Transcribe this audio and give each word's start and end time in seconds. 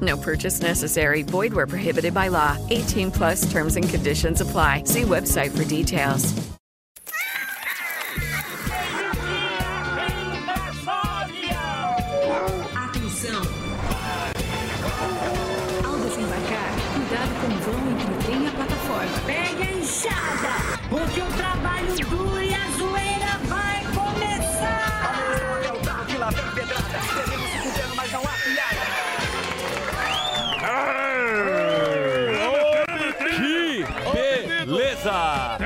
No 0.00 0.16
purchase 0.16 0.60
necessary. 0.60 1.22
Void 1.22 1.52
where 1.52 1.66
prohibited 1.66 2.14
by 2.14 2.28
law. 2.28 2.56
18 2.70 3.10
plus 3.10 3.50
terms 3.50 3.76
and 3.76 3.88
conditions 3.88 4.40
apply. 4.40 4.84
See 4.84 5.02
website 5.02 5.50
for 5.50 5.64
details. 5.64 6.32
Cuidado 17.10 17.30
com 17.40 17.48
o 17.48 17.58
vão 17.60 18.46
a 18.46 18.50
plataforma. 18.52 19.10
A 19.26 19.78
enxada, 19.78 20.78
porque 20.88 21.20
o 21.20 21.26
trabalho 21.36 21.99
Beleza! 35.00 35.58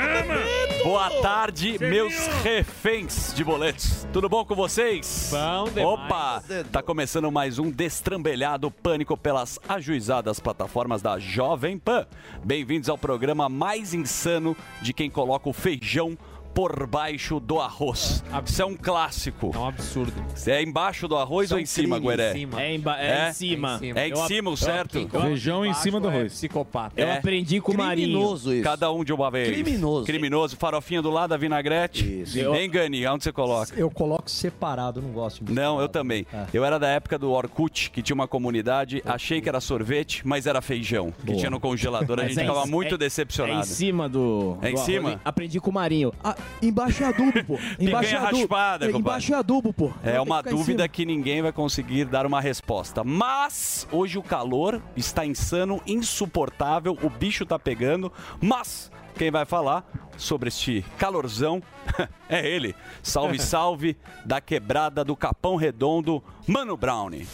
Boa 0.85 1.11
tarde, 1.21 1.77
meus 1.79 2.15
reféns 2.45 3.33
de 3.35 3.43
boletos. 3.43 4.07
Tudo 4.13 4.29
bom 4.29 4.45
com 4.45 4.55
vocês? 4.55 5.31
Bom 5.33 5.65
demais. 5.65 5.87
Opa! 5.87 6.43
Tá 6.71 6.83
começando 6.83 7.33
mais 7.33 7.59
um 7.59 7.69
destrambelhado 7.69 8.71
pânico 8.71 9.17
pelas 9.17 9.59
ajuizadas 9.69 10.39
plataformas 10.39 11.03
da 11.03 11.19
Jovem 11.19 11.79
Pan. 11.79 12.07
Bem-vindos 12.45 12.89
ao 12.89 12.97
programa 12.97 13.49
mais 13.49 13.93
insano 13.93 14.57
de 14.81 14.93
quem 14.93 15.11
coloca 15.11 15.49
o 15.49 15.53
feijão 15.53 16.17
por 16.55 16.87
baixo 16.87 17.41
do 17.41 17.61
arroz. 17.61 18.23
Isso 18.47 18.63
é 18.63 18.65
um 18.65 18.77
clássico. 18.77 19.51
É 19.55 19.59
um 19.59 19.67
absurdo. 19.69 20.13
É 20.47 20.63
embaixo 20.63 21.09
do 21.09 21.17
arroz 21.17 21.51
ou 21.51 21.59
em 21.59 21.67
cima, 21.67 21.99
Gueré? 21.99 22.33
É, 22.33 22.73
em, 22.75 22.81
ba- 22.81 23.01
é 23.01 23.31
em 23.31 23.33
cima. 23.33 23.81
É 23.83 24.09
em 24.09 24.17
cima, 24.29 24.51
o 24.51 24.57
certo? 24.57 25.09
Feijão 25.09 25.67
em 25.67 25.75
cima 25.75 25.99
do 26.01 26.09
É 26.09 26.11
arroz. 26.17 26.33
psicopata. 26.35 27.01
É. 27.01 27.05
Eu 27.05 27.13
aprendi 27.15 27.61
com 27.61 27.73
o 27.73 27.77
Marinho. 27.77 28.07
Criminoso 28.09 28.55
isso. 28.55 28.63
Cada 28.63 28.93
um 28.93 29.03
de 29.05 29.13
uma 29.13 29.31
vez. 29.31 29.49
Criminoso. 29.49 30.07
Criminoso. 30.07 30.57
Farofinha 30.57 31.03
do 31.03 31.11
lado, 31.11 31.35
a 31.35 31.37
vinagrete. 31.37 32.23
Isso. 32.23 32.39
Hein, 32.39 32.71
Gani? 32.71 33.05
Aonde 33.05 33.25
você 33.25 33.33
coloca? 33.33 33.75
Eu 33.77 33.91
coloco 33.91 34.31
separado, 34.31 35.03
não 35.03 35.11
gosto 35.11 35.45
de 35.45 35.53
Não, 35.53 35.81
eu 35.81 35.89
também. 35.89 36.25
É. 36.33 36.47
Eu 36.53 36.65
era 36.65 36.79
da 36.79 36.89
época 36.89 37.19
do 37.19 37.33
Orkut, 37.33 37.91
que 37.91 38.01
tinha 38.03 38.15
uma 38.15 38.29
comunidade, 38.29 39.03
achei 39.05 39.41
que 39.41 39.49
era 39.49 39.61
sorvete, 39.61 40.23
mas 40.25 40.47
era 40.47 40.61
feijão, 40.63 41.11
que 41.11 41.27
Boa. 41.27 41.39
tinha 41.39 41.51
no 41.51 41.59
congelador. 41.59 42.21
A 42.21 42.23
gente 42.29 42.39
é 42.39 42.43
em- 42.43 42.47
ficava 42.47 42.67
muito 42.67 42.91
é- 42.91 42.93
É 42.93 42.95
em 42.95 42.99
decepcionado. 42.99 43.67
cima 43.67 44.09
do. 44.09 44.57
É 44.63 44.71
em 44.71 44.75
do 44.75 44.81
cima? 44.81 45.09
arroz. 45.11 45.21
Aprendi 45.25 45.61
com 45.61 45.71
o 45.71 45.75
Marinho. 45.75 46.13
Ah, 46.23 46.37
embaixo 46.63 47.03
é 47.05 47.07
adubo, 47.07 47.45
pô. 47.45 47.59
Embaixo 47.79 48.15
é 48.15 48.19
adubo. 48.19 48.39
raspada, 48.39 48.87
É. 48.87 48.91
Embaixo 48.91 49.33
é 49.35 49.37
adubo, 49.37 49.73
pô. 49.73 49.93
É 50.03 50.21
uma 50.21 50.43
que 50.43 50.51
dúvida 50.51 50.89
que 50.89 51.05
ninguém 51.05 51.43
vai 51.43 51.53
conseguir 51.53 52.05
dar 52.07 52.27
uma 52.27 52.41
resposta. 52.41 53.03
Mas 53.05 53.87
hoje 53.93 54.19
o 54.19 54.23
calor 54.23 54.81
está 54.97 55.25
insano, 55.25 55.81
insuportável, 55.87 56.97
o 57.03 57.11
bicho 57.11 57.45
tá 57.45 57.59
pegando, 57.59 58.13
mas 58.41 58.91
quem 59.17 59.31
vai 59.31 59.45
falar 59.45 59.85
sobre 60.17 60.49
este 60.49 60.85
calorzão 60.99 61.63
é 62.29 62.47
ele. 62.49 62.75
Salve, 63.03 63.39
salve 63.43 63.97
da 64.25 64.41
quebrada 64.41 65.05
do 65.05 65.15
Capão 65.17 65.57
Redondo, 65.57 66.23
Mano 66.47 66.77
Brownie. 66.77 67.27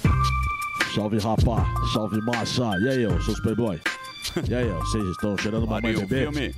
Salve, 0.95 1.19
rapá. 1.19 1.65
Salve, 1.93 2.21
massa. 2.21 2.65
E 2.83 2.89
aí, 2.89 3.07
ô, 3.07 3.21
seus 3.23 3.41
playboy? 3.41 3.81
E 4.49 4.55
aí, 4.55 4.69
ó, 4.71 4.79
vocês 4.81 5.05
estão 5.05 5.37
cheirando 5.39 5.67
mamãe 5.67 5.83
Marinho, 5.93 6.07
bebê? 6.07 6.23
filme. 6.31 6.55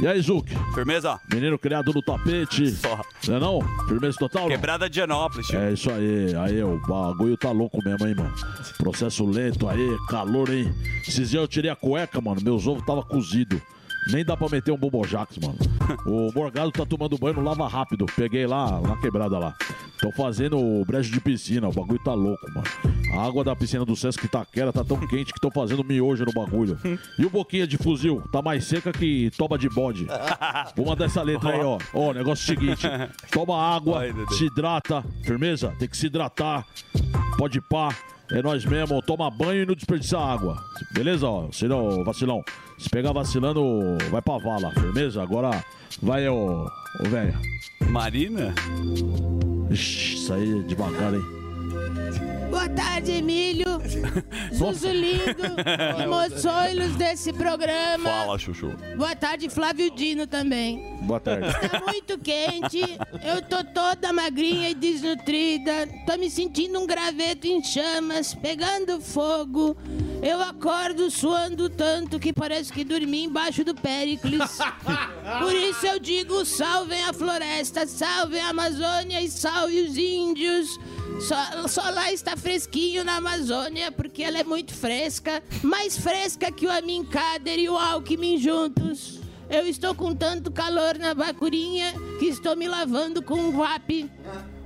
E 0.00 0.06
aí, 0.06 0.20
Zuc? 0.20 0.48
Firmeza? 0.74 1.18
Menino 1.32 1.58
criado 1.58 1.92
no 1.92 2.00
tapete. 2.00 2.70
Só. 2.70 3.00
Não 3.26 3.36
é 3.36 3.40
não? 3.40 3.60
Firmeza 3.88 4.16
total? 4.16 4.42
não? 4.42 4.50
Quebrada 4.50 4.88
de 4.88 4.94
Genópolis, 4.94 5.48
tio. 5.48 5.58
É 5.58 5.72
isso 5.72 5.90
aí, 5.90 6.36
aí 6.36 6.62
o 6.62 6.80
bagulho 6.86 7.36
tá 7.36 7.50
louco 7.50 7.82
mesmo, 7.84 8.06
hein, 8.06 8.14
mano. 8.14 8.32
Processo 8.76 9.26
lento 9.26 9.68
aí, 9.68 9.96
calor, 10.08 10.50
hein. 10.50 10.72
Esses 11.00 11.30
dias 11.30 11.42
eu 11.42 11.48
tirei 11.48 11.70
a 11.70 11.74
cueca, 11.74 12.20
mano, 12.20 12.40
meus 12.40 12.64
ovos 12.66 12.86
tava 12.86 13.02
cozido. 13.02 13.60
Nem 14.12 14.24
dá 14.24 14.36
pra 14.36 14.48
meter 14.48 14.70
um 14.70 14.78
bobojax, 14.78 15.36
mano. 15.38 15.58
O 16.06 16.30
Morgado 16.32 16.70
tá 16.70 16.84
tomando 16.86 17.18
banho 17.18 17.34
no 17.34 17.42
lava 17.42 17.66
rápido. 17.66 18.06
Peguei 18.14 18.46
lá, 18.46 18.80
na 18.80 18.96
quebrada 18.98 19.38
lá. 19.38 19.54
Tô 20.00 20.12
fazendo 20.12 20.58
o 20.58 20.84
brejo 20.84 21.10
de 21.10 21.20
piscina, 21.20 21.68
o 21.68 21.72
bagulho 21.72 21.98
tá 21.98 22.14
louco, 22.14 22.46
mano. 22.54 22.66
A 23.12 23.26
água 23.26 23.42
da 23.42 23.56
piscina 23.56 23.84
do 23.84 23.96
Sesc 23.96 24.26
Itaquera 24.26 24.72
tá 24.72 24.84
tão 24.84 24.98
quente 25.06 25.32
que 25.32 25.40
tô 25.40 25.50
fazendo 25.50 25.82
miojo 25.82 26.24
no 26.24 26.32
bagulho. 26.32 26.78
E 27.18 27.24
o 27.24 27.30
boquinha 27.30 27.66
de 27.66 27.76
fuzil? 27.78 28.22
Tá 28.30 28.42
mais 28.42 28.64
seca 28.64 28.92
que 28.92 29.30
toba 29.36 29.58
de 29.58 29.68
bode. 29.68 30.06
Vou 30.76 30.86
mandar 30.86 31.06
essa 31.06 31.22
letra 31.22 31.50
aí, 31.50 31.60
ó. 31.60 31.78
Ó, 31.94 32.12
negócio 32.12 32.44
seguinte. 32.46 32.86
Toma 33.32 33.56
água, 33.56 34.00
Ai, 34.00 34.14
se 34.30 34.44
hidrata, 34.46 35.04
firmeza? 35.24 35.74
Tem 35.78 35.88
que 35.88 35.96
se 35.96 36.06
hidratar. 36.06 36.66
Pode 37.36 37.60
pá. 37.60 37.88
É 38.30 38.42
nós 38.42 38.62
mesmo, 38.66 39.00
toma 39.00 39.30
banho 39.30 39.62
e 39.62 39.66
não 39.66 39.74
desperdiça 39.74 40.18
água. 40.18 40.62
Beleza, 40.92 41.26
ó? 41.26 41.50
Se 41.50 41.66
não, 41.66 42.04
vacilão. 42.04 42.42
Se 42.78 42.88
pegar 42.90 43.12
vacilando, 43.12 43.96
vai 44.10 44.20
pra 44.20 44.36
vala, 44.36 44.70
firmeza? 44.72 45.22
Agora 45.22 45.64
vai, 46.02 46.28
ô, 46.28 46.66
ô 47.00 47.08
velho. 47.08 47.34
Marina? 47.88 48.54
Ixi, 49.70 50.14
Isso 50.14 50.32
aí 50.34 50.60
é 50.60 50.62
devagar, 50.62 51.14
hein? 51.14 51.37
Boa 52.50 52.68
tarde, 52.68 53.12
Emílio. 53.12 53.80
Zuzu 54.52 54.88
lindo. 54.88 55.56
Emoções 56.02 56.96
desse 56.96 57.32
programa. 57.32 58.08
Fala, 58.08 58.38
Chuchu. 58.38 58.72
Boa 58.96 59.14
tarde, 59.14 59.48
Flávio 59.48 59.90
Dino 59.90 60.26
também. 60.26 60.98
Boa 61.02 61.20
tarde. 61.20 61.48
Tá 61.68 61.80
muito 61.80 62.18
quente. 62.18 62.80
Eu 63.22 63.42
tô 63.42 63.62
toda 63.62 64.12
magrinha 64.12 64.70
e 64.70 64.74
desnutrida. 64.74 65.88
Tô 66.06 66.16
me 66.16 66.30
sentindo 66.30 66.80
um 66.80 66.86
graveto 66.86 67.46
em 67.46 67.62
chamas, 67.62 68.34
pegando 68.34 69.00
fogo. 69.00 69.76
Eu 70.22 70.40
acordo 70.42 71.10
suando 71.10 71.68
tanto 71.70 72.18
que 72.18 72.32
parece 72.32 72.72
que 72.72 72.82
dormi 72.82 73.24
embaixo 73.24 73.62
do 73.62 73.74
Péricles. 73.74 74.58
Por 75.40 75.54
isso 75.54 75.86
eu 75.86 76.00
digo: 76.00 76.44
salvem 76.44 77.02
a 77.04 77.12
floresta, 77.12 77.86
salvem 77.86 78.40
a 78.40 78.48
Amazônia 78.48 79.20
e 79.20 79.30
salve 79.30 79.82
os 79.82 79.96
índios. 79.96 80.78
Só, 81.20 81.68
só 81.68 81.90
lá 81.90 82.12
está 82.12 82.36
fresquinho 82.36 83.04
na 83.04 83.16
Amazônia, 83.16 83.90
porque 83.90 84.22
ela 84.22 84.38
é 84.38 84.44
muito 84.44 84.72
fresca. 84.72 85.42
Mais 85.62 85.98
fresca 85.98 86.52
que 86.52 86.66
o 86.66 86.70
Amin 86.70 87.04
Kader 87.04 87.58
e 87.58 87.68
o 87.68 87.76
Alckmin 87.76 88.38
juntos. 88.38 89.18
Eu 89.50 89.66
estou 89.66 89.94
com 89.94 90.14
tanto 90.14 90.50
calor 90.50 90.98
na 90.98 91.14
bacurinha 91.14 91.92
que 92.18 92.26
estou 92.26 92.54
me 92.54 92.68
lavando 92.68 93.22
com 93.22 93.34
um 93.34 93.52
VAP. 93.52 94.10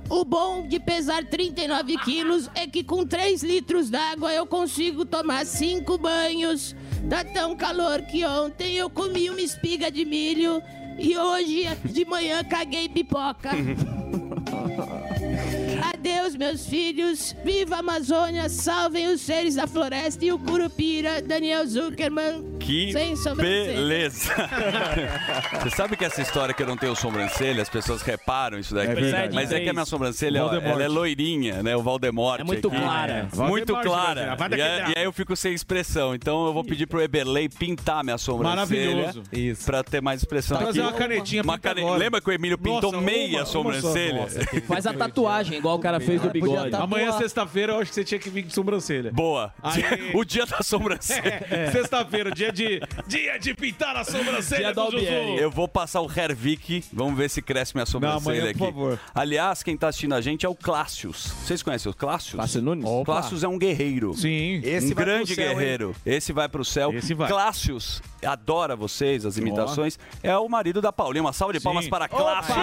O 0.09 0.25
bom 0.25 0.67
de 0.67 0.79
pesar 0.79 1.23
39 1.23 1.97
quilos 1.99 2.49
é 2.53 2.67
que 2.67 2.83
com 2.83 3.05
3 3.05 3.41
litros 3.41 3.89
d'água 3.89 4.33
eu 4.33 4.45
consigo 4.45 5.05
tomar 5.05 5.45
5 5.45 5.97
banhos. 5.97 6.75
Tá 7.09 7.23
tão 7.23 7.55
calor 7.55 8.01
que 8.01 8.25
ontem 8.25 8.75
eu 8.75 8.89
comi 8.89 9.29
uma 9.29 9.41
espiga 9.41 9.89
de 9.89 10.05
milho 10.05 10.61
e 10.99 11.17
hoje 11.17 11.65
de 11.85 12.05
manhã 12.05 12.43
caguei 12.43 12.89
pipoca. 12.89 13.51
Adeus, 16.03 16.35
meus 16.35 16.65
filhos. 16.65 17.33
Viva 17.45 17.77
a 17.77 17.79
Amazônia, 17.79 18.49
salvem 18.49 19.07
os 19.07 19.21
seres 19.21 19.55
da 19.55 19.65
floresta 19.65 20.25
e 20.25 20.33
o 20.33 20.37
Curupira, 20.37 21.21
Daniel 21.21 21.65
Zuckerman. 21.65 22.57
Que 22.59 22.91
Sem 22.91 23.15
sobrancelha. 23.15 23.73
beleza. 23.73 24.33
Você 25.63 25.69
sabe 25.69 25.95
que 25.95 26.03
essa 26.03 26.21
história 26.21 26.53
que 26.53 26.61
eu 26.61 26.67
não 26.67 26.75
tenho 26.75 26.93
sobrancelha, 26.93 27.61
as 27.61 27.69
pessoas 27.69 28.01
reparam 28.01 28.59
isso 28.59 28.75
daqui. 28.75 28.91
É 28.91 28.95
verdade. 28.95 29.33
mas 29.35 29.51
é 29.53 29.61
que 29.61 29.69
a 29.69 29.73
minha 29.73 29.85
sobrancelha, 29.85 30.43
ó, 30.45 30.53
ela 30.53 30.83
é 30.83 30.87
loirinha, 30.89 31.63
né? 31.63 31.73
O 31.75 31.81
Valdemort. 31.81 32.41
É 32.41 32.43
muito 32.43 32.67
aqui. 32.67 32.77
clara. 32.81 33.27
Muito 33.33 33.73
Voldemort, 33.73 33.83
clara. 33.85 34.37
E, 34.51 34.91
e 34.91 34.99
aí 34.99 35.05
eu 35.05 35.13
fico 35.13 35.37
sem 35.37 35.53
expressão. 35.53 36.13
Então 36.13 36.45
eu 36.47 36.53
vou 36.53 36.65
pedir 36.65 36.85
pro 36.85 37.01
Eberlei 37.01 37.47
pintar 37.47 38.03
minha 38.03 38.17
sobrancelha. 38.17 38.55
Maravilhoso. 38.57 39.23
Isso. 39.31 39.65
Pra 39.65 39.81
ter 39.83 40.01
mais 40.01 40.19
expressão 40.21 40.57
Trazer 40.57 40.81
aqui. 40.81 40.89
uma 40.91 40.97
canetinha 40.97 41.43
Uma 41.43 41.57
cane-. 41.57 41.83
Lembra 41.97 42.19
que 42.19 42.29
o 42.29 42.33
Emílio 42.33 42.57
pintou 42.57 42.91
Nossa, 42.91 43.03
meia 43.05 43.29
uma- 43.29 43.39
uma 43.39 43.45
sobrancelha? 43.45 44.27
só, 44.29 44.61
Faz 44.67 44.85
a 44.85 44.93
tatuagem, 44.93 45.57
igual 45.57 45.77
o 45.77 45.79
cara 45.79 45.92
fez 45.99 46.21
do 46.21 46.29
bigode. 46.29 46.71
tá- 46.71 46.79
Amanhã, 46.83 47.11
sexta-feira, 47.13 47.73
eu 47.73 47.79
acho 47.79 47.89
que 47.89 47.95
você 47.95 48.03
tinha 48.03 48.19
que 48.19 48.29
vir 48.29 48.43
de 48.43 48.53
sobrancelha. 48.53 49.11
Boa. 49.11 49.53
Aí- 49.61 49.83
O 50.13 50.23
dia 50.23 50.45
da 50.45 50.61
sobrancelha. 50.61 51.43
É, 51.53 51.71
Sexta-feira, 51.71 52.31
dia 52.31 52.51
de, 52.51 52.79
dia 53.07 53.37
de 53.37 53.53
pintar 53.53 53.95
a 53.95 54.03
sobrancelha 54.03 54.65
Dia 54.65 54.73
do. 54.73 54.81
Albieri. 54.81 55.37
Eu 55.37 55.49
vou 55.51 55.67
passar 55.67 56.01
o 56.01 56.09
Hervik, 56.11 56.83
vamos 56.91 57.17
ver 57.17 57.29
se 57.29 57.41
cresce 57.41 57.73
minha 57.75 57.85
sobrancelha 57.85 58.37
amanhã, 58.37 58.49
aqui. 58.49 58.59
por 58.59 58.65
favor. 58.67 58.99
Aliás, 59.13 59.61
quem 59.63 59.75
tá 59.77 59.87
assistindo 59.89 60.13
a 60.13 60.21
gente 60.21 60.45
é 60.45 60.49
o 60.49 60.55
Clássius. 60.55 61.33
Vocês 61.43 61.61
conhecem 61.63 61.91
o 61.91 61.95
Clássius? 61.95 62.35
Clássio 62.35 62.61
Nunes? 62.61 62.85
Clássius 63.05 63.43
é 63.43 63.47
um 63.47 63.57
guerreiro. 63.57 64.13
Sim. 64.13 64.61
um 64.91 64.95
vai 64.95 65.05
grande 65.05 65.35
céu, 65.35 65.51
hein? 65.51 65.55
guerreiro. 65.57 65.95
Esse 66.05 66.31
vai 66.33 66.47
pro 66.49 66.63
céu. 66.65 66.91
Esse 66.93 67.13
vai. 67.13 67.27
Clássius 67.29 68.01
adora 68.25 68.75
vocês, 68.75 69.25
as 69.25 69.37
imitações. 69.37 69.97
É 70.21 70.37
o 70.37 70.47
marido 70.49 70.81
da 70.81 70.91
Paulinha. 70.91 71.23
Uma 71.23 71.33
salva 71.33 71.53
de 71.53 71.59
palmas 71.59 71.87
para 71.87 72.07
Clássius. 72.07 72.57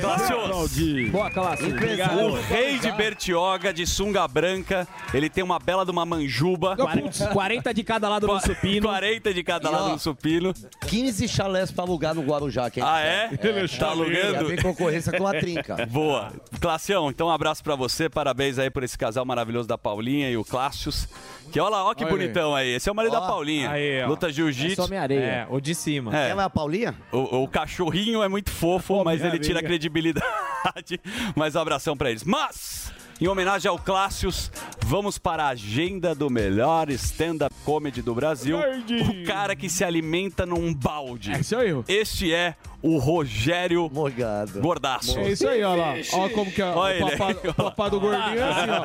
Clássius. 0.00 1.10
Boa. 1.10 1.30
Obrigado. 1.74 2.18
O 2.26 2.40
rei 2.42 2.78
de 2.78 2.90
Bertioga, 2.92 3.72
de 3.72 3.86
sunga 3.86 4.26
branca. 4.28 4.86
Ele 5.12 5.28
tem 5.28 5.42
uma 5.44 5.58
bela 5.58 5.84
de 5.84 5.90
uma 5.90 6.04
manjuba. 6.04 6.76
40, 6.76 7.28
40 7.28 7.74
de 7.74 7.84
cada 7.84 8.08
lado 8.08 8.26
no 8.26 8.40
supino. 8.40 8.88
40 8.88 9.34
de 9.34 9.42
cada 9.42 9.68
E, 9.68 9.72
lado 9.72 9.84
ó, 9.84 9.88
no 9.92 9.98
supino. 9.98 10.52
15 10.86 11.28
chalés 11.28 11.70
pra 11.70 11.84
alugar 11.84 12.14
no 12.14 12.22
Guarujá. 12.22 12.70
Quem 12.70 12.82
Ah, 12.82 13.00
é? 13.00 13.30
Ele 13.42 13.64
é 13.64 13.68
Tá 13.80 13.88
alugando? 13.90 14.48
tem 14.48 14.56
concorrência 14.56 15.12
com 15.16 15.26
a 15.26 15.30
trinca. 15.32 15.86
Boa. 15.90 16.32
Classião, 16.60 17.08
então 17.10 17.28
um 17.28 17.30
abraço 17.30 17.62
pra 17.62 17.74
você, 17.74 18.08
parabéns 18.08 18.58
aí 18.58 18.68
por 18.70 18.82
esse 18.82 18.96
casal 18.98 19.24
maravilhoso 19.24 19.66
da 19.68 19.78
Paulinha 19.78 20.30
e 20.30 20.36
o 20.36 20.44
Clássius. 20.44 21.08
Que 21.50 21.58
olha 21.58 21.70
lá, 21.70 21.84
ó 21.84 21.94
que 21.94 22.04
Olha 22.04 22.12
bonitão 22.12 22.54
aí. 22.54 22.68
Esse 22.74 22.88
é 22.88 22.92
o 22.92 22.94
marido 22.94 23.12
da. 23.12 23.20
Paulinha. 23.22 23.70
Aí. 23.70 24.04
Luta 24.06 24.28
É 24.28 24.32
jiu-jitsu. 24.32 24.88
minha 24.88 24.99
areia. 25.00 25.20
É, 25.20 25.46
o 25.48 25.60
de 25.60 25.74
cima. 25.74 26.16
É. 26.16 26.30
Ela 26.30 26.42
é 26.42 26.46
a 26.46 26.50
Paulinha? 26.50 26.94
O, 27.12 27.42
o 27.42 27.48
cachorrinho 27.48 28.22
é 28.22 28.28
muito 28.28 28.50
fofo, 28.50 29.02
mas 29.04 29.22
ele 29.24 29.38
tira 29.38 29.60
a 29.60 29.62
credibilidade. 29.62 31.00
Mas 31.34 31.54
um 31.56 31.60
abração 31.60 31.96
pra 31.96 32.10
eles. 32.10 32.22
Mas, 32.22 32.92
em 33.20 33.28
homenagem 33.28 33.68
ao 33.68 33.78
Clássius, 33.78 34.50
vamos 34.86 35.18
para 35.18 35.44
a 35.44 35.48
agenda 35.48 36.14
do 36.14 36.30
melhor 36.30 36.88
stand-up 36.90 37.54
comedy 37.64 38.00
do 38.00 38.14
Brasil. 38.14 38.58
O 38.58 39.24
cara 39.26 39.54
que 39.54 39.68
se 39.68 39.84
alimenta 39.84 40.46
num 40.46 40.72
balde. 40.72 41.32
É 41.32 41.40
isso 41.40 41.56
aí. 41.56 41.70
Este 41.86 42.32
é 42.32 42.54
o 42.82 42.96
Rogério 42.96 43.90
Morgado. 43.92 44.58
Gordaço. 44.60 45.18
É 45.18 45.30
isso 45.32 45.46
aí, 45.46 45.62
ó 45.62 45.74
lá. 45.74 45.94
Ó 46.14 46.30
como 46.30 46.50
que 46.50 46.62
é 46.62 46.64
Olha 46.64 47.04
o 47.04 47.08
aí, 47.08 47.16
papá, 47.18 47.34
ó. 47.46 47.50
o 47.50 47.54
papá 47.54 47.88
do 47.90 48.00
gordinho 48.00 48.38
é 48.38 48.42
assim, 48.42 48.70
ó. 48.70 48.84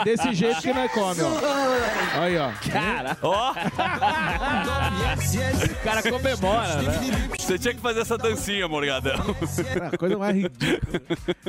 É 0.00 0.04
desse 0.04 0.34
jeito 0.34 0.60
que 0.60 0.72
nós 0.72 0.90
come, 0.90 1.20
ó. 1.22 2.20
Aí, 2.20 2.36
ó. 2.36 2.50
Cara, 2.70 3.16
Ó, 3.22 3.52
o 5.70 5.84
cara 5.84 6.02
comemora, 6.02 6.82
né? 6.82 7.28
você 7.38 7.58
tinha 7.58 7.74
que 7.74 7.80
fazer 7.80 8.00
essa 8.00 8.18
dancinha, 8.18 8.66
Morgadão. 8.66 9.14
A 9.92 9.96
coisa 9.96 10.18
mais 10.18 10.36
ridícula. 10.36 11.00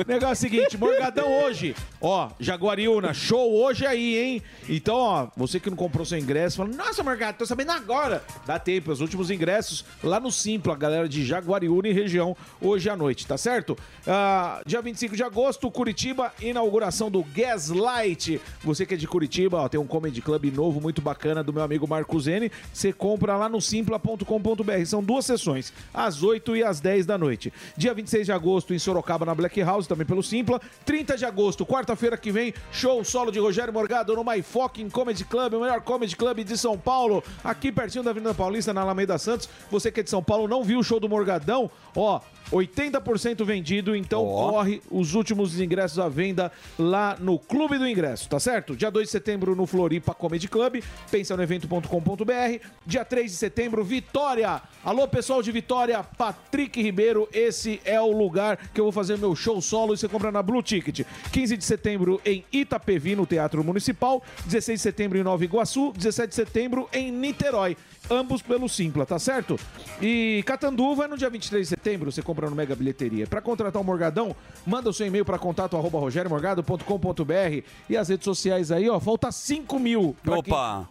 Negócio 0.06 0.28
é 0.28 0.32
o 0.32 0.36
seguinte, 0.36 0.78
Morgadão 0.78 1.42
hoje, 1.42 1.74
ó, 2.00 2.30
Jaguariúna, 2.38 3.12
show 3.12 3.54
hoje 3.54 3.86
aí, 3.86 4.18
hein? 4.18 4.42
Então, 4.68 4.96
ó, 4.96 5.28
você 5.36 5.58
que 5.58 5.70
não 5.70 5.76
comprou 5.76 6.04
seu 6.04 6.18
ingresso, 6.18 6.58
fala, 6.58 6.70
nossa, 6.70 7.02
Morgado, 7.02 7.38
tô 7.38 7.46
sabendo 7.46 7.72
agora. 7.72 8.22
Dá 8.46 8.58
tempo, 8.58 8.90
os 8.90 9.00
últimos 9.00 9.30
ingressos 9.30 9.84
lá 10.02 10.20
no 10.20 10.30
Simpla, 10.30 10.76
galera 10.76 11.08
de 11.08 11.24
Jaguariúna 11.24 11.88
e 11.88 11.92
região, 11.92 12.36
hoje 12.60 12.88
à 12.88 12.96
noite, 12.96 13.26
tá 13.26 13.36
certo? 13.36 13.76
Ah, 14.06 14.62
dia 14.64 14.80
25 14.80 15.16
de 15.16 15.22
agosto, 15.22 15.70
Curitiba, 15.70 16.32
inauguração 16.40 17.10
do 17.10 17.22
Gaslight. 17.22 18.40
Você 18.62 18.86
que 18.86 18.94
é 18.94 18.96
de 18.96 19.06
Curitiba, 19.06 19.58
ó, 19.58 19.68
tem 19.68 19.80
um 19.80 19.86
comedy 19.86 20.20
club 20.20 20.44
novo, 20.54 20.80
muito 20.80 21.00
bacana, 21.00 21.42
do 21.42 21.52
meu 21.52 21.62
amigo 21.62 21.86
Marco 21.86 22.18
Zene. 22.20 22.50
Você 22.72 22.92
compra 22.92 23.36
lá 23.36 23.48
no 23.48 23.60
simpla.com.br. 23.60 24.84
São 24.86 25.02
duas 25.02 25.24
sessões, 25.24 25.72
às 25.92 26.22
8 26.22 26.56
e 26.56 26.64
às 26.64 26.80
10 26.80 27.06
da 27.06 27.18
noite. 27.18 27.52
Dia 27.76 27.94
26 27.94 28.26
de 28.26 28.32
agosto, 28.32 28.74
em 28.74 28.78
Sorocaba, 28.78 29.24
na 29.26 29.34
Black 29.34 29.60
House, 29.62 29.86
também 29.86 30.06
pelo 30.06 30.22
Simpla. 30.22 30.60
30 30.84 31.16
de 31.16 31.24
agosto, 31.24 31.66
quarta-feira 31.78 32.16
que 32.16 32.32
vem, 32.32 32.52
show 32.72 33.04
solo 33.04 33.30
de 33.30 33.38
Rogério 33.38 33.72
Morgado 33.72 34.12
no 34.16 34.24
My 34.24 34.42
Fucking 34.42 34.90
Comedy 34.90 35.24
Club, 35.24 35.54
o 35.54 35.60
melhor 35.60 35.80
comedy 35.80 36.16
club 36.16 36.42
de 36.42 36.58
São 36.58 36.76
Paulo, 36.76 37.22
aqui 37.44 37.70
pertinho 37.70 38.02
da 38.02 38.10
Avenida 38.10 38.34
Paulista, 38.34 38.74
na 38.74 38.80
Alameda 38.80 39.16
Santos. 39.16 39.48
Você 39.70 39.92
que 39.92 40.00
é 40.00 40.02
de 40.02 40.10
São 40.10 40.20
Paulo, 40.20 40.48
não 40.48 40.64
viu 40.64 40.80
o 40.80 40.82
show 40.82 40.98
do 40.98 41.08
Morgadão? 41.08 41.70
Ó, 41.94 42.20
80% 42.52 43.44
vendido, 43.44 43.94
então 43.94 44.24
corre 44.24 44.80
os 44.90 45.14
últimos 45.14 45.60
ingressos 45.60 45.98
à 45.98 46.08
venda 46.08 46.50
lá 46.78 47.16
no 47.20 47.38
Clube 47.38 47.78
do 47.78 47.86
Ingresso, 47.86 48.28
tá 48.28 48.40
certo? 48.40 48.74
Dia 48.74 48.90
2 48.90 49.06
de 49.06 49.12
setembro 49.12 49.54
no 49.54 49.66
Floripa 49.66 50.14
Comedy 50.14 50.48
Club, 50.48 50.82
pensa 51.10 51.36
no 51.36 51.42
evento.com.br. 51.42 52.66
Dia 52.86 53.04
3 53.04 53.30
de 53.30 53.36
setembro, 53.36 53.84
Vitória. 53.84 54.62
Alô, 54.84 55.06
pessoal 55.06 55.42
de 55.42 55.52
Vitória, 55.52 56.02
Patrick 56.02 56.80
Ribeiro, 56.80 57.28
esse 57.32 57.80
é 57.84 58.00
o 58.00 58.10
lugar 58.12 58.56
que 58.72 58.80
eu 58.80 58.84
vou 58.84 58.92
fazer 58.92 59.18
meu 59.18 59.34
show 59.36 59.60
solo 59.60 59.94
e 59.94 59.98
você 59.98 60.08
compra 60.08 60.32
na 60.32 60.42
Blue 60.42 60.62
Ticket. 60.62 61.06
15 61.32 61.56
de 61.56 61.64
setembro 61.64 62.20
em 62.24 62.44
Itapevi, 62.52 63.14
no 63.14 63.26
Teatro 63.26 63.62
Municipal. 63.62 64.22
16 64.46 64.78
de 64.78 64.82
setembro 64.82 65.18
em 65.18 65.22
Nova 65.22 65.44
Iguaçu. 65.44 65.92
17 65.92 66.28
de 66.28 66.34
setembro 66.34 66.88
em 66.92 67.10
Niterói. 67.10 67.76
Ambos 68.10 68.40
pelo 68.40 68.68
Simpla, 68.68 69.04
tá 69.04 69.18
certo? 69.18 69.58
E 70.00 70.42
Catanduva 70.46 71.04
é 71.04 71.08
no 71.08 71.18
dia 71.18 71.28
23 71.28 71.66
de 71.66 71.68
setembro, 71.68 72.10
você 72.10 72.22
compra 72.22 72.37
no 72.48 72.56
Mega 72.56 72.74
Bilheteria. 72.76 73.26
Para 73.26 73.40
contratar 73.40 73.80
o 73.80 73.84
Morgadão, 73.84 74.34
manda 74.66 74.88
o 74.88 74.92
seu 74.92 75.06
e-mail 75.06 75.24
para 75.24 75.38
contato 75.38 75.76
arroba 75.76 75.98
rogeriomorgado.com.br 75.98 77.62
e 77.88 77.96
as 77.96 78.08
redes 78.08 78.24
sociais 78.24 78.70
aí, 78.70 78.88
ó, 78.88 78.98
falta 79.00 79.30
5 79.32 79.78
mil. 79.78 80.14
Opa. 80.26 80.42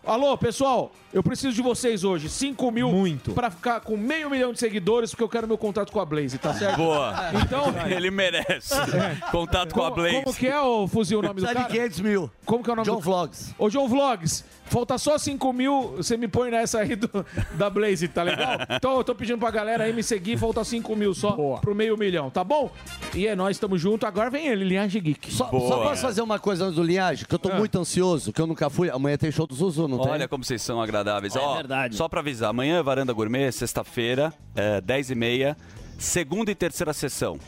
quem- 0.02 0.12
Alô, 0.14 0.38
pessoal, 0.38 0.92
eu 1.14 1.24
preciso 1.24 1.54
de 1.56 1.62
vocês 1.62 2.04
hoje, 2.04 2.30
5 2.30 2.72
mil 2.72 2.90
Muito. 2.90 3.32
para 3.34 3.50
ficar 3.50 3.80
com 3.82 3.96
meio 3.98 4.30
milhão 4.30 4.52
de 4.54 4.60
seguidores, 4.60 5.12
porque 5.12 5.24
eu 5.24 5.30
quero 5.30 5.48
meu 5.48 5.58
contato 5.58 5.92
com 5.92 6.00
a 6.00 6.06
Blaze, 6.06 6.38
tá 6.38 6.54
certo? 6.54 6.78
Boa. 6.78 7.16
Então, 7.48 7.66
Ele 7.90 8.10
merece. 8.12 8.74
Contato 9.32 9.74
com 9.74 9.84
a 9.84 9.90
Blaze. 9.92 10.24
como 10.24 10.36
que 10.36 10.48
é, 10.48 10.60
o 10.60 10.88
Fuzil, 10.88 11.20
o 11.20 11.22
nome 11.22 11.36
do 11.36 11.46
Precisa 11.48 11.60
de 11.60 11.66
cara? 11.68 11.82
500 11.88 12.00
mil. 12.02 12.32
Como 12.46 12.64
que 12.64 12.70
é 12.70 12.74
o 12.74 12.76
nome 12.76 12.86
John 12.88 12.96
do 12.96 13.02
Vlogs. 13.02 13.54
Ô, 13.58 13.70
João 13.70 13.88
Vlogs, 13.88 14.44
falta 14.70 14.98
só 14.98 15.18
5 15.18 15.52
mil, 15.54 15.94
você 15.98 16.18
me 16.18 16.28
põe 16.28 16.50
nessa 16.52 16.80
aí 16.80 16.96
do- 16.96 17.26
da 17.54 17.70
Blaze, 17.70 18.08
tá 18.08 18.24
legal? 18.24 18.58
Então 18.70 18.98
eu 18.98 19.04
tô 19.04 19.14
pedindo 19.16 19.38
pra 19.40 19.50
galera 19.52 19.84
aí 19.86 19.94
me 19.94 20.04
seguir, 20.04 20.38
falta 20.38 20.64
5 20.64 20.96
mil 20.96 21.14
só 21.14 21.32
pro 21.62 21.74
meio 21.76 21.98
milhão, 21.98 22.30
tá 22.30 22.44
bom? 22.44 22.72
E 23.16 23.26
é 23.28 23.36
nós, 23.36 23.58
tamo 23.58 23.78
junto. 23.78 24.06
Agora 24.06 24.30
vem 24.30 24.48
ele, 24.48 24.64
Linhagem 24.66 25.02
Geek. 25.02 25.32
Só, 25.34 25.46
Boa. 25.46 25.68
só 25.68 25.84
posso 25.84 26.02
fazer 26.02 26.22
uma 26.22 26.40
coisa 26.40 26.66
antes 26.66 26.76
do 26.76 26.84
linhagem, 26.84 27.26
que 27.26 27.34
eu 27.34 27.40
tô 27.40 27.50
muito 27.54 27.78
ansioso, 27.80 28.32
que 28.34 28.42
eu 28.42 28.48
nunca 28.48 28.70
fui. 28.70 28.90
Amanhã 28.90 29.18
tem 29.18 29.32
show 29.32 29.48
do 29.48 29.56
Zuzu, 29.56 29.88
não 29.88 30.00
tem? 30.00 30.12
Olha 30.12 30.28
como 30.28 30.44
vocês 30.44 30.62
são 30.62 30.82
agradáveis. 30.82 31.36
É 31.36 31.40
Ó, 31.40 31.56
verdade. 31.56 31.96
Só 31.96 32.08
pra 32.08 32.20
avisar, 32.20 32.50
amanhã 32.50 32.80
é 32.80 32.84
Varanda 32.84 33.14
Gourmet, 33.14 33.52
sexta-feira, 33.52 34.34
é, 34.56 34.82
10h30, 34.82 35.56
segunda 35.98 36.52
e 36.52 36.56
terceira 36.56 36.94
sessão. 36.94 37.40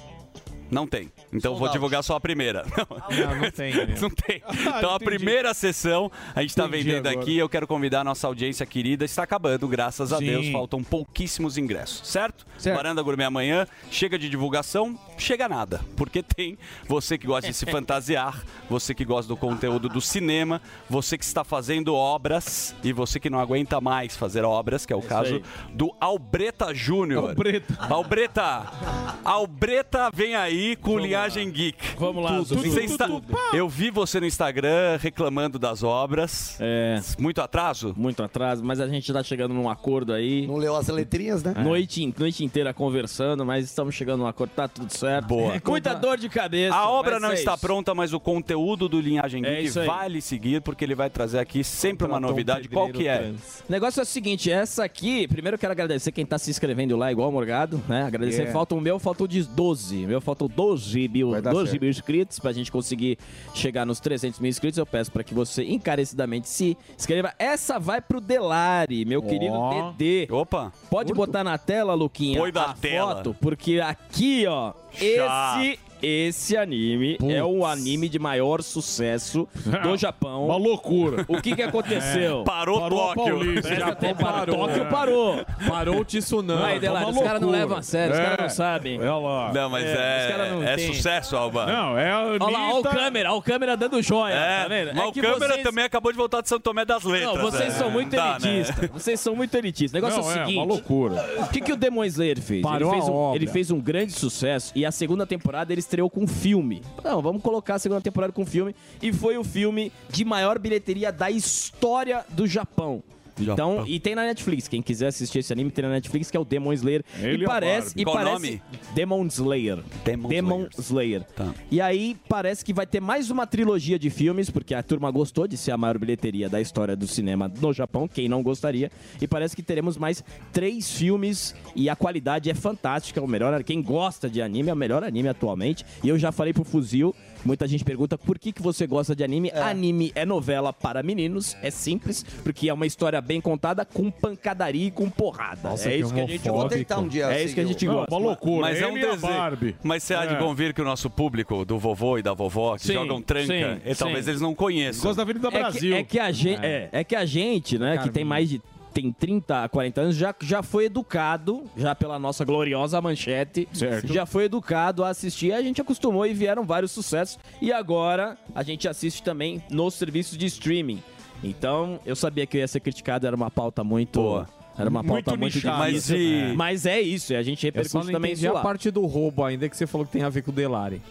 Não 0.71 0.85
tem. 0.88 1.11
Então 1.33 1.52
Sold 1.52 1.59
vou 1.59 1.68
out. 1.68 1.73
divulgar 1.73 2.04
só 2.04 2.16
a 2.16 2.19
primeira. 2.19 2.64
Não, 2.78 3.35
não 3.35 3.52
tem. 3.52 3.73
Não 3.99 4.09
tem. 4.09 4.42
Então 4.78 4.94
a 4.94 4.99
primeira 4.99 5.54
sessão 5.54 6.11
a 6.35 6.42
gente 6.42 6.52
está 6.52 6.68
vendendo 6.68 7.07
agora. 7.07 7.21
aqui. 7.23 7.38
Eu 7.38 7.49
quero 7.49 7.66
convidar 7.68 8.02
a 8.02 8.04
nossa 8.04 8.28
audiência 8.28 8.66
querida. 8.66 9.06
Está 9.06 9.23
acabando, 9.23 9.68
graças 9.68 10.14
a 10.14 10.18
Sim. 10.18 10.26
Deus. 10.26 10.49
Faltam 10.49 10.83
pouquíssimos 10.83 11.57
ingressos, 11.57 12.07
certo? 12.07 12.45
Certo. 12.57 12.76
Varanda 12.76 13.02
Gourmet 13.02 13.26
amanhã. 13.26 13.66
Chega 13.90 14.18
de 14.19 14.30
divulgação, 14.30 14.97
chega 15.18 15.47
nada. 15.49 15.81
Porque 15.95 16.21
tem 16.21 16.57
você 16.88 17.18
que 17.18 17.26
gosta 17.28 17.47
de 17.49 17.54
se 17.56 17.66
fantasiar, 17.69 18.44
você 18.69 18.94
que 18.94 19.06
gosta 19.06 19.28
do 19.28 19.38
conteúdo 19.38 19.90
do 19.90 20.02
cinema, 20.02 20.61
você 20.90 21.18
que 21.18 21.23
está 21.23 21.44
fazendo 21.44 21.95
obras 21.95 22.76
e 22.83 22.94
você 22.94 23.19
que 23.19 23.30
não 23.30 23.40
aguenta 23.40 23.80
mais 23.81 24.16
fazer 24.16 24.44
obras, 24.44 24.85
que 24.85 24.94
é 24.94 24.95
o 24.95 25.02
caso 25.02 25.35
aí. 25.35 25.44
do 25.73 25.94
Albreta 25.99 26.73
Júnior. 26.73 27.30
Albreta. 27.30 27.78
Albreta. 27.80 28.68
Albreta 29.23 30.09
vem 30.14 30.35
aí 30.35 30.58
com 30.81 30.97
linhagem 30.97 31.49
geek. 31.51 31.78
Vamos 31.97 32.23
lá, 32.23 32.37
Zuzu. 32.42 32.56
Você 32.57 32.81
está- 32.81 33.07
Eu 33.54 33.68
vi 33.69 33.89
você 33.92 34.19
no 34.19 34.25
Instagram 34.25 34.97
reclamando 34.99 35.59
das 35.59 35.83
obras. 35.83 36.57
É, 36.59 36.99
Muito 37.19 37.42
atraso? 37.42 37.94
muito 37.97 38.23
atraso, 38.23 38.63
mas 38.63 38.80
a 38.80 38.87
gente 38.87 39.11
tá 39.11 39.21
chegando 39.23 39.54
num 39.54 39.69
acordo 39.69 40.13
aí. 40.13 40.47
Não 40.47 40.57
leu 40.57 40.75
as 40.75 40.87
letrinhas, 40.87 41.44
né? 41.44 41.54
Noite, 41.54 42.04
in- 42.04 42.13
noite 42.18 42.44
inteira 42.44 42.73
conversando, 42.73 43.45
mas 43.45 43.66
estamos 43.66 43.94
chegando 43.94 44.21
num 44.21 44.28
acordo, 44.28 44.51
tá 44.51 44.68
tudo 44.68 44.92
certo. 44.92 45.28
Boa. 45.28 45.54
Muita 45.68 45.94
dor 45.94 46.18
de 46.18 46.30
cabeça. 46.30 46.75
A 46.75 46.89
obra 46.89 47.19
não 47.19 47.31
é 47.31 47.33
está 47.35 47.54
isso. 47.54 47.61
pronta, 47.61 47.94
mas 47.94 48.13
o 48.13 48.19
conteúdo 48.19 48.87
do 48.89 48.99
Linhagem 48.99 49.45
É 49.45 49.61
Geek 49.61 49.80
aí. 49.80 49.85
vale 49.85 50.21
seguir, 50.21 50.61
porque 50.61 50.83
ele 50.83 50.95
vai 50.95 51.09
trazer 51.09 51.39
aqui 51.39 51.63
sempre 51.63 52.06
uma 52.07 52.16
Contratou 52.16 52.30
um 52.30 52.31
novidade. 52.31 52.68
Qual 52.69 52.89
que 52.89 53.07
é? 53.07 53.31
O 53.68 53.71
negócio 53.71 53.99
é 53.99 54.04
o 54.04 54.06
seguinte, 54.06 54.49
essa 54.51 54.83
aqui, 54.83 55.28
primeiro 55.28 55.56
eu 55.56 55.59
quero 55.59 55.71
agradecer 55.71 56.11
quem 56.11 56.25
tá 56.25 56.37
se 56.37 56.49
inscrevendo 56.49 56.95
lá, 56.97 57.11
igual 57.11 57.30
o 57.30 57.31
Morgado, 57.31 57.81
né? 57.87 58.04
Agradecer, 58.04 58.39
Yeah. 58.39 58.54
falta 58.54 58.75
o 58.75 58.81
meu, 58.81 58.97
falta 58.97 59.09
faltam 59.19 59.28
de 59.28 59.42
12. 59.44 60.06
Meu 60.06 60.21
faltam 60.21 60.47
12 60.50 61.08
mil, 61.08 61.32
dar 61.42 61.52
12 61.54 61.72
certo. 61.72 61.82
mil 61.82 61.90
inscritos 61.90 62.40
pra 62.40 62.52
gente 62.52 62.72
conseguir 62.72 63.18
chegar 63.54 63.86
nos 63.86 64.00
300 64.00 64.40
mil 64.40 64.50
inscritos. 64.50 64.78
Eu 64.78 64.86
peço 64.86 65.12
pra 65.12 65.24
que 65.24 65.34
você 65.34 65.64
encarecidamente 65.64 66.50
se 66.50 66.78
inscreva. 66.98 67.34
Essa 67.40 67.80
vai 67.80 68.02
pro 68.02 68.20
Delari, 68.20 69.06
meu 69.06 69.22
querido 69.22 69.54
Ó. 69.54 69.92
Dedê. 69.92 70.28
Opa. 70.32 70.72
Pode 70.90 71.14
botar 71.14 71.44
na 71.44 71.58
tela, 71.58 71.94
Luquinha, 71.94 72.40
Põe 72.40 72.52
na 72.52 72.66
a 72.66 72.74
tela. 72.74 73.16
foto, 73.16 73.36
porque 73.40 73.80
aqui, 73.80 74.46
ó, 74.48 74.74
Chato. 74.92 75.62
esse... 75.62 75.80
Esse 76.02 76.56
anime 76.58 77.18
é 77.30 77.44
o 77.44 77.66
anime 77.66 78.08
de 78.10 78.18
maior 78.20 78.62
sucesso 78.62 79.48
do 79.84 79.96
Japão. 79.98 80.46
Uma 80.46 80.58
loucura. 80.58 81.26
O 81.28 81.42
que 81.42 81.56
que 81.56 81.62
aconteceu? 81.62 82.44
Parou, 82.44 82.80
Parou 82.82 83.12
a 83.12 83.16
Tóquio. 83.16 83.62
Japão 83.76 84.16
parou. 84.16 84.56
Tóquio 84.58 84.86
parou. 84.88 85.46
Parou 85.68 86.00
o 86.00 86.06
tsunami. 86.06 86.62
Vai, 86.62 86.80
Delari, 86.80 87.06
uma 87.06 87.12
os 87.14 87.20
caras 87.24 87.42
não 87.42 87.50
levam 87.50 87.78
a 87.78 87.82
sério, 87.82 88.14
os 88.14 88.20
É. 88.20 88.24
caras 88.24 88.40
não 88.40 88.50
sabem. 88.50 89.00
Olha 89.00 89.16
lá. 89.16 89.54
Não, 89.54 89.70
mas 89.70 89.86
É, 89.86 90.32
é, 90.32 90.52
não 90.52 90.64
é 90.64 90.78
sucesso, 90.78 91.36
Alba. 91.36 91.66
Não, 91.66 91.98
é 91.98 92.12
Anitta. 92.12 92.46
Olha 92.46 92.58
lá, 92.58 92.68
olha 92.70 92.80
o 92.80 92.84
câmera, 92.84 93.30
olha 93.32 93.38
o 93.38 93.42
câmera 93.42 93.78
dando 93.78 94.02
joia, 94.02 94.34
É, 94.34 94.62
tá 94.64 94.68
vendo? 94.68 94.88
mas 94.94 95.04
É 95.04 95.06
o 95.08 95.12
que 95.12 95.22
câmera 95.22 95.54
vocês- 95.54 95.64
também 95.64 95.84
acabou 95.84 96.12
de 96.12 96.18
voltar 96.18 96.42
de 96.42 96.50
São 96.50 96.60
Tomé 96.60 96.86
das 96.86 97.04
Letras. 97.04 97.34
Não, 97.36 97.42
vocês 97.52 97.74
é. 97.74 97.78
são 97.78 97.92
muito 97.92 98.16
né? 98.16 98.30
elitistas. 98.32 98.90
Vocês 98.92 99.20
são 99.20 99.36
muito 99.36 99.56
elitistas. 99.56 99.92
O 99.92 100.04
negócio 100.04 100.22
Não, 100.22 100.32
é 100.32 100.34
o 100.34 100.38
é, 100.38 100.46
seguinte. 100.46 100.58
uma 100.58 100.66
loucura. 100.66 101.30
O 101.40 101.48
que, 101.48 101.62
que 101.62 101.74
o 101.74 101.76
Demon 101.78 102.04
Slayer 102.06 102.42
fez? 102.42 102.62
Parou 102.62 102.92
ele, 102.94 103.00
fez 103.02 103.10
um, 103.10 103.36
ele 103.36 103.48
fez 103.48 103.72
um 103.72 103.80
grande 103.80 104.14
sucesso 104.14 104.72
e 104.76 104.86
a 104.86 104.92
segunda 104.92 105.26
temporada 105.26 105.72
ele 105.74 105.80
estreou 105.90 106.10
com 106.10 106.28
filme. 106.28 106.84
Não, 107.04 107.19
vamos 107.22 107.42
colocar 107.42 107.76
a 107.76 107.80
segunda 107.80 108.00
temporada 108.00 108.31
com 108.31 108.46
filme. 108.46 108.76
E 109.02 109.12
foi 109.12 109.38
o 109.38 109.44
filme 109.44 109.92
de 110.10 110.24
maior 110.24 110.60
bilheteria 110.60 111.12
da 111.12 111.31
história 111.31 112.24
do 112.30 112.46
Japão. 112.46 113.04
Então, 113.40 113.84
e 113.88 114.00
tem 114.00 114.16
na 114.16 114.24
Netflix. 114.24 114.68
Quem 114.68 114.81
quiser 114.81 115.08
assistir 115.08 115.40
esse 115.40 115.54
anime, 115.54 115.72
tem 115.72 115.84
na 115.84 115.92
Netflix, 115.92 116.30
que 116.30 116.38
é 116.38 116.40
o 116.40 116.46
Demon 116.46 116.74
Slayer. 116.74 117.04
Ele 117.19 117.44
e 117.44 117.46
a 117.46 117.48
parece. 117.48 118.00
E 118.00 118.04
Qual 118.04 118.16
parece 118.16 118.31
nome? 118.34 118.62
Demon 118.94 119.26
Slayer. 119.28 119.80
Demon 120.04 120.30
Demon. 120.30 120.68
Slayer. 120.78 121.24
Tá. 121.36 121.54
E 121.72 121.80
aí 121.81 122.18
parece 122.28 122.64
que 122.64 122.74
vai 122.74 122.86
ter 122.86 123.00
mais 123.00 123.30
uma 123.30 123.48
trilogia 123.48 123.98
de 123.98 124.10
filmes, 124.10 124.50
porque 124.50 124.74
a 124.74 124.84
turma 124.84 125.10
gostou 125.12 125.48
de 125.48 125.58
ser 125.58 125.72
a 125.72 125.78
maior 125.78 125.98
bilheteria 125.98 126.50
da 126.50 126.60
história 126.60 126.96
do 126.96 127.08
cinema 127.08 127.52
no 127.62 127.74
Japão, 127.74 128.08
quem 128.08 128.28
não 128.28 128.44
gostaria. 128.44 128.92
E 129.22 129.28
parece 129.28 129.56
que 129.56 129.64
teremos 129.64 129.98
mais 129.98 130.24
três 130.52 130.92
filmes 130.92 131.56
e 131.76 131.90
a 131.90 131.96
qualidade 131.96 132.50
é 132.50 132.54
fantástica. 132.54 133.22
O 133.22 133.28
melhor, 133.28 133.64
quem 133.64 133.81
gosta 133.81 134.30
de 134.30 134.42
anime 134.42 134.69
é 134.69 134.74
o 134.74 134.78
melhor 134.78 135.04
anime 135.04 135.30
atualmente. 135.30 135.86
E 136.04 136.10
eu 136.10 136.18
já 136.18 136.31
falei 136.31 136.54
pro 136.54 136.64
Fuzil. 136.64 137.16
Muita 137.46 137.68
gente 137.68 137.84
pergunta 137.84 138.18
por 138.18 138.38
que, 138.38 138.52
que 138.52 138.62
você 138.62 138.86
gosta 138.86 139.16
de 139.16 139.24
anime. 139.24 139.52
Anime 139.52 140.12
é 140.16 140.26
novela 140.26 140.74
para 140.74 141.02
meninos, 141.02 141.56
é 141.62 141.72
simples, 141.72 142.24
porque 142.44 142.69
é 142.69 142.74
uma 142.74 142.86
história 142.86 143.22
bem 143.22 143.40
contada 143.40 143.86
com 143.86 144.12
pancadaria 144.12 144.88
e 144.88 144.92
com 144.92 145.10
porrada. 145.10 145.69
Nossa, 145.69 145.90
é 145.90 145.94
que 145.94 145.98
isso 146.00 146.14
que 146.14 146.19
a 146.19 146.26
gente. 146.28 146.50
Vou 146.50 146.68
tentar 146.68 147.00
um 147.00 147.08
dia 147.08 147.26
É 147.31 147.44
isso 147.44 147.54
que 147.56 147.62
a 147.62 147.66
gente 147.66 147.86
Não, 147.86 147.94
gosta. 147.96 148.14
uma 148.16 148.19
loucura. 148.22 148.62
Mas 148.62 148.81
é 148.81 148.88
um 148.88 148.94
desenho. 148.94 149.76
Mas 149.84 150.04
você 150.04 150.14
há 150.14 150.26
de 150.26 150.36
É. 150.36 150.38
convir 150.38 150.74
que 150.74 150.81
o 150.81 150.86
nosso 150.86 151.10
público, 151.10 151.64
do 151.66 151.78
vovô 151.80 152.18
e 152.18 152.22
da 152.22 152.34
vovó, 152.34 152.76
que 152.78 152.88
Sim, 152.88 152.94
jogam 152.94 153.22
tranca, 153.22 153.46
sim, 153.48 153.81
e 153.90 153.96
talvez 153.96 154.26
sim. 154.26 154.31
eles 154.31 154.42
não 154.42 154.54
conheçam. 154.54 155.04
Gosta 155.04 155.18
da 155.18 155.22
Avenida 155.24 155.48
É 155.48 155.52
que, 155.52 155.58
Brasil. 155.60 155.96
é 155.96 156.04
que 156.04 156.19
a 156.19 156.31
gente, 156.31 156.66
é. 156.66 156.90
é 156.92 157.04
que 157.04 157.16
a 157.16 157.26
gente, 157.26 157.78
né, 157.80 157.98
que 158.00 158.10
tem 158.10 158.24
mais 158.26 158.50
de 158.50 158.62
tem 158.94 159.12
30 159.12 159.64
a 159.64 159.69
40 159.69 160.02
anos, 160.02 160.16
já, 160.16 160.34
já 160.42 160.62
foi 160.64 160.86
educado, 160.86 161.64
já 161.78 161.94
pela 161.96 162.18
nossa 162.19 162.44
gloriosa 162.44 163.00
manchete, 163.02 163.68
Certo. 163.72 164.12
já 164.14 164.26
foi 164.26 164.46
educado 164.46 165.04
a 165.04 165.10
assistir, 165.10 165.52
a 165.54 165.62
gente 165.62 165.80
acostumou 165.81 166.26
e 166.26 166.34
vieram 166.34 166.64
vários 166.64 166.92
sucessos. 166.92 167.38
E 167.62 167.72
agora 167.72 168.38
a 168.54 168.64
gente 168.64 168.88
assiste 168.88 169.22
também 169.24 169.62
nos 169.69 169.94
serviços 169.94 170.38
de 170.38 170.46
streaming. 170.48 171.02
Então, 171.44 172.00
eu 172.06 172.16
sabia 172.16 172.46
que 172.46 172.58
eu 172.58 172.62
ia 172.62 172.68
ser 172.68 172.80
criticado, 172.81 173.26
era 173.26 173.36
uma 173.36 173.50
pauta 173.50 173.84
muito. 173.84 174.19
Boa. 174.22 174.48
Era 174.78 174.90
uma 174.90 175.04
pauta 175.04 175.31
Muito 175.31 175.40
muito, 175.40 175.56
nichada. 175.56 175.86
difícil. 175.92 176.16
Mas 176.18 176.52
e- 176.54 176.56
Mas 176.56 176.86
é 176.86 177.02
isso, 177.02 177.36
a 177.36 177.42
gente 177.44 177.66
Eu 177.68 177.72
só 177.74 177.78
repercute 178.00 178.06
não 178.06 178.14
também 178.14 178.31
entendi 178.31 178.48
a 178.48 178.54
parte 178.54 178.90
do 178.90 179.06
roubo 179.06 179.44
ainda 179.44 179.68
que 179.68 179.76
você 179.76 179.86
falou 179.86 180.06
que 180.08 180.14
tem 180.14 180.24
a 180.24 180.30
ver 180.30 180.42
com 180.42 180.52
o 180.52 180.54
Delari. 180.54 181.02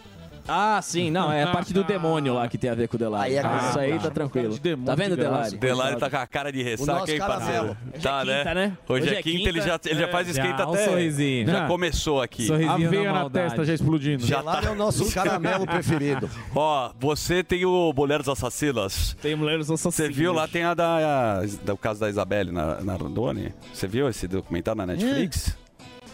Ah, 0.49 0.81
sim, 0.81 1.11
não, 1.11 1.31
é 1.31 1.43
a 1.43 1.47
parte 1.47 1.71
do 1.73 1.83
demônio 1.83 2.33
lá 2.33 2.47
que 2.47 2.57
tem 2.57 2.69
a 2.69 2.75
ver 2.75 2.87
com 2.87 2.95
o 2.95 2.99
Delari. 2.99 3.29
Aí 3.31 3.35
é 3.37 3.41
Ah, 3.45 3.67
isso 3.69 3.79
aí 3.79 3.99
tá 3.99 4.09
tranquilo. 4.09 4.53
de 4.53 4.59
demônio 4.59 4.85
Tá 4.87 4.95
vendo, 4.95 5.15
de. 5.15 5.21
Delari? 5.21 5.57
Delari 5.57 5.95
tá 5.97 6.09
com 6.09 6.17
a 6.17 6.27
cara 6.27 6.51
de 6.51 6.63
ressaca, 6.63 7.11
hein, 7.11 7.19
caramelo. 7.19 7.39
parceiro? 7.45 7.77
Hoje 7.93 8.01
Tá, 8.03 8.21
é 8.21 8.37
quinta, 8.37 8.53
né? 8.53 8.77
Hoje, 8.87 9.03
Hoje 9.03 9.15
é 9.15 9.19
é 9.19 9.23
quinta, 9.23 9.49
ele 9.49 9.61
já, 9.61 9.79
ele 9.85 9.99
já 9.99 10.07
faz 10.07 10.27
esquenta 10.29 10.57
Já, 10.57 10.67
um 10.67 10.73
até. 10.73 10.85
sorrisinho. 10.85 11.47
Já 11.47 11.53
Já. 11.59 11.67
começou 11.67 12.21
aqui. 12.21 12.45
Sorrisinho 12.47 12.87
A 12.87 12.89
veia 12.89 13.13
na 13.13 13.29
testa 13.29 13.63
já 13.65 13.73
explodindo. 13.73 14.25
Já 14.25 14.39
Delari 14.39 14.61
tá. 14.63 14.69
é 14.69 14.71
o 14.71 14.75
nosso 14.75 15.09
caramelo 15.13 15.65
preferido. 15.67 16.29
Ó, 16.55 16.91
você 16.99 17.43
tem 17.43 17.65
o 17.65 17.93
Mulheres 17.95 18.27
Assassinas. 18.27 19.15
Tem 19.21 19.35
mulheres 19.35 19.69
assassinas. 19.69 19.95
Você 19.95 20.09
viu 20.09 20.33
lá, 20.33 20.47
tem 20.47 20.63
a 20.63 20.73
da, 20.73 21.41
da- 21.63 21.73
o 21.73 21.77
caso 21.77 21.99
da 21.99 22.09
Isabelle 22.09 22.51
na, 22.51 22.81
na 22.81 22.93
Rondônia. 22.95 23.53
Você 23.73 23.87
viu 23.87 24.09
esse 24.09 24.27
documentário 24.27 24.77
na 24.77 24.85
Netflix? 24.87 25.55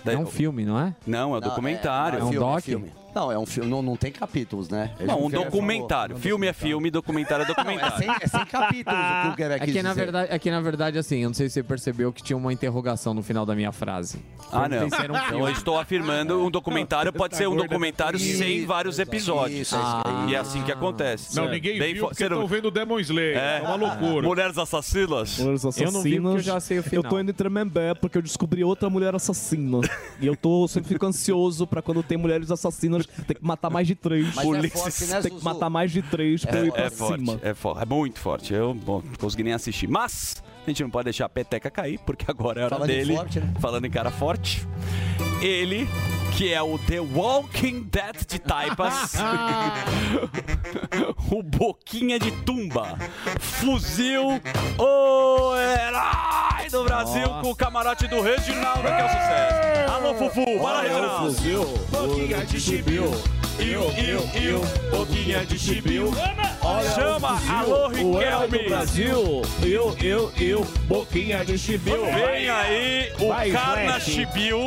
Da- 0.03 0.13
É 0.13 0.17
um 0.17 0.25
filme, 0.25 0.65
não 0.65 0.79
é? 0.79 0.93
Não, 1.07 1.33
é 1.33 1.37
um 1.37 1.41
documentário. 1.41 2.19
É 2.19 2.23
um 2.23 2.29
filme, 2.31 2.85
doc? 2.85 2.91
Não, 3.15 3.31
é 3.31 3.39
um 3.39 3.45
filme. 3.45 3.69
Não, 3.69 3.81
não 3.81 3.95
tem 3.95 4.11
capítulos, 4.11 4.67
né? 4.69 4.91
Ele 4.99 5.07
Não, 5.07 5.25
um 5.25 5.29
documentário. 5.29 6.17
Filme 6.17 6.47
é 6.47 6.53
filme, 6.53 6.91
documentário 6.91 7.43
é 7.43 7.45
falou. 7.45 7.63
Não, 7.65 7.71
é 7.71 7.75
documentário. 7.89 8.05
sem, 8.05 8.15
é 8.21 8.27
sem 8.27 8.45
capítulos 8.45 8.99
o 9.31 9.35
que 9.35 9.43
o 9.43 9.45
É 9.53 9.59
que, 9.59 9.81
na 9.81 9.93
verdade, 9.93 10.27
é 10.33 10.39
que 10.39 10.51
na 10.51 10.59
verdade, 10.61 10.97
assim, 10.97 11.19
eu 11.23 11.29
não 11.29 11.33
sei 11.33 11.47
se 11.47 11.53
você 11.53 11.63
percebeu 11.63 12.11
que 12.11 12.21
tinha 12.21 12.35
uma 12.35 12.51
interrogação 12.51 13.13
no 13.13 13.23
final 13.23 13.45
da 13.45 13.55
minha 13.55 13.71
frase. 13.71 14.19
Ah, 14.51 14.67
não. 14.67 14.89
Se 14.89 14.95
um 14.95 15.15
Então 15.15 15.39
eu 15.39 15.49
estou 15.49 15.79
afirmando 15.79 16.45
um 16.45 16.51
documentário 16.51 17.11
pode 17.13 17.35
ser 17.37 17.47
um 17.47 17.55
documentário 17.55 18.19
sem 18.19 18.65
vários 18.65 18.99
episódios. 18.99 19.61
Isso, 19.61 19.75
é 19.75 19.79
isso 19.79 20.01
aí. 20.05 20.31
E 20.31 20.35
é 20.35 20.37
assim 20.37 20.61
que 20.63 20.71
acontece. 20.71 21.35
Não, 21.35 21.49
ninguém 21.49 21.79
Bem 21.79 21.93
viu 21.93 22.03
porque 22.03 22.15
você 22.17 22.29
não- 22.29 22.37
estão 22.43 22.47
vendo 22.47 22.65
o 22.67 22.71
Demon 22.71 22.99
Slayer. 22.99 23.37
É, 23.37 23.61
uma 23.61 23.75
loucura. 23.75 24.27
Mulheres 24.27 24.57
assassinas? 24.57 25.37
Mulheres 25.39 25.63
Eu 25.77 25.91
não 25.91 26.01
vi 26.01 26.19
porque 26.19 26.37
eu 26.37 26.39
já 26.39 26.59
sei 26.59 26.79
o 26.79 26.83
final. 26.83 27.03
Eu 27.03 27.09
tô 27.09 27.19
indo 27.19 27.31
em 27.31 27.33
Tremembé 27.33 27.93
porque 27.93 28.17
eu 28.17 28.21
descobri 28.21 28.63
outra 28.63 28.89
mulher 28.89 29.15
assassina. 29.15 29.79
e 30.19 30.27
eu 30.27 30.35
tô 30.35 30.67
sempre 30.67 30.89
fico 30.89 31.05
ansioso 31.05 31.65
pra 31.65 31.81
quando 31.81 32.03
tem 32.03 32.17
mulheres 32.17 32.51
assassinas, 32.51 33.04
tem 33.27 33.35
que 33.37 33.45
matar 33.45 33.69
mais 33.69 33.87
de 33.87 33.95
três. 33.95 34.33
Mas 34.35 34.45
é 34.65 34.69
forte, 34.69 35.05
né, 35.05 35.21
tem 35.21 35.37
que 35.37 35.43
matar 35.43 35.69
mais 35.69 35.91
de 35.91 36.01
três 36.01 36.45
pra 36.45 36.59
eu 36.59 36.65
ir 36.67 36.71
pra 36.71 36.83
É 36.83 36.89
cima. 36.89 37.07
forte, 37.33 37.39
é 37.45 37.53
forte, 37.53 37.81
é 37.81 37.85
muito 37.85 38.19
forte. 38.19 38.53
Eu 38.53 38.73
bom, 38.73 39.01
não 39.03 39.13
consegui 39.15 39.43
nem 39.43 39.53
assistir. 39.53 39.87
Mas 39.87 40.43
a 40.69 40.73
gente 40.73 40.83
não 40.83 40.89
pode 40.89 41.05
deixar 41.05 41.25
a 41.25 41.29
peteca 41.29 41.71
cair, 41.71 41.97
porque 41.99 42.25
agora 42.27 42.59
é 42.61 42.65
hora 42.65 42.75
Falando 42.75 42.89
em 42.89 42.93
dele. 42.93 43.15
forte, 43.15 43.39
né? 43.39 43.53
Falando 43.59 43.85
em 43.85 43.91
cara 43.91 44.11
forte. 44.11 44.67
Ele, 45.41 45.87
que 46.35 46.51
é 46.53 46.61
o 46.61 46.77
The 46.79 46.99
Walking 46.99 47.83
Dead 47.83 48.25
de 48.27 48.39
Taipas. 48.39 49.13
o 51.31 51.41
Boquinha 51.43 52.19
de 52.19 52.31
Tumba. 52.43 52.97
Fuzil, 53.39 54.41
o 54.77 55.55
herói 55.55 56.69
do 56.71 56.83
Brasil 56.83 57.29
com 57.41 57.51
o 57.51 57.55
camarote 57.55 58.07
do 58.07 58.21
Reginaldo, 58.21 58.81
que 58.81 58.87
é 58.87 59.05
o 59.05 59.09
sucesso. 59.09 59.91
Alô, 59.93 60.13
Fufu, 60.15 60.59
bora, 60.59 60.81
Reginaldo. 60.81 61.35
Boquinha 61.91 62.45
de 62.45 62.59
chibiu. 62.59 63.11
Iu, 63.59 63.81
iu, 63.97 64.19
iu, 64.41 64.61
boquinha 64.91 65.45
de 65.45 65.57
chibiu. 65.57 66.11
Chama, 66.93 67.39
alô, 67.49 67.87
Riquelme. 67.87 68.69
Brasil, 68.69 69.41
eu, 69.63 69.95
eu, 70.01 70.31
eu, 70.39 70.65
boquinha 70.87 71.43
de 71.45 71.57
chibio. 71.57 72.03
Vem 72.05 72.49
aí 72.49 73.11
o 73.19 73.27
Vai, 73.29 73.51
Carna 73.51 73.99
Fleck. 73.99 74.11
Chibiu. 74.11 74.59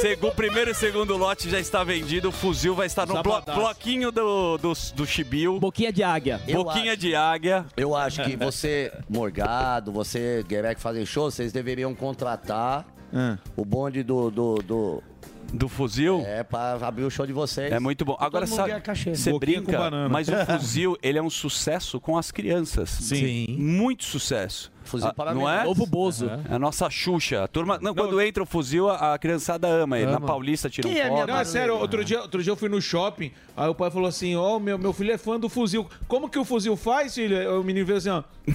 Segundo, 0.00 0.32
primeiro 0.34 0.70
e 0.70 0.74
segundo 0.74 1.16
lote 1.16 1.50
já 1.50 1.58
está 1.60 1.84
vendido. 1.84 2.28
O 2.28 2.32
fuzil 2.32 2.74
vai 2.74 2.86
estar 2.86 3.06
no 3.06 3.22
blo- 3.22 3.42
bloquinho 3.42 4.10
do, 4.10 4.56
do, 4.56 4.72
do 4.94 5.06
Chibiu. 5.06 5.58
Boquinha 5.58 5.92
de 5.92 6.02
águia. 6.02 6.40
Eu 6.48 6.64
Boquinha 6.64 6.92
acho. 6.92 7.00
de 7.00 7.14
águia. 7.14 7.66
Eu 7.76 7.94
acho 7.94 8.22
que 8.22 8.34
você, 8.36 8.90
Morgado, 9.10 9.92
você, 9.92 10.42
Guerreiro 10.48 10.76
que 10.76 10.80
fazem 10.82 11.04
show, 11.04 11.30
vocês 11.30 11.52
deveriam 11.52 11.94
contratar 11.94 12.86
Ah. 13.12 13.36
o 13.56 13.62
bonde 13.64 14.02
do, 14.02 14.30
do, 14.30 14.54
do- 14.62 15.02
Do 15.52 15.68
fuzil. 15.68 16.22
É, 16.26 16.42
pra 16.42 16.74
abrir 16.80 17.04
o 17.04 17.10
show 17.10 17.26
de 17.26 17.32
vocês. 17.32 17.72
É 17.72 17.80
muito 17.80 18.04
bom. 18.04 18.16
Agora, 18.18 18.46
sabe, 18.46 18.72
você 19.14 19.38
brinca, 19.38 19.90
mas 20.08 20.28
o 20.28 20.32
fuzil, 20.46 20.96
ele 21.02 21.18
é 21.18 21.22
um 21.22 21.30
sucesso 21.30 22.00
com 22.00 22.16
as 22.16 22.30
crianças. 22.30 22.90
Sim. 22.90 23.46
Muito 23.58 24.04
sucesso. 24.04 24.70
Fuzil 24.90 25.08
Ah, 25.08 25.14
para 25.14 25.32
não 25.34 25.48
é? 25.48 25.64
Novo 25.64 25.86
Bozo. 25.86 26.30
É 26.50 26.54
a 26.54 26.58
nossa 26.58 26.88
Xuxa. 26.90 27.44
A 27.44 27.48
turma, 27.48 27.78
não, 27.80 27.94
quando 27.94 28.20
entra 28.20 28.42
o 28.42 28.46
fuzil, 28.46 28.88
a, 28.90 29.14
a 29.14 29.18
criançada 29.18 29.68
ama 29.68 29.98
ele. 29.98 30.10
Na. 30.10 30.20
Paulista 30.20 30.68
tira 30.68 30.86
um 30.88 30.90
Quem 30.90 31.00
é 31.00 31.04
minha 31.04 31.16
foto. 31.18 31.26
mãe? 31.28 31.34
Não, 31.34 31.40
é 31.40 31.44
sério, 31.44 31.76
outro 31.76 32.04
dia, 32.04 32.20
outro 32.20 32.42
dia 32.42 32.52
eu 32.52 32.56
fui 32.56 32.68
no 32.68 32.80
shopping, 32.82 33.30
aí 33.56 33.68
o 33.68 33.74
pai 33.74 33.90
falou 33.90 34.08
assim, 34.08 34.34
ó, 34.36 34.58
meu, 34.58 34.76
meu 34.78 34.92
filho 34.92 35.12
é 35.12 35.18
fã 35.18 35.38
do 35.38 35.48
fuzil. 35.48 35.86
Como 36.08 36.28
que 36.28 36.38
o 36.38 36.44
fuzil 36.44 36.76
faz, 36.76 37.14
filho? 37.14 37.60
O 37.60 37.64
menino 37.64 37.86
veio 37.86 37.98
assim, 37.98 38.10
ó. 38.10 38.22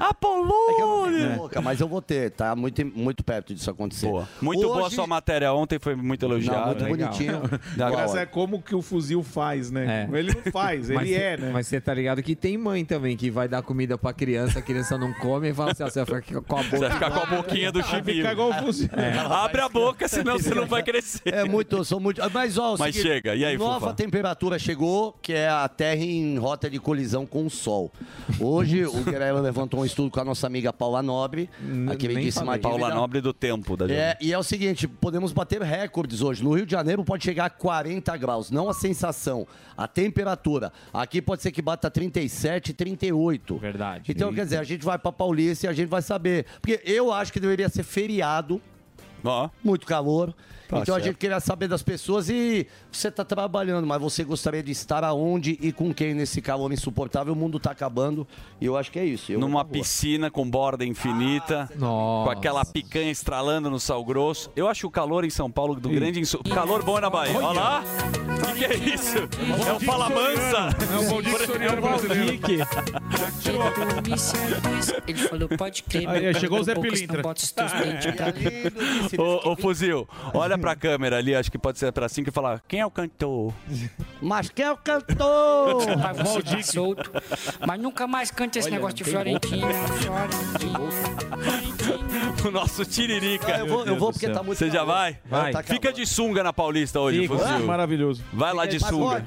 É 0.00 0.26
não 0.26 1.06
tenho 1.06 1.36
boca, 1.36 1.60
mas 1.60 1.80
eu 1.80 1.88
vou 1.88 2.00
ter, 2.02 2.30
tá? 2.30 2.54
Muito, 2.54 2.84
muito 2.86 3.22
perto 3.24 3.54
disso 3.54 3.70
acontecer. 3.70 4.06
Boa. 4.06 4.28
Muito 4.40 4.62
boa 4.62 4.80
a 4.80 4.86
Hoje- 4.86 4.94
sua 4.94 5.06
matéria 5.06 5.52
ontem, 5.52 5.78
foi 5.78 5.94
muito 5.94 6.26
Não, 6.26 6.34
elogiada. 6.34 6.66
muito 6.66 6.84
Legal. 6.84 7.08
bonitinho. 7.10 7.40
Mas 7.90 8.14
é 8.14 8.26
como 8.26 8.60
que 8.62 8.74
o 8.74 8.82
fuzil 8.82 9.22
faz, 9.22 9.70
né? 9.70 10.08
É. 10.12 10.18
Ele 10.18 10.32
não 10.34 10.52
faz, 10.52 10.88
ele 10.90 10.98
Mas 10.98 11.10
é, 11.12 11.36
né? 11.36 11.50
Mas 11.52 11.66
você 11.66 11.80
tá 11.80 11.92
ligado 11.94 12.22
que 12.22 12.34
tem 12.36 12.56
mãe 12.58 12.84
também 12.84 13.16
que 13.16 13.30
vai 13.30 13.48
dar 13.48 13.62
comida 13.62 13.96
pra 13.98 14.12
criança 14.12 14.49
se 14.50 14.58
a 14.58 14.62
criança 14.62 14.98
não 14.98 15.12
come 15.14 15.50
e 15.50 15.54
fala 15.54 15.72
assim, 15.72 15.82
ó, 15.82 15.88
você 15.88 16.04
vai 16.04 16.22
ficar 16.22 16.40
com 16.42 16.56
a 16.56 16.62
boca. 16.62 16.70
Você 16.70 16.78
vai 16.78 16.90
ficar 16.92 17.10
com 17.10 17.20
a 17.20 17.26
boquinha 17.26 17.72
do 17.72 17.82
fuzil. 18.54 18.88
É. 18.96 19.18
Abre 19.18 19.60
a 19.60 19.68
boca, 19.68 20.08
senão 20.08 20.38
você 20.38 20.54
não 20.54 20.66
vai 20.66 20.82
crescer. 20.82 21.22
É 21.32 21.44
muito, 21.44 21.84
são 21.84 22.00
muito. 22.00 22.20
Mas, 22.32 22.58
ó, 22.58 22.74
o 22.74 22.78
Mas 22.78 22.94
seguinte, 22.94 23.12
chega, 23.12 23.34
e 23.34 23.44
aí, 23.44 23.56
Nova 23.58 23.80
Fufa? 23.80 23.94
temperatura 23.94 24.58
chegou, 24.58 25.16
que 25.22 25.32
é 25.32 25.48
a 25.48 25.68
Terra 25.68 26.02
em 26.02 26.38
rota 26.38 26.68
de 26.68 26.78
colisão 26.78 27.24
com 27.26 27.46
o 27.46 27.50
Sol. 27.50 27.90
Hoje, 28.38 28.84
o 28.86 29.02
Guerreiro 29.04 29.40
levantou 29.40 29.80
um 29.80 29.84
estudo 29.84 30.10
com 30.10 30.20
a 30.20 30.24
nossa 30.24 30.46
amiga 30.46 30.72
Paula 30.72 31.02
Nobre, 31.02 31.48
a 31.90 31.96
queridíssima. 31.96 32.58
Paula 32.58 32.92
Nobre 32.94 33.20
do 33.20 33.32
tempo 33.32 33.76
da 33.76 33.86
É, 33.86 34.10
gente. 34.12 34.26
e 34.26 34.32
é 34.32 34.38
o 34.38 34.42
seguinte, 34.42 34.86
podemos 34.88 35.32
bater 35.32 35.62
recordes 35.62 36.20
hoje. 36.22 36.42
No 36.42 36.52
Rio 36.54 36.66
de 36.66 36.72
Janeiro 36.72 37.04
pode 37.04 37.24
chegar 37.24 37.46
a 37.46 37.50
40 37.50 38.16
graus, 38.16 38.50
não 38.50 38.68
a 38.68 38.74
sensação, 38.74 39.46
a 39.76 39.86
temperatura. 39.86 40.72
Aqui 40.92 41.22
pode 41.22 41.42
ser 41.42 41.52
que 41.52 41.62
bata 41.62 41.90
37, 41.90 42.72
38. 42.72 43.58
Verdade. 43.58 44.10
Então, 44.10 44.32
quer 44.40 44.44
dizer, 44.44 44.58
a 44.58 44.64
gente 44.64 44.84
vai 44.84 44.98
pra 44.98 45.12
Paulista 45.12 45.66
e 45.66 45.68
a 45.68 45.72
gente 45.72 45.88
vai 45.88 46.00
saber. 46.00 46.46
Porque 46.60 46.80
eu 46.84 47.12
acho 47.12 47.32
que 47.32 47.38
deveria 47.38 47.68
ser 47.68 47.82
feriado. 47.82 48.60
Muito 49.62 49.86
calor. 49.86 50.34
Tá 50.70 50.78
então 50.78 50.94
a 50.94 50.98
certo. 50.98 51.04
gente 51.06 51.16
queria 51.16 51.40
saber 51.40 51.66
das 51.66 51.82
pessoas 51.82 52.28
e 52.28 52.64
você 52.92 53.10
tá 53.10 53.24
trabalhando, 53.24 53.84
mas 53.88 54.00
você 54.00 54.22
gostaria 54.22 54.62
de 54.62 54.70
estar 54.70 55.02
aonde 55.02 55.58
e 55.60 55.72
com 55.72 55.92
quem 55.92 56.14
nesse 56.14 56.40
calor 56.40 56.72
insuportável? 56.72 57.32
O 57.32 57.36
mundo 57.36 57.58
tá 57.58 57.72
acabando 57.72 58.24
e 58.60 58.66
eu 58.66 58.76
acho 58.76 58.92
que 58.92 58.98
é 58.98 59.04
isso. 59.04 59.32
Eu 59.32 59.40
Numa 59.40 59.64
piscina 59.64 60.30
com 60.30 60.48
borda 60.48 60.84
infinita, 60.84 61.68
com 61.76 62.30
aquela 62.30 62.64
picanha 62.64 63.10
estralando 63.10 63.68
no 63.68 63.80
sal 63.80 64.04
grosso. 64.04 64.50
Eu 64.54 64.68
acho 64.68 64.86
o 64.86 64.90
calor 64.90 65.24
em 65.24 65.30
São 65.30 65.50
Paulo 65.50 65.74
do 65.74 65.88
grande 65.88 66.20
insu... 66.20 66.38
Calor 66.44 66.84
bom 66.84 66.98
é 66.98 67.00
na 67.00 67.10
Bahia. 67.10 67.36
Olha 67.36 67.60
lá. 67.60 67.82
O 67.82 68.54
que, 68.54 68.58
que 68.60 68.64
é 68.64 68.76
isso? 68.76 69.18
É 69.66 69.72
o 69.72 69.80
Fala 69.80 70.08
Mansa. 70.08 70.68
É 71.02 71.08
bom 71.08 71.20
dicionário 71.20 71.82
brasileiro. 71.82 72.40
Ele 75.06 75.18
falou, 75.18 75.48
pode 75.48 75.82
crer. 75.82 76.08
Aí, 76.08 76.34
chegou 76.34 76.60
o 76.60 76.62
Zé 76.64 76.74
Pilintra. 76.74 77.16
não 77.16 77.22
bota 77.22 77.42
os 77.42 77.50
teus 77.50 77.72
dentes, 77.72 78.14
tá? 78.14 78.32
Ô, 79.18 79.50
ô, 79.52 79.56
Fuzil, 79.56 80.08
olha 80.34 80.58
pra 80.58 80.74
câmera 80.76 81.16
ali, 81.18 81.34
acho 81.34 81.50
que 81.50 81.58
pode 81.58 81.78
ser 81.78 81.92
pra 81.92 82.08
cima, 82.08 82.28
e 82.28 82.32
falar, 82.32 82.62
quem 82.68 82.80
é 82.80 82.86
o 82.86 82.90
cantor? 82.90 83.52
Mas 84.20 84.48
quem 84.50 84.64
é 84.64 84.72
o 84.72 84.76
cantor? 84.76 85.84
Tá 85.86 86.62
solto. 86.62 87.10
Mas 87.66 87.80
nunca 87.80 88.06
mais 88.06 88.30
cante 88.30 88.58
esse 88.58 88.68
Olha, 88.68 88.76
negócio 88.76 88.96
de 88.96 89.04
tem 89.04 89.12
Florentino. 89.12 89.66
o 92.46 92.50
nosso 92.50 92.84
Tiririca. 92.84 93.54
Ah, 93.54 93.58
eu 93.58 93.66
vou- 93.66 93.84
eu 93.84 93.96
vou 93.96 94.12
porque 94.12 94.28
tá 94.28 94.42
muito 94.42 94.58
Você 94.58 94.70
já 94.70 94.84
vai? 94.84 95.18
Vai. 95.24 95.52
Tá 95.52 95.62
Fica 95.62 95.92
de 95.92 96.06
sunga 96.06 96.42
na 96.42 96.52
Paulista 96.52 97.00
hoje, 97.00 97.22
Fica. 97.22 97.36
Fuzil. 97.38 97.54
Ah, 97.54 97.58
maravilhoso. 97.60 98.22
Vai 98.32 98.52
lá 98.52 98.66
de 98.66 98.78
Mas 98.80 98.90
sunga. 98.90 99.24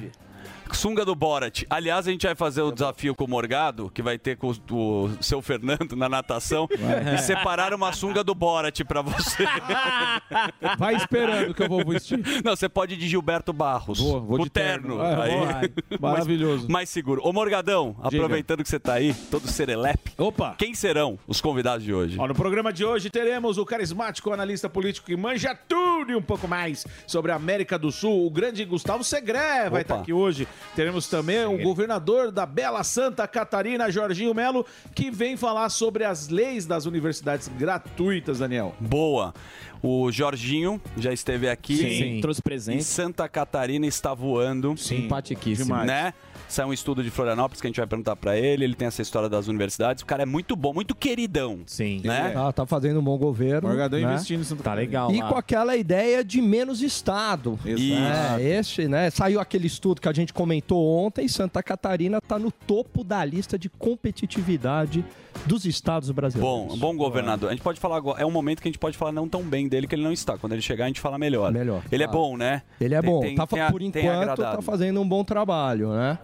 Sunga 0.74 1.06
do 1.06 1.15
Borat. 1.15 1.63
Aliás, 1.70 2.08
a 2.08 2.12
gente 2.12 2.25
vai 2.25 2.36
fazer 2.36 2.62
o 2.62 2.72
desafio 2.72 3.15
com 3.15 3.24
o 3.25 3.27
Morgado, 3.27 3.89
que 3.94 4.01
vai 4.01 4.18
ter 4.18 4.36
com 4.38 4.51
o, 4.70 5.06
o 5.06 5.24
seu 5.24 5.42
Fernando 5.42 5.96
na 5.96 6.10
natação, 6.10 6.68
e 7.13 7.18
separar 7.20 7.74
uma 7.74 7.94
sunga 7.94 8.24
do 8.24 8.34
Borat 8.36 8.82
pra 8.84 9.01
você. 9.01 9.44
Vai 10.77 10.96
esperando 10.96 11.53
que 11.53 11.62
eu 11.63 11.70
vou 11.70 11.86
vestir. 11.86 12.20
Não, 12.44 12.56
você 12.56 12.68
pode 12.68 12.94
ir 12.96 12.98
de 12.98 13.08
Gilberto 13.08 13.53
Barros. 13.53 14.00
Vou, 14.00 14.22
vou 14.22 14.39
o 14.42 14.44
de 14.44 14.50
terno. 14.50 14.98
terno. 14.98 15.01
Ah, 15.01 15.24
aí. 15.24 15.32
vou. 15.89 16.00
Mais- 16.00 16.13
Maravilhoso. 16.13 16.70
Mais, 16.70 16.89
seguro. 16.89 17.22
Ô, 17.24 17.32
Morgadão, 17.34 17.96
aproveitando 18.01 18.63
que 18.63 18.70
você 18.70 18.80
tá 18.80 18.94
aí, 18.94 19.13
todo 19.30 19.48
serelepe. 19.48 20.12
Opa! 20.18 20.56
Quem 20.58 20.74
serão 20.74 21.18
os 21.27 21.42
convidados 21.42 21.84
de 21.84 21.94
hoje? 21.94 22.18
Ó, 22.20 22.27
no 22.27 22.34
programa 22.36 22.72
de 22.74 22.84
hoje 22.86 23.10
teremos 23.10 23.58
o 23.58 23.65
carismático 23.65 24.32
analista 24.32 24.70
político 24.70 25.08
que 25.08 25.15
manja 25.15 25.56
tudo 25.68 26.12
e 26.12 26.15
um 26.15 26.22
pouco 26.22 26.48
mais 26.48 26.86
sobre 27.06 27.32
a 27.32 27.36
América 27.36 27.77
do 27.77 27.92
Sul, 27.92 28.25
o 28.25 28.30
grande 28.30 28.63
Gustavo 28.65 29.03
Segré 29.03 29.70
vai 29.70 29.82
estar 29.82 29.96
aqui 30.00 30.13
hoje. 30.13 30.48
Teremos 30.75 31.08
também 31.08 31.46
o 31.46 31.62
governador 31.62 32.32
da 32.32 32.46
bela 32.46 32.84
Santa 32.84 33.27
Catarina, 33.27 33.91
Jorginho 33.91 34.34
Melo, 34.34 34.65
que 34.96 35.12
vem 35.12 35.38
falar 35.38 35.70
sobre 35.70 36.03
as 36.03 36.29
leis 36.29 36.65
das 36.65 36.86
universidades 36.86 37.48
gratuitas, 37.48 38.39
Daniel. 38.39 38.75
Boa. 38.79 39.34
O 39.82 40.12
Jorginho 40.12 40.82
já 40.98 41.12
esteve 41.12 41.50
aqui. 41.50 41.77
Sim. 41.77 42.22
Trouxe 42.22 42.41
presente. 42.41 42.79
E 42.79 42.84
Santa 42.84 43.27
Catarina 43.27 43.86
está 43.86 44.13
voando. 44.13 44.75
Simpaticíssimo. 44.77 45.65
Demais. 45.65 45.88
Né? 45.88 46.13
Saiu 46.47 46.67
um 46.67 46.73
estudo 46.73 47.03
de 47.03 47.09
Florianópolis 47.09 47.59
que 47.62 47.65
a 47.67 47.69
gente 47.69 47.77
vai 47.77 47.88
perguntar 47.88 48.15
pra 48.15 48.38
ele. 48.38 48.63
Ele 48.63 48.75
tem 48.75 48.88
essa 48.88 49.01
história 49.01 49.27
das 49.27 49.47
universidades. 49.47 50.03
O 50.03 50.05
cara 50.05 50.21
é 50.21 50.25
muito 50.25 50.55
bom, 50.55 50.71
muito 50.73 50.93
queridão. 50.93 51.62
Sim. 51.65 52.01
Né? 52.03 52.29
Tá, 52.29 52.51
tá 52.51 52.65
fazendo 52.65 53.00
um 53.00 53.03
bom 53.03 53.17
governo. 53.17 53.67
Morgadão 53.67 54.00
né? 54.00 54.05
investindo 54.05 54.41
em 54.41 54.43
Santa 54.43 54.62
Tá 54.63 54.73
legal 54.75 55.12
E 55.12 55.19
lá. 55.19 55.29
com 55.29 55.35
aquela 55.35 55.75
ideia 55.75 56.23
de 56.23 56.41
menos 56.41 56.81
Estado. 56.83 57.57
Exato. 57.65 58.39
É, 58.39 58.43
esse, 58.43 58.88
né? 58.88 59.09
Saiu 59.09 59.39
aquele 59.39 59.65
estudo 59.65 60.00
que 60.00 60.07
a 60.07 60.13
gente 60.13 60.31
comentou 60.31 60.85
ontem. 60.85 61.27
Santa 61.27 61.63
Catarina 61.63 62.19
está 62.19 62.38
no 62.38 62.51
topo 62.51 63.03
da 63.03 63.25
lista 63.25 63.57
de 63.57 63.67
competitividade 63.69 65.03
dos 65.47 65.65
estados 65.65 66.12
brasileiros. 66.12 66.75
Bom, 66.75 66.77
bom 66.77 66.95
governador. 66.95 67.50
A 67.50 67.53
gente 67.53 67.63
pode 67.63 67.79
falar 67.79 67.97
agora. 67.97 68.21
É 68.21 68.25
um 68.25 68.31
momento 68.31 68.62
que 68.62 68.67
a 68.67 68.71
gente 68.71 68.79
pode 68.79 68.95
falar 68.97 69.12
não 69.12 69.27
tão 69.27 69.41
bem 69.41 69.67
dele 69.67 69.88
que 69.88 69.95
ele 69.95 70.03
não 70.03 70.12
está. 70.13 70.38
Quando 70.38 70.53
ele 70.53 70.62
chegar, 70.62 70.85
a 70.85 70.88
gente 70.88 71.01
fala 71.01 71.17
melhor. 71.17 71.51
Melhor, 71.51 71.81
Ele 71.91 72.03
é 72.03 72.07
claro. 72.07 72.21
bom, 72.21 72.38
né? 72.38 72.62
Ele 72.79 72.93
é 72.93 73.01
Tem- 73.01 73.09
bom. 73.09 73.21
tem- 73.21 73.35
tá, 73.35 73.47
tem 73.47 73.67
por 73.71 73.79
tem 73.79 73.88
enquanto, 73.88 74.07
agradado. 74.21 74.57
tá 74.57 74.62
fazendo 74.62 75.01
um 75.01 75.07
bom 75.07 75.23
trabalho, 75.23 75.91
né? 75.93 76.19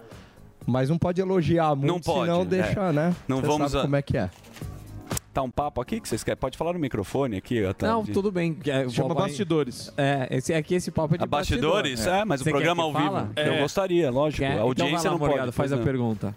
Mas 0.66 0.90
não 0.90 0.98
pode 0.98 1.20
elogiar 1.22 1.76
muito, 1.76 1.88
Não 1.88 2.00
pode, 2.00 2.22
senão 2.28 2.42
é. 2.42 2.46
deixa, 2.46 2.92
né? 2.94 3.16
Não 3.28 3.38
Você 3.42 3.48
vamos 3.48 3.72
sabe 3.72 3.80
a- 3.80 3.82
como 3.86 3.96
é 3.96 4.02
que 4.02 4.18
é. 4.18 4.30
Tá 5.34 5.42
um 5.44 5.50
papo 5.50 5.80
aqui 5.80 6.00
que 6.02 6.10
vocês 6.10 6.24
querem? 6.24 6.38
Pode 6.38 6.58
falar 6.58 6.74
no 6.74 6.80
microfone 6.80 7.38
aqui. 7.38 7.64
ó, 7.64 7.72
tá? 7.74 7.88
Não, 7.88 8.04
De- 8.04 8.12
tudo 8.12 8.32
bem. 8.32 8.58
É, 8.66 8.90
Chama 8.90 9.14
vai- 9.14 9.28
bastidores. 9.28 9.94
É, 9.96 10.28
esse, 10.32 10.54
aqui 10.54 10.74
esse 10.76 10.90
papo 10.92 11.16
é 11.16 11.18
de 11.20 11.24
A 11.24 11.28
bastidores? 11.28 12.06
É, 12.06 12.26
mas 12.26 12.42
o 12.42 12.44
Você 12.44 12.50
programa 12.50 12.84
que 12.84 12.98
ao 12.98 13.02
vivo. 13.04 13.30
Eu 13.36 13.60
gostaria, 13.62 14.10
lógico. 14.12 14.42
Quer? 14.42 14.50
A 14.50 14.54
Então 14.56 14.68
audiência 14.68 15.10
vai 15.12 15.20
lá, 15.30 15.36
não 15.36 15.44
pode. 15.44 15.52
faz 15.54 15.72
a 15.72 15.78
pergunta. 15.78 16.36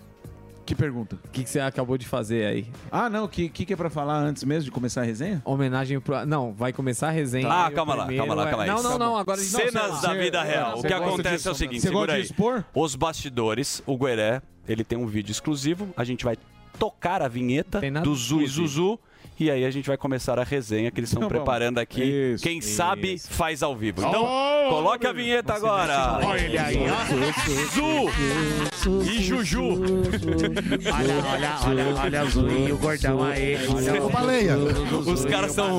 Que 0.64 0.74
pergunta? 0.76 1.16
O 1.24 1.28
que, 1.30 1.42
que 1.42 1.50
você 1.50 1.58
acabou 1.58 1.98
de 1.98 2.06
fazer 2.06 2.46
aí? 2.46 2.66
Ah, 2.90 3.10
não, 3.10 3.24
o 3.24 3.28
que, 3.28 3.48
que, 3.48 3.64
que 3.66 3.72
é 3.72 3.76
pra 3.76 3.90
falar 3.90 4.18
antes 4.18 4.44
mesmo 4.44 4.64
de 4.64 4.70
começar 4.70 5.00
a 5.00 5.04
resenha? 5.04 5.42
Homenagem 5.44 5.98
pro. 6.00 6.24
Não, 6.24 6.52
vai 6.52 6.72
começar 6.72 7.08
a 7.08 7.10
resenha. 7.10 7.48
Ah, 7.50 7.70
calma 7.70 7.94
lá, 7.94 8.06
calma 8.14 8.34
lá, 8.34 8.46
é- 8.46 8.50
calma 8.50 8.64
aí. 8.64 8.70
Não, 8.70 8.82
não, 8.82 8.98
não, 8.98 9.16
agora 9.16 9.40
a 9.40 9.42
gente- 9.44 9.52
Cenas 9.52 10.00
da 10.00 10.14
vida 10.14 10.42
real. 10.42 10.78
O 10.78 10.82
que 10.82 10.92
acontece 10.92 11.36
disso, 11.36 11.48
é 11.48 11.52
o 11.52 11.54
seguinte, 11.54 11.80
Você 11.80 11.88
segura 11.88 12.06
gosta 12.06 12.16
aí. 12.16 12.22
de 12.22 12.26
expor? 12.28 12.64
Os 12.74 12.94
bastidores, 12.94 13.82
o 13.86 13.96
Gueré, 13.98 14.40
ele 14.68 14.84
tem 14.84 14.96
um 14.96 15.06
vídeo 15.06 15.32
exclusivo. 15.32 15.88
A 15.96 16.04
gente 16.04 16.24
vai 16.24 16.36
tocar 16.78 17.22
a 17.22 17.28
vinheta 17.28 17.80
do 18.02 18.14
Zu 18.14 18.40
e 18.40 18.44
exclusivo. 18.44 18.48
Zuzu. 18.68 18.98
E 19.38 19.50
aí 19.50 19.64
a 19.64 19.70
gente 19.70 19.86
vai 19.88 19.96
começar 19.96 20.38
a 20.38 20.44
resenha 20.44 20.90
que 20.90 21.00
eles 21.00 21.10
estão 21.10 21.22
Tá 21.22 21.28
bom. 21.28 21.34
preparando 21.34 21.78
aqui. 21.78 22.02
Isso, 22.34 22.44
Quem 22.44 22.60
sabe 22.60 23.18
faz 23.18 23.62
ao 23.62 23.74
vivo. 23.74 24.00
Então, 24.06 24.24
Oh, 24.24 24.68
coloque 24.68 25.06
a 25.06 25.12
vinheta 25.12 25.54
agora. 25.54 26.20
Olha 26.24 26.40
ele 26.40 26.58
aí, 26.58 26.78
ó. 26.88 26.92
Zu 28.78 29.02
e 29.02 29.22
Juju. 29.22 29.62
Olha, 30.92 31.14
olha, 31.32 31.56
olha, 31.66 31.84
olha 32.00 32.24
o 32.24 32.30
zoinho, 32.30 32.74
o 32.74 32.78
gordão 32.78 33.22
aí. 33.24 33.56
Olha 33.68 34.02
Ô, 34.02 34.08
baleia. 34.08 34.56
Os 34.56 35.24
caras 35.24 35.50
estão 35.50 35.78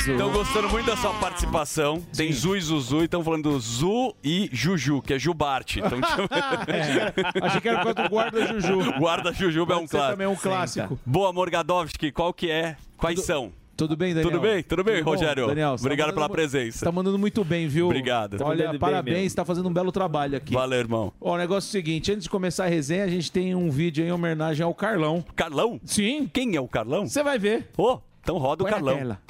estão 0.00 0.30
gostando 0.32 0.68
muito 0.68 0.86
da 0.86 0.96
sua 0.96 1.12
participação. 1.14 2.02
Tem 2.16 2.32
Zu 2.32 2.56
e 2.56 2.60
Zuzu 2.60 3.00
e 3.02 3.04
estão 3.04 3.22
falando 3.24 3.50
do 3.50 3.58
Zu 3.60 4.14
e 4.22 4.48
Juju, 4.52 5.02
que 5.02 5.14
é 5.14 5.18
Jubarte. 5.18 5.80
Então, 5.80 5.98
Achei 7.42 7.60
que 7.60 7.68
era 7.68 7.84
do 7.92 8.08
guarda 8.08 8.46
Juju. 8.46 8.92
Guarda 8.98 9.32
Jujuba 9.32 9.74
é 9.74 9.76
um 9.76 9.86
clássico. 9.86 10.10
também 10.12 10.26
um 10.26 10.36
clássico. 10.36 10.98
Boa, 11.04 11.32
Morgadovski, 11.32 12.11
qual 12.12 12.32
que 12.32 12.50
é? 12.50 12.76
Quais 12.96 13.24
são? 13.24 13.52
Tudo 13.76 13.96
bem, 13.96 14.14
Daniel? 14.14 14.30
Tudo 14.30 14.40
bem? 14.40 14.62
Tudo 14.62 14.84
bem, 14.84 15.02
bom? 15.02 15.10
Rogério? 15.10 15.46
Daniel, 15.46 15.76
tá 15.76 15.80
Obrigado 15.80 16.08
mandando 16.08 16.14
pela 16.14 16.28
presença. 16.28 16.84
Tá 16.84 16.92
mandando 16.92 17.18
muito 17.18 17.42
bem, 17.42 17.66
viu? 17.66 17.86
Obrigado. 17.86 18.36
Tá 18.36 18.44
Olha, 18.44 18.70
bem 18.70 18.78
parabéns, 18.78 19.34
tá 19.34 19.44
fazendo 19.44 19.68
um 19.68 19.72
belo 19.72 19.90
trabalho 19.90 20.36
aqui. 20.36 20.52
Valeu, 20.52 20.78
irmão. 20.78 21.12
Ó, 21.20 21.34
o 21.34 21.38
negócio 21.38 21.66
é 21.68 21.70
o 21.70 21.72
seguinte, 21.72 22.12
antes 22.12 22.24
de 22.24 22.30
começar 22.30 22.64
a 22.64 22.68
resenha, 22.68 23.04
a 23.04 23.08
gente 23.08 23.32
tem 23.32 23.54
um 23.54 23.70
vídeo 23.70 24.04
em 24.04 24.12
homenagem 24.12 24.62
ao 24.64 24.74
Carlão. 24.74 25.24
Carlão? 25.34 25.80
Sim. 25.84 26.28
Quem 26.32 26.54
é 26.54 26.60
o 26.60 26.68
Carlão? 26.68 27.08
Você 27.08 27.22
vai 27.22 27.38
ver. 27.38 27.70
Ô, 27.76 27.98
então 28.22 28.36
roda 28.38 28.62
o 28.62 28.66
Põe 28.66 28.70
na 28.70 28.76
Carlão. 28.76 28.96
tela. 28.98 29.20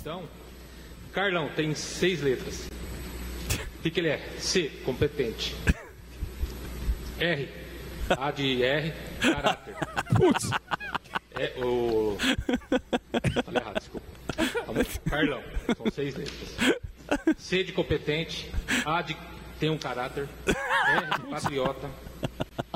Então, 0.00 0.22
Carlão 1.12 1.50
tem 1.54 1.74
seis 1.74 2.22
letras. 2.22 2.68
O 3.78 3.82
que, 3.82 3.90
que 3.90 4.00
ele 4.00 4.08
é? 4.08 4.20
C, 4.38 4.70
competente. 4.84 5.54
R, 7.18 7.48
A 8.08 8.30
de 8.30 8.62
R, 8.62 8.92
caráter. 9.20 9.74
Putz. 10.16 10.50
É 11.38 11.52
o. 11.58 12.16
Falei 13.44 13.62
errado, 13.62 13.78
desculpa. 13.78 14.06
Carlão, 15.08 15.42
são 15.76 15.90
seis 15.90 16.14
letras. 16.14 16.56
C 17.38 17.64
de 17.64 17.72
competente, 17.72 18.50
A 18.84 19.02
de 19.02 19.16
tem 19.58 19.68
um 19.68 19.78
caráter, 19.78 20.28
R 20.46 21.18
de 21.18 21.26
patriota, 21.28 21.90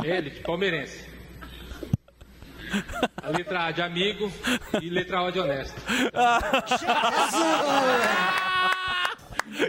L 0.02 0.30
de 0.30 0.40
palmeirense. 0.40 1.14
A 3.22 3.28
letra 3.28 3.66
A 3.66 3.70
de 3.70 3.80
amigo 3.80 4.30
e 4.82 4.90
letra 4.90 5.22
O 5.22 5.30
de 5.30 5.38
honesto. 5.38 5.80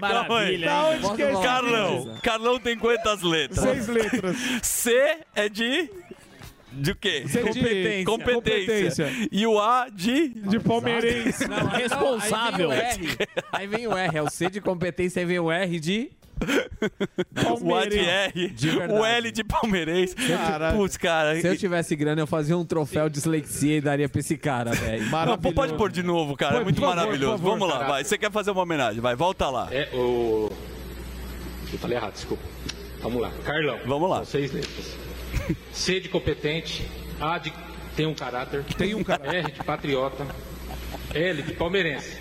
Maravilha. 0.01 0.67
Da 0.67 0.88
onde 0.88 1.15
que 1.15 1.23
é 1.23 1.32
Carlão. 1.41 2.17
Carlão 2.21 2.60
tem 2.60 2.78
quantas 2.78 3.21
letras? 3.21 3.60
Seis 3.60 3.88
letras. 3.88 4.38
C 4.63 5.19
é 5.36 5.47
de. 5.47 5.89
De 6.76 6.92
o 6.92 6.96
quê? 6.96 7.24
C 7.28 7.42
de 7.42 7.48
competência. 7.50 8.06
competência. 8.06 9.12
E 9.32 9.48
o 9.48 9.60
A 9.60 9.88
de. 9.90 10.30
De 10.30 10.60
palmeirense. 10.60 11.48
Não, 11.48 11.68
responsável. 11.68 12.70
Aí 12.72 12.78
vem 12.98 13.08
o 13.08 13.12
R. 13.12 13.18
Aí 13.52 13.68
vem 13.68 13.88
o 13.88 13.98
R, 13.98 14.18
é 14.18 14.22
o 14.22 14.30
C 14.30 14.50
de 14.50 14.60
competência, 14.62 15.20
aí 15.22 15.26
vem 15.26 15.40
o 15.40 15.52
R 15.52 15.80
de. 15.80 16.12
O 17.64 17.74
ADR, 17.74 18.54
De 18.54 18.70
verdade. 18.72 18.94
o 19.00 19.06
L 19.06 19.32
de 19.32 19.44
palmeirense. 19.44 20.16
Putz, 20.76 20.98
cara. 20.98 21.40
Se 21.40 21.48
eu 21.48 21.56
tivesse 21.58 21.96
grana, 21.96 22.22
eu 22.22 22.28
fazia 22.28 22.58
um 22.58 22.66
troféu 22.66 23.08
de 23.08 23.16
dislexia 23.16 23.78
e 23.78 23.82
daria 23.82 24.10
pra 24.10 24.20
esse 24.20 24.36
cara, 24.38 24.72
velho. 24.72 25.06
Pode 25.56 25.74
pôr 25.76 25.90
de 25.90 26.04
novo, 26.04 26.36
cara. 26.36 26.58
É 26.58 26.64
muito 26.64 26.80
favor, 26.82 26.96
maravilhoso. 26.96 27.38
favor, 27.38 27.52
Vamos 27.52 27.68
lá, 27.70 27.78
cara. 27.80 27.90
vai. 27.90 28.04
Você 28.04 28.18
quer 28.18 28.32
fazer 28.32 28.52
uma 28.52 28.64
homenagem? 28.64 29.00
Vai, 29.02 29.16
volta 29.16 29.50
lá. 29.50 29.70
É 29.72 29.90
o. 29.94 30.52
Eu 31.72 31.80
falei 31.80 31.98
errado, 31.98 32.14
desculpa. 32.14 32.44
Vamos 33.02 33.22
lá. 33.22 33.32
Carlão. 33.46 33.80
Vamos 33.86 34.10
lá. 34.10 34.18
São 34.18 34.26
seis 34.26 34.52
letras. 34.52 34.98
C 35.71 36.00
de 36.00 36.10
competente. 36.10 36.86
A 37.19 37.38
de 37.38 37.54
tem 37.95 38.06
um 38.06 38.13
caráter. 38.13 38.63
Tem 38.78 38.93
um 38.93 39.04
caráter. 39.04 39.36
R 39.45 39.52
de 39.52 39.63
patriota. 39.63 40.28
L 41.13 41.41
de 41.41 41.54
palmeirense. 41.54 42.17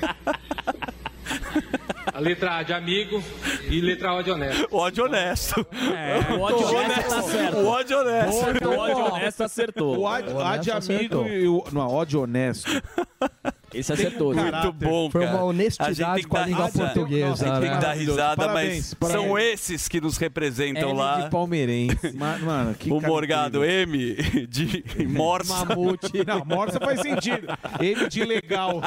A 2.13 2.21
letra 2.21 2.59
A 2.59 2.63
de 2.63 2.73
amigo 2.73 3.23
e 3.69 3.81
letra 3.81 4.13
O 4.15 4.23
de 4.23 4.31
honesto. 4.31 4.69
Ódio 4.71 5.05
honesto. 5.07 5.67
É, 5.73 6.33
o 6.35 6.41
ódio 6.41 6.67
honesto 6.69 7.09
tá 7.09 7.23
certo. 7.23 7.57
O 7.57 7.67
ódio 7.67 7.99
honesto. 7.99 8.69
O 8.69 8.79
ódio 8.79 8.99
honesto 8.99 9.43
acertou. 9.43 9.99
O 9.99 10.07
ad, 10.09 10.33
O 10.33 10.41
ad 10.41 10.71
honesto 10.71 10.93
amigo 10.93 11.21
acertou. 11.23 11.29
e 11.29 11.49
o. 11.49 11.65
Não, 11.73 11.89
ódio 11.89 12.21
honesto. 12.23 12.71
Esse 13.75 13.93
acertou. 13.93 14.33
Um 14.33 14.35
Muito 14.35 14.51
caráter. 14.51 14.73
bom, 14.89 15.11
Foi 15.11 15.25
cara. 15.25 15.37
uma 15.37 15.45
honestidade 15.45 16.03
A 16.03 16.07
gente 16.07 16.15
tem 16.15 16.23
que 16.25 16.29
com 16.31 16.37
a 16.37 16.41
dar 16.41 16.47
língua 16.49 16.67
risada. 16.67 16.85
portuguesa, 16.93 17.27
A 17.27 17.49
gente 17.49 17.61
tem 17.61 17.69
que 17.71 17.75
né? 17.75 17.81
dar 17.81 17.93
risada, 17.93 18.37
Parabéns, 18.37 18.75
mas 18.77 18.95
parabéns. 18.95 19.25
são 19.27 19.39
esses 19.39 19.89
que 19.89 20.01
nos 20.01 20.17
representam 20.17 20.93
lá. 20.93 21.21
de 21.23 21.31
palmeirense. 21.31 22.13
Ma- 22.17 22.39
Mano, 22.39 22.75
que 22.75 22.91
O 22.93 23.01
Morgado 23.01 23.65
M 23.65 24.15
de 24.49 24.85
Morsa. 25.09 25.65
Mamute. 25.65 26.25
Não, 26.27 26.45
Morsa 26.45 26.79
faz 26.81 27.01
sentido. 27.01 27.47
Ele 27.81 28.09
de 28.09 28.25
legal. 28.25 28.83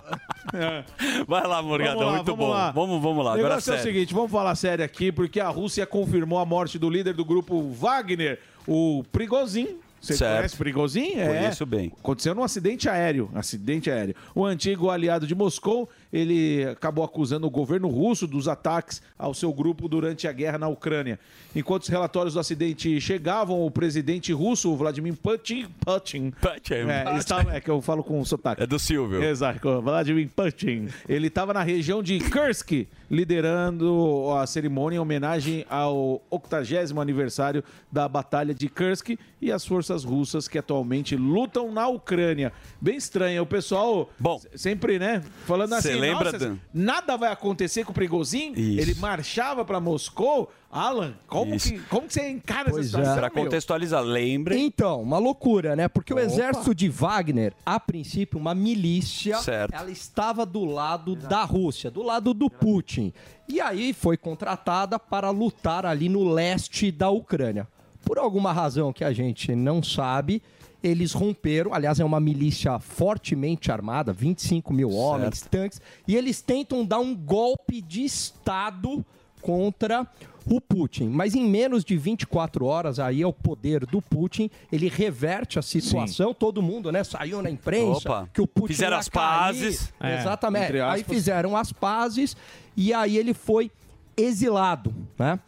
É. 0.54 0.84
Vai 1.28 1.46
lá, 1.46 1.62
Morgadão, 1.62 1.98
Vamos 1.98 2.06
lá, 2.08 2.16
muito 2.16 2.26
vamos 2.32 2.46
bom. 2.46 2.52
lá. 2.52 2.72
Vamos, 2.72 3.02
vamos 3.02 3.26
lá. 3.26 3.32
O 3.32 3.34
Agora 3.36 3.50
negócio 3.50 3.72
é 3.72 3.76
o 3.76 3.78
sério. 3.78 3.94
seguinte, 3.94 4.14
vamos 4.14 4.32
falar 4.32 4.56
sério 4.56 4.84
aqui, 4.86 5.12
porque 5.12 5.40
a 5.40 5.50
Rússia 5.50 5.86
confirmou 5.86 6.40
a 6.40 6.46
morte 6.46 6.80
do 6.80 6.90
líder 6.90 7.14
do 7.14 7.26
grupo 7.26 7.70
Wagner, 7.72 8.40
o 8.68 9.04
Prigozhin. 9.12 9.78
Você 10.00 10.16
Certo. 10.16 10.36
conhece 10.38 10.56
Prigozhin? 10.58 11.12
Conheço 11.14 11.66
bem. 11.66 11.92
Aconteceu 12.00 12.36
num 12.36 12.44
acidente 12.44 12.88
aéreo. 12.88 13.30
Acidente 13.34 13.90
aéreo. 13.90 14.16
O 14.36 14.46
antigo 14.46 14.90
aliado 14.90 15.26
de 15.26 15.34
Moscou, 15.36 15.90
ele 16.12 16.64
acabou 16.66 17.04
acusando 17.04 17.48
o 17.48 17.50
governo 17.50 17.88
russo 17.88 18.26
dos 18.28 18.48
ataques 18.48 19.02
ao 19.18 19.34
seu 19.34 19.52
grupo 19.54 19.88
durante 19.88 20.28
a 20.28 20.32
guerra 20.32 20.58
na 20.58 20.68
Ucrânia. 20.68 21.20
Enquanto 21.56 21.84
os 21.84 21.88
relatórios 21.90 22.34
do 22.36 22.40
acidente 22.40 23.00
chegavam, 23.02 23.66
o 23.66 23.72
presidente 23.72 24.32
russo, 24.32 24.76
Vladimir 24.76 25.16
Putin... 25.16 25.68
Putin, 25.84 26.32
Putin. 26.32 26.74
É, 26.90 27.06
ele 27.10 27.18
estava- 27.20 27.56
é 27.56 27.60
que 27.60 27.70
eu 27.70 27.82
falo 27.82 28.04
com 28.04 28.24
sotaque. 28.24 28.62
É 28.64 28.68
do 28.68 28.78
Silvio. 28.80 29.24
Exato, 29.24 29.82
Vladimir 29.82 30.30
Putin. 30.36 30.88
Ele 31.08 31.28
estava 31.28 31.54
na 31.54 31.64
região 31.64 32.02
de 32.04 32.20
Kursk, 32.30 32.88
liderando 33.10 34.28
a 34.40 34.46
cerimônia 34.48 34.98
em 34.98 35.00
homenagem 35.00 35.66
ao 35.70 36.22
80 36.30 37.00
aniversário 37.02 37.64
da 37.92 38.08
Batalha 38.08 38.54
de 38.54 38.70
Kursk 38.70 39.18
e 39.42 39.52
as 39.52 39.66
forças 39.66 40.04
russas 40.04 40.48
que 40.48 40.58
atualmente 40.58 41.16
lutam 41.16 41.72
na 41.72 41.88
Ucrânia. 41.88 42.52
Bem 42.82 42.96
estranho, 42.98 43.44
o 43.44 43.46
pessoal 43.46 44.10
Bom, 44.20 44.42
sempre, 44.56 44.98
né, 45.00 45.22
falando 45.46 45.74
assim, 45.74 45.97
lembra 46.00 46.32
"Nossa, 46.32 46.50
do- 46.50 46.60
nada 46.74 47.18
vai 47.18 47.32
acontecer 47.32 47.84
com 47.84 47.92
o 47.92 47.94
Prigozhin, 47.94 48.54
Isso. 48.54 48.80
ele 48.82 48.96
marchava 48.96 49.64
para 49.66 49.80
Moscou. 49.80 50.52
Alan, 50.70 51.16
como 51.28 51.56
Isso. 51.56 51.72
que, 51.72 51.80
como 51.84 52.08
que 52.08 52.14
você 52.14 52.30
encara 52.30 52.70
Pois 52.70 52.88
essa 52.88 52.98
situação? 52.98 53.16
Pra 53.16 53.32
meu? 53.34 53.44
contextualizar, 53.46 54.04
lembre. 54.04 54.60
Então, 54.60 55.02
uma 55.02 55.18
loucura, 55.18 55.78
né? 55.78 55.88
Porque 55.88 56.14
o 56.14 56.18
Opa. 56.18 56.26
exército 56.26 56.76
de 56.76 56.90
Wagner, 56.90 57.54
a 57.66 57.80
princípio, 57.80 58.38
uma 58.38 58.54
milícia, 58.54 59.38
Certo. 59.38 59.74
ela 59.74 59.90
estava 59.90 60.46
do 60.46 60.66
lado 60.66 61.16
da 61.16 61.44
Rússia, 61.46 61.90
do 61.90 62.04
lado 62.04 62.34
do 62.34 62.50
Putin. 62.50 63.14
E 63.48 63.62
aí 63.62 63.94
foi 63.94 64.18
contratada 64.18 65.00
para 65.00 65.30
lutar 65.30 65.86
ali 65.86 66.10
no 66.10 66.28
leste 66.30 66.92
da 66.92 67.10
Ucrânia. 67.10 67.66
Por 68.04 68.18
alguma 68.20 68.52
razão 68.52 68.92
que 68.92 69.06
a 69.06 69.14
gente 69.14 69.56
não 69.56 69.82
sabe, 69.82 70.44
eles 70.84 71.14
romperam. 71.14 71.74
Aliás, 71.74 72.00
é 72.00 72.06
uma 72.06 72.20
milícia 72.20 72.80
fortemente 72.80 73.72
armada 73.72 74.14
25 74.14 74.74
mil 74.74 74.92
homens, 74.92 75.42
tanques. 75.42 75.82
E 76.08 76.16
eles 76.16 76.42
tentam 76.42 76.86
dar 76.86 77.00
um 77.00 77.16
golpe 77.16 77.82
de 77.82 78.04
Estado 78.04 79.06
contra 79.42 80.08
o 80.50 80.62
Putin. 80.62 81.10
Mas 81.10 81.36
em 81.36 81.48
menos 81.48 81.84
de 81.84 81.98
24 81.98 82.66
horas, 82.66 83.00
aí 83.00 83.22
é 83.22 83.28
o 83.28 83.34
poder 83.34 83.86
do 83.86 84.02
Putin, 84.02 84.50
ele 84.72 84.88
reverte 84.88 85.60
a 85.60 85.62
situação. 85.62 86.34
Todo 86.34 86.62
mundo, 86.62 86.92
né, 86.92 87.04
saiu 87.04 87.42
na 87.42 87.50
imprensa 87.50 88.10
Opa. 88.10 88.30
que 88.34 88.42
o 88.42 88.48
Putin 88.48 88.74
Fizeram 88.74 88.98
as 88.98 89.10
pazes. 89.10 89.94
É, 90.00 90.20
Exatamente. 90.20 90.80
Aí 90.80 91.04
fizeram 91.04 91.56
as 91.56 91.72
pazes 91.72 92.36
e 92.76 92.94
aí 92.94 93.18
ele 93.18 93.34
foi 93.34 93.72
exilado, 94.16 94.94
né? 95.18 95.40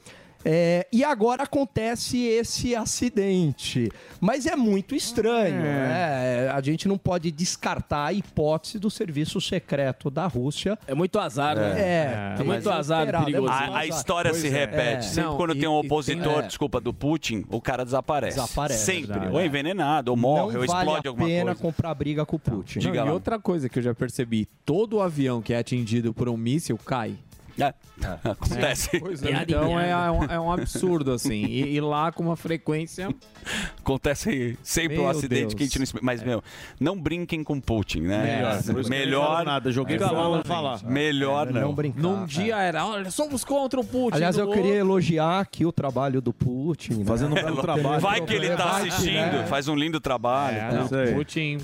É, 0.46 0.88
e 0.92 1.04
agora 1.04 1.44
acontece 1.44 2.18
esse 2.26 2.76
acidente. 2.76 3.92
Mas 4.22 4.46
é 4.46 4.56
muito 4.56 4.96
estranho. 4.96 5.62
né? 5.62 6.50
A 6.54 6.62
gente 6.62 6.88
não 6.88 6.98
pode 6.98 7.32
descartar 7.32 8.06
a 8.06 8.14
hipótese 8.14 8.80
do 8.80 8.90
serviço 8.90 9.40
secreto 9.42 10.10
da 10.10 10.28
Rússia. 10.28 10.78
É 10.88 10.94
muito 10.94 11.20
azar, 11.20 11.56
né? 11.58 11.76
É, 11.80 12.36
É 12.40 12.44
muito 12.44 12.70
azar, 12.70 13.02
esperado, 13.02 13.24
é 13.24 13.32
perigoso. 13.32 13.52
A, 13.54 13.78
a 13.80 13.86
história 13.88 14.32
Pois 14.32 14.42
se 14.42 14.48
é. 14.48 14.52
repete. 14.52 14.80
É. 14.80 15.02
Sempre 15.02 15.24
Não, 15.30 15.38
quando 15.38 15.56
e- 15.56 15.60
tem 15.60 15.70
um 15.70 15.74
opositor, 15.78 16.34
tem- 16.36 16.44
é. 16.44 16.48
desculpa, 16.48 16.80
do 16.80 16.94
Putin, 16.94 17.44
o 17.50 17.60
cara 17.62 17.84
desaparece. 17.84 18.40
Desaparece, 18.40 18.86
Sempre. 18.86 19.28
Ou 19.28 19.40
é 19.40 19.46
envenenado, 19.46 20.12
ou 20.12 20.18
morre, 20.18 20.54
não 20.54 20.62
ou 20.62 20.68
vale 20.68 20.80
explode 20.90 21.08
a 21.08 21.10
alguma 21.12 21.28
pena 21.28 21.46
coisa. 21.56 21.62
comprar 21.62 21.94
briga 21.96 22.26
com 22.26 22.36
o 22.36 22.40
Putin. 22.40 22.80
Diga 22.80 23.02
Não, 23.02 23.08
e 23.08 23.12
outra 23.12 23.38
coisa 23.40 23.68
que 23.68 23.80
eu 23.80 23.84
já 23.84 23.94
percebi, 23.94 24.48
todo 24.66 25.02
avião 25.02 25.42
que 25.42 25.54
é 25.54 25.58
atingido 25.58 26.14
por 26.14 26.30
um 26.30 26.38
míssil 26.38 26.78
cai. 26.78 27.16
É, 27.62 27.74
acontece. 28.30 29.00
Pois 29.00 29.22
é, 29.24 29.32
então 29.44 29.80
é, 29.80 29.90
é 29.90 30.12
um, 30.12 30.24
é 30.24 30.40
um 30.40 30.52
absurdo, 30.52 31.12
assim. 31.12 31.46
E, 31.46 31.76
e 31.76 31.82
lá 31.82 32.12
com 32.12 32.24
uma 32.24 32.36
frequência. 32.36 33.14
Acontece 33.80 34.58
sempre 34.64 35.00
um 35.00 35.08
acidente 35.10 35.42
Deus. 35.42 35.54
que 35.56 35.64
a 35.64 35.66
gente 35.66 35.80
não 35.80 35.84
explica. 35.84 36.06
Mas, 36.06 36.24
meu, 36.24 36.44
não 36.80 37.00
brinquem 37.00 37.44
com 37.44 37.60
Putin, 37.60 38.02
né? 38.02 38.42
É, 38.42 38.90
melhor. 38.90 39.28
falo 39.28 39.46
nada, 39.46 39.72
joguei 39.72 39.98
não 39.98 40.38
na 40.38 40.44
falar. 40.44 40.84
Melhor 40.84 41.52
não. 41.52 41.62
Não 41.62 41.74
brincar. 41.74 42.02
Num 42.02 42.26
dia 42.26 42.58
era, 42.58 42.86
olha, 42.86 43.12
somos 43.12 43.44
contra 43.44 43.80
o 43.80 43.84
Putin. 43.84 44.16
Aliás, 44.18 44.38
eu 44.38 44.46
outro- 44.48 44.62
queria 44.62 44.78
elogiar 44.78 45.40
aqui 45.40 45.66
o 45.66 45.72
trabalho 45.72 46.22
do 46.22 46.34
Putin. 46.34 46.94
né? 46.96 47.06
Fazendo 47.06 47.32
um 47.32 47.36
belo 47.36 47.62
trabalho. 47.62 48.00
Vai 48.00 48.22
que 48.22 48.34
ele 48.34 48.50
tá 48.56 48.78
assistindo, 48.78 49.14
né? 49.14 49.46
faz 49.48 49.68
um 49.68 49.76
lindo 49.76 50.00
trabalho. 50.00 50.58
É, 50.58 51.04
aí. 51.10 51.14
Putin. 51.14 51.58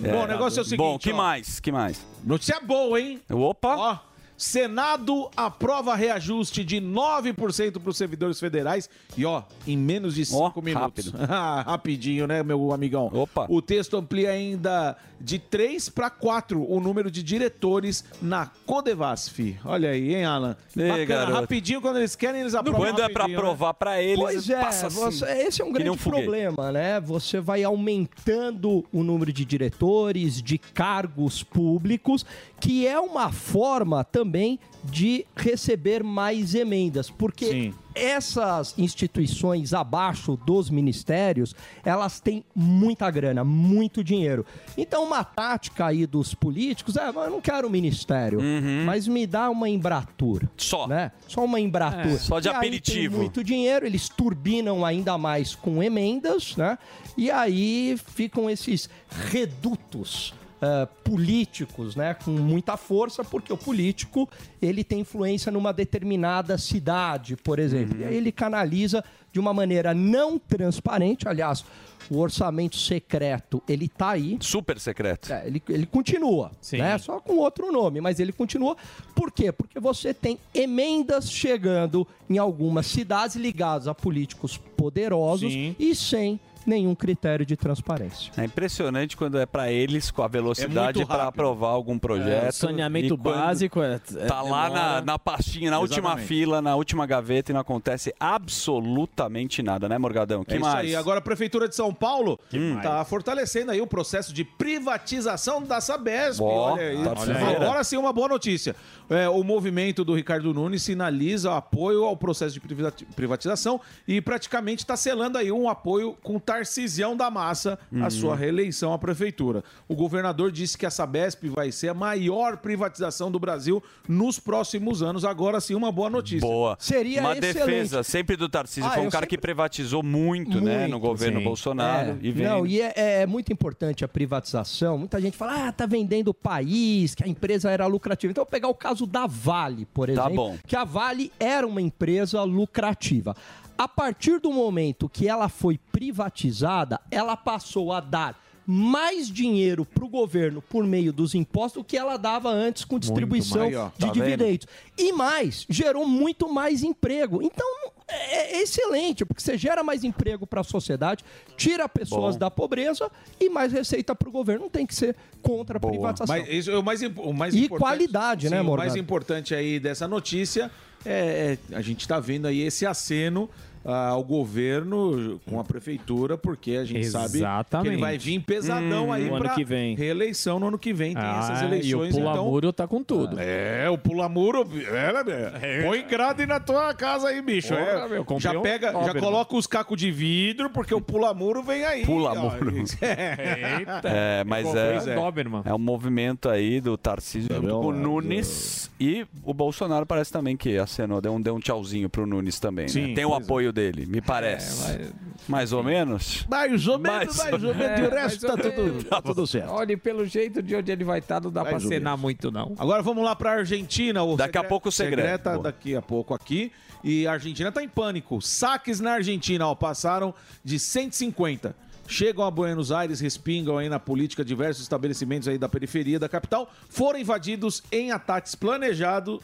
Bom, 0.00 0.24
o 0.24 0.26
negócio 0.26 0.58
é 0.58 0.62
o 0.62 0.64
seguinte, 0.64 0.78
Bom, 0.78 0.98
que 0.98 1.12
ó. 1.12 1.16
mais? 1.16 1.60
Que 1.60 1.70
mais? 1.72 2.04
Notícia 2.24 2.60
boa, 2.60 3.00
hein? 3.00 3.20
Opa! 3.30 3.76
Ó, 3.76 3.98
Senado 4.44 5.30
aprova 5.36 5.94
reajuste 5.94 6.64
de 6.64 6.76
9% 6.80 7.78
para 7.78 7.90
os 7.90 7.96
servidores 7.98 8.40
federais 8.40 8.88
e, 9.16 9.24
ó, 9.26 9.42
em 9.66 9.76
menos 9.76 10.14
de 10.14 10.24
5 10.24 10.54
Ó, 10.56 10.62
minutos. 10.62 11.08
rápido. 11.12 11.12
Rapidinho, 11.70 12.26
né, 12.26 12.42
meu 12.42 12.72
amigão? 12.72 13.10
Opa. 13.12 13.46
O 13.50 13.60
texto 13.60 13.98
amplia 13.98 14.30
ainda 14.30 14.96
de 15.20 15.38
3 15.38 15.90
para 15.90 16.08
4 16.08 16.64
o 16.66 16.80
número 16.80 17.10
de 17.10 17.22
diretores 17.22 18.02
na 18.22 18.46
Codevasf. 18.64 19.58
Olha 19.62 19.90
aí, 19.90 20.14
hein, 20.14 20.24
Alan? 20.24 20.56
Ei, 20.74 20.88
Bacana, 20.88 21.04
garoto. 21.06 21.32
rapidinho, 21.42 21.80
quando 21.82 21.98
eles 21.98 22.16
querem, 22.16 22.40
eles 22.40 22.54
aprovam 22.54 22.80
Quando 22.80 23.02
é 23.02 23.08
pra 23.10 23.24
rapidinho, 23.24 23.36
né? 23.36 23.42
provar 23.48 23.74
pra 23.74 24.02
eles, 24.02 24.18
Pois 24.18 24.48
é, 24.48 24.58
passa 24.60 24.86
assim, 24.86 24.96
você- 24.98 25.26
esse 25.46 25.60
é 25.60 25.64
um 25.66 25.70
grande 25.72 25.94
foguete. 25.98 26.22
problema, 26.24 26.72
né? 26.72 26.98
Você 27.00 27.38
vai 27.40 27.62
aumentando 27.62 28.82
o 28.90 29.04
número 29.04 29.30
de 29.30 29.44
diretores, 29.44 30.40
de 30.40 30.56
cargos 30.56 31.42
públicos, 31.42 32.24
que 32.60 32.86
é 32.86 33.00
uma 33.00 33.32
forma 33.32 34.04
também 34.04 34.58
de 34.84 35.26
receber 35.36 36.02
mais 36.02 36.54
emendas, 36.54 37.10
porque 37.10 37.46
Sim. 37.46 37.74
essas 37.94 38.74
instituições 38.78 39.74
abaixo 39.74 40.36
dos 40.46 40.70
ministérios, 40.70 41.54
elas 41.84 42.18
têm 42.20 42.42
muita 42.54 43.10
grana, 43.10 43.44
muito 43.44 44.02
dinheiro. 44.02 44.44
Então, 44.76 45.04
uma 45.04 45.22
tática 45.22 45.86
aí 45.86 46.06
dos 46.06 46.34
políticos 46.34 46.96
é, 46.96 47.12
"Mas 47.12 47.24
eu 47.26 47.30
não 47.30 47.40
quero 47.42 47.68
ministério, 47.68 48.40
mas 48.86 49.06
me 49.06 49.26
dá 49.26 49.50
uma 49.50 49.68
embratur. 49.68 50.42
Uhum. 50.44 50.48
Só. 50.56 50.86
Né? 50.86 51.12
Só 51.28 51.44
uma 51.44 51.60
embratur. 51.60 52.12
É, 52.12 52.18
só 52.18 52.40
de 52.40 52.48
E 52.48 52.50
aperitivo. 52.50 53.18
muito 53.18 53.44
dinheiro, 53.44 53.84
eles 53.86 54.08
turbinam 54.08 54.84
ainda 54.84 55.18
mais 55.18 55.54
com 55.54 55.82
emendas, 55.82 56.56
né? 56.56 56.78
E 57.18 57.30
aí 57.30 57.98
ficam 58.14 58.48
esses 58.48 58.88
redutos 59.10 60.32
eh, 60.62 60.88
políticos, 61.02 61.96
né? 61.96 62.12
Com 62.12 62.32
muita 62.32 62.76
força, 62.76 63.24
porque 63.24 63.50
o 63.50 63.56
político 63.56 64.28
ele 64.60 64.84
tem 64.84 65.00
influência 65.00 65.50
numa 65.50 65.72
determinada 65.72 66.58
cidade, 66.58 67.34
por 67.34 67.58
exemplo. 67.58 67.96
Uhum. 67.96 68.02
E 68.02 68.04
aí 68.04 68.16
ele 68.16 68.30
canaliza 68.30 69.02
de 69.32 69.40
uma 69.40 69.54
maneira 69.54 69.94
não 69.94 70.38
transparente, 70.38 71.26
aliás. 71.26 71.64
O 72.10 72.18
orçamento 72.18 72.76
secreto, 72.76 73.62
ele 73.68 73.88
tá 73.88 74.10
aí. 74.10 74.36
Super 74.40 74.80
secreto. 74.80 75.32
É, 75.32 75.46
ele, 75.46 75.62
ele 75.68 75.86
continua, 75.86 76.50
né? 76.72 76.98
Só 76.98 77.20
com 77.20 77.36
outro 77.36 77.70
nome, 77.70 78.00
mas 78.00 78.18
ele 78.18 78.32
continua. 78.32 78.76
Por 79.14 79.30
quê? 79.30 79.52
Porque 79.52 79.78
você 79.78 80.12
tem 80.12 80.36
emendas 80.52 81.30
chegando 81.30 82.06
em 82.28 82.36
algumas 82.36 82.86
cidades 82.86 83.36
ligadas 83.36 83.86
a 83.86 83.94
políticos 83.94 84.58
poderosos 84.76 85.52
Sim. 85.52 85.76
e 85.78 85.94
sem 85.94 86.40
nenhum 86.70 86.94
critério 86.94 87.44
de 87.44 87.56
transparência. 87.56 88.32
É 88.36 88.44
impressionante 88.44 89.16
quando 89.16 89.38
é 89.38 89.44
pra 89.44 89.70
eles 89.72 90.10
com 90.10 90.22
a 90.22 90.28
velocidade 90.28 90.98
muito 90.98 91.08
para 91.08 91.24
aprovar 91.26 91.70
algum 91.70 91.98
projeto. 91.98 92.46
É, 92.46 92.52
saneamento 92.52 93.16
básico 93.16 93.82
é- 93.82 94.00
é- 94.16 94.26
tá 94.26 94.40
lá 94.40 94.70
na, 94.70 95.00
na 95.00 95.18
pastinha, 95.18 95.70
na 95.70 95.78
última 95.80 96.10
Exatamente. 96.10 96.26
fila, 96.28 96.62
na 96.62 96.76
última 96.76 97.04
gaveta 97.06 97.50
e 97.50 97.54
não 97.54 97.60
acontece 97.60 98.14
absolutamente 98.20 99.62
nada, 99.62 99.88
né, 99.88 99.98
Morgadão? 99.98 100.44
Que 100.44 100.54
é 100.54 100.58
mais? 100.58 100.72
isso 100.86 100.96
aí. 100.96 100.96
Agora 100.96 101.18
a 101.18 101.22
Prefeitura 101.22 101.68
de 101.68 101.74
São 101.74 101.92
Paulo 101.92 102.38
está 102.52 103.04
fortalecendo 103.04 103.70
aí 103.72 103.80
o 103.80 103.86
processo 103.86 104.32
de 104.32 104.44
privatização 104.44 105.62
da 105.62 105.80
Sabesp. 105.80 106.40
Ó, 106.42 106.72
olha 106.74 106.82
aí. 106.82 107.02
terça-feira. 107.02 107.64
Agora 107.64 107.84
sim, 107.84 107.96
uma 107.96 108.12
boa 108.12 108.28
notícia. 108.28 108.76
É, 109.10 109.28
o 109.28 109.42
movimento 109.42 110.04
do 110.04 110.14
Ricardo 110.14 110.54
Nunes 110.54 110.82
sinaliza 110.82 111.56
apoio 111.56 112.04
ao 112.04 112.16
processo 112.16 112.54
de 112.54 112.60
privati- 112.60 113.04
privatização 113.04 113.80
e 114.06 114.20
praticamente 114.20 114.82
está 114.84 114.96
selando 114.96 115.36
aí 115.36 115.50
um 115.50 115.68
apoio 115.68 116.16
com 116.22 116.36
o 116.36 116.40
Tarcisião 116.40 117.16
da 117.16 117.28
Massa 117.30 117.76
à 117.92 118.04
Uhum. 118.04 118.10
sua 118.10 118.36
reeleição 118.36 118.92
à 118.92 118.98
prefeitura. 118.98 119.64
O 119.88 119.96
governador 119.96 120.52
disse 120.52 120.78
que 120.78 120.86
a 120.86 120.90
Sabesp 120.90 121.44
vai 121.48 121.72
ser 121.72 121.88
a 121.88 121.94
maior 121.94 122.58
privatização 122.58 123.32
do 123.32 123.38
Brasil 123.40 123.82
nos 124.08 124.38
próximos 124.38 125.02
anos. 125.02 125.24
Agora 125.24 125.60
sim, 125.60 125.74
uma 125.74 125.90
boa 125.90 126.08
notícia. 126.08 126.40
Boa. 126.48 126.76
Seria 126.78 127.20
Uma 127.20 127.36
excelente. 127.36 127.54
defesa 127.58 128.02
sempre 128.04 128.36
do 128.36 128.48
Tarcísio. 128.48 128.88
Ah, 128.88 128.94
Foi 128.94 129.06
um 129.06 129.10
cara 129.10 129.26
que 129.26 129.36
privatizou 129.36 130.02
muito, 130.04 130.60
né, 130.60 130.84
no 130.86 130.92
Muito, 130.92 131.00
governo 131.08 131.38
sim. 131.40 131.44
Bolsonaro. 131.44 132.10
É. 132.10 132.18
E 132.22 132.30
vem... 132.30 132.46
Não, 132.46 132.64
e 132.66 132.80
é, 132.80 132.92
é 133.22 133.26
muito 133.26 133.52
importante 133.52 134.04
a 134.04 134.08
privatização. 134.08 134.96
Muita 134.98 135.20
gente 135.20 135.36
fala, 135.36 135.66
ah, 135.68 135.72
tá 135.72 135.84
vendendo 135.84 136.28
o 136.28 136.34
país, 136.34 137.14
que 137.14 137.24
a 137.24 137.28
empresa 137.28 137.70
era 137.70 137.86
lucrativa. 137.86 138.30
Então, 138.30 138.42
eu 138.42 138.44
vou 138.46 138.50
pegar 138.50 138.68
o 138.68 138.74
caso 138.74 138.99
da 139.06 139.26
Vale, 139.26 139.86
por 139.86 140.06
Tá 140.06 140.12
exemplo. 140.24 140.34
bom. 140.36 140.58
Que 140.66 140.76
a 140.76 140.84
Vale 140.84 141.32
era 141.38 141.66
uma 141.66 141.80
empresa 141.80 142.42
lucrativa. 142.42 143.34
A 143.76 143.88
partir 143.88 144.38
do 144.40 144.52
momento 144.52 145.08
que 145.08 145.26
ela 145.28 145.48
foi 145.48 145.78
privatizada, 145.90 147.00
ela 147.10 147.36
passou 147.36 147.92
a 147.92 148.00
dar 148.00 148.38
mais 148.66 149.28
dinheiro 149.28 149.84
para 149.84 150.04
o 150.04 150.08
governo 150.08 150.62
por 150.62 150.84
meio 150.86 151.12
dos 151.12 151.34
impostos 151.34 151.82
do 151.82 151.84
que 151.84 151.96
ela 151.96 152.16
dava 152.16 152.50
antes 152.50 152.84
com 152.84 152.98
distribuição 152.98 153.62
mais, 153.62 153.74
ó. 153.76 153.86
de 153.88 154.06
Tá 154.06 154.12
vendo? 154.12 154.12
dividendos. 154.12 154.66
E 154.96 155.12
mais, 155.12 155.66
gerou 155.68 156.06
muito 156.06 156.52
mais 156.52 156.82
emprego. 156.84 157.42
Então, 157.42 157.66
é 158.12 158.40
é 158.60 158.62
excelente, 158.62 159.24
porque 159.24 159.40
você 159.42 159.56
gera 159.56 159.82
mais 159.82 160.04
emprego 160.04 160.46
para 160.46 160.60
a 160.60 160.64
sociedade, 160.64 161.24
tira 161.56 161.88
pessoas 161.88 162.34
Bom. 162.34 162.40
da 162.40 162.50
pobreza 162.50 163.10
e 163.40 163.48
mais 163.48 163.72
receita 163.72 164.14
para 164.14 164.28
o 164.28 164.32
governo. 164.32 164.62
Não 164.64 164.70
tem 164.70 164.84
que 164.86 164.94
ser 164.94 165.16
contra 165.42 165.78
a 165.78 165.80
privatização. 165.80 166.36
Mas 166.36 166.48
isso 166.48 166.70
é 166.70 166.76
o 166.78 166.82
mais, 166.82 167.00
o 167.02 167.32
mais 167.32 167.54
E 167.54 167.64
importante. 167.64 167.78
qualidade, 167.80 168.50
né, 168.50 168.56
Sim, 168.58 168.62
O 168.62 168.66
Morgado? 168.66 168.88
mais 168.88 169.00
importante 169.00 169.54
aí 169.54 169.78
dessa 169.80 170.06
notícia 170.06 170.70
é, 171.04 171.58
é 171.70 171.76
a 171.76 171.80
gente 171.80 172.00
está 172.00 172.18
vendo 172.20 172.46
aí 172.46 172.60
esse 172.60 172.84
aceno 172.86 173.48
ah, 173.84 174.08
ao 174.08 174.22
governo 174.22 175.40
com 175.48 175.58
a 175.58 175.64
prefeitura, 175.64 176.36
porque 176.36 176.72
a 176.72 176.84
gente 176.84 177.06
sabe 177.06 177.30
que 177.32 177.36
Exatamente. 177.38 177.88
ele 177.88 177.96
vai 178.00 178.18
vir 178.18 178.38
pesadão 178.40 179.10
aí 179.10 179.24
No 179.24 179.36
ano 179.36 179.44
para 179.44 179.54
que 179.54 179.64
vem. 179.64 179.96
reeleição 179.96 180.60
no 180.60 180.68
ano 180.68 180.78
que 180.78 180.92
vem. 180.92 181.14
Tem 181.14 181.22
Ah, 181.24 181.40
essas 181.42 181.62
e 181.62 181.64
o 181.64 181.66
eleições. 181.68 182.14
Pulamuro 182.14 182.68
então... 182.68 182.72
tá 182.72 182.86
com 182.86 183.02
tudo. 183.02 183.36
É, 183.40 183.88
o 183.88 183.96
pulamuro. 183.96 184.68
É, 184.86 185.24
né, 185.24 185.82
Põe 185.82 186.02
grade 186.06 186.44
na 186.44 186.60
tua 186.60 186.92
casa 186.92 187.28
aí, 187.28 187.40
bicho. 187.40 187.68
Porra, 187.68 187.80
é. 187.80 188.08
meu, 188.08 188.26
já 188.38 188.58
um 188.58 188.62
pega, 188.62 188.88
já 188.88 188.98
Doberman. 188.98 189.22
coloca 189.22 189.56
os 189.56 189.66
cacos 189.66 189.96
de 189.98 190.10
vidro, 190.10 190.68
porque 190.68 190.94
o 190.94 191.00
pulamuro 191.00 191.62
vem 191.62 191.82
aí. 191.84 192.04
Pulamuro. 192.04 192.74
ó. 192.74 193.04
É. 193.04 193.80
É, 194.04 194.44
mas 194.44 194.66
é, 194.74 195.16
um 195.16 195.24
Doberman. 195.24 195.62
é 195.64 195.74
um 195.74 195.78
movimento 195.78 196.48
aí 196.48 196.80
do 196.80 196.96
Tarcísio 196.96 197.54
junto 197.54 197.80
com 197.80 197.86
o 197.88 197.92
Nunes 197.92 198.90
e 199.00 199.26
o 199.42 199.54
Bolsonaro 199.54 200.04
parece 200.04 200.32
também 200.32 200.56
que 200.56 200.76
acenou, 200.90 201.20
deu 201.20 201.32
um, 201.32 201.40
deu 201.40 201.54
um 201.54 201.60
tchauzinho 201.60 202.08
pro 202.08 202.26
Nunes 202.26 202.58
também, 202.58 202.84
né? 202.86 202.92
Sim, 202.92 203.14
Tem 203.14 203.24
o 203.24 203.32
é. 203.32 203.36
apoio 203.36 203.72
dele, 203.72 204.06
me 204.06 204.20
parece. 204.20 205.10
Mais 205.48 205.72
ou 205.72 205.82
menos? 205.82 206.46
Mais 206.48 206.86
ou 206.86 206.98
menos, 206.98 207.36
mais 207.36 207.64
ou 207.64 207.74
menos. 207.74 207.98
E 207.98 208.02
o 208.02 208.10
resto 208.10 208.46
tá 208.46 208.56
tudo, 208.56 209.04
tá 209.04 209.22
tudo 209.22 209.46
certo. 209.46 209.70
Olha, 209.70 209.92
e 209.92 209.96
pelo 209.96 210.26
jeito 210.26 210.62
de 210.62 210.76
onde 210.76 210.92
ele 210.92 211.04
vai 211.04 211.18
estar, 211.20 211.40
não 211.40 211.50
dá 211.50 211.62
Mais 211.62 211.76
pra 211.76 211.88
cenar 211.88 212.16
muito, 212.16 212.50
não. 212.50 212.74
Agora 212.78 213.02
vamos 213.02 213.24
lá 213.24 213.34
para 213.34 213.52
Argentina. 213.52 214.22
O 214.22 214.36
Daqui 214.36 214.58
a 214.58 214.64
pouco 214.64 214.88
o 214.88 214.92
Segre. 214.92 215.22
tá 215.38 215.52
Boa. 215.52 215.64
daqui 215.64 215.94
a 215.94 216.02
pouco 216.02 216.34
aqui. 216.34 216.72
E 217.02 217.26
a 217.26 217.32
Argentina 217.32 217.72
tá 217.72 217.82
em 217.82 217.88
pânico. 217.88 218.40
Saques 218.42 219.00
na 219.00 219.12
Argentina, 219.12 219.66
ó, 219.66 219.74
passaram 219.74 220.34
de 220.62 220.78
150. 220.78 221.74
Chegam 222.06 222.44
a 222.44 222.50
Buenos 222.50 222.90
Aires, 222.90 223.20
respingam 223.20 223.78
aí 223.78 223.88
na 223.88 224.00
política 224.00 224.44
diversos 224.44 224.82
estabelecimentos 224.82 225.46
aí 225.46 225.56
da 225.56 225.68
periferia 225.68 226.18
da 226.18 226.28
capital, 226.28 226.68
foram 226.88 227.20
invadidos 227.20 227.84
em 227.92 228.10
ataques 228.10 228.56
planejados 228.56 229.40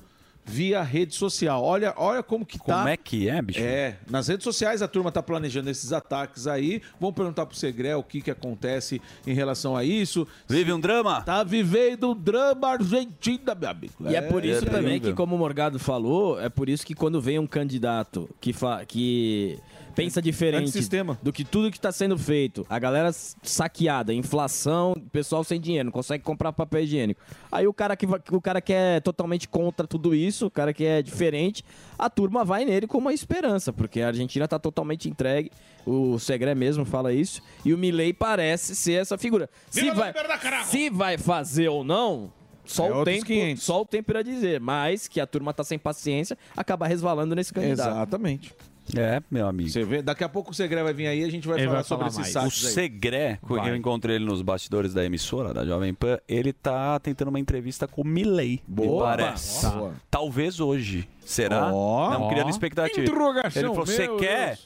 via 0.47 0.83
rede 0.83 1.15
social. 1.15 1.63
Olha, 1.63 1.93
olha 1.97 2.23
como 2.23 2.47
que 2.47 2.59
tá. 2.59 2.77
Como 2.77 2.89
é 2.89 2.97
que 2.97 3.29
é, 3.29 3.43
bicho? 3.43 3.61
É, 3.61 3.97
nas 4.09 4.29
redes 4.29 4.45
sociais 4.45 4.81
a 4.81 4.89
turma 4.89 5.11
tá 5.11 5.23
planejando 5.23 5.69
esses 5.69 5.93
ataques 5.93 6.47
aí. 6.47 6.81
Vamos 7.01 7.17
perguntar 7.17 7.45
pro 7.47 7.57
Segré 7.57 7.97
o 7.97 8.03
que 8.03 8.21
que 8.21 8.31
acontece 8.31 9.03
em 9.27 9.35
relação 9.35 9.77
a 9.77 9.85
isso. 9.85 10.27
Vive 10.49 10.73
um 10.73 10.81
drama? 10.81 11.23
Tá 11.23 11.43
vivendo 11.43 12.13
um 12.13 12.15
drama 12.15 12.69
Argentina, 12.69 13.55
meu 13.55 13.69
amigo. 13.69 13.95
E 14.09 14.15
é 14.15 14.23
por 14.23 14.45
isso 14.45 14.61
terrível. 14.61 14.83
também 14.83 15.01
que, 15.01 15.13
como 15.13 15.35
o 15.35 15.39
Morgado 15.39 15.79
falou, 15.79 16.41
é 16.41 16.49
por 16.49 16.69
isso 16.69 16.87
que 16.87 16.95
quando 16.95 17.21
vem 17.21 17.39
um 17.39 17.47
candidato 17.47 18.29
que, 18.41 18.53
fa 18.53 18.85
que 18.85 19.59
pensa 19.97 20.21
diferente 20.23 20.65
Antissistema. 20.69 21.19
do 21.23 21.33
que 21.33 21.45
tudo 21.45 21.71
que 21.71 21.79
está 21.79 21.91
sendo 21.91 22.17
feito, 22.19 22.65
a 22.69 22.79
galera 22.79 23.11
saqueada, 23.13 24.13
inflação, 24.13 24.95
pessoal 25.11 25.43
sem 25.43 25.61
dinheiro, 25.61 25.87
não 25.87 25.93
consegue 25.93 26.23
comprar 26.23 26.53
papel 26.53 26.83
higiênico. 26.83 27.21
Aí 27.51 27.67
o 27.67 27.73
cara 27.73 27.97
que, 27.97 28.07
o 28.07 28.41
cara 28.41 28.61
que 28.61 28.73
é 28.73 29.01
totalmente 29.01 29.49
contra 29.49 29.87
tudo 29.87 30.15
isso, 30.15 30.47
o 30.47 30.51
cara 30.51 30.73
que 30.73 30.85
é 30.85 31.03
diferente, 31.03 31.65
a 31.99 32.11
turma 32.11 32.45
vai 32.45 32.65
nele 32.65 32.87
com 32.87 32.99
uma 32.99 33.13
esperança, 33.15 33.73
porque 33.73 34.03
a 34.03 34.09
Argentina 34.09 34.45
está 34.45 34.59
totalmente 34.59 35.09
entregue. 35.09 35.51
O 35.87 36.19
Segré 36.19 36.55
mesmo 36.55 36.85
fala 36.85 37.13
isso. 37.13 37.41
E 37.65 37.73
o 37.73 37.79
Milei 37.79 38.13
parece 38.13 38.75
ser 38.77 39.01
essa 39.01 39.17
figura. 39.17 39.49
Se 39.71 39.91
vai, 39.93 40.13
se 40.67 40.91
vai 40.91 41.17
fazer 41.17 41.69
ou 41.69 41.85
não, 41.85 42.33
só, 42.65 42.89
É 42.89 42.93
o 42.93 43.05
tempo, 43.05 43.27
500. 43.27 43.63
só 43.63 43.81
o 43.81 43.87
tempo 43.87 44.11
irá 44.13 44.23
dizer. 44.23 44.61
Mas 44.61 45.09
que 45.09 45.21
a 45.21 45.27
turma 45.27 45.55
tá 45.55 45.63
sem 45.65 45.79
paciência, 45.79 46.37
acaba 46.57 46.87
resvalando 46.87 47.35
nesse 47.35 47.53
candidato. 47.53 47.89
Exatamente. 47.91 48.53
É, 48.94 49.20
meu 49.31 49.46
amigo. 49.49 49.68
Você 49.68 49.85
vê, 49.85 50.03
daqui 50.03 50.22
a 50.22 50.29
pouco 50.29 50.51
o 50.51 50.55
Segré 50.55 50.83
vai 50.83 50.92
vir 50.92 51.07
aí 51.07 51.20
e 51.20 51.25
a 51.25 51.31
gente 51.31 51.49
vai 51.49 51.59
Ele 51.59 51.66
falar 51.66 51.77
vai 51.77 51.85
sobre 51.85 52.11
falar 52.11 52.22
esses 52.22 52.35
mais. 52.35 52.46
O. 52.46 52.57
Segré, 52.70 53.38
que 53.46 53.53
Vai. 53.55 53.70
eu 53.70 53.77
encontrei 53.77 54.16
ele 54.16 54.25
nos 54.25 54.42
bastidores 54.42 54.94
da 54.94 55.05
emissora, 55.05 55.53
da 55.53 55.64
Jovem 55.64 55.92
Pan, 55.92 56.18
ele 56.29 56.53
tá 56.53 56.99
tentando 57.01 57.29
uma 57.29 57.40
entrevista 57.40 57.88
com 57.88 58.03
o 58.03 58.05
Milley, 58.07 58.62
Boa. 58.66 59.05
parece. 59.05 59.66
Boa. 59.66 59.92
Talvez 60.11 60.61
hoje. 60.61 61.09
Será? 61.25 61.72
Ó. 61.72 62.11
Não, 62.11 62.29
criando 62.29 62.51
expectativa. 62.51 63.01
Ele 63.01 63.11
falou, 63.11 63.75
você 63.75 64.07
quer? 64.16 64.59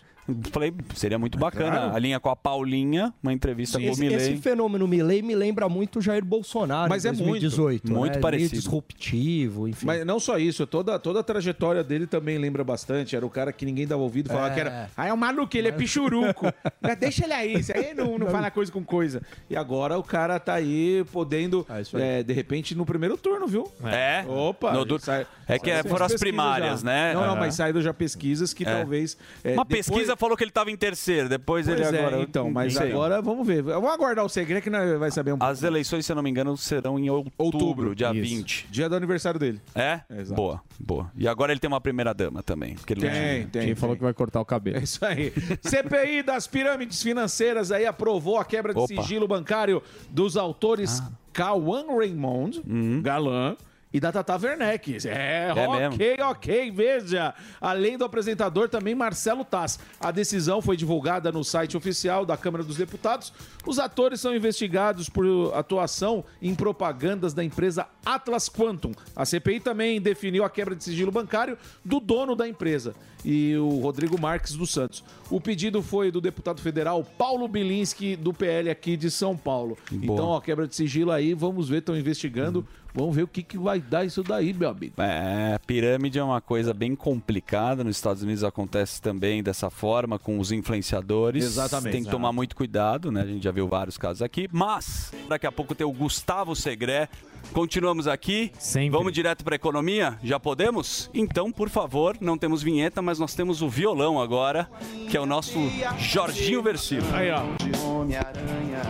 Falei, 0.52 0.72
seria 0.94 1.18
muito 1.18 1.38
bacana. 1.38 1.70
Claro. 1.76 1.96
A 1.96 1.98
linha 1.98 2.18
com 2.20 2.28
a 2.30 2.36
Paulinha, 2.36 3.12
uma 3.22 3.32
entrevista 3.32 3.78
com 3.78 3.84
o 3.84 3.88
Esse, 3.90 4.00
Milley. 4.00 4.16
esse 4.16 4.36
fenômeno 4.36 4.86
Milley 4.88 5.22
me 5.22 5.34
lembra 5.34 5.68
muito 5.68 5.98
o 5.98 6.02
Jair 6.02 6.24
Bolsonaro 6.24 6.88
Mas 6.88 7.04
em 7.04 7.08
é 7.08 7.12
muito, 7.12 7.40
2018. 7.40 7.92
muito 7.92 8.14
né? 8.14 8.20
parecido. 8.20 8.50
Meio 8.50 8.60
disruptivo, 8.62 9.68
enfim. 9.68 9.86
Mas 9.86 10.04
não 10.04 10.18
só 10.20 10.38
isso, 10.38 10.66
toda, 10.66 10.98
toda 10.98 11.20
a 11.20 11.22
trajetória 11.22 11.82
dele 11.82 12.06
também 12.06 12.38
lembra 12.38 12.62
bastante. 12.64 13.14
Era 13.16 13.24
o 13.24 13.30
cara 13.30 13.52
que 13.52 13.64
ninguém 13.64 13.86
dava 13.86 14.02
ouvido, 14.02 14.28
falava 14.28 14.50
É. 14.50 14.54
que 14.54 14.60
era. 14.60 14.90
Ah, 14.96 15.06
é 15.06 15.12
um 15.12 15.16
maluco, 15.16 15.56
ele 15.56 15.68
é 15.68 15.72
pichuruco. 15.72 16.46
Mas 16.80 16.96
Deixa 16.98 17.24
ele 17.24 17.32
aí, 17.32 17.54
isso 17.54 17.72
aí 17.76 17.94
não, 17.94 18.18
não 18.18 18.26
fala 18.28 18.50
coisa 18.50 18.70
com 18.70 18.84
coisa. 18.84 19.22
E 19.48 19.56
agora 19.56 19.98
o 19.98 20.02
cara 20.02 20.38
tá 20.38 20.54
aí 20.54 21.04
podendo, 21.12 21.66
É 21.68 21.80
isso 21.80 21.96
aí. 21.96 22.02
é, 22.02 22.22
de 22.22 22.32
repente, 22.32 22.74
no 22.74 22.84
primeiro 22.84 23.16
turno, 23.16 23.46
viu? 23.46 23.70
É? 23.84 24.24
Opa! 24.28 24.72
No 24.72 24.84
du- 24.84 24.98
sai- 24.98 25.26
É 25.48 25.58
que 25.58 25.70
foram 25.88 26.06
as 26.06 26.14
primárias, 26.14 26.80
já. 26.80 26.86
né? 26.86 27.14
Não, 27.14 27.20
não, 27.22 27.30
Aham. 27.30 27.40
mas 27.40 27.54
saíram 27.54 27.80
já 27.80 27.92
pesquisas 27.94 28.52
que 28.52 28.64
É. 28.64 28.76
talvez. 28.76 29.16
é, 29.42 29.52
Uma 29.54 29.64
depois- 29.64 29.86
pesquisa 29.88 30.16
falou 30.20 30.36
que 30.36 30.44
ele 30.44 30.50
estava 30.50 30.70
em 30.70 30.76
terceiro, 30.76 31.28
depois 31.28 31.66
Pois 31.66 31.78
ele 31.78 31.96
é, 31.96 32.00
agora... 32.00 32.20
então, 32.22 32.50
mas 32.50 32.74
sei. 32.74 32.92
agora 32.92 33.20
vamos 33.20 33.46
ver. 33.46 33.62
Vamos 33.62 33.90
aguardar 33.90 34.24
o 34.24 34.28
segredo 34.28 34.62
que 34.62 34.70
nós 34.70 34.98
vai 34.98 35.10
saber 35.10 35.32
um 35.32 35.38
pouco. 35.38 35.50
As 35.50 35.62
eleições, 35.62 36.06
se 36.06 36.12
eu 36.12 36.16
não 36.16 36.22
me 36.22 36.30
engano, 36.30 36.56
serão 36.56 36.98
em 36.98 37.10
outubro, 37.10 37.32
Outubro, 37.38 37.94
dia 37.94 38.12
isso. 38.12 38.20
20. 38.36 38.66
Dia 38.70 38.88
do 38.88 38.94
aniversário 38.94 39.40
dele. 39.40 39.60
É? 39.74 40.00
Exato. 40.10 40.34
Boa, 40.34 40.60
boa. 40.78 41.10
E 41.16 41.26
agora 41.26 41.52
ele 41.52 41.58
tem 41.60 41.66
uma 41.68 41.80
primeira 41.80 42.12
dama 42.14 42.42
também. 42.42 42.74
porque 42.74 42.92
ele 42.92 43.00
Tem, 43.00 43.10
tinha. 43.10 43.48
tem. 43.48 43.66
Quem 43.66 43.74
falou 43.74 43.96
que 43.96 44.02
vai 44.02 44.12
cortar 44.14 44.40
o 44.40 44.44
cabelo? 44.44 44.76
É 44.78 44.82
isso 44.82 45.04
aí. 45.04 45.32
CPI 45.62 46.22
das 46.22 46.46
pirâmides 46.46 47.02
financeiras 47.02 47.72
aí 47.72 47.86
aprovou 47.86 48.38
a 48.38 48.44
quebra 48.44 48.72
de 48.74 48.78
Opa. 48.80 48.94
Ah. 48.98 49.02
sigilo 49.02 49.26
bancário 49.26 49.82
dos 50.10 50.36
autores 50.36 51.02
Cauã 51.32 51.84
Raymond, 51.96 52.62
Galã, 53.02 53.56
e 53.92 53.98
da 53.98 54.12
Tata 54.12 54.36
Werneck. 54.36 54.98
É, 55.06 55.52
É 55.54 55.88
ok, 55.88 56.16
ok, 56.22 56.70
veja. 56.70 57.34
Além 57.60 57.98
do 57.98 58.04
apresentador, 58.04 58.68
também 58.68 58.94
Marcelo 58.94 59.44
Tass. 59.44 59.78
A 60.00 60.10
decisão 60.10 60.62
foi 60.62 60.76
divulgada 60.76 61.32
no 61.32 61.42
site 61.42 61.76
oficial 61.76 62.24
da 62.24 62.36
Câmara 62.36 62.62
dos 62.62 62.76
Deputados. 62.76 63.32
Os 63.66 63.78
atores 63.78 64.20
são 64.20 64.34
investigados 64.34 65.08
por 65.08 65.52
atuação 65.54 66.24
em 66.40 66.54
propagandas 66.54 67.34
da 67.34 67.42
empresa 67.42 67.86
Atlas 68.04 68.48
Quantum. 68.48 68.92
A 69.14 69.24
CPI 69.24 69.60
também 69.60 70.00
definiu 70.00 70.44
a 70.44 70.50
quebra 70.50 70.74
de 70.74 70.84
sigilo 70.84 71.10
bancário 71.10 71.58
do 71.84 71.98
dono 72.00 72.36
da 72.36 72.46
empresa 72.48 72.94
e 73.24 73.56
o 73.56 73.80
Rodrigo 73.80 74.20
Marques 74.20 74.54
dos 74.54 74.70
Santos. 74.70 75.04
O 75.30 75.40
pedido 75.40 75.82
foi 75.82 76.10
do 76.10 76.20
deputado 76.20 76.60
federal 76.60 77.04
Paulo 77.04 77.46
Bilinski, 77.46 78.16
do 78.16 78.32
PL 78.32 78.70
aqui 78.70 78.96
de 78.96 79.10
São 79.10 79.36
Paulo. 79.36 79.76
Boa. 79.90 80.02
Então, 80.02 80.26
ó, 80.28 80.40
quebra 80.40 80.66
de 80.66 80.74
sigilo 80.74 81.10
aí, 81.10 81.34
vamos 81.34 81.68
ver, 81.68 81.78
estão 81.78 81.96
investigando 81.96 82.66
Vamos 82.94 83.14
ver 83.14 83.22
o 83.22 83.28
que, 83.28 83.42
que 83.42 83.58
vai 83.58 83.80
dar 83.80 84.04
isso 84.04 84.22
daí, 84.22 84.52
meu 84.52 84.68
amigo. 84.68 84.94
É, 84.98 85.58
pirâmide 85.66 86.18
é 86.18 86.24
uma 86.24 86.40
coisa 86.40 86.74
bem 86.74 86.94
complicada. 86.94 87.84
Nos 87.84 87.96
Estados 87.96 88.22
Unidos 88.22 88.44
acontece 88.44 89.00
também 89.00 89.42
dessa 89.42 89.70
forma, 89.70 90.18
com 90.18 90.38
os 90.38 90.52
influenciadores. 90.52 91.44
Exatamente. 91.44 91.92
Tem 91.92 92.04
que 92.04 92.10
tomar 92.10 92.32
muito 92.32 92.56
cuidado, 92.56 93.12
né? 93.12 93.22
A 93.22 93.26
gente 93.26 93.44
já 93.44 93.50
viu 93.50 93.68
vários 93.68 93.96
casos 93.96 94.22
aqui. 94.22 94.48
Mas, 94.52 95.12
daqui 95.28 95.46
a 95.46 95.52
pouco 95.52 95.74
tem 95.74 95.86
o 95.86 95.92
Gustavo 95.92 96.54
Segré. 96.56 97.08
Continuamos 97.52 98.06
aqui. 98.06 98.52
Vamos 98.90 99.12
direto 99.12 99.44
para 99.44 99.56
economia? 99.56 100.18
Já 100.22 100.38
podemos? 100.38 101.10
Então, 101.12 101.50
por 101.50 101.68
favor, 101.68 102.16
não 102.20 102.36
temos 102.36 102.62
vinheta, 102.62 103.00
mas 103.00 103.18
nós 103.18 103.34
temos 103.34 103.62
o 103.62 103.68
violão 103.68 104.20
agora, 104.20 104.68
que 105.10 105.16
é 105.16 105.20
o 105.20 105.26
nosso 105.26 105.58
Jorginho 105.98 106.62
Versilo. 106.62 107.06
Aí, 107.14 107.30
ó. 107.30 107.42
Homem-Aranha. 107.86 108.82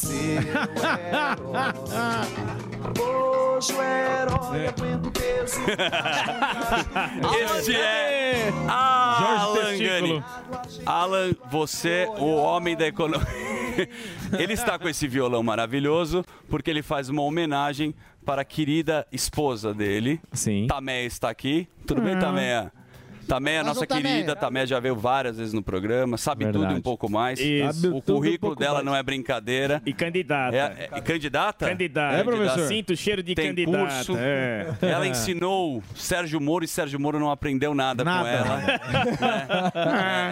Seu 0.00 0.16
herói. 0.16 1.60
Hoje 2.98 3.72
o 3.74 3.82
herói 3.82 4.66
aguenta 4.68 5.08
o 5.08 5.12
peso. 5.12 5.60
Este 7.58 7.76
é 7.76 8.50
Alan 8.66 9.76
Gani. 9.78 10.24
Alan, 10.86 11.32
você, 11.50 12.06
o 12.18 12.34
homem 12.36 12.74
da 12.76 12.86
economia. 12.86 13.26
Ele 14.38 14.54
está 14.54 14.78
com 14.78 14.88
esse 14.88 15.06
violão 15.06 15.42
maravilhoso 15.42 16.24
porque 16.48 16.70
ele 16.70 16.82
faz 16.82 17.08
uma 17.08 17.22
homenagem 17.22 17.94
para 18.24 18.42
a 18.42 18.44
querida 18.44 19.06
esposa 19.12 19.72
dele. 19.74 20.20
Sim. 20.32 20.66
Tameia 20.66 21.06
está 21.06 21.30
aqui. 21.30 21.68
Tudo 21.86 22.00
bem, 22.00 22.16
Hum. 22.16 22.20
Tameia? 22.20 22.72
Tameia, 23.30 23.58
Mas 23.62 23.66
nossa 23.76 23.86
querida, 23.86 24.34
Tameia 24.34 24.66
já 24.66 24.80
veio 24.80 24.96
várias 24.96 25.36
vezes 25.38 25.52
no 25.52 25.62
programa, 25.62 26.18
sabe 26.18 26.50
tudo 26.50 26.72
e 26.72 26.74
um 26.74 26.80
pouco 26.80 27.08
mais. 27.08 27.38
Isso. 27.38 27.94
O 27.94 28.00
tudo 28.00 28.14
um 28.14 28.16
currículo 28.16 28.50
pouco 28.50 28.60
dela 28.60 28.74
mais. 28.74 28.86
não 28.86 28.96
é 28.96 29.00
brincadeira. 29.04 29.80
E 29.86 29.92
candidata. 29.92 30.56
É, 30.56 30.88
é- 30.90 31.00
candidata? 31.00 31.68
Candidata. 31.68 32.16
É, 32.16 32.24
professor? 32.24 32.66
Sinto 32.66 32.92
o 32.92 32.96
cheiro 32.96 33.22
de 33.22 33.36
Tem 33.36 33.48
candidata, 33.48 33.78
Curso. 33.78 34.16
é. 34.18 34.66
Ela 34.82 35.06
ensinou 35.06 35.80
Sérgio 35.94 36.40
Moro 36.40 36.64
e 36.64 36.68
Sérgio 36.68 36.98
Moro 36.98 37.20
não 37.20 37.30
aprendeu 37.30 37.72
nada, 37.72 38.02
com 38.02 38.10
Nada. 38.10 38.28
ela. 38.28 38.56
Né? 38.56 38.80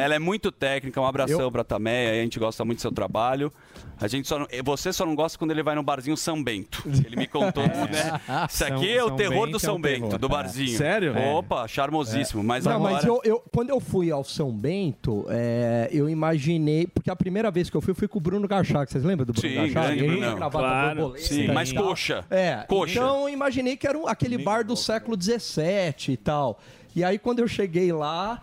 Ela 0.02 0.14
é 0.16 0.18
muito 0.18 0.50
técnica, 0.50 1.00
um 1.00 1.06
abração 1.06 1.52
pra 1.52 1.62
Tameia, 1.62 2.10
a 2.10 2.14
gente 2.14 2.38
gosta 2.38 2.64
muito 2.64 2.78
do 2.78 2.82
seu 2.82 2.92
trabalho. 2.92 3.52
A 4.00 4.06
gente 4.08 4.28
só 4.28 4.38
não- 4.38 4.46
você 4.64 4.92
só 4.92 5.04
não 5.04 5.14
gosta 5.14 5.38
quando 5.38 5.50
ele 5.50 5.62
vai 5.62 5.74
no 5.74 5.82
barzinho 5.82 6.16
São 6.16 6.42
Bento. 6.42 6.82
Ele 6.86 7.16
me 7.16 7.26
contou, 7.26 7.62
né? 7.66 8.20
Isso 8.48 8.64
aqui 8.64 8.76
São- 8.76 8.84
é 8.84 9.04
o 9.04 9.08
São 9.08 9.16
terror 9.16 9.34
Bento 9.46 9.50
do 9.50 9.56
é 9.56 9.60
São 9.60 9.76
um 9.76 9.80
Bento, 9.80 10.02
terror. 10.04 10.18
do 10.18 10.28
barzinho. 10.28 10.76
Sério? 10.78 11.14
Opa, 11.34 11.66
charmosíssimo. 11.66 12.42
Mas 12.44 12.64
não, 12.64 12.72
agora... 12.76 12.94
mas 12.94 13.04
eu, 13.04 13.20
eu- 13.24 13.42
quando 13.52 13.70
eu 13.70 13.80
fui 13.80 14.10
ao 14.10 14.22
São 14.22 14.52
Bento, 14.52 15.26
é, 15.28 15.88
eu 15.92 16.08
imaginei. 16.08 16.86
Porque 16.86 17.10
a 17.10 17.16
primeira 17.16 17.50
vez 17.50 17.68
que 17.68 17.76
eu 17.76 17.80
fui, 17.80 17.90
eu 17.90 17.94
fui 17.96 18.06
com 18.08 18.18
o 18.18 18.20
Bruno 18.20 18.46
Gachag. 18.46 18.90
Vocês 18.90 19.02
lembram 19.04 19.26
do 19.26 19.32
Bruno 19.32 19.48
Sim, 19.48 19.54
Gachag? 19.72 19.96
grande 19.96 20.04
Ele 20.04 20.24
a 20.24 20.50
Claro, 20.50 21.14
sim, 21.18 21.48
mas 21.48 21.72
coxa. 21.72 22.24
É, 22.30 22.64
Coxa. 22.68 22.92
então 22.92 23.22
eu 23.22 23.28
imaginei 23.28 23.76
que 23.76 23.86
era 23.86 23.98
um- 23.98 24.06
aquele 24.06 24.38
bar 24.38 24.64
do 24.64 24.76
século 24.76 25.16
XVII 25.20 26.12
e 26.12 26.16
tal. 26.16 26.60
E 26.94 27.02
aí 27.04 27.18
quando 27.18 27.40
eu 27.40 27.48
cheguei 27.48 27.92
lá, 27.92 28.40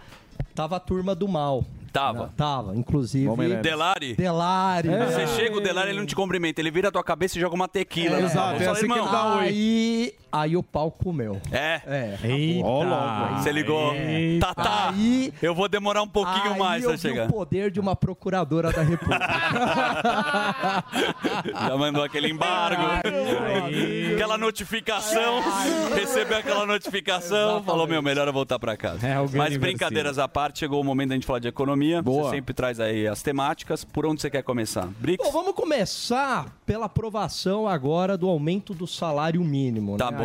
tava 0.53 0.75
a 0.75 0.79
turma 0.79 1.15
do 1.15 1.27
mal. 1.27 1.63
Tava. 1.95 2.23
Né? 2.25 2.29
Tava, 2.35 2.75
inclusive. 2.75 3.55
Delari? 3.61 4.15
Delari. 4.15 4.89
Você 4.89 5.27
chega, 5.27 5.55
o 5.55 5.61
Delari, 5.61 5.91
ele 5.91 5.99
não 5.99 6.05
te 6.05 6.13
cumprimenta. 6.15 6.59
Ele 6.59 6.69
vira 6.69 6.89
a 6.89 6.91
tua 6.91 7.03
cabeça 7.03 7.37
e 7.37 7.41
joga 7.41 7.55
uma 7.55 7.69
tequila. 7.69 8.17
né? 8.17 8.25
Exato, 8.25 8.57
Você 8.57 8.65
fala, 8.65 8.79
irmão, 8.79 9.39
Aí, 9.39 10.13
aí 10.41 10.57
o 10.57 10.63
pau 10.63 10.91
comeu. 10.91 11.39
É? 11.51 11.81
É. 11.85 12.17
Eita. 12.23 12.65
Ó, 12.67 12.83
logo. 12.83 13.35
Você 13.41 13.51
ligou. 13.51 13.93
É. 13.95 14.37
Tatá, 14.39 14.89
Aí- 14.89 15.33
eu 15.41 15.53
vou 15.55 15.67
demorar 15.69 16.01
um 16.01 16.07
pouquinho 16.07 16.53
Aí 16.53 16.59
mais 16.59 16.83
pra 16.85 16.97
chegar. 16.97 17.29
o 17.29 17.33
poder 17.33 17.71
de 17.71 17.79
uma 17.79 17.95
procuradora 17.95 18.71
da 18.71 18.81
República. 18.81 19.25
Já 21.67 21.77
mandou 21.77 22.03
aquele 22.03 22.29
embargo. 22.29 22.81
Aquela 24.13 24.37
notificação. 24.37 25.41
Recebeu 25.95 26.37
aquela 26.37 26.65
notificação. 26.65 27.63
Falou, 27.63 27.87
meu, 27.87 28.01
melhor 28.01 28.27
eu 28.27 28.33
voltar 28.33 28.59
pra 28.59 28.75
casa. 28.75 28.99
Mas 29.33 29.51
Gani 29.51 29.57
brincadeiras 29.57 30.17
à 30.19 30.27
parte, 30.27 30.59
chegou 30.59 30.81
o 30.81 30.83
momento 30.83 31.09
da 31.09 31.15
gente 31.15 31.25
falar 31.25 31.39
de 31.39 31.47
economia. 31.47 32.01
Você 32.01 32.31
sempre 32.31 32.53
traz 32.53 32.79
aí 32.79 33.07
as 33.07 33.21
temáticas. 33.21 33.83
Por 33.83 34.05
onde 34.05 34.21
você 34.21 34.29
quer 34.29 34.43
começar? 34.43 34.87
Brix? 34.99 35.23
Bom, 35.23 35.31
vamos 35.31 35.53
começar 35.53 36.45
pela 36.65 36.85
aprovação 36.85 37.67
agora 37.67 38.17
do 38.17 38.27
aumento 38.29 38.73
do 38.73 38.87
salário 38.87 39.41
mínimo. 39.43 39.97
Tá 39.97 40.11
né? 40.11 40.17
bom. 40.17 40.24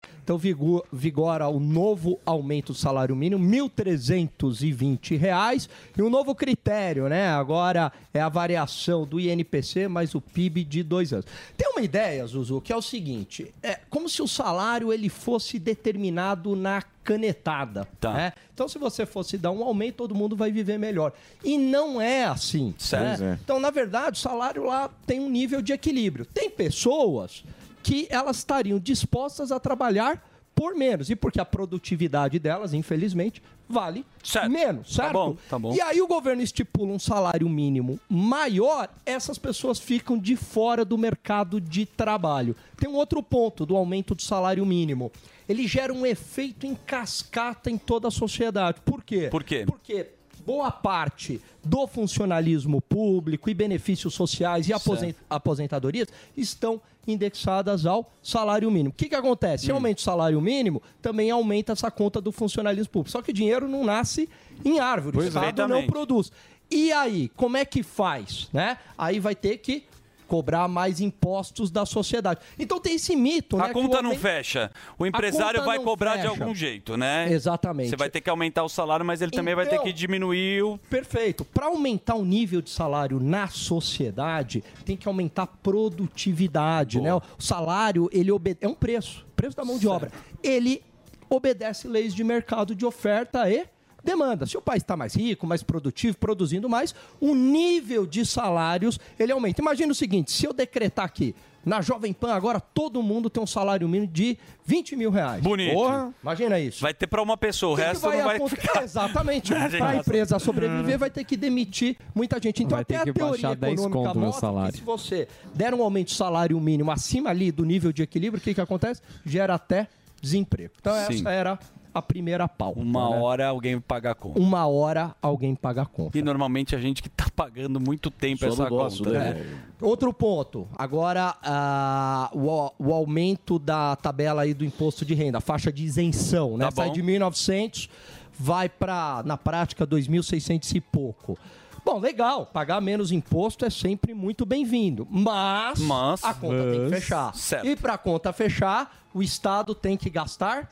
Então 0.23 0.37
vigo- 0.37 0.85
vigora 0.93 1.47
o 1.47 1.59
novo 1.59 2.19
aumento 2.25 2.73
do 2.73 2.77
salário 2.77 3.15
mínimo, 3.15 3.43
1.320 3.43 5.17
reais 5.17 5.69
e 5.97 6.01
um 6.01 6.09
novo 6.09 6.33
critério, 6.35 7.07
né? 7.07 7.27
Agora 7.29 7.91
é 8.13 8.21
a 8.21 8.29
variação 8.29 9.05
do 9.05 9.19
INPC 9.19 9.87
mais 9.87 10.13
o 10.15 10.21
PIB 10.21 10.63
de 10.63 10.83
dois 10.83 11.11
anos. 11.13 11.25
Tem 11.57 11.69
uma 11.69 11.81
ideia, 11.81 12.25
Zuzu, 12.25 12.61
que 12.61 12.71
é 12.71 12.75
o 12.75 12.81
seguinte: 12.81 13.53
é 13.63 13.79
como 13.89 14.07
se 14.07 14.21
o 14.21 14.27
salário 14.27 14.91
ele 14.93 15.09
fosse 15.09 15.57
determinado 15.59 16.55
na 16.55 16.81
canetada. 17.03 17.87
Tá. 17.99 18.13
né? 18.13 18.33
Então, 18.53 18.67
se 18.69 18.77
você 18.77 19.05
fosse 19.07 19.37
dar 19.37 19.49
um 19.51 19.63
aumento, 19.63 19.95
todo 19.95 20.13
mundo 20.13 20.35
vai 20.35 20.51
viver 20.51 20.77
melhor. 20.77 21.11
E 21.43 21.57
não 21.57 21.99
é 21.99 22.25
assim. 22.25 22.75
Certo. 22.77 23.21
né? 23.21 23.31
É. 23.31 23.39
Então, 23.43 23.59
na 23.59 23.71
verdade, 23.71 24.17
o 24.17 24.21
salário 24.21 24.63
lá 24.65 24.89
tem 25.07 25.19
um 25.19 25.29
nível 25.29 25.61
de 25.63 25.73
equilíbrio. 25.73 26.25
Tem 26.25 26.49
pessoas 26.49 27.43
que 27.83 28.07
elas 28.09 28.37
estariam 28.37 28.79
dispostas 28.79 29.51
a 29.51 29.59
trabalhar 29.59 30.27
por 30.53 30.75
menos. 30.75 31.09
E 31.09 31.15
porque 31.15 31.39
a 31.39 31.45
produtividade 31.45 32.37
delas, 32.37 32.73
infelizmente, 32.73 33.41
vale 33.67 34.05
menos, 34.49 34.93
certo? 34.93 35.13
bom, 35.13 35.37
tá 35.49 35.57
bom. 35.57 35.73
E 35.73 35.79
aí 35.81 36.01
o 36.01 36.07
governo 36.07 36.41
estipula 36.41 36.91
um 36.91 36.99
salário 36.99 37.47
mínimo 37.47 37.99
maior, 38.09 38.89
essas 39.05 39.37
pessoas 39.37 39.79
ficam 39.79 40.17
de 40.17 40.35
fora 40.35 40.83
do 40.83 40.97
mercado 40.97 41.59
de 41.61 41.85
trabalho. 41.85 42.55
Tem 42.77 42.89
um 42.89 42.95
outro 42.95 43.23
ponto 43.23 43.65
do 43.65 43.75
aumento 43.77 44.13
do 44.13 44.21
salário 44.21 44.65
mínimo. 44.65 45.11
Ele 45.47 45.67
gera 45.67 45.93
um 45.93 46.05
efeito 46.05 46.65
em 46.65 46.75
cascata 46.75 47.71
em 47.71 47.77
toda 47.77 48.09
a 48.09 48.11
sociedade. 48.11 48.79
Por 48.85 49.03
quê? 49.03 49.27
Por 49.31 49.43
quê? 49.43 49.63
Porque 49.65 50.09
boa 50.45 50.71
parte 50.71 51.39
do 51.63 51.85
funcionalismo 51.87 52.81
público 52.81 53.49
e 53.49 53.53
benefícios 53.53 54.13
sociais 54.13 54.67
e 54.67 54.73
aposen- 54.73 55.15
aposentadorias 55.29 56.07
estão 56.35 56.81
indexadas 57.07 57.85
ao 57.85 58.11
salário 58.21 58.69
mínimo. 58.69 58.89
O 58.89 58.93
que, 58.93 59.09
que 59.09 59.15
acontece? 59.15 59.63
Hum. 59.63 59.67
Se 59.67 59.71
aumenta 59.71 59.99
o 59.99 60.03
salário 60.03 60.39
mínimo, 60.41 60.81
também 61.01 61.31
aumenta 61.31 61.73
essa 61.73 61.89
conta 61.89 62.21
do 62.21 62.31
funcionalismo 62.31 62.91
público. 62.91 63.11
Só 63.11 63.21
que 63.21 63.31
o 63.31 63.33
dinheiro 63.33 63.67
não 63.67 63.83
nasce 63.83 64.29
em 64.63 64.79
árvore, 64.79 65.17
o 65.17 65.19
Pois 65.19 65.35
é. 65.35 65.39
Estado 65.39 65.67
não 65.67 65.85
produz. 65.85 66.31
E 66.69 66.91
aí, 66.93 67.29
como 67.35 67.57
é 67.57 67.65
que 67.65 67.83
faz? 67.83 68.47
Né? 68.53 68.77
Aí 68.97 69.19
vai 69.19 69.35
ter 69.35 69.57
que 69.57 69.83
cobrar 70.31 70.65
mais 70.69 71.01
impostos 71.01 71.69
da 71.69 71.85
sociedade. 71.85 72.39
Então 72.57 72.79
tem 72.79 72.95
esse 72.95 73.17
mito, 73.17 73.57
né? 73.57 73.65
A 73.65 73.73
conta 73.73 73.99
o 73.99 74.01
não 74.01 74.15
fecha. 74.15 74.71
O 74.97 75.05
empresário 75.05 75.61
vai 75.65 75.77
cobrar 75.77 76.15
de 76.15 76.21
fecha. 76.21 76.41
algum 76.41 76.55
jeito, 76.55 76.95
né? 76.95 77.29
Exatamente. 77.29 77.89
Você 77.89 77.97
vai 77.97 78.09
ter 78.09 78.21
que 78.21 78.29
aumentar 78.29 78.63
o 78.63 78.69
salário, 78.69 79.05
mas 79.05 79.21
ele 79.21 79.31
também 79.31 79.53
vai 79.53 79.65
ter 79.65 79.73
Então- 79.73 79.83
que 79.83 79.91
diminuir 79.91 80.63
o. 80.63 80.77
Perfeito. 80.89 81.43
Para 81.43 81.65
aumentar 81.65 82.15
o 82.15 82.23
nível 82.23 82.61
de 82.61 82.69
salário 82.69 83.19
na 83.19 83.49
sociedade, 83.49 84.63
tem 84.85 84.95
que 84.95 85.05
aumentar 85.05 85.43
a 85.43 85.47
produtividade, 85.47 87.01
né? 87.01 87.13
O 87.13 87.21
salário, 87.37 88.09
ele 88.13 88.31
obede... 88.31 88.59
é 88.61 88.69
um 88.69 88.73
preço, 88.73 89.25
preço 89.35 89.57
da 89.57 89.65
mão 89.65 89.77
de 89.77 89.85
obra. 89.85 90.13
Ele 90.41 90.81
obedece 91.29 91.89
leis 91.89 92.15
de 92.15 92.23
mercado 92.23 92.73
de 92.73 92.85
oferta 92.85 93.49
e 93.51 93.65
demanda. 94.03 94.45
Se 94.45 94.57
o 94.57 94.61
país 94.61 94.83
está 94.83 94.97
mais 94.97 95.15
rico, 95.15 95.45
mais 95.45 95.63
produtivo, 95.63 96.17
produzindo 96.17 96.67
mais, 96.69 96.93
o 97.19 97.35
nível 97.35 98.05
de 98.05 98.25
salários 98.25 98.99
ele 99.19 99.31
aumenta. 99.31 99.61
Imagina 99.61 99.91
o 99.91 99.95
seguinte: 99.95 100.31
se 100.31 100.45
eu 100.45 100.53
decretar 100.53 101.05
aqui 101.05 101.35
na 101.63 101.81
Jovem 101.81 102.11
Pan 102.11 102.33
agora 102.33 102.59
todo 102.59 103.01
mundo 103.03 103.29
tem 103.29 103.41
um 103.41 103.47
salário 103.47 103.87
mínimo 103.87 104.11
de 104.11 104.37
20 104.65 104.95
mil 104.95 105.11
reais. 105.11 105.41
Bonito. 105.43 105.73
Porra, 105.73 106.13
imagina 106.21 106.59
isso. 106.59 106.81
Vai 106.81 106.93
ter 106.93 107.07
para 107.07 107.21
uma 107.21 107.37
pessoa, 107.37 107.73
o, 107.73 107.75
que 107.75 107.81
que 107.83 107.87
resto 107.87 108.09
não 108.09 108.23
vai 108.23 108.49
ficar. 108.49 108.83
Exatamente. 108.83 109.51
Para 109.77 109.89
a 109.89 109.95
empresa 109.97 110.39
sobreviver, 110.39 110.97
vai 110.97 111.09
ter 111.09 111.23
que 111.23 111.37
demitir 111.37 111.97
muita 112.13 112.41
gente. 112.41 112.63
Então, 112.63 112.77
Vai 112.77 112.85
ter 112.85 112.95
até 112.95 113.05
que 113.05 113.09
a 113.11 113.13
teoria 113.13 113.49
baixar 113.49 113.55
10 113.55 113.79
econômica 113.79 114.19
mostra 114.19 114.41
salário. 114.41 114.73
que 114.73 114.79
se 114.79 114.83
você 114.83 115.27
der 115.53 115.73
um 115.73 115.83
aumento 115.83 116.07
de 116.07 116.15
salário 116.15 116.59
mínimo 116.59 116.91
acima 116.91 117.29
ali 117.29 117.51
do 117.51 117.63
nível 117.63 117.91
de 117.91 118.01
equilíbrio, 118.01 118.39
o 118.39 118.43
que, 118.43 118.53
que 118.53 118.61
acontece? 118.61 119.01
Gera 119.25 119.55
até 119.55 119.87
desemprego. 120.21 120.73
Então, 120.79 120.93
Sim. 121.07 121.19
essa 121.19 121.31
era 121.31 121.59
a 121.93 122.01
primeira 122.01 122.47
pauta. 122.47 122.79
Uma 122.79 123.09
né? 123.09 123.15
hora 123.17 123.47
alguém 123.47 123.79
paga 123.79 124.11
a 124.11 124.15
conta. 124.15 124.39
Uma 124.39 124.65
hora 124.67 125.15
alguém 125.21 125.55
paga 125.55 125.81
a 125.81 125.85
conta. 125.85 126.17
E 126.17 126.21
normalmente 126.21 126.75
a 126.75 126.79
gente 126.79 127.01
que 127.01 127.09
tá 127.09 127.25
pagando 127.35 127.79
muito 127.79 128.09
tempo 128.09 128.39
Só 128.39 128.47
essa 128.47 128.69
gosto, 128.69 129.03
conta. 129.03 129.19
né? 129.19 129.45
Outro 129.81 130.13
ponto. 130.13 130.67
Agora, 130.77 131.35
ah, 131.43 132.29
o, 132.33 132.71
o 132.79 132.93
aumento 132.93 133.57
da 133.59 133.95
tabela 133.95 134.43
aí 134.43 134.53
do 134.53 134.63
imposto 134.63 135.03
de 135.03 135.13
renda, 135.13 135.39
a 135.39 135.41
faixa 135.41 135.71
de 135.71 135.83
isenção, 135.83 136.57
né? 136.57 136.65
Tá 136.65 136.71
Sai 136.71 136.91
de 136.91 137.01
1.900, 137.03 137.89
vai 138.37 138.69
para, 138.69 139.21
na 139.25 139.37
prática, 139.37 139.85
2.600 139.85 140.75
e 140.75 140.81
pouco. 140.81 141.37
Bom, 141.83 141.99
legal, 141.99 142.45
pagar 142.45 142.79
menos 142.79 143.11
imposto 143.11 143.65
é 143.65 143.69
sempre 143.69 144.13
muito 144.13 144.45
bem-vindo, 144.45 145.07
mas, 145.09 145.79
Mas- 145.79 146.23
a 146.23 146.31
conta 146.33 146.61
tem 146.63 146.73
que 146.73 146.79
Mas- 146.89 146.89
fechar. 146.91 147.35
Certo. 147.35 147.65
E 147.65 147.75
para 147.75 147.93
a 147.93 147.97
conta 147.97 148.31
fechar, 148.31 148.95
o 149.13 149.23
Estado 149.23 149.73
tem 149.73 149.97
que 149.97 150.07
gastar 150.09 150.69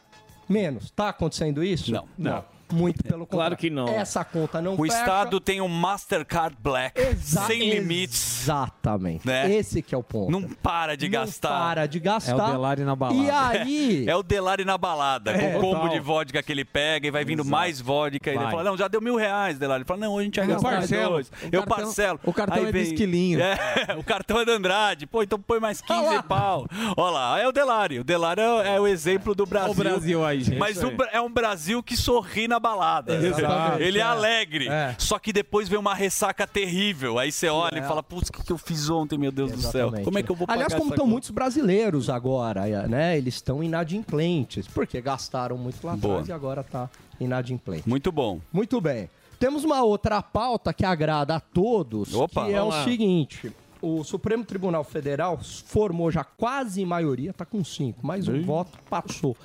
menos. 0.50 0.92
Tá 0.92 1.10
acontecendo 1.10 1.64
isso? 1.64 1.92
Não. 1.92 2.08
Não. 2.18 2.46
Muito 2.72 3.04
pelo 3.04 3.26
contrário. 3.26 3.30
Claro 3.30 3.58
que 3.58 3.70
não. 3.70 3.88
Essa 3.88 4.24
conta 4.24 4.62
não 4.62 4.74
O 4.76 4.84
fecha. 4.86 5.00
Estado 5.00 5.40
tem 5.40 5.60
um 5.62 5.68
Mastercard 5.68 6.56
Black 6.62 7.00
Exa- 7.00 7.48
sem 7.48 7.70
limites. 7.72 8.42
Exatamente. 8.44 9.26
Né? 9.26 9.52
Esse 9.54 9.82
que 9.82 9.94
é 9.94 9.98
o 9.98 10.04
ponto. 10.04 10.32
Não 10.32 10.44
para 10.44 10.96
de 10.96 11.06
Não 11.08 11.12
gastar. 11.20 11.50
para 11.50 11.86
de 11.88 12.00
gastar. 12.00 12.32
É 12.32 12.36
o 12.36 12.52
Delari 12.52 12.84
na 12.84 12.96
balada. 12.96 13.20
E 13.24 13.30
aí... 13.30 14.06
É 14.08 14.15
o 14.15 14.24
Delari 14.24 14.63
na 14.65 14.78
balada, 14.78 15.32
É, 15.32 15.52
com 15.54 15.58
o 15.58 15.62
combo 15.62 15.90
de 15.90 16.00
vodka 16.00 16.42
que 16.42 16.52
ele 16.52 16.63
pega 16.65 17.08
e 17.08 17.12
vai 17.12 17.24
vindo 17.26 17.42
Exato. 17.42 17.50
mais 17.52 17.80
vodka. 17.82 18.30
E 18.32 18.36
ele 18.36 18.44
fala, 18.44 18.63
não, 18.63 18.78
já 18.78 18.88
deu 18.88 19.02
mil 19.02 19.15
reais, 19.15 19.58
Delari. 19.58 19.82
Ele 19.82 19.88
fala, 19.88 20.00
não, 20.02 20.13
hoje 20.13 20.22
a 20.22 20.26
gente 20.26 20.36
vai 20.40 20.46
Eu 20.46 20.54
gastar 20.54 20.70
parcelo. 20.70 21.10
dois. 21.12 21.28
O 21.28 21.32
Eu 21.52 21.63
cartão- 21.63 21.78
parcelo. 21.86 22.20
o 22.24 22.34
cartão 22.34 22.58
Aí 22.63 22.70
é 22.70 22.72
de 22.72 22.80
esquilinho. 22.82 23.40
É, 23.42 23.58
o 23.98 24.04
cartão 24.04 24.40
é 24.40 24.46
da 24.46 24.54
Andrade. 24.54 25.06
Pô, 25.08 25.22
então 25.24 25.40
põe 25.40 25.60
mais 25.60 25.82
15 25.82 26.24
pau. 26.24 26.67
Olha 26.98 27.12
lá, 27.12 27.40
é 27.40 27.48
o 27.48 27.52
Delari. 27.52 28.00
O 28.00 28.04
Delari 28.04 28.42
é, 28.42 28.76
é 28.76 28.80
o 28.80 28.88
exemplo 28.88 29.34
do 29.36 29.46
Brasil. 29.46 29.72
o 29.72 29.76
Brasil 29.76 30.26
aí, 30.26 30.42
gente. 30.42 30.58
Mas 30.58 30.82
o 30.84 30.92
é 31.12 31.20
um 31.22 31.32
Brasil 31.32 31.82
que 31.84 31.96
sorri 31.96 32.48
na 32.48 32.59
balada. 32.60 33.16
Exatamente, 33.16 33.84
Ele 33.84 33.98
é, 33.98 34.02
é. 34.02 34.04
alegre. 34.04 34.68
É. 34.68 34.96
Só 34.98 35.18
que 35.20 35.32
depois 35.34 35.68
vem 35.70 35.80
uma 35.80 35.94
ressaca 35.94 36.46
terrível. 36.48 37.18
Aí 37.20 37.32
você 37.32 37.48
olha 37.50 37.80
É. 37.80 37.80
e 37.80 37.88
fala, 37.88 38.04
putz, 38.04 38.30
o 38.30 38.34
que, 38.34 38.44
que 38.44 38.52
eu 38.52 38.58
fiz 38.58 38.90
ontem, 38.90 39.18
meu 39.18 39.32
Deus 39.32 39.52
do 39.52 39.62
céu? 39.62 39.88
Exatamente. 39.88 40.06
Como 40.06 40.18
é 40.20 40.24
que 40.24 40.32
eu 40.32 40.36
vou 40.36 40.46
pagar 40.48 40.66
Aliás, 40.66 40.74
como 40.74 40.92
estão 40.92 41.08
muitos 41.08 41.30
brasileiros 41.32 42.10
agora, 42.10 42.66
né? 42.88 43.18
Eles 43.18 43.36
estão 43.36 43.64
inadimplentes, 43.64 44.68
porque 44.68 45.00
gastaram 45.02 45.58
muito 45.58 45.86
lá 45.86 45.96
Boa. 45.96 46.16
atrás 46.16 46.30
e 46.30 46.32
agora 46.32 46.64
tá 46.64 46.90
inadimplente. 47.20 47.88
Muito 47.88 48.12
bom. 48.12 48.40
Muito 48.52 48.80
bem. 48.82 49.10
Temos 49.40 49.64
uma 49.64 49.82
outra 49.84 50.22
pauta 50.22 50.74
que 50.74 50.86
agrada 50.86 51.36
a 51.36 51.40
todos, 51.40 52.14
Opa, 52.14 52.46
que 52.46 52.52
é 52.52 52.62
o 52.62 52.66
vamos 52.66 52.76
lá. 52.76 52.84
seguinte. 52.84 53.52
O 53.82 54.04
Supremo 54.04 54.44
Tribunal 54.44 54.84
Federal 54.84 55.40
formou 55.66 56.12
já 56.12 56.22
quase 56.26 56.84
maioria, 56.84 57.32
tá 57.32 57.46
com 57.46 57.64
cinco, 57.64 58.06
mais 58.06 58.28
um 58.28 58.42
voto 58.44 58.78
passou, 58.90 59.38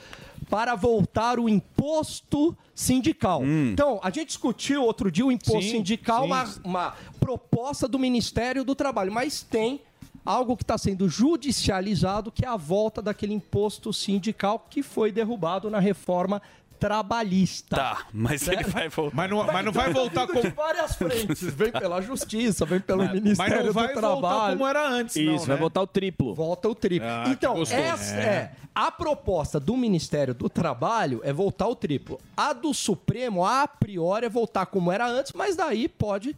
para 0.49 0.74
voltar 0.74 1.38
o 1.38 1.49
imposto 1.49 2.57
sindical. 2.74 3.42
Então, 3.45 4.01
a 4.03 4.11
gente 4.11 4.28
discutiu 4.28 4.82
outro 4.82 5.11
dia 5.11 5.24
o 5.24 5.32
imposto 5.32 5.62
Sim, 5.62 5.70
sindical, 5.70 6.22
sim. 6.22 6.26
Uma, 6.28 6.45
uma 6.64 6.95
proposta 7.18 7.86
do 7.86 7.99
Ministério 7.99 8.64
do 8.64 8.74
Trabalho, 8.74 9.12
mas 9.12 9.42
tem 9.42 9.80
algo 10.24 10.57
que 10.57 10.62
está 10.62 10.78
sendo 10.78 11.09
judicializado, 11.09 12.32
que 12.32 12.45
é 12.45 12.49
a 12.49 12.57
volta 12.57 13.03
daquele 13.03 13.34
imposto 13.34 13.92
sindical 13.92 14.66
que 14.70 14.82
foi 14.82 15.12
derrubado 15.12 15.68
na 15.70 15.78
reforma 15.78 16.40
trabalhista. 16.85 17.76
Tá, 17.76 18.07
mas 18.12 18.47
ele 18.47 18.62
vai 18.64 18.91
voltar. 18.91 19.16
Mas 19.16 19.30
não, 19.30 19.45
mas 19.45 19.64
não 19.64 19.72
vai 19.72 19.91
voltar 19.91 20.26
de 20.26 20.51
várias 20.51 20.95
frentes. 20.95 21.43
Vem 21.43 21.72
pela 21.72 22.01
justiça, 22.03 22.66
vem 22.66 22.78
pelo 22.78 23.05
Mas 23.05 23.12
Ministério 23.14 23.64
não 23.66 23.72
vai 23.72 23.89
do 23.89 24.01
voltar 24.01 24.20
Trabalho. 24.20 24.59
como 24.59 24.68
era 24.68 24.87
antes, 24.89 25.16
Isso, 25.16 25.30
não, 25.30 25.39
vai 25.39 25.49
né? 25.57 25.61
voltar 25.61 25.80
o 25.82 25.87
triplo. 25.87 26.35
Volta 26.35 26.68
o 26.68 26.74
triplo. 26.74 27.09
Ah, 27.09 27.24
então, 27.28 27.62
essa 27.62 27.74
É. 27.74 28.20
é. 28.20 28.53
A 28.74 28.91
proposta 28.91 29.59
do 29.59 29.76
Ministério 29.76 30.35
do 30.35 30.49
Trabalho 30.51 31.20
é 31.24 31.32
voltar 31.32 31.68
o 31.68 31.74
triplo. 31.76 32.20
A 32.37 32.53
do 32.53 32.74
Supremo, 32.74 33.47
a 33.47 33.66
priori, 33.66 34.26
é 34.26 34.28
voltar 34.28 34.66
como 34.66 34.93
era 34.93 35.07
antes, 35.09 35.32
mas 35.32 35.57
daí 35.57 35.89
pode 35.89 36.37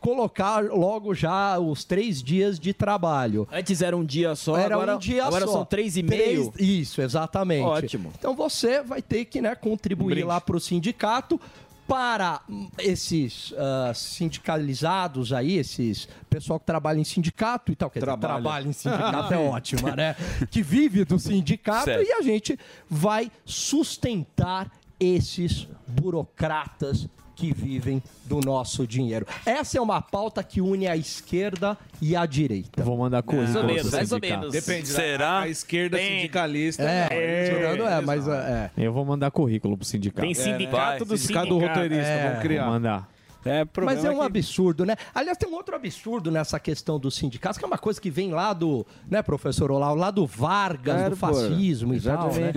colocar 0.00 0.62
logo 0.64 1.14
já 1.14 1.58
os 1.58 1.84
três 1.84 2.22
dias 2.22 2.58
de 2.58 2.72
trabalho. 2.72 3.46
Antes 3.52 3.82
era 3.82 3.96
um 3.96 4.04
dia 4.04 4.34
só, 4.34 4.56
Era 4.56 4.74
agora, 4.74 4.96
um 4.96 4.98
dia 4.98 5.24
agora 5.24 5.46
só. 5.46 5.52
são 5.52 5.64
três 5.64 5.96
e 5.96 6.02
meio. 6.02 6.50
Três- 6.50 6.68
Isso, 6.88 7.00
exatamente. 7.02 7.62
Ótimo. 7.64 8.12
Então 8.18 8.34
você 8.34 8.82
vai 8.82 9.02
ter 9.02 9.24
que 9.24 9.40
né, 9.40 9.54
contribuir 9.54 10.14
brinde. 10.14 10.24
lá 10.26 10.40
para 10.40 10.56
o 10.56 10.60
sindicato 10.60 11.40
para 11.88 12.40
esses 12.78 13.54
ah, 13.56 13.92
sindicalizados 13.94 15.32
aí, 15.32 15.56
esses 15.56 16.08
pessoal 16.28 16.58
que 16.58 16.66
trabalha 16.66 16.98
em 16.98 17.04
sindicato 17.04 17.70
e 17.70 17.76
tal, 17.76 17.88
dizer, 17.88 18.00
Trabalha. 18.00 18.34
trabalha 18.34 18.68
em 18.68 18.72
sindicato 18.74 19.32
é 19.34 19.38
ótimo, 19.38 19.88
né? 19.94 20.16
Que 20.50 20.62
vive 20.62 21.04
do 21.04 21.16
sindicato 21.18 21.84
Certo. 21.84 22.04
e 22.04 22.12
a 22.12 22.22
gente 22.22 22.58
vai 22.90 23.30
sustentar 23.44 24.70
esses 24.98 25.68
burocratas 25.86 27.06
que 27.36 27.52
vivem 27.52 28.02
do 28.24 28.40
nosso 28.40 28.86
dinheiro. 28.86 29.26
Essa 29.44 29.76
é 29.78 29.80
uma 29.80 30.00
pauta 30.00 30.42
que 30.42 30.60
une 30.60 30.88
a 30.88 30.96
esquerda 30.96 31.76
e 32.00 32.16
a 32.16 32.24
direita. 32.26 32.82
Vou 32.82 32.96
mandar 32.96 33.22
currículo. 33.22 33.52
Mais 33.52 33.56
ou 33.56 33.64
menos, 33.74 33.92
mais 33.92 34.12
ou 34.12 34.18
menos. 34.20 34.52
Depende. 34.52 34.88
Será? 34.88 35.28
A, 35.28 35.40
a 35.42 35.48
esquerda 35.48 35.98
Tem. 35.98 36.16
sindicalista. 36.16 36.82
É, 36.82 37.54
tirando 37.54 37.86
é, 37.86 38.00
mas 38.00 38.26
é. 38.26 38.70
Eu 38.76 38.92
vou 38.92 39.04
mandar 39.04 39.30
currículo 39.30 39.76
pro 39.76 39.86
sindicato. 39.86 40.22
Tem 40.26 40.34
sindicato 40.34 41.04
vai. 41.04 41.06
do 41.06 41.18
Sindicato 41.18 41.48
do 41.48 41.58
roteirista, 41.58 42.06
É. 42.08 42.18
vamos 42.22 42.32
Vou 42.36 42.42
criar. 42.42 42.66
mandar. 42.66 43.08
É, 43.44 43.64
problema 43.64 43.94
Mas 44.02 44.04
é 44.04 44.10
um 44.10 44.18
que- 44.18 44.26
absurdo, 44.26 44.84
né? 44.84 44.96
Aliás, 45.14 45.38
tem 45.38 45.48
um 45.48 45.54
outro 45.54 45.76
absurdo 45.76 46.32
nessa 46.32 46.58
questão 46.58 46.98
dos 46.98 47.14
sindicatos, 47.14 47.56
que 47.56 47.64
é 47.64 47.68
uma 47.68 47.78
coisa 47.78 48.00
que 48.00 48.10
vem 48.10 48.32
lá 48.32 48.52
do, 48.52 48.84
né, 49.08 49.22
professor 49.22 49.70
Olá, 49.70 49.92
lá 49.92 50.10
do 50.10 50.26
Vargas, 50.26 51.10
do 51.10 51.16
fascismo 51.16 51.94
e 51.94 52.00
tal, 52.00 52.32
né? 52.32 52.52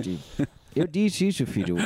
Eu 0.74 0.86
disse 0.86 1.26
isso, 1.28 1.46
filho. 1.46 1.76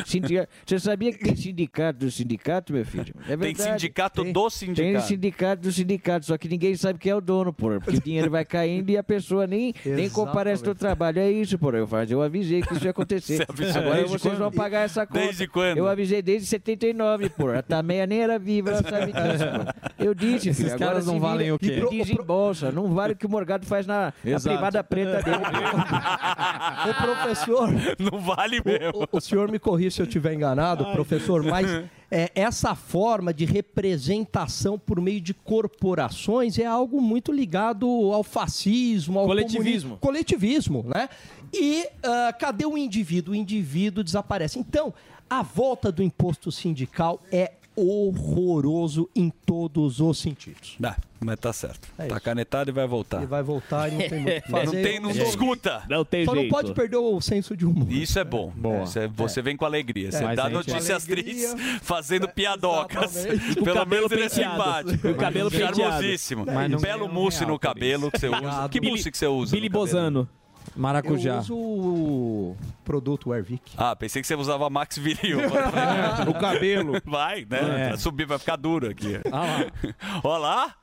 Você 0.67 0.79
sabia 0.79 1.13
que 1.13 1.19
tem 1.19 1.35
sindicato 1.37 2.01
do 2.01 2.11
sindicato, 2.11 2.73
meu 2.73 2.85
filho? 2.85 3.15
É 3.25 3.29
Tem 3.29 3.37
verdade. 3.37 3.81
sindicato 3.81 4.25
do 4.25 4.33
Tem 4.33 4.51
sindicato. 4.51 5.07
sindicato 5.07 5.63
do 5.63 5.73
sindicato, 5.73 6.27
só 6.27 6.37
que 6.39 6.49
ninguém 6.49 6.75
sabe 6.77 6.99
quem 6.99 7.13
é 7.13 7.15
o 7.15 7.21
dono, 7.21 7.53
porra. 7.53 7.81
Porque 7.81 7.99
o 7.99 8.03
dinheiro 8.03 8.31
vai 8.31 8.45
caindo 8.45 8.91
e 8.91 8.97
a 8.97 9.03
pessoa 9.03 9.47
nem, 9.47 9.73
nem 9.85 10.09
comparece 10.11 10.65
no 10.65 10.75
trabalho. 10.75 11.19
É 11.21 11.31
isso, 11.31 11.59
porra. 11.59 11.79
Eu, 11.79 11.89
eu 12.09 12.23
avisei 12.23 12.61
que 12.63 12.75
isso 12.75 12.85
ia 12.85 12.91
acontecer. 12.91 13.47
Você 13.55 13.79
Agora 13.79 13.95
desde 13.97 14.11
vocês 14.13 14.35
quando? 14.35 14.39
vão 14.39 14.51
pagar 14.53 14.81
essa 14.85 15.07
conta. 15.07 15.21
Desde 15.21 15.47
quando? 15.49 15.77
Eu 15.79 15.89
avisei 15.89 16.21
desde 16.23 16.47
79, 16.49 17.29
porra. 17.31 17.59
A 17.59 17.63
Tameia 17.63 18.07
nem 18.07 18.21
era 18.21 18.39
viva, 18.39 18.71
ela 18.71 18.83
sabe 18.83 19.07
disso, 19.13 19.45
porra. 19.51 19.75
Eu 19.99 20.15
disse, 20.15 20.49
Esses 20.51 20.73
filho. 20.73 20.75
Agora 20.75 21.03
não 21.03 21.19
valem 21.21 21.53
o 21.53 21.59
quê? 21.59 21.83
Desembolsa. 21.91 22.71
Não 22.71 22.93
vale 22.93 23.15
o 23.15 23.17
que 23.17 23.27
o 23.27 23.29
Morgado 23.31 23.67
faz 23.67 23.87
na, 23.87 24.13
na 24.25 24.41
privada 24.41 24.83
preta 24.85 25.23
dele. 25.23 25.37
Ô, 26.91 27.03
professor, 27.03 27.69
Não 27.99 28.19
vale 28.21 28.61
mesmo. 28.65 28.74
O, 28.95 29.17
o 29.17 29.21
senhor 29.21 29.51
me 29.51 29.59
corrija 29.59 29.91
se 29.91 30.03
eu 30.03 30.07
estiver 30.07 30.35
enganado, 30.35 30.85
professor, 30.93 31.43
mas 31.43 31.85
é, 32.11 32.31
essa 32.35 32.75
forma 32.75 33.33
de 33.33 33.45
representação 33.45 34.79
por 34.79 35.01
meio 35.01 35.21
de 35.21 35.35
corporações 35.35 36.59
é 36.59 36.67
algo 36.67 37.01
muito 37.01 37.33
ligado 37.33 37.87
ao 38.13 38.23
fascismo, 38.23 39.19
ao 39.19 39.27
Coletivismo. 39.27 39.99
coletivismo, 39.99 40.85
né? 40.87 41.09
E 41.53 41.87
ah, 42.03 42.33
cadê 42.33 42.67
o 42.67 42.77
indivíduo? 42.77 43.33
O 43.33 43.37
indivíduo 43.37 44.03
desaparece. 44.03 44.59
Então, 44.59 44.93
a 45.29 45.43
volta 45.43 45.91
do 45.91 46.03
imposto 46.03 46.53
sindical 46.53 47.21
é 47.33 47.53
horroroso 47.77 49.09
em 49.15 49.31
todos 49.31 50.01
os 50.01 50.19
sentidos. 50.19 50.77
Dá, 50.79 50.97
mas 51.21 51.39
tá 51.39 51.53
certo. 51.53 51.89
É 51.99 52.07
tá 52.07 52.15
isso. 52.17 52.25
canetado 52.25 52.71
e 52.71 52.73
vai 52.73 52.87
voltar. 52.87 53.19
Ele 53.19 53.27
vai 53.27 53.43
voltar 53.43 53.89
e 53.89 53.93
não 53.93 54.09
tem 54.09 54.21
muito 54.21 54.39
o 54.39 54.43
que 54.43 54.51
fazer. 54.51 54.65
Não 54.67 54.73
tem, 54.83 55.01
não 55.01 55.15
Só- 55.15 55.25
discuta. 55.25 55.83
Não 55.89 56.05
tem 56.05 56.25
Só 56.25 56.33
não 56.35 56.41
jeito. 56.43 56.53
pode 56.53 56.73
perder 56.75 56.97
o 56.97 57.21
senso 57.21 57.57
de 57.57 57.67
humor. 57.67 57.91
Isso 57.91 58.19
é 58.19 58.25
bom. 58.25 58.53
Boa. 58.57 58.87
Você, 58.87 59.07
você 59.09 59.43
vem 59.43 59.57
com 59.57 59.65
alegria. 59.65 60.11
Você 60.13 60.23
Mas 60.25 60.37
dá 60.37 60.49
notícias 60.49 61.05
tristes 61.05 61.55
fazendo 61.83 62.29
piadocas. 62.29 63.17
exatamente. 63.17 63.57
Com 63.57 63.65
Pelo 63.65 63.77
cabelo 63.79 64.09
menos 64.09 64.13
ele 64.13 64.23
é 64.25 64.29
simpático. 64.29 64.99
Com 65.09 65.15
cabelo 65.15 65.51
penteado. 65.51 65.77
Charmosíssimo. 65.77 66.47
Mas 66.47 66.71
não 66.71 66.79
Belo 66.79 67.09
mousse 67.09 67.45
no 67.45 67.59
cabelo 67.59 68.11
que 68.11 68.19
você 68.19 68.29
usa. 68.29 68.69
Que 68.71 68.81
mousse 68.81 69.11
que 69.11 69.19
você 69.19 69.27
usa? 69.27 69.55
Billy? 69.57 69.69
Bozano. 69.69 70.29
Maracujá. 70.77 71.35
Eu 71.35 71.39
uso 71.39 71.55
o 71.57 72.57
produto 72.85 73.33
Airvic. 73.33 73.73
Ah, 73.77 73.95
pensei 73.95 74.21
que 74.21 74.29
você 74.29 74.35
usava 74.35 74.69
Max 74.69 74.99
Viril. 74.99 75.39
O 76.29 76.35
cabelo. 76.35 77.01
Vai, 77.05 77.47
né? 77.49 77.93
É. 77.93 77.97
Subir, 77.97 78.27
vai 78.27 78.39
ficar 78.39 78.57
duro 78.57 78.89
aqui. 78.91 79.21
Ah 79.31 79.45
lá. 79.45 79.67
Olha 80.25 80.39
lá. 80.39 80.75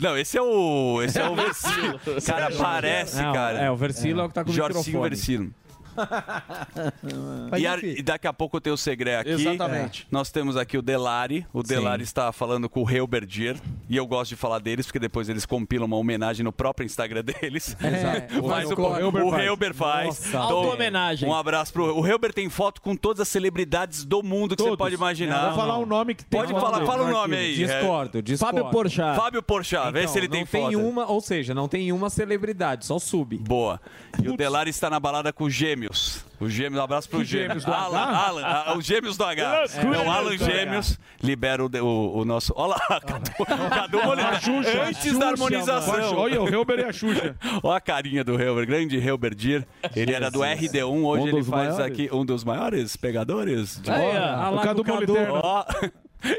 Não, 0.00 0.16
esse 0.16 0.38
é 0.38 0.42
o. 0.42 1.02
Esse 1.02 1.20
é 1.20 1.28
o 1.28 1.34
Versilo. 1.34 2.00
Cara, 2.24 2.50
parece, 2.56 3.22
Não, 3.22 3.32
cara. 3.32 3.58
É, 3.58 3.70
o 3.70 3.76
Versilo 3.76 4.20
é, 4.20 4.24
o 4.24 4.28
que 4.28 4.34
tá 4.34 4.44
com 4.44 4.50
o 4.50 4.52
Jorcinho 4.52 4.78
microfone. 4.78 5.08
Versilo. 5.10 5.54
E, 7.58 7.66
a- 7.66 7.78
e 7.78 8.02
daqui 8.02 8.26
a 8.26 8.32
pouco 8.32 8.60
tem 8.60 8.72
o 8.72 8.76
segredo 8.76 9.20
aqui. 9.20 9.30
Exatamente. 9.30 10.06
Nós 10.10 10.30
temos 10.30 10.56
aqui 10.56 10.76
o 10.76 10.82
Delari. 10.82 11.46
O 11.52 11.62
Delari 11.62 12.02
está 12.02 12.30
falando 12.32 12.68
com 12.68 12.82
o 12.82 12.90
Helberdier. 12.90 13.56
E 13.88 13.96
eu 13.96 14.06
gosto 14.06 14.30
de 14.30 14.36
falar 14.36 14.58
deles, 14.58 14.86
porque 14.86 14.98
depois 14.98 15.28
eles 15.28 15.46
compilam 15.46 15.86
uma 15.86 15.96
homenagem 15.96 16.44
no 16.44 16.52
próprio 16.52 16.84
Instagram 16.84 17.22
deles. 17.24 17.76
Exato. 17.80 18.42
Mas 18.46 18.70
o, 18.70 18.74
O 18.74 19.30
o, 19.30 19.38
Helber 19.38 19.74
faz. 19.74 20.26
Então, 20.26 20.42
Auto-homenagem. 20.42 21.28
Um 21.28 21.34
abraço 21.34 21.72
pro. 21.72 21.98
O 21.98 22.06
Helber 22.06 22.32
tem 22.32 22.48
foto 22.48 22.80
com 22.82 22.96
todas 22.96 23.20
as 23.20 23.28
celebridades 23.28 24.04
do 24.04 24.22
mundo 24.22 24.56
que 24.56 24.62
você 24.62 24.68
Todos. 24.70 24.78
pode 24.84 24.94
imaginar. 24.94 25.46
Vou 25.48 25.56
falar 25.56 25.78
um 25.78 25.86
nome 25.86 26.14
que 26.14 26.24
tem. 26.24 26.40
Pode 26.40 26.52
falar, 26.52 26.84
fala 26.84 27.02
o 27.02 27.06
arquivo. 27.06 27.10
nome 27.10 27.36
aí. 27.36 27.54
Discordo, 27.56 28.22
discordo. 28.22 28.56
Fábio 28.58 28.70
Porchat. 28.72 29.16
Fábio 29.16 29.42
Porchat, 29.42 29.92
vê 29.92 30.00
Então, 30.00 30.12
se 30.12 30.18
ele 30.18 30.26
não 30.28 30.32
tem 30.34 30.46
tem 30.46 30.62
foto. 30.72 30.78
uma, 30.88 31.06
ou 31.10 31.20
seja, 31.20 31.54
não 31.54 31.68
tem 31.68 31.92
uma 31.92 32.10
celebridade, 32.10 32.84
só 32.86 32.98
sub. 32.98 33.36
Boa. 33.38 33.80
E 34.22 34.28
o 34.28 34.36
Delari 34.36 34.70
está 34.70 34.90
na 34.90 34.98
balada 34.98 35.32
com 35.32 35.48
gêmeos. 35.86 36.24
Os 36.38 36.52
gêmeos, 36.52 36.78
um 36.78 36.84
abraço 36.84 37.08
pro 37.08 37.24
gêmeos 37.24 37.64
do 37.64 37.72
Alan, 37.72 37.98
H? 37.98 38.16
Alan, 38.26 38.42
ah, 38.44 38.74
os 38.76 38.84
gêmeos 38.84 39.16
do 39.16 39.24
H. 39.24 39.64
É 39.74 39.86
o 40.06 40.10
Alan. 40.10 40.36
Gêmeos 40.36 40.98
libera 41.22 41.64
o, 41.64 41.68
o, 41.82 42.18
o 42.18 42.24
nosso. 42.26 42.52
Olha 42.54 42.76
lá, 42.90 43.00
Cadu, 43.00 43.30
Cadu. 43.70 43.98
A 44.12 44.38
Xuxa, 44.40 44.82
Antes 44.84 45.02
Xuxa, 45.02 45.18
da 45.18 45.28
harmonização. 45.28 45.94
mano. 45.94 46.18
Olha, 46.18 46.42
o 46.42 46.48
Helber 46.48 46.80
e 46.80 46.84
a 46.84 46.92
Xuxa. 46.92 47.34
Olha 47.62 47.76
a 47.76 47.80
carinha 47.80 48.22
do 48.22 48.38
Helber, 48.40 48.66
grande 48.66 48.98
Helber 48.98 49.34
Dir. 49.34 49.66
Ele 49.94 50.12
era 50.12 50.30
do 50.30 50.40
RD1, 50.40 51.04
hoje 51.04 51.22
Um 51.24 51.28
ele 51.28 51.44
faz 51.44 51.74
maiores. 51.76 51.80
aqui 51.80 52.08
um 52.12 52.24
dos 52.24 52.44
maiores 52.44 52.96
pegadores. 52.96 53.80
de- 53.80 53.90
Aí, 53.90 54.16
ó, 54.18 54.54
o 54.56 54.60
Cadu 54.60 54.84
Cadu. 54.84 54.94
Moliterno. 55.14 55.40
Ó, 55.42 55.64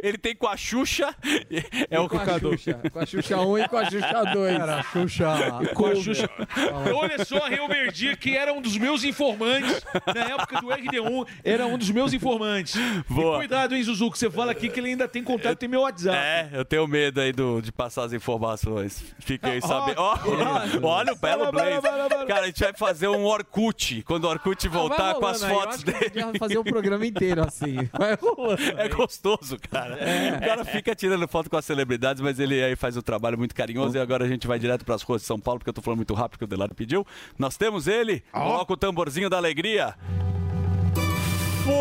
Ele 0.04 0.18
tem 0.18 0.36
com 0.36 0.48
a 0.48 0.58
Xuxa. 0.58 1.16
É 1.90 2.00
o 2.00 2.10
com 2.10 2.18
a 2.18 2.26
Cadu. 2.26 2.52
Xuxa. 2.52 2.80
Com 2.92 3.00
a 3.00 3.06
Xuxa 3.06 3.38
1 3.40 3.58
e 3.60 3.68
com 3.68 3.78
a 3.78 3.86
Xuxa 3.90 4.24
2. 4.34 4.58
Cara, 4.58 4.76
a 4.76 4.84
Xuxa. 4.84 5.26
Com 5.74 5.86
a 5.88 5.96
Xuxa. 5.96 6.30
Olha 6.96 7.26
só, 7.26 7.48
Helber 7.48 7.92
Dia, 7.92 8.16
que 8.18 8.36
era 8.36 8.54
um 8.54 8.62
dos 8.62 8.78
meus 8.78 9.04
informantes 9.04 9.82
na 10.14 10.22
época 10.22 10.62
do 10.62 10.68
RD1, 10.68 11.28
era 11.44 11.66
um 11.66 11.78
dos 11.78 11.90
meus 11.90 12.14
informantes. 12.14 12.76
Boa. 13.10 13.36
E 13.36 13.38
cuidado, 13.40 13.76
hein, 13.76 13.84
Zuzu, 13.84 14.12
que 14.12 14.18
você 14.18 14.30
fala 14.30 14.52
aqui 14.52 14.70
que 14.70 14.80
ele 14.80 14.90
ainda 14.90 15.08
tem 15.08 15.24
contato, 15.24 15.58
tem 15.58 15.70
meu 15.70 15.82
WhatsApp. 15.82 16.18
É, 16.18 16.50
eu 16.54 16.66
tenho 16.66 16.88
medo 16.88 17.22
aí 17.22 17.32
do, 17.32 17.62
de 17.62 17.72
passar 17.72 18.04
as 18.04 18.14
informações. 18.14 19.04
Fiquei 19.20 19.60
Ó, 19.64 19.68
sabendo. 19.68 20.02
Ó, 20.02 20.18
olha 20.84 21.14
o 21.14 21.16
belo 21.16 21.52
Blaze. 21.52 21.82
Cara, 22.28 22.42
a 22.42 22.46
gente 22.48 22.60
vai 22.60 22.74
fazer 22.74 23.08
um 23.08 23.24
Orkut. 23.26 24.04
Quando 24.04 24.26
o 24.26 24.30
Orkut 24.30 24.68
voltar 24.68 25.16
com 25.16 25.26
as 25.26 25.42
rolando 25.42 25.46
aí, 25.46 25.52
eu 25.52 25.60
fotos 25.62 25.76
acho 25.76 25.86
que 25.86 25.92
dele. 25.92 26.24
podia 26.26 26.40
fazer 26.40 26.58
um 26.58 26.64
programa 26.64 27.06
inteiro 27.06 27.44
assim. 27.44 27.90
Vai 27.98 28.16
rolando. 28.16 28.58
É 28.78 28.88
gostoso, 28.90 29.58
cara. 29.58 29.67
O 29.72 30.40
cara 30.46 30.66
fica 30.66 30.96
tirando 30.96 31.28
foto 31.28 31.50
com 31.50 31.58
as 31.58 31.66
celebridades, 31.66 32.22
mas 32.22 32.40
ele 32.40 32.64
aí 32.64 32.76
faz 32.76 32.96
o 32.98 33.02
trabalho 33.02 33.38
muito 33.38 33.54
carinhoso. 33.54 33.98
E 33.98 34.00
agora 34.00 34.26
a 34.26 34.28
gente 34.28 34.48
vai 34.48 34.58
direto 34.60 34.86
pras 34.86 35.02
ruas 35.02 35.22
de 35.22 35.28
São 35.28 35.40
Paulo, 35.40 35.60
porque 35.60 35.70
eu 35.70 35.74
tô 35.74 35.82
falando 35.82 35.98
muito 35.98 36.14
rápido, 36.14 36.32
porque 36.32 36.46
o 36.46 36.48
Delaro 36.48 36.74
pediu. 36.74 37.06
Nós 37.38 37.58
temos 37.58 37.88
ele. 37.88 38.24
Coloca 38.32 38.74
o 38.74 38.78
tamborzinho 38.78 39.30
da 39.30 39.38
alegria. 39.38 39.96
Fuzil! 41.64 41.78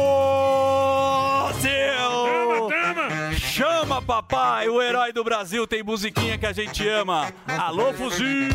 Chama, 3.38 4.02
papai! 4.02 4.68
O 4.68 4.82
herói 4.82 5.12
do 5.12 5.22
Brasil 5.24 5.66
tem 5.66 5.82
musiquinha 5.82 6.36
que 6.36 6.46
a 6.46 6.52
gente 6.52 6.86
ama. 6.88 7.32
Alô, 7.46 7.92
Fuzil! 7.92 8.50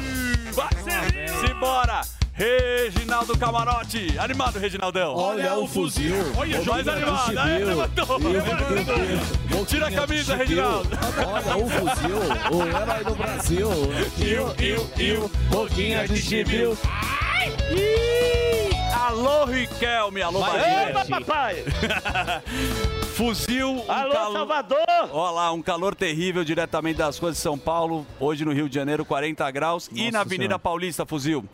Vai, 0.53 0.69
Simbora! 1.39 2.20
Reginaldo 2.33 3.37
Camarote! 3.37 4.17
Animado, 4.17 4.57
Reginaldão! 4.57 5.15
Olha 5.15 5.55
o 5.57 5.67
fuzil. 5.67 6.15
Olha, 6.37 6.61
mais 6.63 6.87
animado! 6.87 7.37
Aí, 7.37 7.63
levantou! 7.63 8.17
levantou. 8.17 9.65
Tira 9.65 9.87
a 9.87 9.91
camisa, 9.91 10.35
Reginaldo! 10.35 10.89
Olha 11.27 11.57
o 11.57 11.69
fuzil, 11.69 12.17
o 12.51 12.63
herói 12.67 13.03
do 13.03 13.15
Brasil. 13.15 13.69
Eu, 14.19 14.55
eu, 14.57 14.89
eu, 14.97 15.31
boquinha 15.49 16.07
de 16.07 16.21
civil. 16.21 16.77
Alô, 18.95 19.45
Riquelme, 19.45 20.21
alô, 20.21 20.39
opa, 20.39 21.05
papai. 21.09 21.63
Fuzil. 23.13 23.83
um 23.85 23.91
Alô, 23.91 24.33
Salvador. 24.33 24.79
Olha 25.11 25.31
lá, 25.31 25.51
um 25.51 25.61
calor 25.61 25.93
terrível 25.93 26.43
diretamente 26.45 26.97
das 26.97 27.17
ruas 27.17 27.35
de 27.35 27.41
São 27.41 27.57
Paulo. 27.57 28.07
Hoje 28.19 28.45
no 28.45 28.53
Rio 28.53 28.69
de 28.69 28.75
Janeiro, 28.75 29.03
40 29.03 29.51
graus. 29.51 29.89
e 29.93 30.05
Nossa 30.05 30.11
na 30.11 30.19
Avenida 30.21 30.43
Senhora. 30.45 30.59
Paulista, 30.59 31.05
Fuzil. 31.05 31.45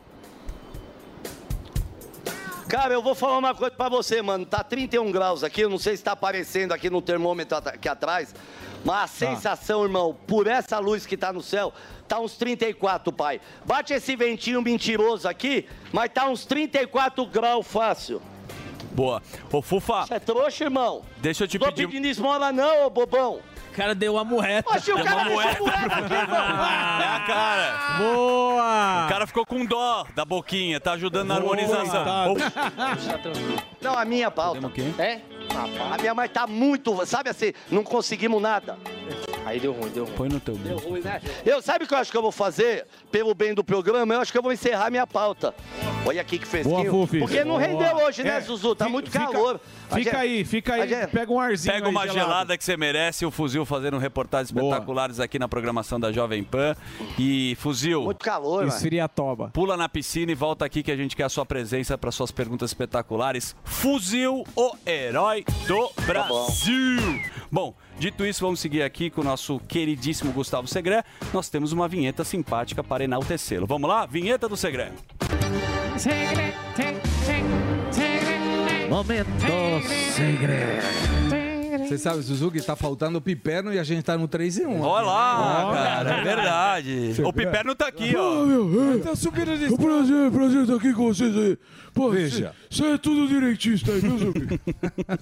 Cara, 2.68 2.93
eu 2.93 3.01
vou 3.01 3.15
falar 3.15 3.38
uma 3.38 3.55
coisa 3.55 3.74
pra 3.74 3.88
você, 3.88 4.22
mano. 4.22 4.45
Tá 4.45 4.61
31 4.61 5.09
graus 5.09 5.41
aqui, 5.43 5.61
eu 5.61 5.70
não 5.70 5.78
sei 5.78 5.95
se 5.95 6.03
tá 6.03 6.11
aparecendo 6.11 6.74
aqui 6.74 6.89
no 6.89 7.01
termômetro 7.01 7.57
aqui 7.57 7.88
atrás, 7.88 8.36
mas 8.84 9.03
a 9.03 9.07
sensação, 9.07 9.84
irmão, 9.84 10.15
por 10.28 10.47
essa 10.47 10.78
luz 10.78 11.05
que 11.05 11.15
tá 11.15 11.32
no 11.32 11.41
céu, 11.41 11.74
tá 12.09 12.20
uns 12.20 12.36
34, 12.36 13.13
pai. 13.13 13.39
Bate 13.65 13.93
esse 13.93 14.15
ventinho 14.18 14.61
mentiroso 14.61 15.30
aqui, 15.30 15.65
mas 15.93 16.11
tá 16.11 16.28
uns 16.28 16.45
34 16.45 17.26
graus 17.28 17.65
fácil. 17.65 18.22
Boa. 18.91 19.22
Ô, 19.51 19.61
Fufa. 19.61 20.05
Você 20.05 20.15
é 20.15 20.20
trouxa, 20.20 20.65
irmão? 20.65 21.03
Deixa 21.18 21.45
eu 21.45 21.47
te 21.47 21.57
Tô 21.57 21.68
pedir. 21.68 21.88
pedindo 21.88 22.07
esmola 22.07 22.51
não, 22.51 22.86
ô 22.86 22.89
bobão. 22.89 23.39
O 23.78 23.80
cara 23.80 23.93
deu 23.93 24.13
uma 24.15 24.23
moeda. 24.23 24.67
Oxe, 24.71 24.91
o 24.91 24.95
Deu 24.95 25.05
cara 25.05 25.17
uma 25.17 25.23
deixou 25.25 25.43
moeda. 25.43 25.59
moeda 25.59 25.95
aqui, 25.97 26.13
irmão. 26.17 26.39
É 26.39 27.07
a 27.07 27.23
cara. 27.28 27.97
Boa! 27.99 29.05
O 29.05 29.09
cara 29.09 29.28
ficou 29.28 29.45
com 29.45 29.63
dó 29.67 30.03
da 30.15 30.25
boquinha, 30.25 30.80
tá 30.80 30.93
ajudando 30.93 31.28
na 31.28 31.36
harmonização. 31.36 32.34
Não, 33.80 33.93
a 33.93 34.03
minha 34.03 34.32
pauta. 34.32 34.59
É? 34.97 35.21
A 35.91 35.97
minha 35.99 36.13
mãe 36.13 36.27
tá 36.29 36.45
muito, 36.45 37.05
sabe 37.05 37.29
assim, 37.29 37.53
não 37.71 37.83
conseguimos 37.83 38.41
nada. 38.41 38.77
Aí 39.45 39.59
deu 39.61 39.71
ruim, 39.71 39.89
deu 39.89 40.03
ruim. 40.03 40.13
Põe 40.15 40.29
no 40.29 40.39
teu 40.41 40.55
Deu 40.55 40.77
ruim, 40.77 40.99
né? 40.99 41.21
Eu 41.45 41.61
sabe 41.61 41.85
o 41.85 41.87
que 41.87 41.93
eu 41.93 41.97
acho 41.97 42.11
que 42.11 42.17
eu 42.17 42.21
vou 42.21 42.33
fazer 42.33 42.85
pelo 43.09 43.33
bem 43.33 43.53
do 43.53 43.63
programa? 43.63 44.13
Eu 44.13 44.19
acho 44.19 44.31
que 44.31 44.37
eu 44.37 44.41
vou 44.43 44.51
encerrar 44.51 44.89
minha 44.91 45.07
pauta. 45.07 45.55
Olha 46.05 46.19
aqui 46.21 46.37
que 46.37 46.45
fresquinho. 46.45 46.91
Boa, 46.91 47.07
Fufis. 47.07 47.21
Porque 47.21 47.43
não 47.45 47.51
Boa. 47.57 47.61
rendeu 47.61 47.95
hoje, 48.05 48.23
né, 48.23 48.37
É, 48.37 48.41
Zuzu? 48.41 48.75
Tá 48.75 48.89
muito 48.89 49.09
fica- 49.09 49.25
calor. 49.27 49.59
A 49.89 49.95
Fica 49.95 50.03
gente- 50.11 50.15
aí, 50.15 50.43
fica 50.45 50.73
aí. 50.73 50.89
gente- 50.89 51.07
Pega 51.11 51.31
um 51.31 51.39
arzinho 51.39 51.73
Pega 51.73 51.87
uma 51.87 52.01
gelado. 52.01 52.19
gelada 52.19 52.57
que 52.57 52.63
você 52.63 52.75
merece, 52.75 53.25
o 53.25 53.31
Fuzil 53.31 53.65
fazendo 53.65 53.97
reportagens 53.97 54.49
espetaculares 54.53 55.19
aqui 55.21 55.39
na 55.39 55.47
programação 55.47 55.97
da 55.97 56.11
Jovem 56.11 56.43
Pan. 56.43 56.75
E, 57.17 57.55
Fuzil. 57.59 58.03
Muito 58.03 58.23
calor, 58.23 58.65
mano. 58.65 58.67
Esfria 58.75 59.05
a 59.05 59.07
toba. 59.07 59.49
Pula 59.53 59.77
na 59.77 59.87
piscina 59.87 60.29
e 60.31 60.35
volta 60.35 60.65
aqui 60.65 60.83
que 60.83 60.91
a 60.91 60.95
gente 60.97 61.15
quer 61.15 61.23
a 61.23 61.29
sua 61.29 61.45
presença 61.45 61.97
para 61.97 62.11
suas 62.11 62.31
perguntas 62.31 62.69
espetaculares. 62.69 63.55
Fuzil, 63.63 64.43
o 64.55 64.71
herói 64.85 65.36
do 65.67 65.91
Brasil. 66.05 67.21
bom. 67.51 67.75
dito 67.97 68.25
isso, 68.25 68.41
vamos 68.41 68.59
seguir 68.59 68.81
aqui 68.81 69.09
com 69.09 69.21
o 69.21 69.23
nosso 69.23 69.59
queridíssimo 69.67 70.31
Gustavo 70.31 70.67
Segré. 70.67 71.03
Nós 71.33 71.49
temos 71.49 71.71
uma 71.71 71.88
vinheta 71.88 72.23
simpática 72.23 72.83
para 72.83 73.03
enaltecê-lo. 73.03 73.67
Vamos 73.67 73.89
lá? 73.89 74.05
Vinheta 74.05 74.47
do 74.47 74.57
Segré. 74.57 74.91
Momento 78.89 79.29
segredo. 80.15 81.46
Você 81.88 81.97
sabe, 81.97 82.21
Suzuki, 82.23 82.61
tá 82.61 82.75
faltando 82.75 83.17
o 83.17 83.21
piperno 83.21 83.73
e 83.73 83.79
a 83.79 83.83
gente 83.83 84.03
tá 84.03 84.17
no 84.17 84.27
3 84.27 84.59
em 84.59 84.65
1. 84.65 84.81
Olha 84.81 85.05
lá, 85.05 85.71
cara, 85.73 86.09
é 86.09 86.23
verdade. 86.23 87.21
O 87.23 87.31
Piperno 87.31 87.75
tá 87.75 87.88
aqui, 87.88 88.15
ó. 88.15 88.45
meu, 88.45 89.01
tá 89.01 89.15
subindo 89.15 89.57
de... 89.57 89.73
O 89.73 89.77
prazer, 89.77 90.31
prazer 90.31 90.61
estar 90.63 90.75
aqui 90.75 90.93
com 90.93 91.05
vocês 91.05 91.35
aí. 91.35 91.57
Pô, 91.93 92.11
Veja. 92.11 92.53
Você 92.69 92.83
é 92.85 92.97
tudo 92.97 93.27
direitista 93.27 93.91
aí, 93.91 93.99
viu, 94.01 94.17
Zuki? 94.17 94.59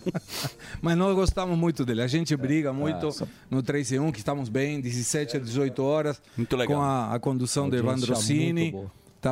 Mas 0.81 0.97
nós 0.97 1.15
gostamos 1.15 1.57
muito 1.57 1.85
dele. 1.85 2.01
A 2.01 2.07
gente 2.07 2.35
briga 2.35 2.73
muito 2.73 3.05
Nossa. 3.05 3.27
no 3.49 3.61
3 3.63 3.93
em 3.93 3.99
1, 3.99 4.11
que 4.11 4.19
estamos 4.19 4.49
bem, 4.49 4.81
17 4.81 5.37
a 5.37 5.39
18 5.39 5.83
horas. 5.83 6.21
Muito 6.35 6.55
legal. 6.57 6.77
Com 6.77 6.83
a, 6.83 7.13
a 7.13 7.19
condução 7.19 7.69
de 7.69 7.77
Audiência 7.77 8.05
Evandro 8.11 8.15
Cini. 8.21 8.75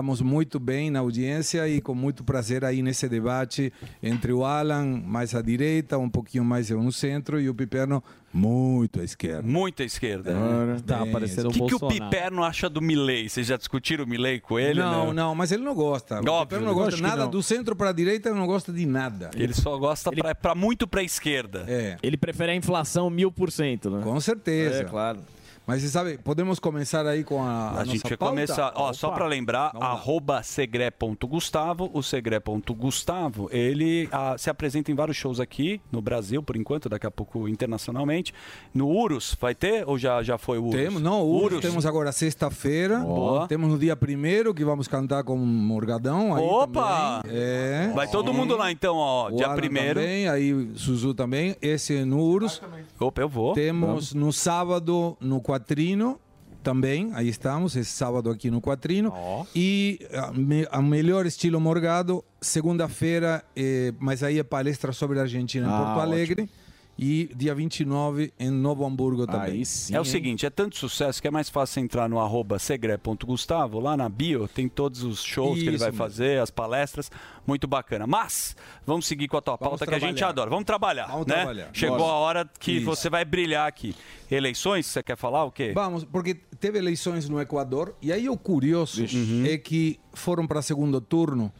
Muito. 0.01 0.13
Estamos 0.13 0.21
muito 0.21 0.59
bem 0.59 0.89
na 0.89 0.99
audiência 0.99 1.67
e 1.67 1.79
com 1.79 1.93
muito 1.93 2.23
prazer 2.23 2.65
aí 2.65 2.81
nesse 2.81 3.07
debate 3.07 3.71
entre 4.01 4.33
o 4.33 4.43
Alan 4.43 5.01
mais 5.05 5.35
à 5.35 5.41
direita, 5.41 5.97
um 5.97 6.09
pouquinho 6.09 6.43
mais 6.43 6.69
no 6.69 6.91
centro, 6.91 7.39
e 7.39 7.47
o 7.49 7.53
Piperno 7.53 8.03
muito 8.33 8.99
à 8.99 9.03
esquerda. 9.03 9.43
Muita 9.43 9.83
esquerda. 9.83 10.31
É, 10.31 10.81
Tá 10.81 11.03
bem 11.03 11.11
parecendo 11.11 11.49
O 11.49 11.51
que, 11.51 11.65
que 11.67 11.75
o. 11.75 11.87
Piperno 11.87 12.43
acha 12.43 12.67
do 12.69 12.81
Milley? 12.81 13.29
Vocês 13.29 13.45
já 13.45 13.55
discutiram 13.55 14.03
o 14.05 14.07
Milley 14.07 14.39
com 14.39 14.59
ele? 14.59 14.79
não, 14.79 15.07
né? 15.07 15.13
não, 15.13 15.35
mas 15.35 15.51
ele 15.51 15.63
não 15.63 15.75
gosta. 15.75 16.15
O 16.15 16.17
Óbvio, 16.31 16.57
Piperno 16.59 16.65
não 16.65 16.73
gosta 16.73 17.01
nada 17.01 17.23
não. 17.23 17.29
do 17.31 17.43
centro 17.43 17.75
para 17.75 17.89
a 17.89 17.93
direita, 17.93 18.29
ele 18.29 18.39
não 18.39 18.47
gosta 18.47 18.73
de 18.73 18.85
nada. 18.85 19.29
Ele 19.35 19.53
só 19.53 19.77
gosta 19.77 20.11
pra, 20.11 20.33
pra 20.33 20.55
muito 20.55 20.87
pra 20.87 21.03
esquerda. 21.03 21.65
É. 21.67 21.97
Ele 22.01 22.17
prefere 22.17 22.51
a 22.51 22.55
inflação 22.55 23.09
mil 23.09 23.31
por 23.31 23.51
cento, 23.51 23.91
né? 23.91 24.01
Com 24.03 24.19
certeza. 24.19 24.81
É, 24.81 24.83
claro. 24.85 25.19
Mas 25.65 25.81
você 25.81 25.87
sabe, 25.87 26.17
podemos 26.17 26.59
começar 26.59 27.05
aí 27.07 27.23
com 27.23 27.41
a, 27.41 27.69
A, 27.69 27.81
a 27.81 27.85
gente 27.85 28.03
vai 28.03 28.17
começar, 28.17 28.73
ó, 28.75 28.91
só 28.91 29.07
Opa. 29.07 29.17
pra 29.17 29.27
lembrar, 29.27 29.71
arroba 29.79 30.43
segre.gustavo, 30.43 31.89
o 31.93 32.03
segre.gustavo, 32.03 33.47
ele 33.49 34.09
ah, 34.11 34.35
se 34.37 34.49
apresenta 34.49 34.91
em 34.91 34.95
vários 34.95 35.15
shows 35.15 35.39
aqui 35.39 35.79
no 35.89 36.01
Brasil, 36.01 36.43
por 36.43 36.57
enquanto, 36.57 36.89
daqui 36.89 37.07
a 37.07 37.11
pouco 37.11 37.47
internacionalmente. 37.47 38.33
No 38.73 38.89
Urus, 38.89 39.37
vai 39.39 39.55
ter 39.55 39.87
ou 39.87 39.97
já, 39.97 40.21
já 40.21 40.37
foi 40.37 40.57
o 40.57 40.65
Urus? 40.65 40.75
Temos, 40.75 41.01
não, 41.01 41.21
o 41.21 41.41
Urus. 41.41 41.61
temos 41.61 41.85
agora 41.85 42.11
sexta-feira. 42.11 42.99
Boa. 42.99 43.47
Temos 43.47 43.69
no 43.69 43.77
dia 43.79 43.95
primeiro 43.95 44.53
que 44.53 44.65
vamos 44.65 44.87
cantar 44.89 45.23
com 45.23 45.35
o 45.35 45.37
Morgadão. 45.45 46.35
Aí 46.35 46.43
Opa! 46.43 47.21
É. 47.25 47.89
Vai 47.95 48.09
todo 48.09 48.33
mundo 48.33 48.57
lá 48.57 48.69
então, 48.69 48.97
ó, 48.97 49.29
O 49.29 49.37
dia 49.37 49.45
Alan 49.45 49.55
primeiro. 49.55 50.01
Também, 50.01 50.27
aí 50.27 50.71
Suzu 50.75 51.13
também. 51.13 51.55
Esse 51.61 52.03
no 52.03 52.19
Urus. 52.19 52.61
Opa, 52.99 53.21
eu 53.21 53.29
vou. 53.29 53.53
Temos 53.53 54.13
no 54.13 54.33
sábado 54.33 55.15
no 55.21 55.39
Quatrino. 55.53 56.19
Também, 56.63 57.11
aí 57.13 57.27
estamos, 57.27 57.75
esse 57.75 57.91
sábado 57.91 58.29
aqui 58.29 58.49
no 58.49 58.61
Quatrino. 58.61 59.11
E 59.53 59.99
a, 60.13 60.31
me- 60.31 60.65
a 60.71 60.81
melhor 60.81 61.25
estilo 61.25 61.59
Morgado, 61.59 62.23
segunda-feira, 62.39 63.43
eh, 63.53 63.93
mas 63.99 64.23
aí 64.23 64.39
é 64.39 64.43
palestra 64.43 64.93
sobre 64.93 65.19
a 65.19 65.23
Argentina 65.23 65.67
em 65.67 65.69
Ah, 65.69 65.77
Porto 65.83 65.99
Alegre. 65.99 66.49
E 66.97 67.27
dia 67.35 67.55
29 67.55 68.31
em 68.39 68.51
Novo 68.51 68.85
Hamburgo 68.85 69.25
também. 69.25 69.63
é 69.91 69.99
o 69.99 70.05
seguinte, 70.05 70.45
é 70.45 70.49
tanto 70.51 70.77
sucesso 70.77 71.19
que 71.19 71.27
é 71.27 71.31
mais 71.31 71.49
fácil 71.49 71.81
entrar 71.81 72.07
no 72.07 72.19
arroba 72.19 72.59
segre.gustavo, 72.59 73.79
lá 73.79 73.97
na 73.97 74.07
bio 74.07 74.47
tem 74.47 74.69
todos 74.69 75.01
os 75.03 75.23
shows 75.23 75.55
que 75.57 75.65
ele 75.65 75.71
Isso 75.77 75.79
vai 75.79 75.89
mesmo. 75.91 75.97
fazer, 75.97 76.39
as 76.39 76.51
palestras, 76.51 77.09
muito 77.47 77.67
bacana. 77.67 78.05
Mas, 78.05 78.55
vamos 78.85 79.07
seguir 79.07 79.27
com 79.27 79.37
a 79.37 79.41
tua 79.41 79.57
pauta 79.57 79.87
que 79.87 79.93
a 79.93 79.99
gente 79.99 80.17
trabalhar. 80.17 80.29
adora. 80.29 80.49
Vamos 80.51 80.65
trabalhar, 80.65 81.07
Vamos 81.07 81.25
né? 81.25 81.35
trabalhar. 81.35 81.69
Chegou 81.73 81.97
Bora. 81.97 82.11
a 82.11 82.15
hora 82.17 82.49
que 82.59 82.73
Isso. 82.73 82.85
você 82.85 83.09
vai 83.09 83.25
brilhar 83.25 83.67
aqui. 83.67 83.95
Eleições, 84.29 84.85
você 84.85 85.01
quer 85.01 85.17
falar 85.17 85.45
o 85.45 85.51
quê? 85.51 85.71
Vamos, 85.73 86.03
porque 86.03 86.35
teve 86.59 86.77
eleições 86.77 87.27
no 87.27 87.41
Equador 87.41 87.95
e 88.03 88.13
aí 88.13 88.29
o 88.29 88.37
curioso 88.37 89.03
Uhum. 89.03 89.45
é 89.47 89.57
que 89.57 89.99
foram 90.13 90.45
para 90.45 90.61
segundo 90.61 91.01
turno 91.01 91.51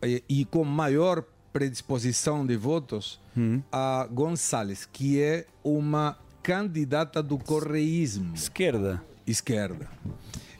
eh, 0.00 0.22
e 0.28 0.44
com 0.44 0.62
maior 0.64 1.24
predisposição 1.60 2.44
de 2.44 2.54
votos 2.54 3.18
a 3.72 4.06
Gonçalves, 4.10 4.86
que 4.92 5.20
é 5.22 5.46
uma 5.64 6.18
candidata 6.42 7.22
do 7.22 7.38
correísmo. 7.38 8.34
Esquerda. 8.34 9.02
Esquerda. 9.26 9.88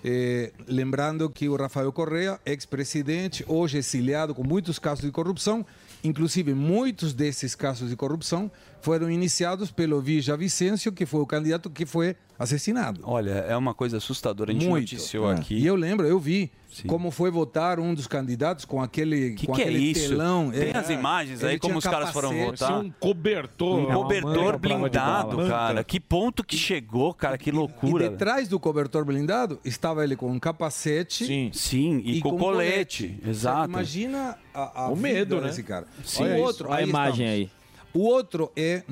Eh, 0.03 0.53
lembrando 0.67 1.29
que 1.29 1.49
o 1.51 1.57
Rafael 1.57 1.93
Correa, 1.93 2.41
ex-presidente, 2.47 3.45
hoje 3.47 3.77
exiliado 3.77 4.35
com 4.35 4.43
muitos 4.43 4.79
casos 4.79 5.05
de 5.05 5.11
corrupção, 5.11 5.67
inclusive 6.03 6.55
muitos 6.55 7.13
desses 7.13 7.55
casos 7.55 7.91
de 7.91 7.97
corrupção 7.97 8.51
foram 8.81 9.11
iniciados 9.11 9.71
pelo 9.71 10.01
Vija 10.01 10.35
Vicêncio, 10.37 10.93
que 10.93 11.05
foi 11.05 11.21
o 11.21 11.27
candidato 11.27 11.69
que 11.69 11.85
foi 11.85 12.17
assassinado. 12.39 13.01
Olha, 13.05 13.31
é 13.49 13.57
uma 13.57 13.75
coisa 13.75 13.97
assustadora. 13.99 14.51
A 14.51 14.55
gente 14.55 14.67
Muito. 14.67 14.93
noticiou 14.93 15.31
É. 15.31 15.35
aqui. 15.35 15.57
E 15.59 15.67
eu 15.67 15.75
lembro, 15.75 16.07
eu 16.07 16.19
vi 16.21 16.51
como 16.87 17.11
foi 17.11 17.31
votar 17.31 17.79
um 17.81 17.95
dos 17.95 18.07
candidatos 18.07 18.65
com 18.65 18.81
aquele, 18.83 19.35
Que 19.35 19.47
com 19.47 19.53
que 19.55 19.63
é 19.63 19.65
aquele 19.65 19.79
isso? 19.91 20.09
telão. 20.11 20.51
Tem 20.51 20.71
É. 20.71 20.77
as 20.77 20.91
imagens 20.91 21.43
aí 21.45 21.59
como 21.59 21.79
os 21.79 21.85
caras 21.85 22.11
foram 22.11 22.33
votar? 22.33 22.81
um 22.81 22.91
cobertor. 22.99 23.79
Um 23.79 23.95
cobertor 23.95 24.59
blindado, 24.59 25.37
cara. 25.49 25.85
Que 25.85 26.01
ponto 26.01 26.45
que 26.45 26.57
chegou, 26.57 27.13
cara. 27.15 27.39
Que 27.39 27.51
loucura. 27.51 28.05
E 28.07 28.09
detrás 28.11 28.49
do 28.49 28.59
cobertor 28.59 29.05
blindado 29.05 29.59
estava 29.65 30.05
ele 30.05 30.17
com 30.17 30.31
um 30.31 30.39
capacete. 30.39 31.27
Sim. 31.27 31.51
Sim, 31.53 32.03
e 32.05 32.21
com 32.21 32.37
colete. 32.37 33.19
Exato. 33.27 33.69
Imagina 33.71 34.37
a, 34.55 34.85
a 34.85 34.89
O 34.89 34.97
medo, 34.97 35.41
né? 35.41 35.49
desse 35.49 35.63
cara. 35.63 35.87
Sim. 36.05 36.23
o 36.23 36.27
Olha 36.27 36.37
outro. 36.43 36.73
A 36.73 36.77
aí 36.77 36.89
imagem 36.89 37.27
estamos. 37.43 37.57
O 37.95 38.01
outro 38.01 38.53
é 38.55 38.83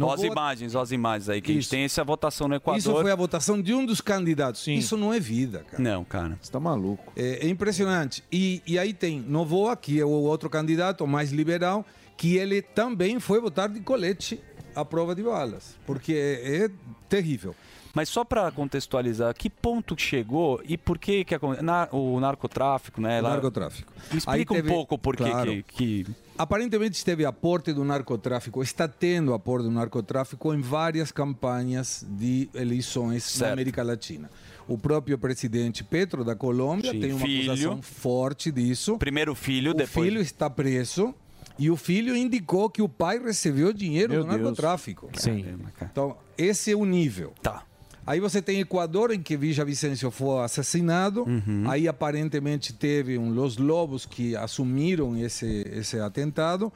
Ó 0.00 0.12
as 0.12 0.20
Novoa- 0.20 0.26
imagens, 0.26 0.76
as 0.76 0.90
imagens 0.92 1.28
aí, 1.28 1.40
que 1.40 1.52
a 1.52 1.54
gente 1.54 1.68
tem 1.68 1.82
essa 1.84 2.02
votação 2.04 2.48
no 2.48 2.54
Equador. 2.54 2.78
Isso 2.78 2.92
foi 2.92 3.10
a 3.10 3.16
votação 3.16 3.60
de 3.60 3.74
um 3.74 3.84
dos 3.84 4.00
candidatos. 4.00 4.66
Isso 4.66 4.96
não 4.96 5.12
é 5.12 5.20
vida, 5.20 5.64
cara. 5.70 5.82
Não, 5.82 6.04
cara. 6.04 6.38
Você 6.40 6.50
tá 6.50 6.58
maluco. 6.60 7.12
É, 7.16 7.46
é 7.46 7.48
impressionante. 7.48 8.22
E, 8.32 8.62
e 8.66 8.78
aí 8.78 8.92
tem 8.92 9.20
Novoa, 9.20 9.76
que 9.76 10.00
é 10.00 10.04
o 10.04 10.08
outro 10.08 10.48
candidato 10.50 11.06
mais 11.06 11.30
liberal, 11.32 11.84
que 12.16 12.36
ele 12.36 12.60
também 12.62 13.18
foi 13.20 13.40
votar 13.40 13.68
de 13.68 13.80
colete 13.80 14.40
à 14.74 14.84
prova 14.84 15.14
de 15.14 15.22
balas. 15.22 15.76
Porque 15.86 16.12
é, 16.12 16.64
é 16.64 16.70
terrível. 17.08 17.54
Mas 17.94 18.08
só 18.08 18.24
para 18.24 18.50
contextualizar, 18.52 19.34
que 19.34 19.50
ponto 19.50 19.94
chegou 19.98 20.60
e 20.64 20.78
por 20.78 20.96
que 20.98 21.24
que 21.24 21.34
na- 21.60 21.88
o 21.90 22.20
narcotráfico, 22.20 23.00
né? 23.00 23.20
O 23.20 23.24
lá- 23.24 23.30
narcotráfico. 23.30 23.92
Explica 24.14 24.30
Aí 24.30 24.42
um 24.42 24.44
teve- 24.46 24.68
pouco 24.68 24.96
por 24.98 25.16
que 25.16 25.24
claro. 25.24 25.50
que, 25.50 26.04
que 26.04 26.06
Aparentemente 26.38 26.96
esteve 26.96 27.26
aporte 27.26 27.70
do 27.70 27.84
narcotráfico, 27.84 28.62
está 28.62 28.88
tendo 28.88 29.34
aporte 29.34 29.64
do 29.64 29.70
narcotráfico 29.70 30.54
em 30.54 30.62
várias 30.62 31.12
campanhas 31.12 32.02
de 32.08 32.48
eleições 32.54 33.24
na 33.24 33.38
Certo. 33.46 33.52
América 33.52 33.82
Latina. 33.82 34.30
O 34.66 34.78
próprio 34.78 35.18
presidente 35.18 35.84
Petro 35.84 36.24
da 36.24 36.34
Colômbia 36.34 36.92
Sim, 36.92 37.00
tem 37.00 37.12
uma 37.12 37.20
filho. 37.26 37.50
acusação 37.52 37.82
forte 37.82 38.50
disso. 38.50 38.96
Primeiro 38.96 39.34
filho, 39.34 39.72
o 39.72 39.74
depois- 39.74 40.06
filho 40.08 40.20
está 40.22 40.48
preso 40.48 41.14
e 41.58 41.70
o 41.70 41.76
filho 41.76 42.16
indicou 42.16 42.70
que 42.70 42.80
o 42.80 42.88
pai 42.88 43.18
recebeu 43.18 43.70
dinheiro 43.72 44.12
Meu 44.14 44.22
do 44.24 44.28
Deus. 44.30 44.40
narcotráfico. 44.40 45.10
Sim. 45.14 45.44
Então, 45.82 46.16
esse 46.38 46.72
é 46.72 46.76
o 46.76 46.86
nível. 46.86 47.34
Tá. 47.42 47.64
Aí 48.06 48.18
você 48.18 48.40
tem 48.40 48.60
Equador, 48.60 49.12
em 49.12 49.22
que 49.22 49.36
Vija 49.36 49.64
Vicêncio 49.64 50.10
foi 50.10 50.42
assassinado. 50.42 51.22
Uhum. 51.24 51.64
Aí 51.68 51.86
aparentemente 51.86 52.72
teve 52.72 53.18
um 53.18 53.30
Los 53.30 53.56
Lobos 53.56 54.06
que 54.06 54.34
assumiram 54.36 55.16
esse, 55.16 55.66
esse 55.72 55.98
atentado 56.00 56.72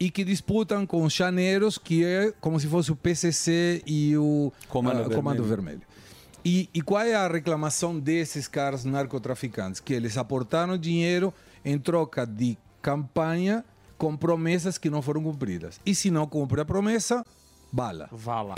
e 0.00 0.10
que 0.10 0.24
disputam 0.24 0.86
com 0.86 1.02
os 1.02 1.12
Chaneiros, 1.12 1.76
que 1.76 2.04
é 2.04 2.32
como 2.40 2.58
se 2.60 2.66
fosse 2.68 2.92
o 2.92 2.96
PCC 2.96 3.82
e 3.86 4.16
o 4.16 4.52
Comando 4.68 4.96
ah, 4.96 4.98
Vermelho. 5.00 5.16
Comando 5.16 5.44
Vermelho. 5.44 5.82
E, 6.44 6.70
e 6.72 6.80
qual 6.80 7.02
é 7.02 7.14
a 7.14 7.26
reclamação 7.26 7.98
desses 7.98 8.46
caras 8.46 8.84
narcotraficantes? 8.84 9.80
Que 9.80 9.92
eles 9.92 10.16
aportaram 10.16 10.78
dinheiro 10.78 11.34
em 11.64 11.78
troca 11.78 12.24
de 12.24 12.56
campanha 12.80 13.64
com 13.98 14.16
promessas 14.16 14.78
que 14.78 14.88
não 14.88 15.02
foram 15.02 15.22
cumpridas. 15.22 15.80
E 15.84 15.94
se 15.94 16.10
não 16.10 16.26
cumpre 16.26 16.60
a 16.60 16.64
promessa, 16.64 17.24
bala. 17.72 18.08
Vala. 18.12 18.54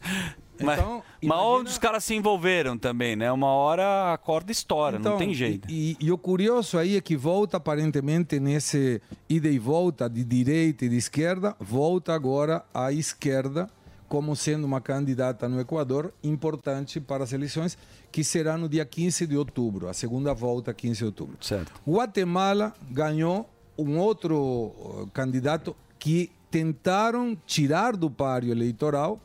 Mas, 0.60 0.78
Então, 0.78 1.02
mas 1.22 1.38
onde 1.38 1.70
os 1.70 1.78
caras 1.78 2.04
se 2.04 2.14
envolveram 2.14 2.76
também, 2.76 3.16
né? 3.16 3.30
Uma 3.32 3.48
hora 3.48 4.12
a 4.12 4.18
corda 4.18 4.52
estoura, 4.52 4.98
não 4.98 5.00
Então, 5.00 5.18
tem 5.18 5.34
jeito. 5.34 5.68
E, 5.70 5.96
e 5.98 6.12
o 6.12 6.18
curioso 6.18 6.78
aí 6.78 6.96
é 6.96 7.00
que 7.00 7.16
volta 7.16 7.56
aparentemente 7.56 8.38
nesse 8.38 9.00
ida 9.28 9.48
e 9.48 9.58
volta 9.58 10.08
de 10.08 10.24
direita 10.24 10.84
e 10.84 10.88
de 10.88 10.96
esquerda, 10.96 11.56
volta 11.58 12.12
agora 12.14 12.64
à 12.72 12.92
esquerda 12.92 13.68
como 14.08 14.36
sendo 14.36 14.66
uma 14.66 14.78
candidata 14.78 15.48
no 15.48 15.58
Equador 15.58 16.12
importante 16.22 17.00
para 17.00 17.24
as 17.24 17.32
eleições 17.32 17.78
que 18.10 18.22
será 18.22 18.58
no 18.58 18.68
dia 18.68 18.84
15 18.84 19.26
de 19.26 19.38
outubro, 19.38 19.88
a 19.88 19.94
segunda 19.94 20.34
volta 20.34 20.74
15 20.74 20.98
de 20.98 21.04
outubro. 21.06 21.36
Certo. 21.40 21.72
Guatemala 21.88 22.74
ganhou 22.90 23.48
um 23.78 23.98
outro 23.98 24.36
uh, 24.36 25.10
candidato 25.14 25.74
que 25.98 26.30
tentaram 26.50 27.34
tirar 27.46 27.96
do 27.96 28.10
páreo 28.10 28.50
eleitoral, 28.52 29.18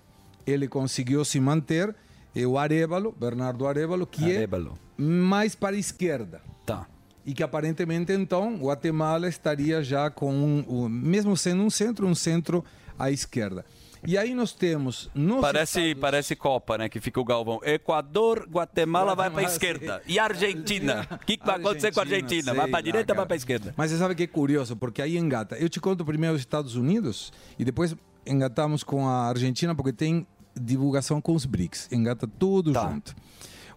ele 0.47 0.67
conseguiu 0.67 1.23
se 1.25 1.39
manter, 1.39 1.93
é 2.35 2.45
o 2.47 2.57
Arevalo, 2.57 3.11
Bernardo 3.19 3.67
Arevalo, 3.67 4.07
que 4.07 4.23
Arévalo. 4.35 4.77
é 4.97 5.01
mais 5.01 5.53
para 5.55 5.75
a 5.75 5.79
esquerda. 5.79 6.41
Tá. 6.65 6.87
E 7.25 7.33
que 7.33 7.43
aparentemente 7.43 8.11
então 8.13 8.55
Guatemala 8.57 9.27
estaria 9.27 9.83
já 9.83 10.09
com 10.09 10.33
um, 10.33 10.65
um- 10.67 10.89
mesmo 10.89 11.35
sendo 11.35 11.61
um 11.63 11.69
centro, 11.69 12.07
um 12.07 12.15
centro 12.15 12.63
à 12.97 13.11
esquerda. 13.11 13.65
E 14.05 14.15
aí 14.17 14.33
nós 14.33 14.53
temos 14.53 15.09
Parece, 15.41 15.95
parece 15.95 16.35
Copa, 16.35 16.77
né? 16.77 16.87
Que 16.87 17.01
fica 17.01 17.19
o 17.19 17.25
Galvão. 17.25 17.59
Equador, 17.63 18.47
Guatemala 18.49 19.15
vai 19.15 19.29
para 19.29 19.41
Guatemala, 19.41 19.51
esquerda. 19.53 20.01
E 20.07 20.19
Argentina? 20.19 21.05
O 21.11 21.17
que, 21.25 21.35
que 21.35 21.45
vai 21.45 21.55
acontecer 21.55 21.91
com 21.91 21.99
a 21.99 22.03
Argentina? 22.03 22.53
Vai 22.53 22.67
para 22.67 22.77
lá, 22.77 22.81
direita 22.81 23.11
ou 23.11 23.17
vai 23.17 23.25
para 23.25 23.35
esquerda? 23.35 23.73
Mas 23.75 23.91
você 23.91 23.97
sabe 23.97 24.13
que 24.15 24.23
é 24.23 24.27
curioso, 24.27 24.75
porque 24.77 25.01
aí 25.01 25.17
engata. 25.17 25.57
Eu 25.57 25.67
te 25.67 25.81
conto 25.81 26.05
primeiro 26.05 26.35
os 26.35 26.41
Estados 26.41 26.75
Unidos 26.75 27.33
e 27.57 27.65
depois 27.65 27.95
engatamos 28.25 28.83
com 28.83 29.07
a 29.07 29.27
Argentina, 29.27 29.73
porque 29.75 29.91
tem 29.91 30.25
divulgação 30.59 31.21
com 31.21 31.33
os 31.33 31.45
BRICS. 31.45 31.89
Engata 31.91 32.27
tudo 32.27 32.71
Tá. 32.73 32.89
junto. 32.89 33.15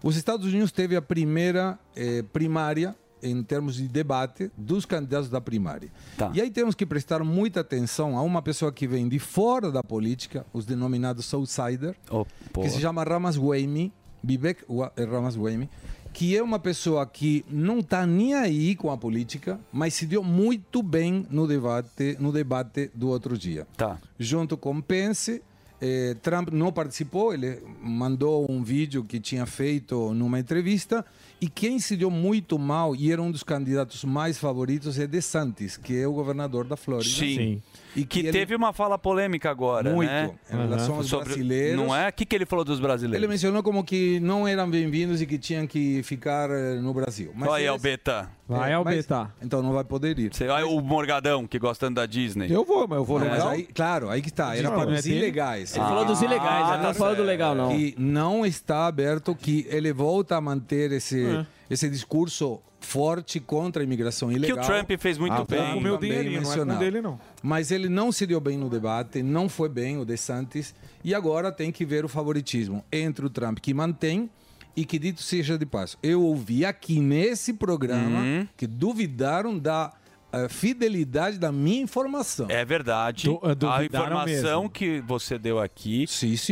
Os 0.02 0.16
Estados 0.16 0.46
Unidos 0.46 0.72
teve 0.72 0.96
a 0.96 1.02
primeira 1.02 1.78
eh, 1.94 2.22
primária 2.32 2.96
em 3.22 3.42
termos 3.42 3.74
de 3.76 3.86
debate 3.86 4.50
dos 4.56 4.86
candidatos 4.86 5.28
da 5.28 5.42
primária. 5.42 5.90
Tá. 6.16 6.30
E 6.32 6.40
aí 6.40 6.50
temos 6.50 6.74
que 6.74 6.86
prestar 6.86 7.22
muita 7.22 7.60
atenção 7.60 8.16
a 8.16 8.22
uma 8.22 8.40
pessoa 8.40 8.72
que 8.72 8.86
vem 8.86 9.06
de 9.08 9.18
fora 9.18 9.70
da 9.70 9.82
política, 9.82 10.46
os 10.54 10.64
denominados 10.64 11.32
outsider, 11.34 11.94
pô. 12.06 12.26
que 12.62 12.70
se 12.70 12.80
chama 12.80 13.04
Ramaswamy, 13.04 13.92
Vivek 14.24 14.64
eh, 14.96 15.04
Ramaswamy, 15.04 15.68
que 16.14 16.34
é 16.34 16.42
uma 16.42 16.58
pessoa 16.58 17.04
que 17.06 17.44
não 17.48 17.80
está 17.80 18.06
nem 18.06 18.34
aí 18.34 18.74
com 18.74 18.90
a 18.90 18.96
política, 18.96 19.60
mas 19.70 19.92
se 19.94 20.06
deu 20.06 20.24
muito 20.24 20.82
bem 20.82 21.26
no 21.30 21.46
debate, 21.46 22.16
no 22.18 22.32
debate 22.32 22.90
do 22.94 23.08
outro 23.08 23.36
dia. 23.36 23.66
Tá. 23.76 23.98
Junto 24.18 24.56
com 24.56 24.80
Pence, 24.80 25.42
eh, 25.80 26.14
Trump 26.22 26.50
não 26.50 26.70
participou, 26.70 27.32
ele 27.32 27.58
mandou 27.82 28.46
um 28.50 28.62
vídeo 28.62 29.02
que 29.02 29.18
tinha 29.18 29.46
feito 29.46 30.12
numa 30.12 30.38
entrevista. 30.38 31.04
E 31.40 31.48
quem 31.48 31.78
se 31.78 31.96
deu 31.96 32.10
muito 32.10 32.58
mal 32.58 32.94
e 32.94 33.10
era 33.10 33.22
um 33.22 33.30
dos 33.30 33.42
candidatos 33.42 34.04
mais 34.04 34.38
favoritos 34.38 34.98
é 34.98 35.06
DeSantis, 35.06 35.78
que 35.78 35.96
é 35.96 36.06
o 36.06 36.12
governador 36.12 36.66
da 36.66 36.76
Flórida. 36.76 37.08
Sim. 37.08 37.62
E 37.96 38.04
que 38.04 38.20
ele- 38.20 38.32
teve 38.32 38.54
uma 38.54 38.72
fala 38.72 38.96
polêmica 38.98 39.50
agora, 39.50 39.90
Muito, 39.92 40.08
né? 40.10 40.30
em 40.52 40.56
relação 40.56 40.96
aos 40.96 41.10
brasileiros. 41.10 41.76
Não 41.76 41.94
é? 41.94 42.08
O 42.08 42.12
que, 42.12 42.24
que 42.24 42.34
ele 42.36 42.46
falou 42.46 42.64
dos 42.64 42.78
brasileiros? 42.78 43.22
Ele 43.22 43.26
mencionou 43.30 43.62
como 43.62 43.82
que 43.82 44.20
não 44.20 44.46
eram 44.46 44.68
bem-vindos 44.70 45.20
e 45.20 45.26
que 45.26 45.38
tinham 45.38 45.66
que 45.66 46.02
ficar 46.02 46.50
eh, 46.50 46.74
no 46.76 46.94
Brasil. 46.94 47.32
Vai, 47.36 47.62
eles- 47.62 47.70
Albeta. 47.70 48.30
É, 48.48 48.76
mas- 48.84 49.06
Então 49.42 49.62
não 49.62 49.72
vai 49.72 49.84
poder 49.84 50.18
ir. 50.18 50.34
Você 50.34 50.46
vai 50.46 50.64
o 50.64 50.80
Morgadão, 50.80 51.46
que 51.46 51.58
gosta 51.58 51.88
da 51.90 52.04
Disney. 52.06 52.48
Eu 52.50 52.64
vou, 52.64 52.86
mas 52.88 52.98
eu 52.98 53.04
vou 53.04 53.18
no 53.20 53.24
Mas 53.26 53.34
legal. 53.34 53.48
aí, 53.50 53.62
claro, 53.62 54.08
aí 54.10 54.20
que 54.22 54.28
está. 54.28 54.56
Era 54.56 54.70
Não, 54.70 54.76
para 54.80 54.90
é 54.90 54.98
os 54.98 55.06
ilegais. 55.06 55.76
Ele 55.76 55.84
falou 55.84 56.04
dos 56.04 56.20
ilegais, 56.22 56.68
ele 56.74 56.82
não 56.82 56.94
falou 56.94 57.14
do 57.16 57.22
legal, 57.22 57.54
não. 57.54 57.72
E 57.78 57.94
não 57.96 58.44
está 58.44 58.86
aberto 58.88 59.34
que 59.36 59.66
ele 59.70 59.92
volta 59.92 60.36
a 60.36 60.40
manter 60.40 60.90
esse, 60.92 61.24
É. 61.24 61.46
esse 61.70 61.88
discurso 61.88 62.60
forte 62.80 63.38
contra 63.38 63.82
a 63.82 63.84
imigração 63.84 64.30
ilegal. 64.32 64.58
o 64.58 64.66
Trump 64.66 64.90
fez 64.98 65.16
muito 65.16 65.32
Ah, 65.34 65.44
bem. 65.48 65.72
Com 65.72 65.78
o 65.78 65.80
meu 65.80 65.96
dinheirinho, 65.96 66.42
não 66.42 66.74
é 66.74 66.78
dele, 66.78 67.00
não. 67.00 67.20
Mas 67.42 67.70
ele 67.70 67.88
não 67.88 68.10
se 68.10 68.26
deu 68.26 68.40
bem 68.40 68.58
no 68.58 68.68
debate, 68.68 69.22
não 69.22 69.48
foi 69.48 69.68
bem 69.68 69.96
o 69.98 70.04
DeSantis, 70.04 70.74
e 71.04 71.14
agora 71.14 71.52
tem 71.52 71.70
que 71.70 71.84
ver 71.84 72.04
o 72.04 72.08
favoritismo 72.08 72.84
entre 72.90 73.24
o 73.24 73.30
Trump, 73.30 73.58
que 73.60 73.72
mantém, 73.72 74.28
e 74.76 74.84
que 74.84 74.98
dito 74.98 75.22
seja 75.22 75.58
de 75.58 75.66
passo. 75.66 75.98
Eu 76.02 76.22
ouvi 76.22 76.64
aqui 76.64 77.00
nesse 77.00 77.52
programa 77.52 78.20
Uhum. 78.20 78.48
que 78.56 78.66
duvidaram 78.66 79.58
da 79.58 79.92
eh, 80.32 80.48
fidelidade 80.48 81.38
da 81.38 81.50
minha 81.50 81.82
informação. 81.82 82.46
É 82.48 82.64
verdade. 82.64 83.24
Du- 83.24 83.40
eh, 83.42 83.66
a 83.68 83.84
informação 83.84 84.62
mesmo. 84.62 84.70
que 84.70 85.00
você 85.00 85.36
deu 85.36 85.58
aqui 85.58 86.04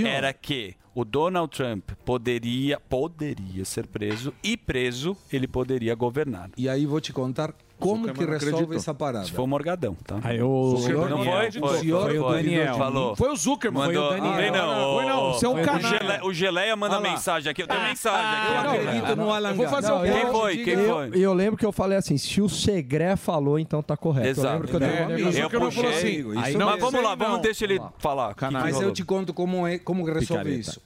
era 0.04 0.32
que 0.32 0.74
o 0.98 1.04
Donald 1.04 1.56
Trump 1.56 1.92
poderia, 2.04 2.80
poderia 2.80 3.64
ser 3.64 3.86
preso 3.86 4.34
e 4.42 4.56
preso 4.56 5.16
ele 5.32 5.46
poderia 5.46 5.94
governar. 5.94 6.50
E 6.56 6.68
aí 6.68 6.86
vou 6.86 7.00
te 7.00 7.12
contar 7.12 7.54
como 7.78 8.02
que 8.12 8.20
não 8.20 8.30
resolve 8.32 8.46
acreditou. 8.46 8.76
essa 8.76 8.92
parada. 8.94 9.24
Se 9.24 9.32
foi 9.32 9.44
o 9.44 9.46
Morgadão, 9.46 9.94
tá? 10.04 10.18
Aí 10.24 10.42
o 10.42 10.76
Zuckerman 10.76 11.08
não 11.08 11.18
Daniel. 11.18 11.32
foi? 11.34 11.48
O 11.62 11.78
senhor 11.78 12.14
e 12.14 12.18
o 12.18 12.28
Daniel. 12.30 12.74
Falou. 12.76 13.16
Foi 13.16 13.30
o 13.30 13.36
Zuckerman. 13.36 13.86
Mandou, 13.86 14.08
Foi 14.08 14.18
o 14.18 14.22
Daniel. 14.22 14.36
Vem 14.36 14.50
não, 14.50 14.70
Ah, 14.70 14.94
foi 14.94 15.06
não, 15.06 15.32
você 15.32 15.46
é 15.46 15.48
um. 15.48 15.56
Gele- 15.80 16.20
o 16.24 16.32
Geleia 16.32 16.76
manda 16.76 16.96
lá. 16.98 17.00
mensagem 17.10 17.50
aqui. 17.50 17.62
Eu 17.62 17.68
tenho 17.68 17.82
mensagem 17.82 18.26
aqui. 18.26 18.52
eu 18.52 18.56
ó. 18.70 18.74
acredito 18.88 19.16
no 19.16 19.32
Alan 19.32 19.48
Eu 19.50 19.54
vou 19.54 19.68
fazer 19.68 19.88
Não, 19.88 20.00
o 20.00 20.02
Quem 20.04 20.22
eu- 20.22 20.32
foi? 20.32 20.56
Quem 20.58 20.74
eu- 20.74 20.94
foi? 20.94 21.10
E 21.18 21.22
eu, 21.22 21.32
lembro 21.34 21.56
que 21.56 21.64
eu 21.66 21.72
falei 21.72 21.98
assim, 21.98 22.18
se 22.18 22.40
o 22.40 22.48
Segré 22.48 23.16
falou, 23.16 23.58
então 23.58 23.82
tá 23.82 23.96
correto. 23.96 24.26
Eu 24.26 24.30
Exato. 24.32 24.52
lembro 24.54 24.68
que 24.68 24.74
eu 24.76 24.80
dei 24.80 24.88
uma 24.88 24.96
É, 24.96 25.06
negociação. 25.16 25.50
eu 25.52 25.60
puxei. 25.60 26.16
Aí- 26.36 26.56
Mas 26.56 26.80
vamos 26.80 27.02
lá, 27.02 27.14
vamos 27.14 27.40
deixar 27.42 27.64
ele 27.66 27.80
falar. 27.98 28.34
Mas 28.52 28.80
eu 28.80 28.92
te 28.92 29.04
conto 29.04 29.32
como, 29.32 29.66
é, 29.66 29.78
como 29.78 30.04
que 30.04 30.10
resolve 30.12 30.58
isso. 30.58 30.80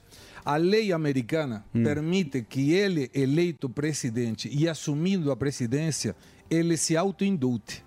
A 0.45 0.57
lei 0.57 0.91
americana 0.91 1.63
permite 1.71 2.41
que 2.41 2.73
ele, 2.73 3.09
eleito 3.13 3.69
presidente 3.69 4.49
e 4.51 4.67
assumindo 4.67 5.31
a 5.31 5.37
presidência, 5.37 6.13
ele 6.49 6.77
se 6.77 6.95
autoindulte. 6.97 7.83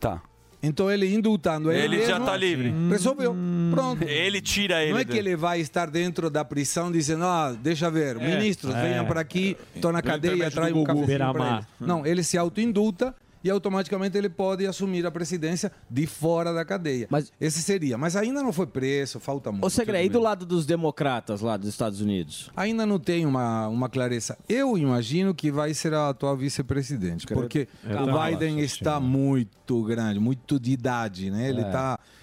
Tá. 0.00 0.20
Então 0.64 0.88
ele 0.88 1.12
indultando 1.12 1.72
ele, 1.72 1.96
Ele 1.96 2.06
já 2.06 2.14
mesmo, 2.14 2.26
tá 2.26 2.36
livre. 2.36 2.72
Resolveu. 2.88 3.34
Pronto. 3.72 4.04
Ele 4.04 4.40
tira 4.40 4.80
ele. 4.82 4.92
Não 4.92 4.98
é 5.00 5.04
que 5.04 5.16
ele 5.16 5.34
vai 5.34 5.60
estar 5.60 5.90
dentro 5.90 6.30
da 6.30 6.44
prisão 6.44 6.92
dizendo, 6.92 7.24
ah, 7.24 7.52
deixa 7.60 7.90
ver, 7.90 8.16
É. 8.16 8.36
ministros, 8.36 8.72
É. 8.72 8.82
venham 8.82 9.04
para 9.04 9.20
aqui, 9.20 9.56
estou 9.74 9.90
na 9.90 10.00
cadeia, 10.00 10.48
do 10.50 10.78
um 10.78 10.84
cafezinho 10.84 11.32
para 11.32 11.52
eles. 11.54 11.66
Não, 11.80 12.06
ele 12.06 12.22
se 12.22 12.38
autoindulta 12.38 13.12
e 13.44 13.50
automaticamente 13.50 14.16
ele 14.16 14.28
pode 14.28 14.66
assumir 14.66 15.04
a 15.06 15.10
presidência 15.10 15.72
de 15.90 16.06
fora 16.06 16.52
da 16.52 16.64
cadeia. 16.64 17.06
Mas, 17.10 17.32
Esse 17.40 17.62
seria. 17.62 17.98
Mas 17.98 18.16
ainda 18.16 18.42
não 18.42 18.52
foi 18.52 18.66
preso, 18.66 19.18
falta 19.20 19.50
muito. 19.50 19.64
Ô, 19.64 19.70
Segre, 19.70 20.02
e 20.04 20.08
do 20.08 20.20
lado 20.20 20.44
dos 20.46 20.66
democratas 20.66 21.40
lá 21.40 21.56
dos 21.56 21.68
Estados 21.68 22.00
Unidos? 22.00 22.50
Ainda 22.56 22.86
não 22.86 22.98
tem 22.98 23.26
uma, 23.26 23.68
uma 23.68 23.88
clareza. 23.88 24.36
Eu 24.48 24.76
imagino 24.78 25.34
que 25.34 25.50
vai 25.50 25.74
ser 25.74 25.94
a 25.94 26.08
atual 26.10 26.36
vice-presidente, 26.36 27.26
porque 27.26 27.68
É, 27.84 28.00
o 28.00 28.06
tá. 28.06 28.30
Biden 28.30 28.60
está 28.60 29.00
muito 29.00 29.82
grande, 29.84 30.18
muito 30.20 30.58
de 30.58 30.72
idade, 30.72 31.30
né? 31.30 31.48
Ele 31.48 31.60
É. 31.60 31.70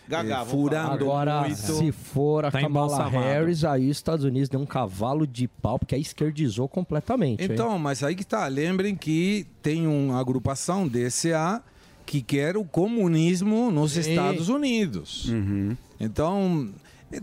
Gagá, 0.10 0.43
furando 0.43 0.91
Agora, 0.93 1.41
muito. 1.41 1.55
se 1.55 1.91
for 1.91 2.43
a 2.45 2.49
Tá 2.51 2.60
Kamala. 2.62 3.07
Harris, 3.07 3.64
aí 3.64 3.89
os 3.91 3.97
Estados 3.97 4.26
Unidos 4.26 4.49
deu 4.49 4.60
um 4.60 4.66
cavalo 4.66 5.28
de 5.28 5.47
pau, 5.47 5.78
porque 5.78 5.93
aí 5.93 6.01
esquerdizou 6.01 6.68
completamente. 6.68 7.43
hein? 7.43 7.49
Então, 7.51 7.78
mas 7.78 8.03
aí 8.03 8.16
que 8.16 8.24
está. 8.24 8.47
Lembrem 8.47 8.95
que 8.95 9.45
tem 9.62 9.86
uma 9.86 10.20
agrupação 10.20 10.88
DCA 10.88 11.62
que 12.07 12.24
quer 12.24 12.57
o 12.57 12.64
comunismo 12.66 13.70
nos 13.72 13.91
Sim. 13.91 13.99
Estados 13.99 14.49
Unidos. 14.49 15.32
Então, 15.99 16.70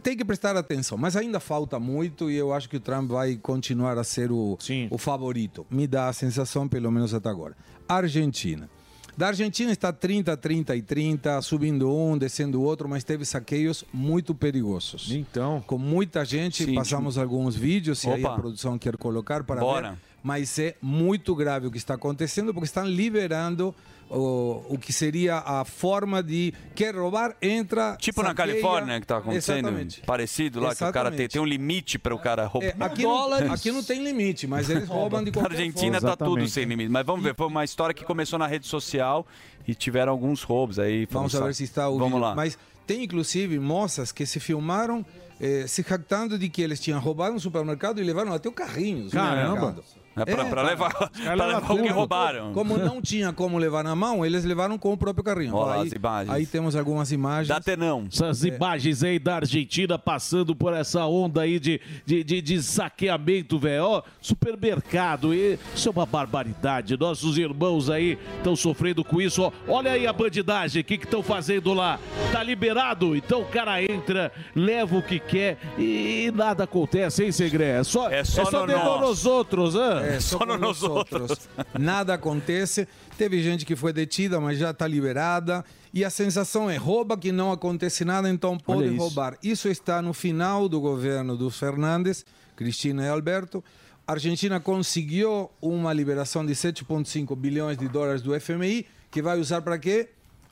tem 0.03 0.16
que 0.16 0.24
prestar 0.24 0.57
atenção. 0.57 0.97
Mas 0.97 1.16
ainda 1.16 1.41
falta 1.41 1.80
muito 1.80 2.30
e 2.30 2.37
eu 2.37 2.53
acho 2.55 2.68
que 2.68 2.76
o 2.76 2.80
Trump 2.80 3.11
vai 3.11 3.34
continuar 3.37 3.99
a 3.99 4.05
ser 4.05 4.30
o, 4.30 4.57
o 4.91 4.97
favorito. 4.99 5.66
Me 5.68 5.89
dá 5.89 6.09
a 6.09 6.12
sensação, 6.12 6.68
pelo 6.68 6.91
menos 6.93 7.12
até 7.12 7.28
agora. 7.28 7.57
Argentina. 7.89 8.68
Da 9.16 9.28
Argentina 9.28 9.72
está 9.72 9.92
30, 9.92 10.36
30 10.36 10.76
e 10.76 10.82
30, 10.82 11.40
subindo 11.40 11.90
um, 11.90 12.18
descendo 12.18 12.60
outro, 12.60 12.86
mas 12.86 13.02
teve 13.02 13.24
saqueios 13.24 13.82
muito 13.92 14.34
perigosos. 14.34 15.10
Então. 15.10 15.64
Com 15.66 15.78
muita 15.78 16.22
gente, 16.22 16.64
Sim, 16.66 16.74
passamos 16.74 17.16
alguns 17.16 17.56
vídeos, 17.56 18.00
se 18.00 18.10
aí 18.10 18.22
a 18.22 18.30
produção 18.30 18.78
quer 18.78 18.96
colocar 18.98 19.42
para 19.42 19.60
Bora. 19.60 19.92
ver. 19.92 19.98
Mas 20.22 20.58
é 20.58 20.74
muito 20.82 21.34
grave 21.34 21.66
o 21.66 21.70
que 21.70 21.78
está 21.78 21.94
acontecendo, 21.94 22.52
porque 22.52 22.66
estão 22.66 22.84
liberando 22.84 23.74
o, 24.11 24.62
o 24.68 24.78
que 24.78 24.92
seria 24.92 25.38
a 25.38 25.64
forma 25.64 26.22
de 26.22 26.52
quer 26.74 26.94
roubar, 26.94 27.36
entra. 27.42 27.96
Tipo 28.00 28.22
na 28.22 28.28
saqueia. 28.28 28.48
Califórnia 28.48 29.00
que 29.00 29.07
tá 29.07 29.18
acontecendo. 29.18 29.59
Exatamente. 29.68 30.00
Parecido 30.02 30.61
lá, 30.61 30.74
que 30.74 30.84
o 30.84 30.92
cara 30.92 31.11
tem, 31.11 31.24
Exatamente. 31.24 31.32
tem 31.32 31.40
um 31.42 31.44
limite 31.44 31.98
para 31.98 32.14
o 32.14 32.18
cara 32.18 32.46
roubar. 32.46 32.68
É, 32.68 32.84
aqui, 32.84 33.02
não, 33.02 33.52
aqui 33.52 33.72
não 33.72 33.82
tem 33.82 34.02
limite, 34.02 34.46
mas 34.46 34.70
eles 34.70 34.86
roubam 34.88 35.22
de 35.24 35.30
Na 35.30 35.34
qualquer 35.40 35.57
Argentina 35.59 36.00
forma. 36.00 36.16
tá 36.16 36.24
tudo 36.24 36.48
sem 36.48 36.64
limite. 36.64 36.90
Mas 36.90 37.04
vamos 37.04 37.24
ver, 37.24 37.34
foi 37.34 37.46
uma 37.46 37.64
história 37.64 37.94
que 37.94 38.04
começou 38.04 38.38
na 38.38 38.46
rede 38.46 38.66
social 38.66 39.26
e 39.66 39.74
tiveram 39.74 40.12
alguns 40.12 40.42
roubos 40.42 40.78
aí. 40.78 41.07
Vamos 41.11 41.32
foram 41.32 41.46
ver 41.46 41.54
se 41.54 41.64
está 41.64 41.88
o 41.88 41.98
Vamos 41.98 42.12
vídeo. 42.14 42.20
lá. 42.22 42.34
Mas 42.34 42.59
tem 42.86 43.02
inclusive 43.02 43.59
moças 43.59 44.12
que 44.12 44.24
se 44.24 44.38
filmaram 44.38 45.04
eh, 45.40 45.66
se 45.66 45.84
jactando 45.86 46.38
de 46.38 46.48
que 46.48 46.62
eles 46.62 46.78
tinham 46.78 47.00
roubado 47.00 47.34
um 47.34 47.40
supermercado 47.40 48.00
e 48.00 48.04
levaram 48.04 48.32
até 48.32 48.48
o 48.48 48.52
carrinho. 48.52 49.11
do 49.11 50.05
Supermercado. 50.16 50.28
É 50.28 50.34
pra- 50.34 50.44
pra 50.46 50.62
levar- 50.62 51.10
pra 51.36 51.46
levar 51.46 51.72
o 51.72 51.82
que 51.82 51.88
roubaram. 51.88 52.52
Como 52.52 52.76
não 52.78 53.00
tinha 53.02 53.32
como 53.32 53.58
levar 53.58 53.84
na 53.84 53.94
mão, 53.94 54.24
eles 54.24 54.44
levaram 54.44 54.78
com 54.78 54.92
o 54.92 54.96
próprio 54.96 55.22
carrinho. 55.24 55.54
Olha 55.54 55.80
aí, 55.82 55.86
as 55.88 55.92
imagens. 55.92 56.34
aí 56.34 56.46
temos 56.46 56.74
algumas 56.76 57.12
imagens. 57.12 57.48
Dá 57.48 57.60
tenão. 57.60 58.06
Essas 58.12 58.44
imagens 58.44 59.02
aí 59.02 59.18
da 59.18 59.36
Argentina 59.36 59.98
passando 59.98 60.54
por 60.54 60.72
essa 60.72 61.04
onda 61.06 61.42
aí 61.42 61.58
de, 61.60 61.80
de, 62.04 62.24
de, 62.24 62.40
de 62.40 62.62
saqueamento, 62.62 63.58
velho. 63.58 63.84
Ó, 63.84 64.02
supermercado, 64.20 65.34
e 65.34 65.58
isso 65.74 65.88
é 65.88 65.92
uma 65.92 66.06
barbaridade. 66.06 66.96
Nossos 66.98 67.36
irmãos 67.36 67.90
aí 67.90 68.18
estão 68.38 68.56
sofrendo 68.56 69.04
com 69.04 69.20
isso. 69.20 69.42
Ó, 69.42 69.52
olha 69.68 69.92
aí 69.92 70.06
a 70.06 70.12
bandidagem, 70.12 70.80
o 70.80 70.84
que 70.84 70.94
estão 70.94 71.22
fazendo 71.22 71.72
lá? 71.74 71.98
Tá 72.32 72.42
liberado? 72.42 73.14
Então 73.16 73.42
o 73.42 73.46
cara 73.46 73.82
entra, 73.82 74.32
leva 74.54 74.96
o 74.96 75.02
que 75.02 75.18
quer 75.18 75.58
e 75.78 76.32
nada 76.34 76.64
acontece, 76.64 77.24
hein, 77.24 77.32
Segre? 77.32 77.64
É 77.64 77.84
só, 77.84 78.08
é 78.10 78.24
só 78.24 78.44
só, 78.46 78.60
no 78.62 78.66
dedo 78.66 78.78
nosso. 78.84 79.00
nos 79.08 79.26
outros, 79.26 79.74
hã? 79.76 80.00
É, 80.14 80.18
só, 80.20 80.38
com 80.38 80.57
nós 80.57 80.82
outros. 80.82 81.48
Nada 81.78 82.14
acontece. 82.14 82.86
Teve 83.16 83.42
gente 83.42 83.64
que 83.64 83.74
foi 83.74 83.92
detida, 83.92 84.40
mas 84.40 84.59
já 84.59 84.70
está 84.70 84.86
liberada. 84.86 85.64
E 85.92 86.04
a 86.04 86.11
sensação 86.11 86.68
é 86.68 86.76
rouba 86.76 87.16
que 87.16 87.32
não 87.32 87.50
acontece 87.50 88.04
nada, 88.04 88.28
então 88.28 88.59
pode 88.59 88.88
isso. 88.88 88.96
roubar. 88.96 89.38
Isso 89.42 89.68
está 89.68 90.02
no 90.02 90.12
final 90.12 90.68
do 90.68 90.80
governo 90.80 91.36
dos 91.36 91.59
Fernandes, 91.59 92.24
Cristina 92.54 93.04
e 93.04 93.09
Alberto. 93.09 93.64
A 94.07 94.12
Argentina 94.12 94.61
conseguiu 94.61 95.50
uma 95.61 95.92
liberação 95.92 96.44
de 96.46 96.52
7,5 96.52 97.34
bilhões 97.34 97.76
de 97.76 97.88
dólares 97.88 98.22
do 98.22 98.38
FMI, 98.38 98.86
que 99.11 99.20
vai 99.20 99.38
usar 99.38 99.62
para 99.62 99.78
quê? 99.78 100.11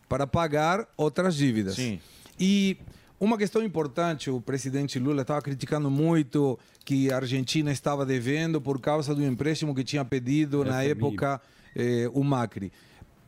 Para 0.08 0.26
pagar 0.26 0.88
outras 0.96 1.36
dívidas. 1.36 1.76
Sim. 1.76 2.00
E 2.38 2.76
uma 3.18 3.38
questão 3.38 3.62
importante, 3.62 4.28
o 4.28 4.40
presidente 4.40 4.98
Lula 4.98 5.22
estava 5.22 5.40
criticando 5.40 5.90
muito 5.90 6.58
que 6.84 7.10
a 7.12 7.16
Argentina 7.16 7.70
estava 7.70 8.04
devendo 8.04 8.60
por 8.60 8.80
causa 8.80 9.14
do 9.14 9.24
empréstimo 9.24 9.74
que 9.74 9.84
tinha 9.84 10.04
pedido 10.04 10.64
na 10.64 10.80
FMI. 10.80 10.90
época 10.90 11.40
eh, 11.76 12.10
o 12.12 12.24
Macri. 12.24 12.72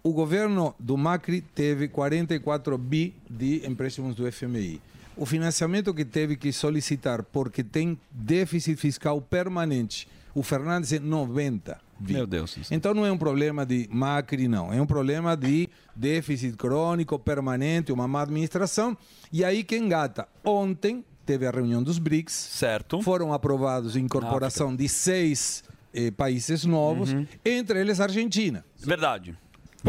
O 0.02 0.12
governo 0.12 0.74
do 0.78 0.96
Macri 0.96 1.40
teve 1.40 1.88
44 1.88 2.76
bi 2.76 3.14
de 3.28 3.66
empréstimos 3.66 4.14
do 4.14 4.30
FMI. 4.30 4.80
O 5.16 5.24
financiamento 5.24 5.94
que 5.94 6.04
teve 6.04 6.36
que 6.36 6.52
solicitar, 6.52 7.22
porque 7.22 7.64
tem 7.64 7.98
déficit 8.10 8.76
fiscal 8.76 9.20
permanente, 9.20 10.06
o 10.34 10.42
Fernandes 10.42 10.92
é 10.92 10.98
90 10.98 11.85
bi. 11.98 12.12
Meu 12.14 12.26
Deus. 12.26 12.56
Então 12.70 12.92
não 12.94 13.04
é 13.06 13.12
um 13.12 13.18
problema 13.18 13.64
de 13.66 13.88
Macri, 13.90 14.48
não. 14.48 14.72
É 14.72 14.80
um 14.80 14.86
problema 14.86 15.36
de 15.36 15.68
déficit 15.94 16.56
crônico, 16.56 17.18
permanente, 17.18 17.92
uma 17.92 18.06
má 18.06 18.22
administração. 18.22 18.96
E 19.32 19.44
aí 19.44 19.64
que 19.64 19.76
engata. 19.76 20.28
Ontem 20.44 21.04
teve 21.24 21.46
a 21.46 21.50
reunião 21.50 21.82
dos 21.82 21.98
BRICS. 21.98 22.32
Certo. 22.32 23.02
Foram 23.02 23.32
aprovados 23.32 23.96
a 23.96 24.00
incorporação 24.00 24.74
de 24.76 24.88
seis 24.88 25.64
eh, 25.92 26.10
países 26.10 26.64
novos, 26.64 27.12
Uhum. 27.12 27.26
entre 27.44 27.80
eles 27.80 27.98
a 28.00 28.04
Argentina. 28.04 28.64
Verdade. 28.78 29.36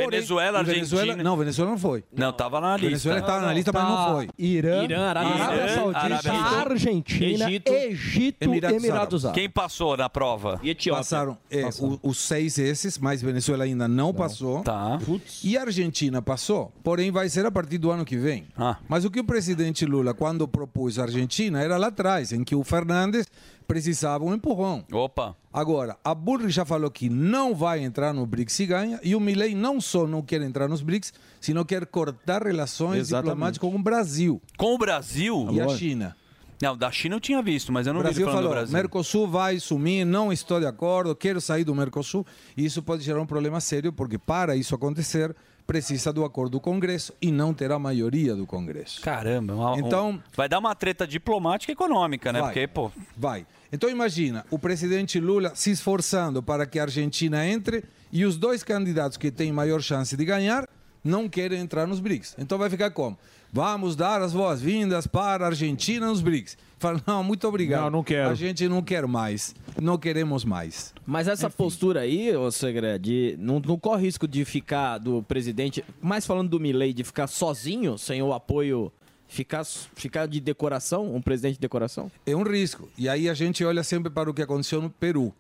Porém, 0.04 0.20
Venezuela, 0.20 0.62
e 0.62 0.64
Venezuela- 0.64 1.02
Argentina. 1.04 1.24
não, 1.30 1.38
Venezuela 1.38 1.72
não 1.72 1.78
foi. 1.78 2.04
Não, 2.16 2.32
tava 2.34 2.62
na 2.62 2.74
lista. 2.74 2.88
Venezuela 2.88 3.20
estava 3.20 3.46
na 3.46 3.54
lista, 3.54 3.72
mas 3.74 3.84
não 3.84 4.14
foi. 4.16 4.30
Irã, 4.38 4.84
Irã, 4.84 5.06
Arábia 5.08 5.34
Arábia 5.44 5.76
Saudita, 5.76 6.00
Arábia 6.00 6.32
Argentina, 6.72 7.46
Egito, 7.50 7.72
Egito, 7.74 8.38
Emirados 8.44 8.78
Emirados, 8.84 9.26
Árabes. 9.26 9.42
Quem 9.42 9.50
passou 9.50 9.98
na 9.98 10.10
prova? 10.10 10.60
E 10.64 10.70
Etiópia. 10.70 11.00
Passaram 11.00 11.38
é, 11.50 11.66
o- 11.80 12.00
os 12.04 12.18
seis 12.20 12.58
esses, 12.58 12.98
mas 12.98 13.22
Venezuela 13.22 13.64
ainda 13.64 13.88
não, 13.88 14.14
passou. 14.14 14.62
Tá. 14.64 15.00
E 15.44 15.58
a 15.58 15.62
Argentina 15.62 16.22
passou, 16.22 16.72
porém 16.84 17.12
vai 17.12 17.30
ser 17.30 17.46
a 17.46 17.52
partir 17.52 17.78
do 17.78 17.92
ano 17.92 18.06
que 18.06 18.18
vem. 18.18 18.46
Ah. 18.58 18.78
Mas 18.88 19.06
o 19.06 19.12
que 19.12 19.20
o 19.20 19.24
presidente 19.24 19.86
Lula, 19.86 20.14
quando 20.14 20.48
propôs 20.48 21.00
a 21.00 21.04
Argentina, 21.04 21.62
era 21.62 21.78
lá 21.78 21.88
atrás, 21.88 22.32
em 22.32 22.44
que 22.44 22.56
o 22.56 22.64
Fernandes 22.64 23.26
precisava 23.68 24.24
um 24.24 24.34
empurrão. 24.34 24.84
Opa. 24.92 25.36
Agora, 25.52 25.98
a 26.04 26.14
Burri 26.16 26.50
já 26.50 26.64
falou 26.64 26.90
que 26.90 27.10
não 27.10 27.54
vai 27.56 27.84
entrar 27.84 28.14
no 28.14 28.26
BRICS 28.26 28.60
e 28.60 28.66
ganha, 28.66 29.00
e 29.04 29.16
o 29.16 29.20
Milei 29.20 29.54
não 29.56 29.82
só 29.82 30.06
não 30.08 30.22
quer 30.22 30.42
entrar 30.42 30.68
nos 30.68 30.82
BRICS, 30.82 31.14
sino 31.42 31.66
quer 31.66 31.86
cortar 31.86 32.44
relações 32.44 33.00
Exatamente. 33.00 33.32
diplomáticas 33.32 33.70
com 33.70 33.76
o 33.76 33.82
Brasil 33.82 34.42
Com 34.58 34.76
o 34.76 34.78
Brasil? 34.78 35.48
e 35.52 35.60
a 35.62 35.68
China. 35.70 36.16
Não, 36.62 36.76
da 36.76 36.90
China 36.92 37.16
eu 37.16 37.20
tinha 37.20 37.42
visto, 37.42 37.72
mas 37.72 37.86
eu 37.86 37.94
não 37.94 38.00
o 38.00 38.04
vi 38.04 38.08
Brasil 38.10 38.24
ele 38.26 38.32
falando 38.32 38.44
falou, 38.46 38.56
do 38.56 38.60
Brasil. 38.60 38.74
Mercosul 38.74 39.28
vai 39.28 39.60
sumir, 39.60 40.06
não 40.06 40.32
estou 40.34 40.60
de 40.60 40.66
acordo, 40.66 41.16
quero 41.16 41.40
sair 41.40 41.64
do 41.64 41.76
Mercosul. 41.76 42.26
E 42.56 42.66
isso 42.66 42.82
pode 42.82 43.04
gerar 43.04 43.22
um 43.22 43.28
problema 43.28 43.60
sério, 43.60 43.94
porque 43.94 44.18
para 44.18 44.56
isso 44.56 44.74
acontecer, 44.74 45.36
precisa 45.68 46.12
do 46.12 46.24
acordo 46.26 46.54
do 46.54 46.60
Congresso 46.60 47.14
e 47.22 47.32
não 47.32 47.54
terá 47.54 47.78
maioria 47.78 48.36
do 48.36 48.48
Congresso. 48.48 49.02
Caramba. 49.02 49.54
uma- 49.54 49.78
Então- 49.78 50.12
um- 50.12 50.20
vai 50.36 50.50
dar 50.50 50.58
uma 50.58 50.74
treta 50.74 51.06
diplomática 51.06 51.72
e 51.72 51.74
econômica, 51.74 52.32
né? 52.34 52.40
Vai. 52.40 52.54
Porque, 52.54 52.68
pô... 52.68 52.92
Vai. 53.16 53.46
Então 53.72 53.90
imagina, 53.90 54.46
o 54.50 54.58
presidente 54.58 55.20
Lula 55.20 55.52
se 55.56 55.72
esforçando 55.72 56.42
para 56.42 56.66
que 56.66 56.80
a 56.80 56.84
Argentina 56.84 57.46
entre 57.46 57.84
e 58.12 58.26
os 58.26 58.38
dois 58.38 58.64
candidatos 58.64 59.18
que 59.18 59.32
têm 59.32 59.52
maior 59.52 59.82
chance 59.82 60.16
de 60.16 60.24
ganhar 60.24 60.68
não 61.04 61.30
querem 61.30 61.60
entrar 61.60 61.88
nos 61.88 62.00
BRICS. 62.00 62.36
Então 62.38 62.58
vai 62.58 62.70
ficar 62.70 62.92
como? 62.92 63.18
Vamos 63.52 63.96
dar 63.96 64.22
as 64.22 64.34
boas-vindas 64.34 65.08
para 65.08 65.46
a 65.46 65.48
Argentina 65.48 66.08
nos 66.08 66.22
BRICS. 66.22 66.58
Fala, 66.80 67.02
não, 67.08 67.24
muito 67.24 67.48
obrigado. 67.48 67.84
Não, 67.84 67.90
não 67.90 68.04
quero. 68.04 68.30
A 68.30 68.36
gente 68.36 68.68
não 68.68 68.82
quer 68.82 69.08
mais. 69.08 69.56
Não 69.82 69.98
queremos 69.98 70.44
mais. 70.44 70.94
Mas 71.06 71.28
essa 71.28 71.50
postura 71.50 72.02
aí, 72.02 72.36
ô 72.36 72.52
Segre, 72.52 73.00
de 73.00 73.36
não, 73.40 73.60
não 73.60 73.80
corre 73.80 74.04
risco 74.04 74.28
de 74.28 74.44
ficar 74.46 74.98
do 74.98 75.24
presidente, 75.24 75.84
mais 76.02 76.26
falando 76.26 76.50
do 76.50 76.60
Milley, 76.60 76.94
de 76.94 77.04
ficar 77.04 77.28
sozinho, 77.28 77.98
sem 77.98 78.22
o 78.22 78.34
apoio, 78.34 78.92
ficar, 79.28 79.64
ficar 79.66 80.28
de 80.28 80.40
decoração, 80.40 81.14
um 81.16 81.22
presidente 81.22 81.56
de 81.56 81.60
decoração? 81.62 82.12
É 82.26 82.36
um 82.36 82.44
risco. 82.44 82.90
E 82.98 83.08
aí 83.10 83.30
a 83.30 83.34
gente 83.34 83.64
olha 83.64 83.84
sempre 83.84 84.10
para 84.12 84.30
o 84.30 84.34
que 84.34 84.42
aconteceu 84.42 84.82
no 84.82 84.90
Peru, 84.90 85.34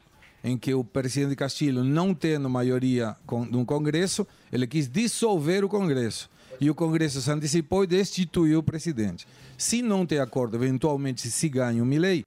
em 0.44 0.58
que 0.58 0.74
o 0.74 0.84
presidente 0.84 1.36
Castilho, 1.36 1.84
não 1.84 2.14
tendo 2.14 2.50
maioria 2.50 3.16
com- 3.26 3.46
no 3.46 3.66
Congresso, 3.66 4.26
ele 4.52 4.68
quis 4.68 4.88
dissolver 4.88 5.64
o 5.66 5.70
Congresso. 5.70 6.30
E 6.60 6.70
o 6.70 6.76
Congresso 6.76 7.22
se 7.22 7.30
antecipou 7.32 7.84
e 7.84 7.88
destituiu 7.88 8.60
o 8.60 8.64
presidente. 8.64 9.28
Se 9.58 9.82
não 9.82 10.06
tem 10.06 10.20
acordo, 10.20 10.56
eventualmente, 10.58 11.30
se 11.30 11.50
ganha 11.50 11.84
o 11.84 11.86
Milley, 11.86 12.26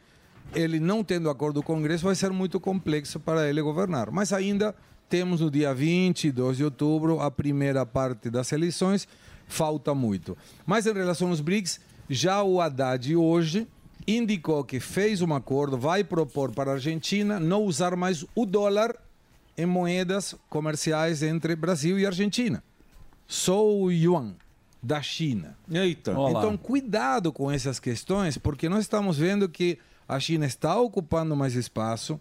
ele 0.55 0.79
não 0.79 1.03
tendo 1.03 1.31
acordo 1.31 1.55
do 1.61 1.63
Congresso, 1.63 2.05
vai 2.05 2.15
ser 2.15 2.31
muito 2.31 2.61
complexo 2.61 3.19
para 3.19 3.49
ele 3.49 3.61
governar. 3.63 4.11
Mas 4.11 4.33
ainda 4.33 4.75
temos 5.09 5.41
no 5.41 5.51
dia 5.51 5.75
22 5.75 6.57
de 6.57 6.65
outubro 6.65 7.21
a 7.21 7.31
primeira 7.31 7.85
parte 7.85 8.31
das 8.31 8.53
eleições, 8.53 9.09
falta 9.51 9.95
muito. 9.95 10.39
Mas 10.65 10.87
em 10.87 10.93
relação 10.95 11.29
aos 11.29 11.41
BRICS, 11.41 11.81
já 12.09 12.43
o 12.43 12.61
Haddad 12.61 13.15
hoje 13.15 13.69
indicou 14.07 14.65
que 14.65 14.81
fez 14.81 15.21
um 15.21 15.35
acordo, 15.35 15.77
vai 15.77 16.03
propor 16.03 16.53
para 16.53 16.71
a 16.71 16.75
Argentina 16.75 17.39
não 17.39 17.65
usar 17.65 17.95
mais 17.97 18.25
o 18.35 18.47
dólar 18.47 18.97
em 19.59 19.67
moedas 19.67 20.35
comerciais 20.49 21.23
entre 21.23 21.55
Brasil 21.55 21.99
e 21.99 22.07
Argentina. 22.07 22.63
Só 23.27 23.69
o 23.69 23.91
yuan 23.93 24.35
da 24.83 25.03
China. 25.03 25.57
Eita. 25.71 26.13
Então, 26.13 26.57
cuidado 26.57 27.33
com 27.33 27.51
essas 27.51 27.79
questões, 27.79 28.39
porque 28.39 28.69
nós 28.69 28.81
estamos 28.81 29.19
vendo 29.19 29.49
que 29.49 29.79
a 30.09 30.19
China 30.19 30.47
está 30.47 30.75
ocupando 30.81 31.37
mais 31.37 31.55
espaço, 31.55 32.19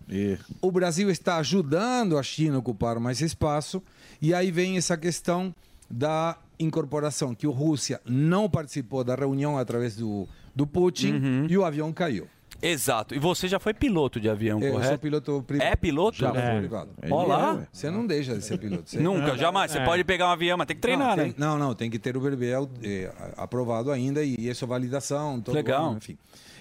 o 0.62 0.72
Brasil 0.72 1.10
está 1.10 1.38
ajudando 1.38 2.18
a 2.18 2.24
China 2.24 2.58
a 2.58 2.60
ocupar 2.60 3.00
mais 3.00 3.22
espaço, 3.22 3.82
e 4.22 4.34
aí 4.34 4.52
vem 4.52 4.78
essa 4.78 4.96
questão 4.98 5.56
da 5.90 6.38
incorporação, 6.60 7.34
que 7.34 7.48
a 7.48 7.50
Rússia 7.50 8.02
não 8.06 8.50
participou 8.50 9.04
da 9.04 9.16
reunião 9.16 9.58
através 9.58 9.96
do, 9.96 10.28
do 10.56 10.68
Putin 10.68 11.14
Uhum. 11.14 11.48
e 11.50 11.58
o 11.58 11.64
avião 11.66 11.92
caiu. 11.94 12.28
Exato. 12.62 13.16
E 13.16 13.20
você 13.20 13.48
já 13.48 13.58
foi 13.58 13.74
piloto 13.74 14.20
de 14.20 14.30
avião, 14.30 14.60
Eu 14.60 14.74
correto? 14.74 14.90
sou 14.90 14.98
piloto 14.98 15.44
privado. 15.48 15.70
É 15.72 15.76
piloto? 15.78 16.18
Já 16.18 16.30
fui 16.32 16.42
É. 16.42 16.60
privado. 16.60 16.90
Olá. 17.10 17.66
Você 17.72 17.90
não 17.90 18.06
deixa 18.06 18.36
de 18.36 18.44
ser 18.44 18.58
piloto. 18.58 18.90
Você- 18.90 19.00
Nunca, 19.00 19.38
jamais. 19.38 19.72
Você 19.72 19.80
pode 19.86 20.04
pegar 20.04 20.28
um 20.28 20.32
avião, 20.32 20.58
mas 20.58 20.68
tem 20.68 20.76
que 20.76 20.82
treinar, 20.82 21.16
não, 21.16 21.16
né? 21.16 21.24
tem- 21.24 21.36
Não, 21.38 21.58
não, 21.58 21.74
tem 21.74 21.90
que 21.90 21.98
ter 21.98 22.18
o 22.18 22.20
BRB 22.20 22.48
é, 22.84 23.14
aprovado 23.38 23.90
ainda 23.92 24.22
e 24.24 24.36
isso 24.50 24.66
é 24.66 24.68
validação. 24.68 25.40
Todo 25.40 25.56
Legal. 25.56 25.86
ano, 25.88 25.98
enfim. 25.98 26.18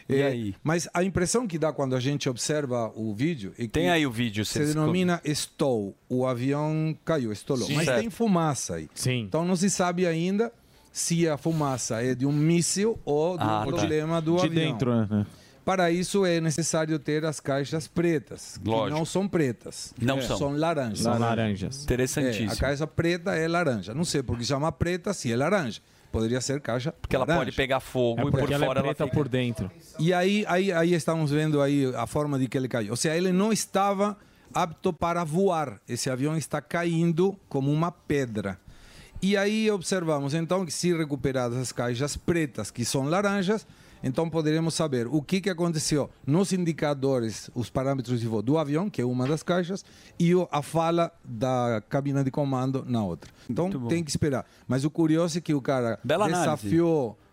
E 0.09 0.17
É, 0.17 0.27
aí? 0.27 0.55
Mas 0.63 0.89
a 0.95 1.05
impressão 1.05 1.47
que 1.47 1.59
dá 1.59 1.73
quando 1.73 1.95
a 1.95 2.01
gente 2.01 2.29
observa 2.29 2.91
o 2.97 3.15
vídeo 3.15 3.53
é 3.59 3.63
que 3.63 3.69
Tem 3.69 3.91
aí 3.91 4.07
o 4.07 4.11
vídeo, 4.11 4.45
se 4.45 4.59
denomina 4.65 5.21
estou. 5.25 5.95
O 6.09 6.27
avião 6.27 6.97
caiu, 7.05 7.31
estolou. 7.31 7.67
Sim. 7.67 7.75
Mas 7.75 7.85
Certo. 7.85 8.01
tem 8.01 8.09
fumaça 8.11 8.77
aí. 8.77 8.89
Sim. 8.95 9.21
Então 9.21 9.45
não 9.45 9.55
se 9.55 9.69
sabe 9.69 10.07
ainda 10.07 10.51
se 10.91 11.29
a 11.29 11.37
fumaça 11.37 12.03
é 12.03 12.15
de 12.15 12.25
um 12.25 12.33
míssil 12.33 12.99
ou 13.05 13.37
do 13.37 13.45
Ah, 13.45 13.61
tá. 13.61 13.67
problema 13.67 14.21
do 14.23 14.37
De 14.37 14.47
avião. 14.47 14.73
dentro, 14.73 15.07
né? 15.07 15.27
Para 15.65 15.91
isso 15.91 16.25
é 16.25 16.41
necessário 16.41 16.99
ter 16.99 17.27
as 17.27 17.39
caixas 17.41 17.87
pretas, 17.87 18.57
que 18.57 18.71
Lógico. 18.71 18.99
não 18.99 19.05
são 19.05 19.29
pretas. 19.29 19.93
Não 20.01 20.17
É, 20.17 20.23
são. 20.23 20.39
São 20.39 20.57
laranjas. 20.57 21.01
São 21.01 21.19
laranjas. 21.19 21.83
Interessantíssimo. 21.85 22.51
É, 22.51 22.55
a 22.55 22.57
caixa 22.57 22.87
preta 22.87 23.35
é 23.35 23.47
laranja. 23.47 23.93
Não 23.93 24.05
sei 24.05 24.23
por 24.23 24.39
que 24.39 24.45
chama 24.47 24.73
preta 24.73 25.13
se 25.13 25.31
é 25.31 25.37
laranja. 25.37 25.83
Poderia 26.11 26.41
ser 26.41 26.61
caixa 26.61 26.93
Porque 26.93 27.15
ela 27.15 27.25
laranja. 27.25 27.45
pode 27.45 27.57
pegar 27.57 27.81
fogo 27.81 28.29
e 28.29 28.31
por 28.31 28.51
ela 28.51 28.65
é 28.65 28.67
fora 28.67 28.81
ela 28.81 28.89
preta 28.89 29.05
fica... 29.05 29.17
por 29.17 29.29
dentro. 29.29 29.71
E 29.99 30.13
aí, 30.13 30.45
aí, 30.49 30.73
aí 30.73 30.95
estamos 30.95 31.31
vendo 31.31 31.61
aí 31.61 31.93
a 31.95 32.07
forma 32.07 32.39
de 32.39 32.49
que 32.49 32.57
ele 32.57 32.69
caiu. 32.69 32.91
Ou 32.91 32.97
seja, 32.97 33.17
ele 33.17 33.33
não 33.33 33.53
estava 33.53 34.17
apto 34.53 34.93
para 34.93 35.23
voar. 35.25 35.81
Esse 35.89 36.09
avião 36.11 36.37
está 36.37 36.61
caindo 36.61 37.39
como 37.49 37.71
uma 37.71 37.93
pedra. 37.93 38.59
E 39.21 39.37
aí 39.37 39.71
observamos 39.71 40.33
então 40.33 40.65
que 40.65 40.73
se 40.73 40.97
recuperadas 40.97 41.59
as 41.59 41.73
caixas 41.73 42.17
pretas, 42.17 42.71
que 42.71 42.85
são 42.85 43.05
laranjas, 43.09 43.67
então 44.03 44.29
poderemos 44.29 44.75
saber 44.75 45.07
o 45.07 45.21
que, 45.23 45.41
que 45.41 45.51
aconteceu 45.51 46.11
nos 46.27 46.53
indicadores, 46.53 47.51
os 47.55 47.71
parâmetros 47.71 48.21
de 48.21 48.27
voo 48.27 48.43
do 48.43 48.59
avião, 48.59 48.89
que 48.89 49.01
é 49.01 49.05
uma 49.05 49.27
das 49.27 49.43
caixas, 49.43 49.85
e 50.19 50.33
a 50.51 50.63
fala 50.63 51.13
da 51.25 51.83
cabina 51.89 52.23
de 52.23 52.31
comando 52.31 52.85
na 52.87 53.05
outra. 53.05 53.31
Então 53.49 53.71
tem 53.89 54.05
que 54.05 54.11
esperar. 54.11 54.47
Mas 54.67 54.85
o 54.85 54.91
curioso 54.91 55.39
é 55.39 55.41
que 55.41 55.55
o 55.55 55.61
cara 55.61 55.99
Bela 56.05 56.27
análise. 56.27 56.69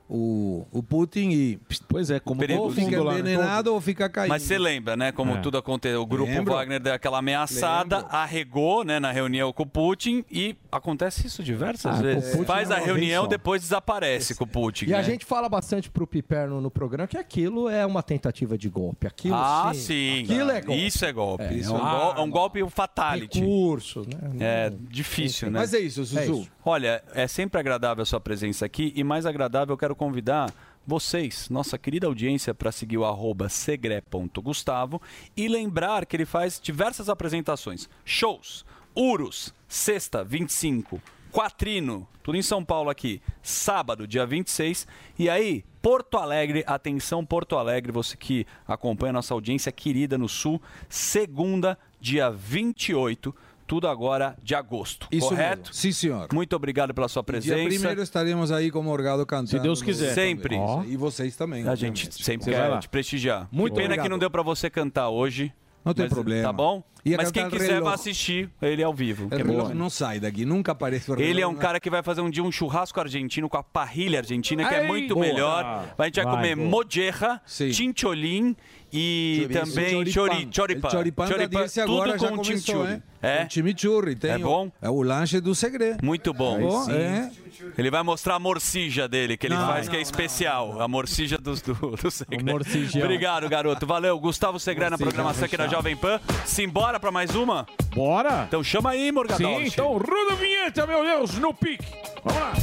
O, 0.09 0.65
o 0.71 0.83
Putin 0.83 1.29
e 1.31 1.59
Pois 1.87 2.09
é, 2.11 2.19
como 2.19 2.39
Período 2.39 2.63
ou 2.63 2.71
fica 2.71 3.01
lá, 3.03 3.13
né? 3.13 3.19
envenenado 3.19 3.73
ou 3.73 3.81
fica 3.81 4.07
caindo. 4.09 4.29
Mas 4.29 4.43
você 4.43 4.57
lembra, 4.57 4.95
né? 4.95 5.11
Como 5.11 5.33
É. 5.35 5.41
tudo 5.41 5.57
aconteceu. 5.57 6.01
O 6.01 6.05
grupo 6.05 6.31
Lembro. 6.31 6.53
Wagner 6.53 6.79
deu 6.79 6.93
aquela 6.93 7.19
ameaçada, 7.19 7.97
Lembro. 7.97 8.15
arregou 8.15 8.83
né, 8.83 8.99
na 8.99 9.11
reunião 9.11 9.51
com 9.53 9.63
o 9.63 9.65
Putin 9.65 10.23
e 10.31 10.55
acontece 10.71 11.25
isso 11.25 11.41
diversas 11.43 11.95
Ah, 11.95 11.99
o 11.99 12.03
vezes. 12.03 12.31
Putin 12.31 12.45
Faz 12.45 12.69
é 12.69 12.75
a 12.75 12.79
reunião, 12.79 13.27
depois 13.27 13.61
desaparece 13.61 14.35
com 14.35 14.43
o 14.43 14.47
Putin. 14.47 14.85
E 14.85 14.93
a 14.93 14.97
né? 14.97 15.03
gente 15.03 15.25
fala 15.25 15.49
bastante 15.49 15.89
pro 15.89 16.05
Piperno 16.05 16.61
no 16.61 16.69
programa 16.69 17.07
que 17.07 17.17
aquilo 17.17 17.67
é 17.69 17.85
uma 17.85 18.03
tentativa 18.03 18.57
de 18.57 18.69
golpe. 18.69 19.07
Aquilo 19.07 19.35
Ah, 19.35 19.71
sim. 19.73 19.79
sim. 19.81 20.23
Aquilo 20.23 20.51
é 20.51 20.61
golpe. 20.61 20.85
Isso 20.85 21.05
é 21.05 21.11
golpe. 21.13 21.43
É, 21.43 21.47
É, 21.47 21.53
isso 21.55 21.73
um, 21.73 21.77
é 21.77 21.79
gol- 21.79 22.13
é 22.17 22.21
um 22.21 22.29
golpe 22.29 22.69
fatality. 22.69 23.39
Recursos, 23.39 24.05
né? 24.07 24.17
É 24.39 24.73
difícil, 24.89 25.49
né? 25.49 25.59
Mas 25.59 25.73
é 25.73 25.79
isso, 25.79 26.03
Zuzu. 26.03 26.19
É 26.19 26.25
isso. 26.25 26.51
Olha, 26.67 27.03
é 27.13 27.27
sempre 27.27 27.59
agradável 27.59 28.01
a 28.01 28.05
sua 28.07 28.19
presença 28.19 28.65
aqui 28.65 28.91
e 28.95 29.03
mais 29.03 29.27
agradável 29.27 29.73
eu 29.73 29.77
quero 29.77 29.95
convidar 29.95 30.51
vocês, 30.83 31.47
nossa 31.47 31.77
querida 31.77 32.07
audiência, 32.07 32.55
para 32.55 32.71
seguir 32.71 32.97
o 32.97 33.05
arroba 33.05 33.49
segre.gustavo 33.49 34.99
e 35.37 35.47
lembrar 35.47 36.07
que 36.07 36.15
ele 36.15 36.25
faz 36.25 36.59
diversas 36.59 37.07
apresentações, 37.07 37.87
shows, 38.03 38.65
Urus, 38.95 39.53
sexta, 39.67 40.23
25, 40.23 40.99
Quatrino, 41.31 42.07
tudo 42.23 42.35
em 42.35 42.41
São 42.41 42.65
Paulo 42.65 42.89
aqui, 42.89 43.21
sábado, 43.43 44.07
dia 44.07 44.25
26, 44.25 44.87
e 45.19 45.29
aí, 45.29 45.63
Porto 45.83 46.17
Alegre, 46.17 46.63
atenção 46.65 47.23
Porto 47.23 47.57
Alegre, 47.57 47.91
você 47.91 48.17
que 48.17 48.43
acompanha 48.67 49.13
nossa 49.13 49.35
audiência 49.35 49.71
querida 49.71 50.17
no 50.17 50.27
Sul, 50.27 50.59
segunda, 50.89 51.77
dia 52.01 52.31
28, 52.31 53.35
tudo 53.67 53.87
agora 53.87 54.37
de 54.41 54.53
agosto, 54.55 55.07
Isso 55.11 55.29
correto? 55.29 55.59
mesmo. 55.69 55.73
Sim, 55.73 55.91
senhor. 55.91 56.27
Muito 56.33 56.55
obrigado 56.55 56.93
pela 56.93 57.07
sua 57.07 57.21
Dia 57.21 57.25
presença. 57.25 57.63
primeiro 57.67 58.01
estaremos 58.01 58.51
aí 58.51 58.69
com 58.71 58.79
o 58.79 58.83
Morgado 58.83 59.25
cantando. 59.25 59.49
Se 59.49 59.59
Deus 59.59 59.81
quiser. 59.81 60.13
Sempre. 60.13 60.55
Ó. 60.57 60.83
E 60.83 60.95
vocês 60.95 61.35
também. 61.35 61.67
A 61.67 61.71
obviamente. 61.71 62.03
gente 62.05 62.23
sempre 62.23 62.45
Você 62.45 62.51
vai 62.51 62.71
quer 62.71 62.79
te 62.79 62.89
prestigiar. 62.89 63.47
Muito 63.51 63.73
pena 63.73 63.85
obrigado. 63.85 64.05
que 64.05 64.09
não 64.09 64.19
deu 64.19 64.29
pra 64.29 64.43
você 64.43 64.69
cantar 64.69 65.09
hoje. 65.09 65.51
Não 65.83 65.93
tem 65.93 66.05
mas, 66.05 66.13
problema. 66.13 66.43
Tá 66.43 66.53
bom? 66.53 66.83
Ia 67.05 67.17
Mas 67.17 67.31
quem 67.31 67.47
quiser 67.49 67.81
vai 67.81 67.93
assistir 67.93 68.49
ele 68.59 68.81
ao 68.83 68.91
vivo. 68.93 69.27
O 69.29 69.33
é 69.33 69.37
relógio 69.37 69.69
bom. 69.69 69.73
não 69.75 69.89
sai 69.91 70.19
daqui, 70.19 70.43
nunca 70.43 70.71
aparece 70.71 71.11
o. 71.11 71.21
Ele 71.21 71.39
é 71.39 71.47
um 71.47 71.53
né? 71.53 71.59
cara 71.59 71.79
que 71.79 71.87
vai 71.89 72.01
fazer 72.01 72.21
um 72.21 72.29
dia 72.31 72.43
um 72.43 72.51
churrasco 72.51 72.99
argentino 72.99 73.47
com 73.47 73.57
a 73.57 73.63
parrilha 73.63 74.19
argentina, 74.19 74.67
que 74.67 74.73
é 74.73 74.87
muito 74.87 75.13
boa. 75.13 75.25
melhor. 75.25 75.63
A 75.97 76.05
gente 76.05 76.15
vai, 76.15 76.25
Vai, 76.25 76.35
comer 76.35 76.55
boa. 76.55 77.41
Sim. 77.45 77.71
chincholim 77.71 78.55
e 78.91 79.41
Chorizo. 79.51 79.59
também 79.75 79.89
chori, 80.05 80.49
choripan. 80.51 80.87
O 80.87 80.91
Choripan 81.27 81.59
Dirce 81.59 81.81
agora 81.81 82.11
tudo 82.13 82.19
com 82.29 82.35
começou, 82.37 82.43
chimichurri. 82.45 82.93
hein? 82.93 83.03
É? 83.21 83.49
Chimichurri. 83.49 84.15
Tem 84.15 84.31
É 84.31 84.37
o- 84.37 84.39
bom? 84.41 84.71
É 84.81 84.89
o 84.89 85.01
lanche 85.01 85.41
do 85.41 85.53
segredo. 85.55 85.97
Muito 86.03 86.33
bom. 86.33 86.59
Bom, 86.59 86.89
é. 86.91 87.29
Ele 87.77 87.89
vai 87.89 88.03
mostrar 88.03 88.35
a 88.35 88.39
morcija 88.39 89.07
dele, 89.07 89.35
que 89.35 89.47
ele 89.47 89.55
Não, 89.55 89.67
faz, 89.67 89.85
não, 89.85 89.91
que 89.91 89.97
é 89.97 89.99
não, 89.99 90.03
especial. 90.03 90.81
A 90.81 90.87
morcija 90.87 91.37
do, 91.37 91.55
do, 91.55 91.95
do 91.97 92.11
Segre. 92.11 92.43
morcijão. 92.43 93.01
Obrigado, 93.01 93.49
garoto. 93.49 93.85
Valeu. 93.85 94.17
Gustavo 94.19 94.59
Segre 94.59 94.89
na 94.89 94.97
programação 94.97 95.45
aqui 95.45 95.57
da 95.57 95.67
Jovem 95.67 95.95
Pan. 95.97 96.19
Simbora 96.45 96.94
pra 96.99 97.11
mais 97.11 97.35
uma? 97.35 97.65
Bora? 97.93 98.45
Então 98.47 98.63
chama 98.63 98.91
aí, 98.91 99.11
Morgadão. 99.11 99.57
Sim, 99.57 99.65
então 99.65 99.93
roda 99.93 100.33
a 100.33 100.35
vinheta, 100.35 100.85
meu 100.85 101.03
Deus, 101.03 101.37
no 101.37 101.53
pique. 101.53 101.85
Vamos 102.23 102.41
lá. 102.41 102.53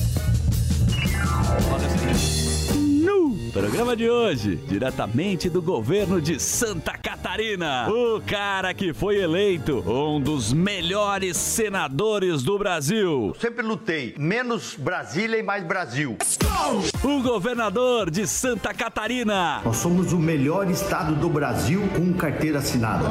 No 3.12 3.52
programa 3.52 3.94
de 3.94 4.08
hoje, 4.08 4.56
diretamente 4.66 5.50
do 5.50 5.60
governo 5.60 6.18
de 6.20 6.40
Santa 6.40 6.96
Catarina, 6.96 7.86
o 7.90 8.22
cara 8.22 8.72
que 8.72 8.94
foi 8.94 9.20
eleito 9.20 9.80
um 9.86 10.18
dos 10.18 10.50
melhores 10.52 11.36
senadores 11.36 12.42
do 12.42 12.58
Brasil. 12.58 13.36
Sempre 13.38 13.62
lutei. 13.62 14.14
Menos 14.18 14.74
Brasília 14.76 15.36
e 15.38 15.42
mais 15.42 15.62
Brasil. 15.62 16.16
O 17.04 17.22
governador 17.22 18.10
de 18.10 18.26
Santa 18.26 18.72
Catarina. 18.72 19.60
Nós 19.62 19.76
somos 19.76 20.14
o 20.14 20.18
melhor 20.18 20.70
estado 20.70 21.14
do 21.14 21.28
Brasil 21.28 21.82
com 21.94 22.14
carteira 22.14 22.60
assinada. 22.60 23.10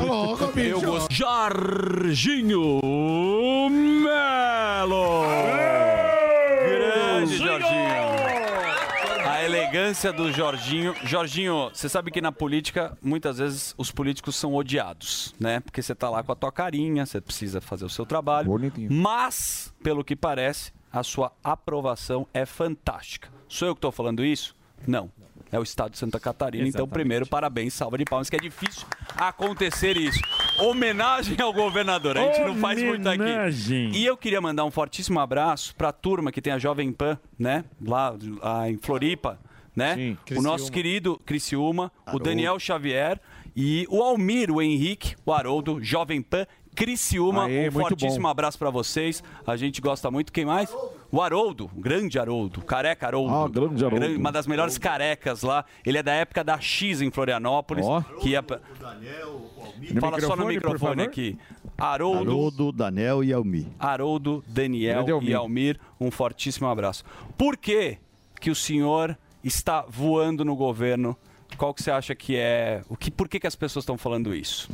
Eu 0.55 0.81
gosto. 0.81 1.13
Jorginho 1.13 2.79
Melo. 3.69 5.25
Grande 6.67 7.37
Jorginho. 7.37 8.01
A 9.23 9.43
elegância 9.71 10.11
do 10.11 10.29
Jorginho. 10.33 10.93
Jorginho, 11.05 11.69
você 11.73 11.87
sabe 11.87 12.11
que 12.11 12.19
na 12.19 12.31
política, 12.31 12.97
muitas 13.01 13.37
vezes 13.37 13.73
os 13.77 13.89
políticos 13.89 14.35
são 14.35 14.53
odiados, 14.53 15.33
né? 15.39 15.61
Porque 15.61 15.81
você 15.81 15.95
tá 15.95 16.09
lá 16.09 16.21
com 16.21 16.31
a 16.33 16.35
tua 16.35 16.51
carinha, 16.51 17.05
você 17.05 17.21
precisa 17.21 17.61
fazer 17.61 17.85
o 17.85 17.89
seu 17.89 18.05
trabalho. 18.05 18.49
Bonitinho. 18.49 18.91
Mas, 18.91 19.73
pelo 19.81 20.03
que 20.03 20.13
parece, 20.13 20.73
a 20.91 21.03
sua 21.03 21.31
aprovação 21.41 22.27
é 22.33 22.45
fantástica. 22.45 23.29
Sou 23.47 23.69
eu 23.69 23.73
que 23.73 23.77
estou 23.77 23.93
falando 23.93 24.25
isso? 24.25 24.53
Não. 24.85 25.09
É 25.49 25.57
o 25.59 25.63
Estado 25.63 25.91
de 25.91 25.97
Santa 25.97 26.19
Catarina. 26.19 26.67
Então, 26.67 26.81
Exatamente. 26.81 26.93
primeiro, 26.93 27.25
parabéns, 27.25 27.73
salva 27.73 27.97
de 27.97 28.03
palmas, 28.03 28.29
que 28.29 28.35
é 28.35 28.39
difícil 28.39 28.85
acontecer 29.17 29.95
isso. 29.95 30.19
Homenagem 30.59 31.39
ao 31.39 31.53
governador. 31.53 32.17
A 32.17 32.23
gente 32.23 32.41
não 32.41 32.55
faz 32.55 32.81
muito 32.81 33.07
aqui. 33.07 33.21
Homenagem. 33.21 33.91
E 33.93 34.05
eu 34.05 34.17
queria 34.17 34.41
mandar 34.41 34.65
um 34.65 34.71
fortíssimo 34.71 35.19
abraço 35.19 35.73
para 35.75 35.89
a 35.89 35.93
turma 35.93 36.31
que 36.31 36.41
tem 36.41 36.51
a 36.51 36.59
Jovem 36.59 36.91
Pan, 36.91 37.17
né? 37.37 37.63
Lá, 37.85 38.15
lá 38.41 38.69
em 38.69 38.77
Floripa, 38.77 39.39
né? 39.75 39.95
Sim. 39.95 40.17
o 40.37 40.41
nosso 40.41 40.71
querido 40.71 41.19
Criciúma, 41.25 41.91
o 42.05 42.09
Haroldo. 42.09 42.25
Daniel 42.25 42.59
Xavier 42.59 43.19
e 43.55 43.85
o 43.89 44.01
Almir, 44.01 44.51
o 44.51 44.61
Henrique, 44.61 45.15
o 45.25 45.31
Haroldo, 45.33 45.81
Jovem 45.83 46.21
Pan, 46.21 46.45
Criciúma. 46.73 47.45
Aê, 47.47 47.67
um 47.67 47.71
fortíssimo 47.73 48.23
bom. 48.23 48.29
abraço 48.29 48.57
para 48.57 48.69
vocês. 48.69 49.21
A 49.45 49.57
gente 49.57 49.81
gosta 49.81 50.09
muito. 50.09 50.31
Quem 50.31 50.45
mais? 50.45 50.73
O 51.11 51.21
Haroldo, 51.21 51.69
o 51.75 51.81
grande 51.81 52.17
Haroldo, 52.17 52.61
careca 52.61 53.07
Haroldo. 53.07 53.33
Ah, 53.33 53.47
grande 53.49 53.83
Haroldo. 53.83 54.15
uma 54.17 54.31
das 54.31 54.47
melhores 54.47 54.77
carecas 54.77 55.41
lá. 55.43 55.65
Ele 55.85 55.97
é 55.97 56.03
da 56.03 56.13
época 56.13 56.43
da 56.45 56.57
X 56.61 57.01
em 57.01 57.11
Florianópolis. 57.11 57.85
Que 58.21 58.29
ia... 58.29 58.41
pra- 58.41 58.61
Fala 59.99 60.19
só 60.21 60.35
no 60.35 60.45
microfone, 60.45 61.01
aqui. 61.03 61.37
Haroldo, 61.77 62.19
Haroldo, 62.31 62.71
Daniel 62.71 63.23
e 63.23 63.33
Almi. 63.33 63.67
Haroldo, 63.79 64.43
Daniel 64.47 64.99
Almir. 65.15 65.29
e 65.29 65.33
Almir, 65.33 65.79
um 65.99 66.11
fortíssimo 66.11 66.67
abraço. 66.67 67.03
Por 67.37 67.57
que, 67.57 67.97
que 68.39 68.49
o 68.51 68.55
senhor 68.55 69.17
está 69.43 69.81
voando 69.81 70.45
no 70.45 70.55
governo? 70.55 71.17
Qual 71.57 71.73
que 71.73 71.83
você 71.83 71.91
acha 71.91 72.15
que 72.15 72.35
é... 72.35 72.83
O 72.89 72.95
que, 72.95 73.11
por 73.11 73.27
que, 73.27 73.39
que 73.39 73.47
as 73.47 73.55
pessoas 73.55 73.83
estão 73.83 73.97
falando 73.97 74.33
isso? 74.33 74.69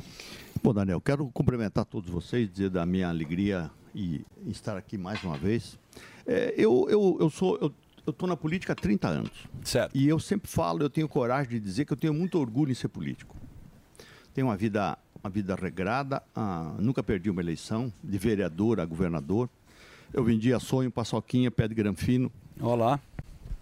Bom, 0.64 0.74
Daniel, 0.74 1.02
quero 1.02 1.26
cumprimentar 1.32 1.86
todos 1.86 2.10
vocês, 2.10 2.50
dizer 2.52 2.70
da 2.70 2.86
minha 2.86 3.10
alegria 3.10 3.72
e 3.94 4.26
estar 4.48 4.78
aqui 4.78 4.98
mais 4.98 5.24
uma 5.24 5.38
vez. 5.38 5.78
É, 6.26 6.54
eu, 6.58 6.88
eu, 6.90 7.18
eu 7.20 7.30
sou. 7.30 7.58
Eu, 7.62 7.74
eu 8.06 8.12
estou 8.12 8.28
na 8.28 8.38
política 8.38 8.72
há 8.72 8.76
30 8.76 9.08
anos. 9.08 9.32
Certo. 9.64 9.96
E 9.96 10.08
eu 10.08 10.18
sempre 10.18 10.50
falo, 10.50 10.82
eu 10.82 10.90
tenho 10.90 11.10
coragem 11.10 11.52
de 11.52 11.60
dizer 11.60 11.84
que 11.84 11.92
eu 11.92 11.98
tenho 11.98 12.14
muito 12.14 12.40
orgulho 12.40 12.72
em 12.72 12.76
ser 12.76 12.88
político. 12.88 13.36
Tenho 14.34 14.48
uma 14.48 14.56
vida, 14.56 14.98
uma 15.22 15.30
vida 15.30 15.56
regrada, 15.56 16.24
ah, 16.34 16.74
nunca 16.80 17.04
perdi 17.04 17.30
uma 17.30 17.42
eleição, 17.42 17.92
de 18.02 18.18
vereador 18.18 18.80
a 18.80 18.86
governador. 18.86 19.50
Eu 20.14 20.24
vendia 20.24 20.58
sonho, 20.58 20.90
paçoquinha, 20.90 21.52
pé 21.52 21.68
de 21.68 21.76
granfino. 21.76 22.32
Olá. 22.62 22.98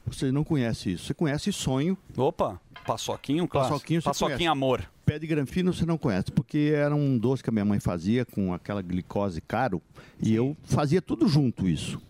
Você 0.06 0.32
não 0.32 0.44
conhece 0.44 0.92
isso. 0.94 1.06
Você 1.06 1.14
conhece 1.14 1.52
sonho. 1.52 1.98
Opa, 2.16 2.60
paçoquinho, 2.86 3.48
claro. 3.48 3.70
Paçoquinho, 3.70 4.02
você 4.02 4.06
Paçoquinho 4.10 4.38
conhece. 4.38 4.52
amor. 4.52 4.90
Pé 5.06 5.20
de 5.20 5.28
granfino 5.28 5.74
você 5.74 5.86
não 5.86 5.98
conhece, 5.98 6.32
porque 6.32 6.72
era 6.76 6.96
um 6.96 7.18
doce 7.18 7.44
que 7.44 7.50
a 7.50 7.54
minha 7.54 7.66
mãe 7.66 7.80
fazia 7.80 8.26
com 8.26 8.54
aquela 8.54 8.82
glicose 8.82 9.40
caro. 9.42 9.82
E 10.22 10.34
eu 10.34 10.56
fazia 10.64 11.02
tudo 11.02 11.28
junto 11.28 11.68
isso. 11.68 12.02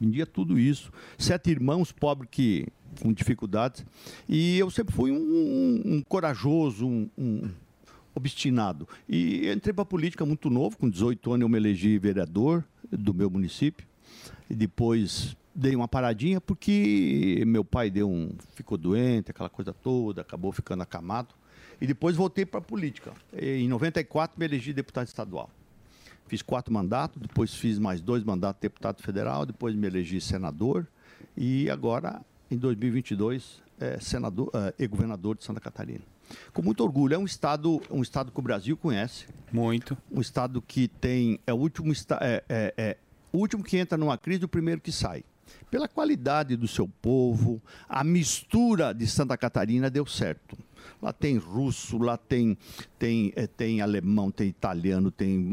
Vendia 0.00 0.24
tudo 0.26 0.58
isso. 0.58 0.90
Sete 1.18 1.50
irmãos 1.50 1.92
pobres 1.92 2.28
que 2.30 2.66
com 3.00 3.12
dificuldades. 3.12 3.84
E 4.28 4.58
eu 4.58 4.70
sempre 4.70 4.94
fui 4.94 5.10
um, 5.12 5.16
um- 5.16 5.82
um 5.96 6.02
corajoso, 6.02 6.86
um, 6.86 7.08
um 7.18 7.50
obstinado. 8.14 8.88
E 9.08 9.48
entrei 9.50 9.72
para 9.72 9.82
a 9.82 9.86
política 9.86 10.24
muito 10.26 10.48
novo, 10.50 10.76
com 10.76 10.88
18 10.88 11.32
anos 11.32 11.42
eu 11.42 11.48
me 11.48 11.58
elegi 11.58 11.98
vereador 11.98 12.64
do 12.90 13.12
meu 13.14 13.30
município. 13.30 13.86
E 14.48 14.54
depois 14.54 15.36
dei 15.60 15.76
uma 15.76 15.86
paradinha 15.86 16.40
porque 16.40 17.44
meu 17.46 17.62
pai 17.64 17.90
deu 17.90 18.10
um, 18.10 18.30
ficou 18.54 18.78
doente, 18.78 19.30
aquela 19.30 19.50
coisa 19.50 19.72
toda, 19.72 20.22
acabou 20.22 20.50
ficando 20.52 20.82
acamado. 20.82 21.34
E 21.80 21.86
depois 21.86 22.16
voltei 22.16 22.44
para 22.46 22.58
a 22.58 22.62
política. 22.62 23.12
Em 23.32 23.68
94 23.68 24.38
me 24.38 24.44
elegi 24.46 24.72
deputado 24.72 25.06
estadual. 25.06 25.50
Fiz 26.26 26.42
quatro 26.42 26.72
mandatos, 26.72 27.20
depois 27.20 27.54
fiz 27.54 27.78
mais 27.78 28.00
dois 28.00 28.22
mandatos 28.24 28.60
de 28.60 28.68
deputado 28.68 29.02
federal, 29.02 29.44
depois 29.44 29.74
me 29.74 29.86
elegi 29.86 30.20
senador 30.20 30.86
e 31.36 31.68
agora, 31.68 32.20
em 32.50 32.56
2022, 32.56 33.62
é 33.78 33.98
senador 34.00 34.50
é, 34.54 34.74
e 34.78 34.86
governador 34.86 35.36
de 35.36 35.44
Santa 35.44 35.60
Catarina. 35.60 36.02
Com 36.52 36.62
muito 36.62 36.84
orgulho, 36.84 37.14
é 37.14 37.18
um 37.18 37.24
estado, 37.24 37.80
um 37.90 38.02
estado 38.02 38.30
que 38.30 38.38
o 38.38 38.42
Brasil 38.42 38.76
conhece. 38.76 39.26
Muito. 39.52 39.96
Um 40.10 40.20
estado 40.20 40.62
que 40.62 40.86
tem 40.86 41.40
é 41.46 41.52
o 41.52 41.56
último 41.56 41.92
é, 42.20 42.44
é- 42.48 42.74
é 42.76 42.96
o 43.32 43.38
último 43.38 43.64
que 43.64 43.76
entra 43.76 43.96
numa 43.98 44.16
crise, 44.16 44.44
o 44.44 44.48
primeiro 44.48 44.80
que 44.80 44.92
sai. 44.92 45.24
Pela 45.70 45.86
qualidade 45.86 46.56
do 46.56 46.66
seu 46.66 46.88
povo, 46.88 47.62
a 47.88 48.02
mistura 48.02 48.92
de 48.92 49.06
Santa 49.06 49.36
Catarina 49.36 49.88
deu 49.88 50.04
certo. 50.04 50.58
Lá 51.00 51.12
tem 51.12 51.36
russo, 51.36 51.96
lá 51.98 52.16
tem 52.16 52.58
tem, 52.98 53.32
eh, 53.36 53.46
tem 53.46 53.80
alemão, 53.80 54.30
tem 54.30 54.48
italiano, 54.48 55.10
tem 55.10 55.50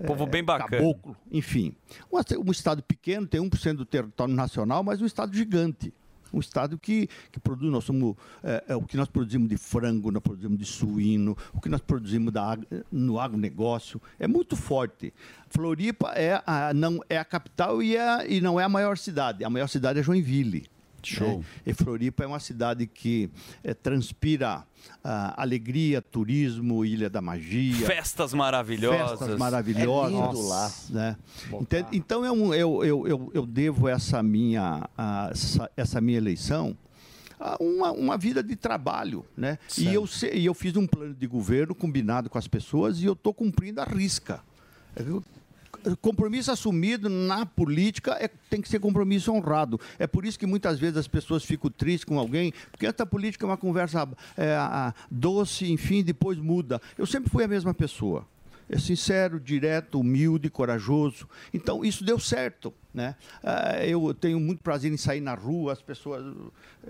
eh, 0.00 0.04
Povo 0.06 0.24
eh, 0.24 0.26
bem 0.26 0.44
bacana. 0.44 0.68
caboclo, 0.70 1.16
enfim. 1.30 1.74
Um, 2.12 2.18
um 2.48 2.50
estado 2.50 2.82
pequeno, 2.82 3.26
tem 3.26 3.40
1% 3.40 3.76
do 3.76 3.86
território 3.86 4.34
nacional, 4.34 4.82
mas 4.82 5.00
um 5.00 5.06
estado 5.06 5.34
gigante. 5.34 5.92
Um 6.32 6.40
estado 6.40 6.78
que, 6.78 7.08
que 7.30 7.38
produz, 7.38 7.70
nós 7.70 7.84
somos, 7.84 8.16
é, 8.42 8.64
é, 8.68 8.76
o 8.76 8.82
que 8.82 8.96
nós 8.96 9.08
produzimos 9.08 9.48
de 9.48 9.56
frango, 9.56 10.10
nós 10.10 10.22
produzimos 10.22 10.58
de 10.58 10.64
suíno, 10.64 11.36
o 11.52 11.60
que 11.60 11.68
nós 11.68 11.80
produzimos 11.80 12.32
da, 12.32 12.58
no 12.90 13.20
agronegócio, 13.20 14.00
é 14.18 14.26
muito 14.26 14.56
forte. 14.56 15.12
Floripa 15.48 16.12
é 16.12 16.42
a, 16.46 16.72
não, 16.74 17.00
é 17.08 17.18
a 17.18 17.24
capital 17.24 17.82
e, 17.82 17.96
é, 17.96 18.30
e 18.30 18.40
não 18.40 18.58
é 18.58 18.64
a 18.64 18.68
maior 18.68 18.96
cidade. 18.96 19.44
A 19.44 19.50
maior 19.50 19.68
cidade 19.68 19.98
é 19.98 20.02
Joinville. 20.02 20.71
Show. 21.10 21.38
né? 21.38 21.44
E 21.66 21.72
Floripa 21.74 22.24
é 22.24 22.26
uma 22.26 22.40
cidade 22.40 22.86
que 22.86 23.30
eh, 23.64 23.74
transpira 23.74 24.64
ah, 25.04 25.34
alegria, 25.40 26.00
turismo, 26.02 26.84
Ilha 26.84 27.08
da 27.10 27.20
Magia. 27.20 27.86
Festas 27.86 28.32
maravilhosas. 28.34 29.18
Festas 29.18 29.38
maravilhosas. 29.38 30.12
É 30.12 30.26
lindo 30.26 30.48
lá. 30.48 30.72
Né? 30.90 31.16
Então, 31.60 31.88
então 31.92 32.24
é 32.24 32.32
um- 32.32 32.54
eu, 32.54 32.84
eu, 32.84 33.06
eu, 33.06 33.30
eu 33.34 33.46
devo 33.46 33.88
essa 33.88 34.22
minha, 34.22 34.88
ah, 34.96 35.28
essa, 35.32 35.70
essa 35.76 36.00
minha 36.00 36.18
eleição 36.18 36.76
a 37.38 37.56
uma, 37.60 37.90
uma 37.92 38.16
vida 38.18 38.42
de 38.42 38.54
trabalho. 38.54 39.24
Né? 39.36 39.58
E 39.76 39.92
eu, 39.92 40.08
e 40.32 40.46
eu 40.46 40.54
fiz 40.54 40.76
um 40.76 40.86
plano 40.86 41.14
de 41.14 41.26
governo 41.26 41.74
combinado 41.74 42.30
com 42.30 42.38
as 42.38 42.46
pessoas 42.46 43.00
e 43.00 43.04
eu 43.04 43.14
estou 43.14 43.34
cumprindo 43.34 43.80
a 43.80 43.84
risca. 43.84 44.40
Eu- 44.96 45.22
Compromisso 46.00 46.50
assumido 46.50 47.08
na 47.08 47.44
política 47.46 48.16
é, 48.20 48.28
tem 48.48 48.60
que 48.60 48.68
ser 48.68 48.78
compromisso 48.78 49.32
honrado. 49.32 49.80
É 49.98 50.06
por 50.06 50.24
isso 50.24 50.38
que 50.38 50.46
muitas 50.46 50.78
vezes 50.78 50.96
as 50.96 51.08
pessoas 51.08 51.44
ficam 51.44 51.70
tristes 51.70 52.04
com 52.04 52.18
alguém, 52.18 52.52
porque 52.70 52.86
essa 52.86 53.04
política 53.06 53.44
é 53.44 53.48
uma 53.48 53.56
conversa 53.56 54.08
é, 54.36 54.54
a- 54.54 54.94
doce, 55.10 55.70
enfim, 55.70 56.02
depois 56.02 56.38
muda. 56.38 56.80
Eu 56.96 57.06
sempre 57.06 57.30
fui 57.30 57.44
a 57.44 57.48
mesma 57.48 57.74
pessoa. 57.74 58.26
É 58.70 58.78
sincero, 58.78 59.38
direto, 59.38 60.00
humilde, 60.00 60.48
corajoso. 60.48 61.28
Então, 61.52 61.84
isso 61.84 62.02
deu 62.04 62.18
certo. 62.18 62.72
Né? 62.94 63.16
Ah, 63.42 63.84
eu 63.84 64.14
tenho 64.14 64.38
muito 64.40 64.62
prazer 64.62 64.90
em 64.90 64.96
sair 64.96 65.20
na 65.20 65.34
rua, 65.34 65.72
as 65.72 65.82
pessoas 65.82 66.24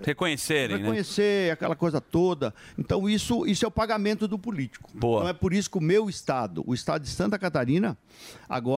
Reconhecerem, 0.01 0.77
né? 0.77 0.81
reconhecer 0.83 1.51
aquela 1.51 1.75
coisa 1.75 1.99
toda. 1.99 2.53
Então, 2.77 3.09
isso, 3.09 3.45
isso 3.47 3.65
é 3.65 3.67
o 3.67 3.71
pagamento 3.71 4.27
do 4.27 4.37
político. 4.39 4.89
Boa. 4.93 5.19
Então, 5.21 5.29
é 5.29 5.33
por 5.33 5.51
isso 5.53 5.69
que 5.69 5.77
o 5.77 5.81
meu 5.81 6.09
estado, 6.09 6.63
o 6.65 6.73
estado 6.73 7.01
de 7.03 7.09
Santa 7.09 7.37
Catarina, 7.39 7.97
agora. 8.47 8.77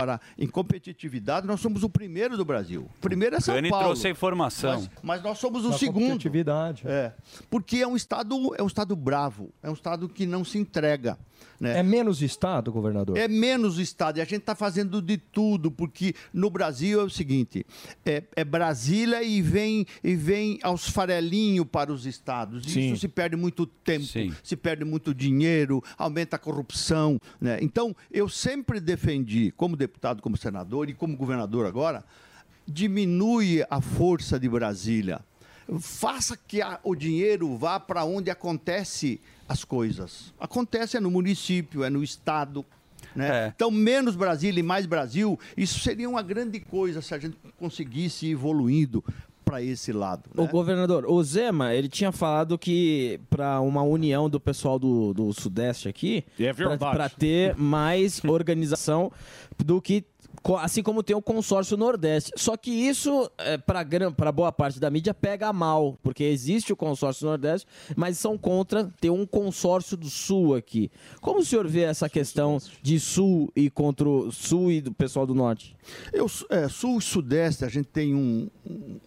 Agora, 0.00 0.20
em 0.38 0.46
competitividade, 0.46 1.46
nós 1.46 1.60
somos 1.60 1.82
o 1.82 1.90
primeiro 1.90 2.36
do 2.36 2.44
Brasil. 2.44 2.88
O 2.96 3.00
primeiro 3.00 3.36
é 3.36 3.40
São 3.40 3.54
Cani 3.54 3.68
Paulo. 3.68 3.84
trouxe 3.86 4.06
a 4.06 4.10
informação. 4.10 4.72
Mas, 4.80 4.90
mas 5.02 5.22
nós 5.22 5.38
somos 5.38 5.64
o 5.64 5.70
Na 5.70 5.78
segundo. 5.78 6.00
competitividade. 6.04 6.82
É. 6.86 7.12
Porque 7.50 7.76
é 7.78 7.86
um 7.86 7.96
estado, 7.96 8.54
é 8.56 8.62
um 8.62 8.66
estado 8.66 8.96
bravo, 8.96 9.50
é 9.62 9.68
um 9.68 9.74
estado 9.74 10.08
que 10.08 10.24
não 10.24 10.44
se 10.44 10.58
entrega. 10.58 11.18
Né? 11.60 11.78
É 11.78 11.82
menos 11.82 12.22
Estado, 12.22 12.72
governador? 12.72 13.16
É 13.18 13.28
menos 13.28 13.78
Estado. 13.78 14.18
E 14.18 14.20
a 14.22 14.24
gente 14.24 14.40
está 14.40 14.54
fazendo 14.54 15.02
de 15.02 15.18
tudo, 15.18 15.70
porque 15.70 16.14
no 16.32 16.48
Brasil 16.48 17.00
é 17.00 17.04
o 17.04 17.10
seguinte: 17.10 17.66
é, 18.04 18.22
é 18.34 18.44
Brasília 18.44 19.22
e 19.22 19.42
vem, 19.42 19.86
e 20.02 20.14
vem 20.14 20.58
aos 20.62 20.88
farelinhos 20.88 21.66
para 21.70 21.92
os 21.92 22.06
estados. 22.06 22.64
Sim. 22.64 22.92
Isso 22.92 23.00
se 23.02 23.08
perde 23.08 23.36
muito 23.36 23.66
tempo, 23.66 24.04
se 24.42 24.56
perde 24.56 24.84
muito 24.84 25.14
dinheiro, 25.14 25.82
aumenta 25.98 26.36
a 26.36 26.38
corrupção. 26.38 27.20
Né? 27.40 27.58
Então, 27.60 27.94
eu 28.10 28.28
sempre 28.28 28.80
defendi, 28.80 29.52
como 29.56 29.76
deputado, 29.76 30.22
como 30.22 30.36
senador 30.36 30.88
e 30.88 30.94
como 30.94 31.16
governador 31.16 31.66
agora, 31.66 32.04
diminui 32.66 33.64
a 33.68 33.80
força 33.80 34.38
de 34.38 34.48
Brasília. 34.48 35.20
Faça 35.78 36.36
que 36.36 36.60
a- 36.62 36.80
o 36.82 36.94
dinheiro 36.94 37.56
vá 37.56 37.78
para 37.78 38.04
onde 38.04 38.30
acontece 38.30 39.20
as 39.50 39.64
coisas. 39.64 40.32
Acontece 40.38 40.96
é 40.96 41.00
no 41.00 41.10
município, 41.10 41.82
é 41.82 41.90
no 41.90 42.04
estado. 42.04 42.64
Né? 43.16 43.52
Então, 43.56 43.68
menos 43.68 44.14
Brasília 44.14 44.60
e 44.60 44.62
mais 44.62 44.86
Brasil, 44.86 45.36
isso 45.56 45.80
seria 45.80 46.08
uma 46.08 46.22
grande 46.22 46.60
coisa 46.60 47.02
se 47.02 47.12
a 47.12 47.18
gente 47.18 47.36
conseguisse 47.58 48.26
ir 48.26 48.30
evoluindo 48.30 49.02
para 49.44 49.60
esse 49.60 49.92
lado. 49.92 50.30
O 50.36 50.46
governador, 50.46 51.04
o 51.04 51.20
Zema, 51.24 51.74
ele 51.74 51.88
tinha 51.88 52.12
falado 52.12 52.56
que 52.56 53.18
para 53.28 53.60
uma 53.60 53.82
união 53.82 54.30
do 54.30 54.38
pessoal 54.38 54.78
do, 54.78 55.12
do 55.12 55.32
Sudeste 55.32 55.88
aqui, 55.88 56.24
É 56.38 56.52
verdade. 56.52 56.78
para 56.78 57.08
ter 57.08 57.56
mais 57.56 58.22
organização 58.24 59.10
do 59.58 59.82
que 59.82 60.04
assim 60.58 60.82
como 60.82 61.02
tem 61.02 61.14
o 61.14 61.22
consórcio 61.22 61.76
Nordeste. 61.76 62.32
Só 62.36 62.56
que 62.56 62.70
isso 62.70 63.30
é, 63.38 63.58
para 63.58 64.32
boa 64.32 64.50
parte 64.50 64.80
da 64.80 64.90
mídia 64.90 65.12
pega 65.12 65.52
mal, 65.52 65.98
porque 66.02 66.24
existe 66.24 66.72
o 66.72 66.76
consórcio 66.76 67.26
Nordeste, 67.26 67.66
mas 67.96 68.18
são 68.18 68.38
contra 68.38 68.92
ter 69.00 69.10
um 69.10 69.26
consórcio 69.26 69.96
do 69.96 70.08
Sul 70.08 70.54
aqui. 70.54 70.90
Como 71.20 71.40
o 71.40 71.44
senhor 71.44 71.66
vê 71.68 71.82
essa 71.82 72.08
questão 72.08 72.58
de 72.82 72.98
Sul 72.98 73.52
e 73.54 73.68
contra 73.68 74.08
o 74.08 74.32
Sul 74.32 74.70
e 74.70 74.80
do 74.80 74.92
pessoal 74.92 75.26
do 75.26 75.34
Norte? 75.34 75.76
Eu, 76.12 76.26
é, 76.48 76.68
sul 76.68 76.98
e 76.98 77.02
sudeste, 77.02 77.64
a 77.64 77.68
gente 77.68 77.88
tem 77.88 78.14
um, 78.14 78.48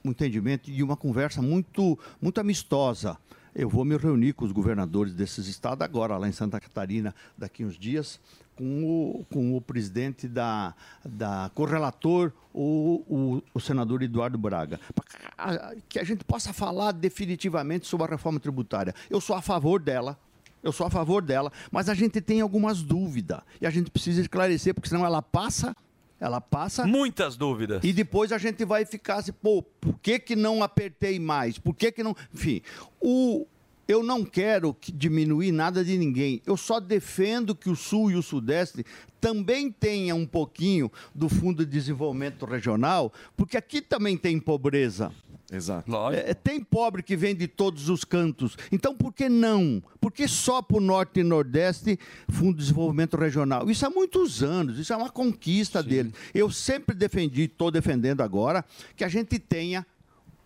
um 0.03 0.11
entendimento 0.11 0.69
e 0.69 0.83
uma 0.83 0.95
conversa 0.95 1.41
muito, 1.41 1.97
muito 2.21 2.39
amistosa. 2.39 3.17
Eu 3.55 3.69
vou 3.69 3.85
me 3.85 3.95
reunir 3.95 4.33
com 4.33 4.45
os 4.45 4.51
governadores 4.51 5.13
desses 5.13 5.47
estados 5.47 5.83
agora, 5.83 6.17
lá 6.17 6.27
em 6.27 6.31
Santa 6.31 6.59
Catarina, 6.59 7.13
daqui 7.37 7.63
uns 7.63 7.77
dias, 7.77 8.19
com 8.55 8.83
o, 8.83 9.25
com 9.31 9.55
o 9.55 9.61
presidente 9.61 10.27
da, 10.27 10.73
da 11.03 11.51
correlator, 11.53 12.31
o, 12.53 13.03
o, 13.07 13.43
o 13.53 13.59
senador 13.59 14.03
Eduardo 14.03 14.37
Braga, 14.37 14.79
para 14.95 15.75
que 15.89 15.99
a 15.99 16.03
gente 16.03 16.23
possa 16.23 16.53
falar 16.53 16.91
definitivamente 16.91 17.87
sobre 17.87 18.07
a 18.07 18.09
reforma 18.11 18.39
tributária. 18.39 18.93
Eu 19.09 19.19
sou 19.19 19.35
a 19.35 19.41
favor 19.41 19.81
dela, 19.81 20.17
eu 20.61 20.71
sou 20.71 20.87
a 20.87 20.89
favor 20.89 21.21
dela, 21.21 21.51
mas 21.71 21.89
a 21.89 21.93
gente 21.93 22.21
tem 22.21 22.41
algumas 22.41 22.81
dúvidas 22.81 23.41
e 23.59 23.65
a 23.67 23.69
gente 23.69 23.91
precisa 23.91 24.21
esclarecer, 24.21 24.73
porque 24.73 24.89
senão 24.89 25.05
ela 25.05 25.21
passa, 25.21 25.75
ela 26.19 26.39
passa. 26.39 26.87
Muitas 26.87 27.35
dúvidas. 27.35 27.83
E 27.83 27.91
depois 27.91 28.31
a 28.31 28.37
gente 28.37 28.63
vai 28.63 28.85
ficar 28.85 29.15
assim, 29.15 29.33
pô, 29.33 29.61
por 29.61 29.99
que, 29.99 30.17
que 30.19 30.35
não 30.35 30.63
apertei 30.63 31.19
mais? 31.19 31.59
Por 31.59 31.75
que, 31.75 31.91
que 31.91 32.01
não. 32.01 32.15
Enfim, 32.33 32.61
o. 33.01 33.45
Eu 33.87 34.01
não 34.03 34.23
quero 34.23 34.73
que- 34.73 34.91
diminuir 34.91 35.51
nada 35.51 35.83
de 35.83 35.97
ninguém. 35.97 36.41
Eu 36.45 36.55
só 36.55 36.79
defendo 36.79 37.53
que 37.55 37.69
o 37.69 37.75
Sul 37.75 38.11
e 38.11 38.15
o 38.15 38.23
Sudeste 38.23 38.85
também 39.19 39.71
tenham 39.71 40.19
um 40.19 40.25
pouquinho 40.25 40.91
do 41.13 41.27
Fundo 41.29 41.65
de 41.65 41.71
Desenvolvimento 41.71 42.45
Regional, 42.45 43.11
porque 43.35 43.57
aqui 43.57 43.81
também 43.81 44.17
tem 44.17 44.39
pobreza. 44.39 45.11
Exato. 45.51 45.91
É, 46.11 46.33
tem 46.33 46.59
pobre 46.63 47.03
que 47.03 47.15
vem 47.15 47.35
de 47.35 47.47
todos 47.47 47.87
os 47.87 48.03
cantos. 48.03 48.57
Então, 48.71 48.95
por 48.95 49.13
que 49.13 49.29
não? 49.29 49.83
Por 50.01 50.11
que 50.11 50.27
só 50.27 50.63
para 50.63 50.77
o 50.77 50.81
Norte 50.81 51.19
e 51.19 51.23
Nordeste 51.23 51.99
Fundo 52.27 52.53
de 52.53 52.63
Desenvolvimento 52.63 53.15
Regional? 53.17 53.69
Isso 53.69 53.85
há 53.85 53.89
muitos 53.89 54.41
anos, 54.41 54.79
isso 54.79 54.91
é 54.91 54.95
uma 54.97 55.11
conquista 55.11 55.83
dele. 55.83 56.11
Eu 56.33 56.49
sempre 56.49 56.95
defendi, 56.95 57.43
estou 57.43 57.69
defendendo 57.69 58.21
agora, 58.21 58.65
que 58.95 59.03
a 59.03 59.07
gente 59.07 59.37
tenha 59.37 59.85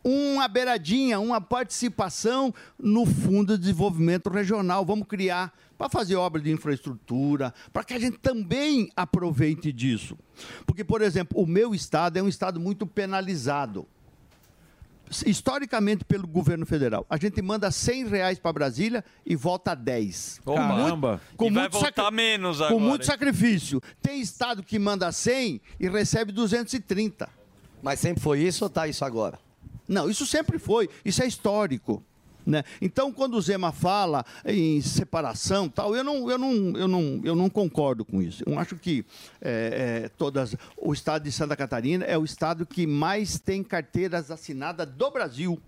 uma 0.08 0.47
beiradinha, 0.47 1.20
uma 1.20 1.41
participação 1.41 2.53
no 2.80 3.05
Fundo 3.05 3.53
de 3.53 3.62
Desenvolvimento 3.62 4.30
Regional. 4.30 4.86
Vamos 4.86 5.08
criar 5.08 5.53
para 5.78 5.89
fazer 5.89 6.16
obra 6.16 6.41
de 6.41 6.49
infraestrutura, 6.49 7.53
para 7.74 7.84
que 7.84 7.93
a 7.93 7.99
gente 7.99 8.18
também 8.18 8.89
aproveite 8.95 9.72
disso. 9.72 10.18
Porque, 10.66 10.84
por 10.84 11.01
exemplo, 11.01 11.39
o 11.41 11.45
meu 11.45 11.76
estado 11.76 12.18
é 12.18 12.24
um 12.24 12.28
estado 12.28 12.60
muito 12.60 12.88
penalizado 12.88 13.86
historicamente 15.26 16.03
pelo 16.03 16.28
governo 16.28 16.66
federal. 16.66 17.05
A 17.10 17.18
gente 17.18 17.41
manda 17.41 17.72
100 17.72 18.08
reais 18.08 18.39
para 18.39 18.51
Brasília 18.51 19.03
e 19.26 19.36
volta 19.36 19.74
10. 19.76 20.41
Opa. 20.45 20.60
Caramba. 20.60 21.22
E 21.39 21.49
vai 21.49 21.70
voltar 21.70 22.12
menos 22.12 22.58
Com 22.58 22.64
agora, 22.66 22.80
muito 22.80 23.01
hein? 23.01 23.08
sacrifício. 23.08 23.82
Tem 24.01 24.20
estado 24.20 24.64
que 24.64 24.78
manda 24.78 25.12
100 25.12 25.62
e 25.80 25.89
recebe 25.89 26.32
230. 26.32 27.30
Mas 27.82 27.99
sempre 27.99 28.22
foi 28.22 28.41
isso 28.41 28.64
ou 28.64 28.70
tá 28.70 28.88
isso 28.88 29.05
agora? 29.05 29.39
Não, 29.88 30.10
isso 30.10 30.26
sempre 30.26 30.60
foi. 30.60 30.90
Isso 31.06 31.24
é 31.24 31.28
histórico. 31.28 32.04
Né? 32.48 32.64
Então, 32.82 33.12
quando 33.12 33.36
o 33.36 33.42
Zema 33.42 33.74
fala 33.74 34.26
em 34.46 34.80
separação, 34.80 35.68
tal, 35.68 35.94
eu 35.94 36.02
não, 36.02 36.32
eu 36.32 36.38
não, 36.38 36.78
eu 36.78 36.88
não, 36.88 37.22
eu 37.22 37.36
não 37.36 37.50
concordo 37.50 38.06
com 38.06 38.22
isso. 38.22 38.42
Eu 38.46 38.58
acho 38.58 38.78
que 38.78 39.06
é, 39.42 40.04
é, 40.06 40.10
todas, 40.10 40.56
o 40.78 40.94
estado 40.94 41.24
de 41.24 41.32
Santa 41.32 41.58
Catarina 41.58 42.06
é 42.06 42.18
o 42.18 42.24
estado 42.24 42.66
que 42.66 42.88
mais 42.88 43.38
tem 43.38 43.62
carteiras 43.62 44.32
assinadas 44.32 44.88
do 44.90 45.12
Brasil. 45.12 45.62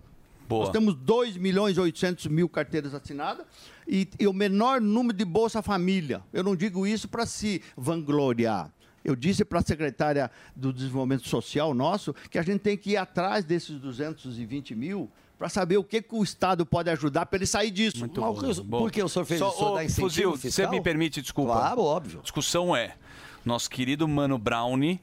Boa. 0.48 0.64
Nós 0.64 0.72
temos 0.72 0.94
2 0.94 1.36
milhões 1.36 1.76
e 1.76 1.80
800 1.80 2.26
mil 2.28 2.48
carteiras 2.48 2.94
assinadas 2.94 3.44
e, 3.86 4.08
e 4.18 4.26
o 4.26 4.32
menor 4.32 4.80
número 4.80 5.16
de 5.16 5.24
Bolsa 5.24 5.60
Família. 5.60 6.22
Eu 6.32 6.42
não 6.42 6.56
digo 6.56 6.86
isso 6.86 7.08
para 7.08 7.26
se 7.26 7.62
vangloriar. 7.76 8.72
Eu 9.04 9.16
disse 9.16 9.44
para 9.44 9.60
a 9.60 9.62
secretária 9.62 10.30
do 10.54 10.72
Desenvolvimento 10.72 11.26
Social 11.28 11.72
nosso 11.74 12.14
que 12.30 12.38
a 12.38 12.42
gente 12.42 12.60
tem 12.60 12.76
que 12.76 12.90
ir 12.90 12.96
atrás 12.96 13.44
desses 13.44 13.78
220 13.80 14.74
mil 14.74 15.10
para 15.38 15.48
saber 15.48 15.78
o 15.78 15.84
que, 15.84 16.02
que 16.02 16.14
o 16.14 16.22
Estado 16.22 16.66
pode 16.66 16.90
ajudar 16.90 17.24
para 17.24 17.38
ele 17.38 17.46
sair 17.46 17.70
disso. 17.70 18.00
Muito 18.00 18.20
Mas 18.20 18.30
bom. 18.30 18.50
o 18.50 18.54
que- 18.54 18.60
Bom. 18.62 18.78
Por 18.80 18.90
que 18.90 19.02
o 19.02 19.08
senhor 19.08 19.24
fez 19.24 19.38
Só, 19.40 19.46
isso? 19.48 19.54
O 19.56 19.58
senhor 19.58 19.70
ô, 19.70 19.74
dá 19.74 19.84
incentivo 19.84 20.08
Fuzil, 20.10 20.30
você 20.32 20.48
fiscal? 20.48 20.70
me 20.70 20.82
permite, 20.82 21.22
desculpa. 21.22 21.52
Claro, 21.52 21.80
óbvio. 21.82 22.18
A 22.18 22.22
discussão 22.22 22.76
é, 22.76 22.94
nosso 23.44 23.70
querido 23.70 24.06
Mano 24.06 24.38
Brownie 24.38 25.00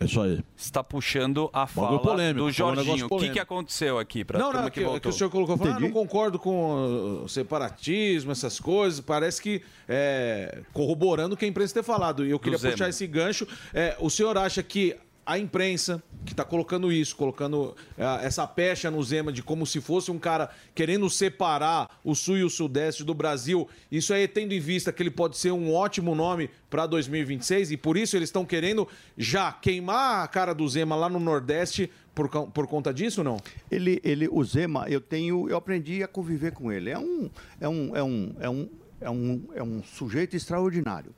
está 0.55 0.83
puxando 0.83 1.49
a 1.53 1.65
fala 1.65 1.99
polêmico, 1.99 2.39
do 2.39 2.45
um 2.45 2.51
Jorginho. 2.51 3.07
O 3.09 3.17
que, 3.17 3.29
que 3.29 3.39
aconteceu 3.39 3.97
aqui 3.97 4.23
para 4.23 4.39
Não, 4.39 4.53
não, 4.53 4.69
que 4.69 4.83
que, 4.83 4.99
que 4.99 5.07
o 5.07 5.11
senhor 5.11 5.29
colocou. 5.29 5.57
Falou, 5.57 5.73
ah, 5.73 5.79
não 5.79 5.91
concordo 5.91 6.37
com 6.37 7.23
uh, 7.23 7.29
separatismo, 7.29 8.31
essas 8.31 8.59
coisas. 8.59 8.99
Parece 8.99 9.41
que 9.41 9.61
é, 9.87 10.61
corroborando 10.73 11.35
o 11.35 11.37
que 11.37 11.45
a 11.45 11.47
imprensa 11.47 11.73
tem 11.73 11.83
falado. 11.83 12.25
E 12.25 12.31
eu 12.31 12.39
queria 12.39 12.59
puxar 12.59 12.89
esse 12.89 13.07
gancho. 13.07 13.47
É, 13.73 13.95
o 13.99 14.09
senhor 14.09 14.37
acha 14.37 14.61
que 14.61 14.95
a 15.27 15.37
imprensa 15.37 16.01
que 16.25 16.31
está 16.31 16.45
colocando 16.45 16.89
isso, 16.89 17.15
colocando 17.15 17.75
ah, 17.97 18.21
essa 18.23 18.47
pecha 18.47 18.89
no 18.89 19.03
Zema 19.03 19.31
de 19.31 19.43
como 19.43 19.65
se 19.65 19.81
fosse 19.81 20.09
um 20.09 20.17
cara 20.17 20.49
querendo 20.73 21.09
separar 21.09 21.99
o 22.01 22.15
sul 22.15 22.37
e 22.37 22.43
o 22.45 22.49
sudeste 22.49 23.03
do 23.03 23.13
Brasil, 23.13 23.67
isso 23.91 24.13
aí 24.13 24.25
tendo 24.25 24.53
em 24.53 24.59
vista 24.59 24.91
que 24.93 25.03
ele 25.03 25.11
pode 25.11 25.37
ser 25.37 25.51
um 25.51 25.73
ótimo 25.73 26.15
nome 26.15 26.49
para 26.69 26.87
2026 26.87 27.71
e 27.71 27.77
por 27.77 27.97
isso 27.97 28.15
eles 28.15 28.29
estão 28.29 28.45
querendo 28.45 28.87
já 29.17 29.51
queimar 29.51 30.23
a 30.23 30.27
cara 30.29 30.53
do 30.53 30.67
Zema 30.67 30.95
lá 30.95 31.09
no 31.09 31.19
Nordeste 31.19 31.91
por, 32.15 32.29
por 32.29 32.65
conta 32.65 32.93
disso 32.93 33.21
não? 33.21 33.37
Ele, 33.69 33.99
ele, 34.03 34.29
o 34.31 34.41
Zema, 34.45 34.85
eu 34.87 35.01
tenho, 35.01 35.49
eu 35.49 35.57
aprendi 35.57 36.01
a 36.03 36.07
conviver 36.07 36.53
com 36.53 36.71
ele. 36.71 36.89
É 36.89 36.97
um, 36.97 37.29
é 37.59 37.67
um, 37.67 37.95
é 37.95 38.03
um, 38.03 38.35
é 38.39 38.49
um, 38.49 38.69
é 39.01 39.09
um, 39.09 39.43
é 39.55 39.63
um 39.63 39.83
sujeito 39.83 40.35
extraordinário. 40.35 41.13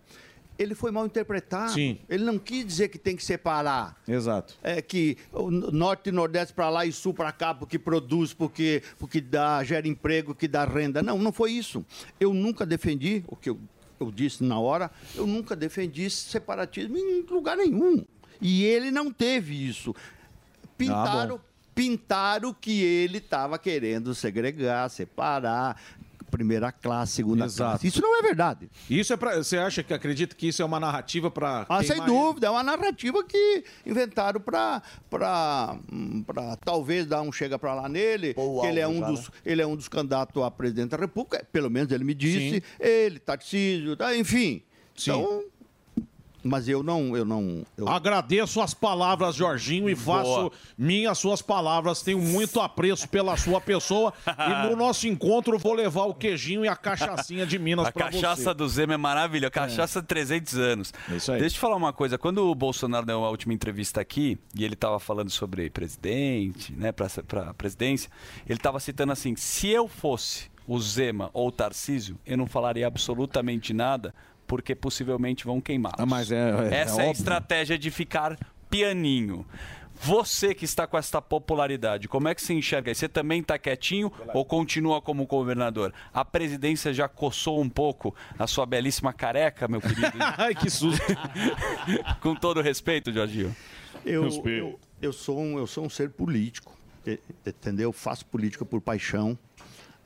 Ele 0.59 0.75
foi 0.75 0.91
mal 0.91 1.05
interpretado. 1.05 1.71
Sim. 1.71 1.97
Ele 2.09 2.25
não 2.25 2.37
quis 2.37 2.65
dizer 2.65 2.89
que 2.89 2.97
tem 2.97 3.15
que 3.15 3.23
separar. 3.23 3.95
Exato. 4.05 4.57
É 4.61 4.81
que 4.81 5.17
o 5.31 5.49
norte 5.49 6.09
e 6.09 6.11
nordeste 6.11 6.53
para 6.53 6.69
lá 6.69 6.85
e 6.85 6.91
sul 6.91 7.13
para 7.13 7.31
cá 7.31 7.53
porque 7.53 7.79
produz, 7.79 8.33
porque 8.33 8.83
porque 8.97 9.21
dá 9.21 9.63
gera 9.63 9.87
emprego, 9.87 10.35
que 10.35 10.49
dá 10.49 10.65
renda. 10.65 11.01
Não, 11.01 11.17
não 11.17 11.31
foi 11.31 11.53
isso. 11.53 11.85
Eu 12.19 12.33
nunca 12.33 12.65
defendi 12.65 13.23
o 13.27 13.37
que 13.37 13.49
eu, 13.49 13.57
eu 13.99 14.11
disse 14.11 14.43
na 14.43 14.59
hora. 14.59 14.91
Eu 15.15 15.25
nunca 15.25 15.55
defendi 15.55 16.09
separatismo 16.09 16.97
em 16.97 17.21
lugar 17.21 17.55
nenhum. 17.55 18.05
E 18.41 18.65
ele 18.65 18.91
não 18.91 19.11
teve 19.11 19.67
isso. 19.67 19.95
Pintaram, 20.77 21.37
bom. 21.37 21.43
pintaram 21.73 22.53
que 22.53 22.81
ele 22.81 23.17
estava 23.19 23.57
querendo 23.57 24.13
segregar, 24.13 24.89
separar, 24.89 25.81
primeira 26.29 26.71
classe, 26.71 27.13
segunda 27.13 27.45
Exato. 27.45 27.71
classe. 27.71 27.87
Isso 27.87 28.01
não 28.01 28.17
é 28.17 28.21
verdade. 28.21 28.69
Isso 28.89 29.11
é 29.11 29.17
para 29.17 29.37
você 29.37 29.57
acha 29.57 29.83
que 29.83 29.93
acredita 29.93 30.35
que 30.35 30.47
isso 30.47 30.61
é 30.61 30.65
uma 30.65 30.79
narrativa 30.79 31.29
para 31.29 31.65
Ah, 31.67 31.83
sem 31.83 32.01
dúvida, 32.05 32.47
é 32.47 32.49
uma 32.49 32.63
narrativa 32.63 33.23
que 33.23 33.63
inventaram 33.85 34.39
para 34.39 34.81
talvez 36.63 37.05
dar 37.05 37.21
um 37.21 37.31
chega 37.31 37.57
para 37.57 37.73
lá 37.73 37.89
nele, 37.89 38.33
que 38.33 38.67
ele 38.67 38.79
é, 38.79 38.87
um 38.87 38.99
já, 38.99 39.07
dos, 39.07 39.21
né? 39.21 39.35
ele 39.45 39.61
é 39.61 39.67
um 39.67 39.75
dos 39.75 39.87
candidatos 39.87 40.41
a 40.43 40.51
presidente 40.51 40.91
da 40.91 40.97
República, 40.97 41.45
pelo 41.51 41.69
menos 41.69 41.91
ele 41.91 42.03
me 42.03 42.13
disse, 42.13 42.55
Sim. 42.55 42.61
ele, 42.79 43.19
Tarcísio, 43.19 43.97
tá, 43.97 44.15
enfim. 44.15 44.63
Sim. 44.95 45.11
Então, 45.11 45.43
mas 46.43 46.67
eu 46.67 46.81
não, 46.81 47.15
eu 47.15 47.25
não, 47.25 47.65
eu, 47.77 47.87
Agradeço 47.87 48.61
as 48.61 48.73
palavras, 48.73 49.35
Jorginho, 49.35 49.89
e 49.89 49.95
faço 49.95 50.29
Boa. 50.29 50.51
minhas 50.77 51.17
suas 51.17 51.41
palavras. 51.41 52.01
Tenho 52.01 52.19
muito 52.19 52.59
apreço 52.59 53.07
pela 53.09 53.35
sua 53.37 53.59
pessoa. 53.59 54.13
e 54.25 54.69
no 54.69 54.75
nosso 54.77 55.07
encontro 55.07 55.57
vou 55.57 55.73
levar 55.73 56.05
o 56.05 56.13
queijinho 56.13 56.63
e 56.63 56.67
a 56.67 56.75
cachaçinha 56.75 57.45
de 57.45 57.59
Minas 57.59 57.87
A 57.87 57.91
pra 57.91 58.05
cachaça 58.05 58.43
você. 58.43 58.53
do 58.53 58.67
Zema 58.67 58.93
é 58.93 58.97
maravilhosa. 58.97 59.51
Cachaça 59.51 60.01
de 60.01 60.07
300 60.07 60.57
anos. 60.57 60.93
isso 61.15 61.31
aí. 61.31 61.39
Deixa 61.39 61.55
eu 61.55 61.57
te 61.57 61.59
falar 61.59 61.75
uma 61.75 61.93
coisa. 61.93 62.17
Quando 62.17 62.49
o 62.49 62.55
Bolsonaro 62.55 63.05
deu 63.05 63.23
a 63.23 63.29
última 63.29 63.53
entrevista 63.53 63.99
aqui, 63.99 64.37
e 64.55 64.63
ele 64.63 64.73
estava 64.73 64.99
falando 64.99 65.29
sobre 65.29 65.69
presidente, 65.69 66.73
né, 66.73 66.91
para 66.91 67.07
a 67.49 67.53
presidência, 67.53 68.09
ele 68.47 68.57
estava 68.57 68.79
citando 68.79 69.11
assim: 69.11 69.35
se 69.35 69.67
eu 69.67 69.87
fosse 69.87 70.49
o 70.69 70.79
Zema 70.79 71.31
ou 71.33 71.47
o 71.47 71.51
Tarcísio, 71.51 72.19
eu 72.25 72.37
não 72.37 72.45
falaria 72.45 72.85
absolutamente 72.85 73.73
nada, 73.73 74.13
porque 74.49 74.73
possivelmente 74.73 75.45
vão 75.45 75.61
queimá-los. 75.61 75.99
Ah, 75.99 76.07
mas 76.07 76.31
é- 76.31 76.49
é- 76.71 76.75
Essa 76.79 77.03
é 77.03 77.05
é, 77.05 77.09
a 77.09 77.11
estratégia 77.11 77.77
de 77.77 77.91
ficar 77.91 78.35
pianinho. 78.67 79.45
Você 80.01 80.55
que 80.55 80.65
está 80.65 80.87
com 80.87 80.97
essa 80.97 81.21
popularidade, 81.21 82.07
como 82.07 82.27
é 82.27 82.33
que 82.33 82.41
você 82.41 82.53
enxerga? 82.53 82.91
Você 82.91 83.07
também 83.07 83.41
está 83.41 83.59
quietinho 83.59 84.11
ou 84.33 84.43
continua 84.43 85.01
como 85.01 85.25
governador? 85.27 85.93
A 86.11 86.25
presidência 86.25 86.91
já 86.93 87.07
coçou 87.07 87.61
um 87.61 87.69
pouco 87.69 88.15
a 88.39 88.47
sua 88.47 88.65
belíssima 88.65 89.13
careca, 89.13 89.67
meu 89.67 89.81
querido? 89.81 90.13
Ai, 90.37 90.55
que 90.55 90.69
susto. 90.69 91.05
com 92.21 92.33
todo 92.33 92.61
respeito, 92.61 93.11
Jorginho. 93.11 93.55
Eu, 94.05 94.25
eu, 94.45 94.79
eu 95.01 95.13
sou 95.13 95.39
um, 95.39 95.59
eu 95.59 95.67
sou 95.67 95.85
um 95.85 95.89
ser 95.89 96.09
político, 96.09 96.73
entendeu? 97.45 97.91
Faço 97.91 98.25
política 98.25 98.65
por 98.65 98.81
paixão. 98.81 99.37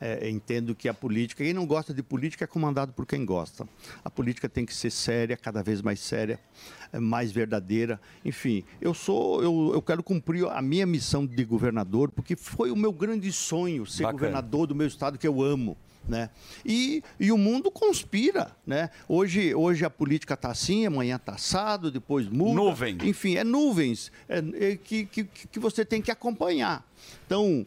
É, 0.00 0.28
entendo 0.28 0.74
que 0.74 0.88
a 0.88 0.92
política, 0.92 1.44
quem 1.44 1.54
não 1.54 1.64
gosta 1.66 1.94
de 1.94 2.02
política 2.02 2.44
é 2.44 2.46
comandado 2.46 2.92
por 2.92 3.06
quem 3.06 3.24
gosta. 3.24 3.66
A 4.04 4.10
política 4.10 4.48
tem 4.48 4.66
que 4.66 4.74
ser 4.74 4.90
séria, 4.90 5.36
cada 5.36 5.62
vez 5.62 5.80
mais 5.80 6.00
séria, 6.00 6.38
é, 6.92 6.98
mais 6.98 7.30
verdadeira. 7.32 8.00
Enfim, 8.24 8.64
eu 8.80 8.92
sou, 8.92 9.42
eu, 9.42 9.70
eu 9.72 9.80
quero 9.80 10.02
cumprir 10.02 10.46
a 10.46 10.60
minha 10.60 10.84
missão 10.84 11.24
de 11.24 11.44
governador, 11.44 12.10
porque 12.10 12.36
foi 12.36 12.70
o 12.70 12.76
meu 12.76 12.92
grande 12.92 13.32
sonho 13.32 13.86
ser 13.86 14.02
Bacana. 14.02 14.18
governador 14.18 14.66
do 14.66 14.74
meu 14.74 14.86
estado 14.86 15.16
que 15.16 15.26
eu 15.26 15.40
amo. 15.42 15.76
Né? 16.06 16.28
E, 16.64 17.02
e 17.18 17.32
o 17.32 17.38
mundo 17.38 17.70
conspira. 17.70 18.54
Né? 18.66 18.90
Hoje, 19.08 19.54
hoje 19.54 19.84
a 19.84 19.90
política 19.90 20.34
está 20.34 20.50
assim, 20.50 20.86
amanhã 20.86 21.16
está 21.16 21.32
assado, 21.32 21.90
depois 21.90 22.28
muda. 22.28 22.54
Nuvem. 22.54 22.98
Enfim, 23.02 23.36
é 23.36 23.44
nuvens 23.44 24.12
é, 24.28 24.38
é, 24.38 24.76
que, 24.76 25.06
que, 25.06 25.24
que 25.24 25.58
você 25.58 25.84
tem 25.84 26.02
que 26.02 26.10
acompanhar. 26.10 26.86
Então, 27.26 27.66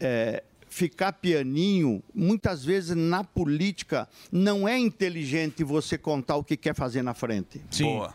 é, 0.00 0.42
ficar 0.76 1.10
pianinho, 1.14 2.02
muitas 2.14 2.62
vezes 2.62 2.94
na 2.94 3.24
política, 3.24 4.06
não 4.30 4.68
é 4.68 4.78
inteligente 4.78 5.64
você 5.64 5.96
contar 5.96 6.36
o 6.36 6.44
que 6.44 6.54
quer 6.54 6.74
fazer 6.74 7.00
na 7.00 7.14
frente. 7.14 7.62
Sim. 7.70 7.84
Boa. 7.84 8.14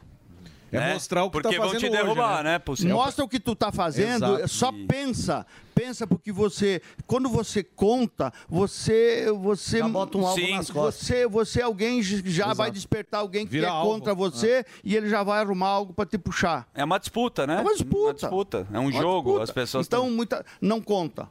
É 0.71 0.93
mostrar 0.93 1.23
o 1.25 1.29
que 1.29 1.41
Porque 1.41 1.53
tá 1.57 1.61
vão 1.63 1.71
te 1.71 1.73
fazendo 1.73 1.91
hoje, 1.91 2.01
derrubar, 2.03 2.43
né? 2.43 2.51
né? 2.51 2.59
Possível. 2.59 2.95
Mostra 2.95 3.25
o 3.25 3.27
que 3.27 3.39
tu 3.41 3.55
tá 3.55 3.71
fazendo, 3.73 4.35
Exato. 4.37 4.47
só 4.47 4.71
pensa, 4.87 5.45
pensa 5.75 6.05
porque 6.07 6.31
você, 6.31 6.81
quando 7.05 7.27
você 7.29 7.61
conta, 7.63 8.31
você, 8.47 9.25
você 9.41 9.79
Já 9.79 9.87
bota 9.89 10.17
um 10.19 10.25
alvo 10.25 10.47
nas 10.51 10.69
costas. 10.69 11.03
Você, 11.07 11.27
você 11.27 11.61
alguém 11.63 12.01
já 12.01 12.19
Exato. 12.25 12.55
vai 12.55 12.71
despertar 12.71 13.19
alguém 13.19 13.45
que 13.45 13.51
Vira 13.51 13.67
é 13.67 13.69
alvo. 13.69 13.91
contra 13.91 14.13
você 14.15 14.63
e 14.83 14.95
ele 14.95 15.09
já 15.09 15.23
vai 15.23 15.41
arrumar 15.41 15.67
algo 15.67 15.93
para 15.93 16.05
te 16.05 16.17
puxar. 16.17 16.69
É 16.75 16.85
uma 16.85 16.99
disputa, 16.99 17.45
né? 17.47 17.57
É 17.57 17.61
uma 17.61 17.73
disputa. 17.73 18.03
Uma 18.05 18.13
disputa. 18.13 18.67
É 18.71 18.79
um 18.79 18.83
Uma 18.83 18.91
jogo, 18.93 19.29
disputa. 19.31 19.43
as 19.43 19.51
pessoas 19.51 19.87
Então, 19.87 20.03
tão- 20.05 20.11
muita 20.11 20.45
não 20.61 20.79
conta. 20.79 21.27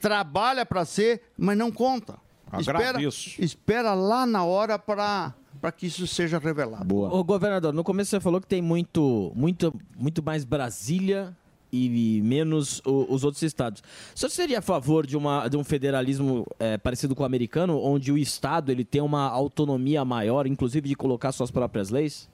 Trabalha 0.00 0.64
para 0.66 0.84
ser, 0.84 1.22
mas 1.36 1.56
não 1.56 1.70
conta. 1.70 2.16
Espera, 2.58 2.78
Agradeço. 2.78 3.40
espera 3.40 3.94
lá 3.94 4.26
na 4.26 4.44
hora 4.44 4.78
para 4.78 5.34
para 5.60 5.70
que 5.70 5.86
isso 5.86 6.06
seja 6.06 6.38
revelado. 6.38 6.96
Ô, 6.96 7.22
governador, 7.22 7.72
no 7.72 7.84
começo 7.84 8.10
você 8.10 8.18
falou 8.20 8.40
que 8.40 8.46
tem 8.46 8.62
muito, 8.62 9.30
muito, 9.36 9.72
muito 9.96 10.22
mais 10.22 10.42
Brasília 10.42 11.36
e 11.70 12.20
menos 12.24 12.80
o- 12.84 13.06
os 13.12 13.24
outros 13.24 13.42
estados. 13.42 13.82
O 14.14 14.18
senhor 14.18 14.30
seria 14.30 14.58
a 14.60 14.62
favor 14.62 15.06
de, 15.06 15.16
uma, 15.18 15.46
de 15.48 15.56
um 15.58 15.62
federalismo 15.62 16.46
eh, 16.58 16.78
parecido 16.78 17.14
com 17.14 17.22
o 17.22 17.26
americano, 17.26 17.78
onde 17.78 18.10
o 18.10 18.16
estado 18.16 18.72
ele 18.72 18.84
tem 18.84 19.02
uma 19.02 19.28
autonomia 19.28 20.02
maior, 20.04 20.46
inclusive 20.46 20.88
de 20.88 20.94
colocar 20.94 21.30
suas 21.30 21.50
próprias 21.50 21.90
leis? 21.90 22.28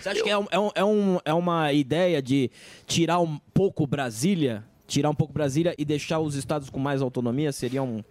Você 0.00 0.08
acha 0.08 0.22
que 0.22 0.28
é, 0.28 0.32
é 0.32 0.58
um- 0.58 0.70
é 0.74 0.84
um- 0.84 1.18
é 1.24 1.32
uma 1.34 1.72
ideia 1.72 2.20
de 2.20 2.50
tirar 2.86 3.20
um 3.20 3.38
pouco 3.54 3.86
Brasília, 3.86 4.64
tirar 4.88 5.10
um 5.10 5.14
pouco 5.14 5.32
Brasília 5.32 5.74
e 5.78 5.84
deixar 5.84 6.18
os 6.18 6.34
estados 6.34 6.68
com 6.68 6.80
mais 6.80 7.00
autonomia? 7.00 7.52
Seria 7.52 7.82
um... 7.82 8.02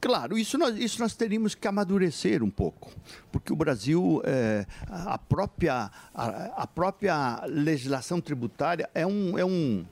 Claro, 0.00 0.36
isso 0.36 0.58
nós, 0.58 0.76
isso 0.76 1.00
nós 1.00 1.14
teríamos 1.14 1.54
que 1.54 1.66
amadurecer 1.66 2.42
um 2.42 2.50
pouco, 2.50 2.90
porque 3.30 3.52
o 3.52 3.56
Brasil, 3.56 4.20
é, 4.24 4.66
a, 4.88 5.16
própria, 5.16 5.90
a, 6.12 6.62
a 6.62 6.66
própria 6.66 7.42
legislação 7.46 8.20
tributária 8.20 8.90
é 8.94 9.06
um, 9.06 9.38
é 9.38 9.44
um, 9.44 9.84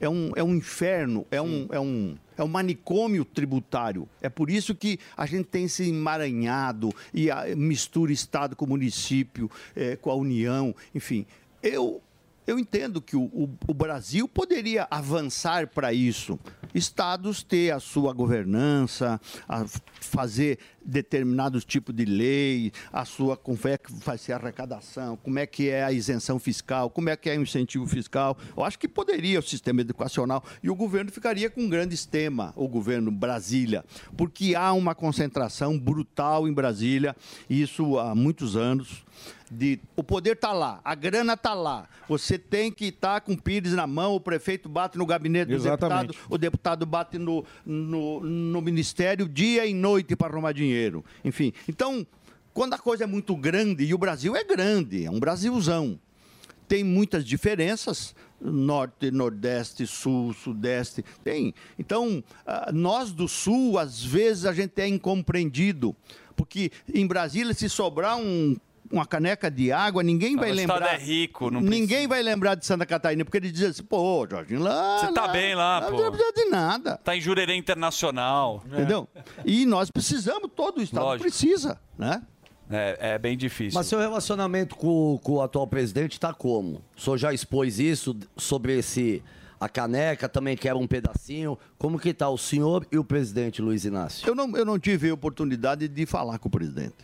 é 0.00 0.08
um, 0.08 0.32
é 0.36 0.44
um 0.44 0.54
inferno, 0.54 1.26
é 1.30 1.40
um, 1.40 1.66
é, 1.72 1.80
um, 1.80 2.16
é 2.36 2.42
um 2.42 2.48
manicômio 2.48 3.24
tributário. 3.24 4.08
É 4.20 4.28
por 4.28 4.50
isso 4.50 4.74
que 4.74 4.98
a 5.16 5.24
gente 5.26 5.46
tem 5.46 5.64
esse 5.64 5.88
emaranhado 5.88 6.94
e 7.12 7.30
a, 7.30 7.46
mistura 7.56 8.12
Estado 8.12 8.54
com 8.54 8.66
município, 8.66 9.50
é, 9.74 9.96
com 9.96 10.10
a 10.10 10.14
União, 10.14 10.74
enfim. 10.94 11.26
Eu, 11.62 12.00
eu 12.48 12.58
entendo 12.58 13.00
que 13.02 13.14
o, 13.14 13.22
o- 13.24 13.58
o 13.68 13.74
Brasil 13.74 14.26
poderia 14.26 14.86
avançar 14.90 15.66
para 15.68 15.92
isso. 15.92 16.38
Estados 16.74 17.42
ter 17.42 17.72
a 17.72 17.80
sua 17.80 18.12
governança, 18.12 19.20
a 19.48 19.64
fazer 20.00 20.58
determinados 20.84 21.64
tipos 21.64 21.94
de 21.94 22.04
lei, 22.04 22.72
a 22.92 23.04
sua 23.04 23.36
como 23.36 23.58
é 23.64 23.76
que 23.76 23.92
vai 23.92 24.16
ser 24.16 24.32
a 24.32 24.36
arrecadação, 24.36 25.16
como 25.16 25.38
é 25.38 25.46
que 25.46 25.68
é 25.68 25.84
a 25.84 25.92
isenção 25.92 26.38
fiscal, 26.38 26.88
como 26.90 27.08
é 27.10 27.16
que 27.16 27.28
é 27.28 27.36
o 27.38 27.42
incentivo 27.42 27.86
fiscal. 27.86 28.36
Eu 28.56 28.64
acho 28.64 28.78
que 28.78 28.88
poderia 28.88 29.38
o 29.38 29.42
sistema 29.42 29.80
educacional 29.82 30.42
e 30.62 30.70
o 30.70 30.74
governo 30.74 31.10
ficaria 31.10 31.50
com 31.50 31.62
um 31.62 31.68
grande 31.68 31.96
sistema, 31.96 32.52
o 32.56 32.66
governo 32.68 33.10
Brasília, 33.10 33.84
porque 34.16 34.54
há 34.54 34.72
uma 34.72 34.94
concentração 34.94 35.78
brutal 35.78 36.48
em 36.48 36.52
Brasília, 36.52 37.14
isso 37.48 37.98
há 37.98 38.14
muitos 38.14 38.56
anos 38.56 39.04
de 39.50 39.78
o 39.96 40.02
poder 40.04 40.32
está 40.34 40.52
lá, 40.52 40.80
a 40.84 40.94
grana 40.94 41.32
está 41.34 41.54
lá. 41.54 41.88
Você 42.08 42.38
tem 42.38 42.70
que 42.70 42.86
estar 42.86 43.20
com 43.20 43.32
o 43.32 43.40
Pires 43.42 43.72
na 43.72 43.86
mão, 43.86 44.14
o 44.14 44.20
prefeito 44.20 44.68
bate 44.68 44.96
no 44.98 45.06
gabinete 45.06 45.48
do 45.48 45.54
Exatamente. 45.56 46.08
deputado, 46.08 46.26
o 46.34 46.38
deputado 46.38 46.86
bate 46.86 47.18
no, 47.18 47.44
no, 47.64 48.20
no 48.20 48.60
ministério 48.60 49.28
dia 49.28 49.66
e 49.66 49.72
noite 49.74 50.14
para 50.16 50.32
arrumar 50.32 50.52
dinheiro. 50.52 51.04
Enfim, 51.24 51.52
então, 51.68 52.06
quando 52.52 52.74
a 52.74 52.78
coisa 52.78 53.04
é 53.04 53.06
muito 53.06 53.34
grande, 53.36 53.84
e 53.84 53.94
o 53.94 53.98
Brasil 53.98 54.34
é 54.36 54.44
grande, 54.44 55.04
é 55.04 55.10
um 55.10 55.18
Brasilzão, 55.20 55.98
tem 56.66 56.84
muitas 56.84 57.24
diferenças, 57.24 58.14
norte, 58.40 59.10
nordeste, 59.10 59.86
sul, 59.86 60.32
sudeste, 60.34 61.02
tem. 61.24 61.54
Então, 61.78 62.22
ah, 62.46 62.70
nós 62.72 63.10
do 63.12 63.26
sul, 63.26 63.78
às 63.78 64.02
vezes 64.04 64.44
a 64.44 64.52
gente 64.52 64.78
é 64.80 64.86
incompreendido, 64.86 65.96
porque 66.36 66.70
em 66.92 67.06
Brasília, 67.06 67.52
se 67.54 67.68
sobrar 67.68 68.16
um- 68.18 68.56
uma 68.90 69.06
caneca 69.06 69.50
de 69.50 69.70
água, 69.72 70.02
ninguém 70.02 70.36
vai 70.36 70.50
o 70.50 70.54
estado 70.54 70.80
lembrar. 70.80 70.94
é 70.94 70.98
rico, 70.98 71.50
não 71.50 71.60
Ninguém 71.60 72.06
vai 72.06 72.22
lembrar 72.22 72.54
de 72.54 72.64
Santa 72.64 72.86
Catarina, 72.86 73.24
porque 73.24 73.36
ele 73.38 73.50
diz 73.50 73.62
assim, 73.64 73.82
pô, 73.82 74.26
Jorginho, 74.28 74.62
lá. 74.62 74.98
Você 74.98 75.12
tá 75.12 75.26
lá, 75.26 75.28
bem 75.32 75.54
lá, 75.54 75.80
não 75.80 75.90
pô. 75.96 76.10
precisa 76.10 76.32
de 76.32 76.44
nada. 76.46 76.96
Tá 76.98 77.16
em 77.16 77.20
Jurerê 77.20 77.54
Internacional. 77.54 78.62
Entendeu? 78.66 79.08
E 79.44 79.66
nós 79.66 79.90
precisamos, 79.90 80.50
todo 80.54 80.78
o 80.78 80.82
Estado 80.82 81.04
Lógico. 81.04 81.28
precisa, 81.28 81.80
né? 81.96 82.22
É, 82.70 83.14
é 83.14 83.18
bem 83.18 83.36
difícil. 83.36 83.78
Mas 83.78 83.86
seu 83.86 83.98
relacionamento 83.98 84.76
com, 84.76 85.18
com 85.22 85.32
o 85.32 85.42
atual 85.42 85.66
presidente 85.66 86.12
está 86.12 86.34
como? 86.34 86.82
O 86.96 87.00
senhor 87.00 87.16
já 87.16 87.32
expôs 87.32 87.78
isso 87.78 88.16
sobre 88.36 88.78
esse 88.78 89.22
a 89.60 89.68
caneca, 89.68 90.28
também 90.28 90.56
quer 90.56 90.74
um 90.74 90.86
pedacinho. 90.86 91.58
Como 91.78 91.98
que 91.98 92.14
tá 92.14 92.28
o 92.28 92.38
senhor 92.38 92.86
e 92.92 92.98
o 92.98 93.04
presidente 93.04 93.60
Luiz 93.60 93.84
Inácio? 93.84 94.28
Eu 94.28 94.34
não, 94.34 94.56
eu 94.56 94.64
não 94.64 94.78
tive 94.78 95.10
a 95.10 95.14
oportunidade 95.14 95.88
de 95.88 96.06
falar 96.06 96.38
com 96.38 96.48
o 96.48 96.50
presidente. 96.50 96.94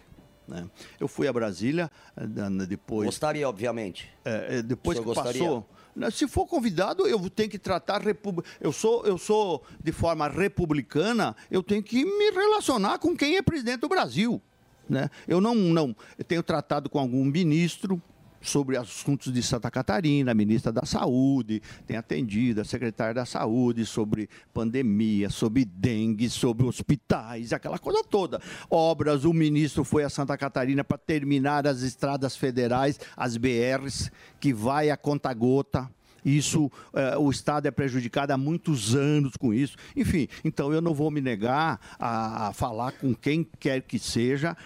Né? 0.47 0.69
Eu 1.01 1.09
fui 1.09 1.27
a 1.27 1.33
Brasília, 1.33 1.91
eh, 2.17 2.27
depois. 2.67 3.07
Gostaria, 3.07 3.49
obviamente. 3.49 4.09
É, 4.25 4.59
é, 4.59 4.63
depois 4.63 4.99
que 4.99 5.05
gostaria? 5.05 5.43
passou. 5.43 5.67
Se 6.13 6.27
for 6.27 6.47
convidado, 6.47 7.07
eu 7.07 7.31
tenho 7.31 7.49
que 7.49 7.59
tratar 7.59 8.01
repub... 8.01 8.41
eu 8.61 8.73
sou 8.73 9.07
eu 9.07 9.17
sou 9.17 9.63
de 9.83 9.93
forma 9.93 10.27
republicana, 10.27 11.37
eu 11.51 11.63
tenho 11.63 11.83
que 11.83 12.05
me 12.05 12.31
relacionar 12.33 12.99
com 12.99 13.17
quem 13.17 13.37
é 13.37 13.43
presidente 13.43 13.81
do 13.81 13.89
Brasil, 13.89 14.43
né? 14.89 15.09
Eu 15.29 15.41
não 15.41 15.55
não 15.55 15.95
eu 16.19 16.25
tenho 16.25 16.43
tratado 16.43 16.91
com 16.91 16.99
algum 16.99 17.25
ministro 17.25 18.03
sobre 18.45 18.77
assuntos 18.77 19.33
de 19.33 19.43
Santa 19.43 19.71
Catarina, 19.71 20.33
a 20.33 20.35
ministra 20.35 20.71
da 20.71 20.85
Saúde, 20.85 21.63
tem 21.87 21.97
atendido 21.97 22.61
a 22.61 22.65
secretária 22.65 23.15
da 23.15 23.25
Saúde 23.25 23.85
sobre 23.87 24.29
pandemia, 24.53 25.31
sobre 25.31 25.65
dengue, 25.65 26.29
sobre 26.29 26.67
hospitais, 26.67 27.53
aquela 27.53 27.79
coisa 27.79 28.03
toda. 28.05 28.41
Obras, 28.71 29.25
o 29.25 29.33
ministro 29.33 29.85
foi 29.85 30.05
a 30.05 30.11
Santa 30.11 30.37
Catarina 30.37 30.85
para 30.85 30.99
terminar 30.99 31.67
as 31.67 31.83
estradas 31.83 32.37
federais, 32.37 33.01
as 33.17 33.37
BRs, 33.37 34.11
que 34.39 34.53
vai 34.53 34.91
a 34.91 34.97
conta-gota. 34.97 35.91
Isso, 36.25 36.73
eh, 36.95 37.19
o 37.19 37.31
Estado 37.31 37.67
é 37.67 37.71
prejudicado 37.71 38.33
há 38.33 38.39
muitos 38.39 38.95
anos 38.95 39.37
com 39.37 39.53
isso. 39.53 39.77
Enfim, 39.95 40.27
então 40.43 40.73
eu 40.73 40.81
não 40.81 40.95
vou 40.95 41.11
me 41.11 41.21
negar 41.21 41.79
a 41.99 42.51
falar 42.55 42.93
com 42.93 43.15
quem 43.15 43.47
quer 43.61 43.83
que 43.83 43.99
seja 43.99 44.57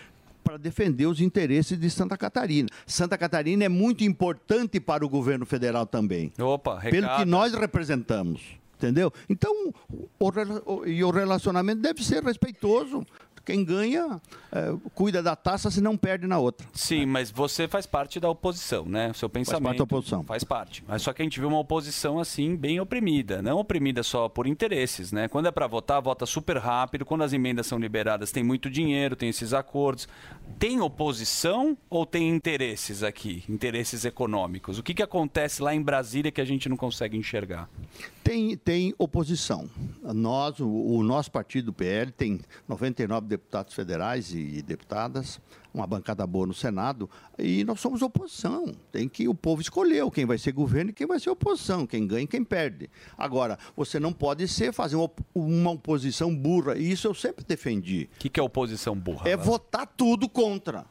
para 0.49 0.57
defender 0.57 1.05
os 1.07 1.21
interesses 1.21 1.79
de 1.79 1.91
Santa 1.91 2.17
Catarina. 2.17 2.69
Santa 2.87 3.19
Catarina 3.19 3.65
é 3.65 3.69
muito 3.69 4.03
importante 4.03 4.81
para 4.81 5.05
o 5.05 5.09
governo 5.09 5.45
federal 5.45 5.85
também. 5.85 6.33
Opa, 6.41 6.77
Pelo 6.81 7.03
recado. 7.03 7.19
que 7.21 7.25
nós 7.27 7.53
representamos. 7.53 8.41
Entendeu? 8.79 9.13
Então, 9.29 9.53
o, 10.19 10.31
o- 10.65 10.87
e 10.87 11.03
o 11.05 11.11
relacionamento 11.11 11.83
deve 11.83 12.03
ser 12.03 12.23
respeitoso. 12.23 13.05
Quem 13.45 13.65
ganha, 13.65 14.21
é, 14.53 14.75
cuida 14.95 15.23
da 15.23 15.35
taça, 15.35 15.71
se 15.71 15.81
não 15.81 15.97
perde 15.97 16.27
na 16.27 16.39
outra. 16.39 16.67
Sim, 16.75 17.07
mas 17.07 17.31
você 17.31 17.67
faz 17.67 17.87
parte 17.87 18.21
da 18.21 18.29
oposição, 18.29 18.85
né? 18.85 19.11
O 19.11 19.15
seu 19.15 19.27
pensamento. 19.27 19.63
parte 19.65 19.79
da 19.79 19.85
oposição. 19.85 20.23
Faz 20.23 20.45
parte. 20.45 20.85
Mas 20.87 21.01
só 21.01 21.15
que 21.15 21.23
a 21.23 21.25
gente 21.25 21.41
vê 21.41 21.47
uma 21.47 21.59
oposição 21.59 22.21
assim, 22.21 22.55
bem 22.55 22.79
oprimida. 22.79 23.41
Não 23.41 23.57
oprimida 23.59 24.03
só 24.03 24.29
por 24.29 24.47
interesses, 24.47 25.13
né? 25.13 25.29
Quando 25.29 25.47
é 25.47 25.51
para 25.51 25.67
votar, 25.67 26.01
vota 26.03 26.27
super 26.27 26.59
rápido. 26.59 27.07
Quando 27.07 27.25
as 27.25 27.33
emendas 27.33 27.67
são 27.67 27.79
liberadas, 27.79 28.31
tem 28.31 28.45
muito 28.45 28.69
dinheiro, 28.69 29.17
tem 29.17 29.31
esses 29.31 29.55
acordos. 29.55 30.07
Tem 30.57 30.81
oposição 30.81 31.77
ou 31.89 32.05
tem 32.05 32.29
interesses 32.29 33.03
aqui? 33.03 33.45
Interesses 33.49 34.05
econômicos? 34.05 34.79
O 34.79 34.83
que, 34.83 34.95
que 34.95 35.03
acontece 35.03 35.63
lá 35.63 35.75
em 35.75 35.83
Brasília 35.83 36.31
que 36.31 36.41
a 36.41 36.45
gente 36.45 36.69
não 36.69 36.77
consegue 36.77 37.17
enxergar? 37.17 37.69
Tem, 38.23 38.57
tem 38.57 38.95
oposição. 38.99 39.71
Nós, 40.03 40.61
o, 40.61 40.69
o 40.69 41.03
nosso 41.03 41.31
partido, 41.31 41.69
o 41.69 41.73
PL, 41.73 42.13
tem 42.13 42.41
99 42.69 43.27
deputados 43.27 43.73
federais 43.73 44.35
e 44.35 44.61
deputadas, 44.61 45.41
uma 45.73 45.87
bancada 45.87 46.27
boa 46.27 46.47
no 46.47 46.53
Senado, 46.53 47.09
e 47.39 47.65
nós 47.65 47.81
somos 47.81 48.03
oposição. 48.03 48.75
Tem 48.91 49.09
que 49.09 49.29
o 49.29 49.35
povo 49.35 49.63
escolheu 49.63 50.11
quem 50.11 50.27
vai 50.27 50.37
ser 50.37 50.53
governo 50.53 50.91
e 50.91 50.93
quem 50.93 51.07
vai 51.07 51.21
ser 51.21 51.31
oposição, 51.31 51.87
quem 51.87 52.07
ganha 52.07 52.25
e 52.25 52.27
quem 52.27 52.45
perde. 52.45 52.91
Agora, 53.17 53.59
você 53.77 53.99
não 53.99 54.13
pode 54.13 54.47
ser 54.49 54.73
fazer 54.73 54.97
uma, 54.97 55.11
uma 55.35 55.71
oposição 55.71 56.35
burra, 56.35 56.77
e 56.77 56.91
isso 56.91 57.07
eu 57.07 57.15
sempre 57.15 57.45
defendi. 57.45 58.11
O 58.17 58.19
que, 58.19 58.29
que 58.29 58.41
é 58.41 58.43
oposição 58.43 58.95
burra? 58.95 59.29
É 59.29 59.37
votar 59.37 59.87
tudo 59.87 60.29
contra. 60.39 60.87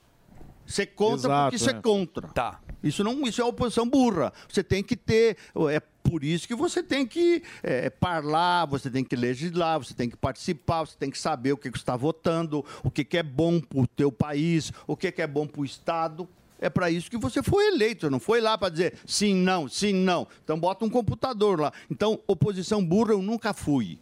Ser 0.65 0.87
contra 0.87 1.29
Exato, 1.29 1.51
porque 1.51 1.57
ser 1.57 1.75
é. 1.75 1.81
contra. 1.81 2.27
Tá. 2.27 2.59
Isso 2.83 3.01
não, 3.03 3.25
isso 3.25 3.41
é 3.41 3.45
oposição 3.45 3.87
burra. 3.87 4.33
Você 4.49 4.61
tem 4.61 4.83
que 4.83 4.97
ter, 4.97 5.37
é 5.71 5.79
por 5.79 6.23
isso 6.23 6.45
que 6.45 6.55
você 6.55 6.83
tem 6.83 7.05
que 7.05 7.41
é, 7.63 7.91
falar, 8.01 8.65
você 8.65 8.89
tem 8.91 9.03
que 9.03 9.15
legislar, 9.15 9.79
você 9.79 9.93
tem 9.93 10.09
que 10.09 10.17
participar, 10.17 10.85
você 10.85 10.97
tem 10.97 11.09
que 11.09 11.17
saber 11.17 11.53
o 11.53 11.57
que 11.57 11.71
que 11.71 11.77
você 11.77 11.83
está 11.83 11.95
votando, 11.95 12.65
o 12.83 12.91
que, 12.91 13.05
que 13.05 13.17
é 13.17 13.23
bom 13.23 13.61
para 13.61 13.79
o 13.79 13.87
teu 13.87 14.11
país, 14.11 14.73
o 14.85 14.97
que, 14.97 15.11
que 15.11 15.21
é 15.21 15.27
bom 15.27 15.47
para 15.47 15.61
o 15.61 15.65
Estado. 15.65 16.27
É 16.59 16.69
para 16.69 16.89
isso 16.89 17.09
que 17.09 17.17
você 17.17 17.41
foi 17.41 17.67
eleito, 17.67 18.01
você 18.01 18.09
não 18.09 18.19
foi 18.19 18.41
lá 18.41 18.57
para 18.57 18.69
dizer 18.69 18.95
sim, 19.05 19.35
não, 19.35 19.69
sim, 19.69 19.93
não. 19.93 20.27
Então 20.43 20.59
bota 20.59 20.83
um 20.83 20.89
computador 20.89 21.59
lá. 21.59 21.71
Então, 21.89 22.19
oposição 22.27 22.83
burra 22.83 23.13
eu 23.13 23.21
nunca 23.21 23.53
fui 23.53 23.99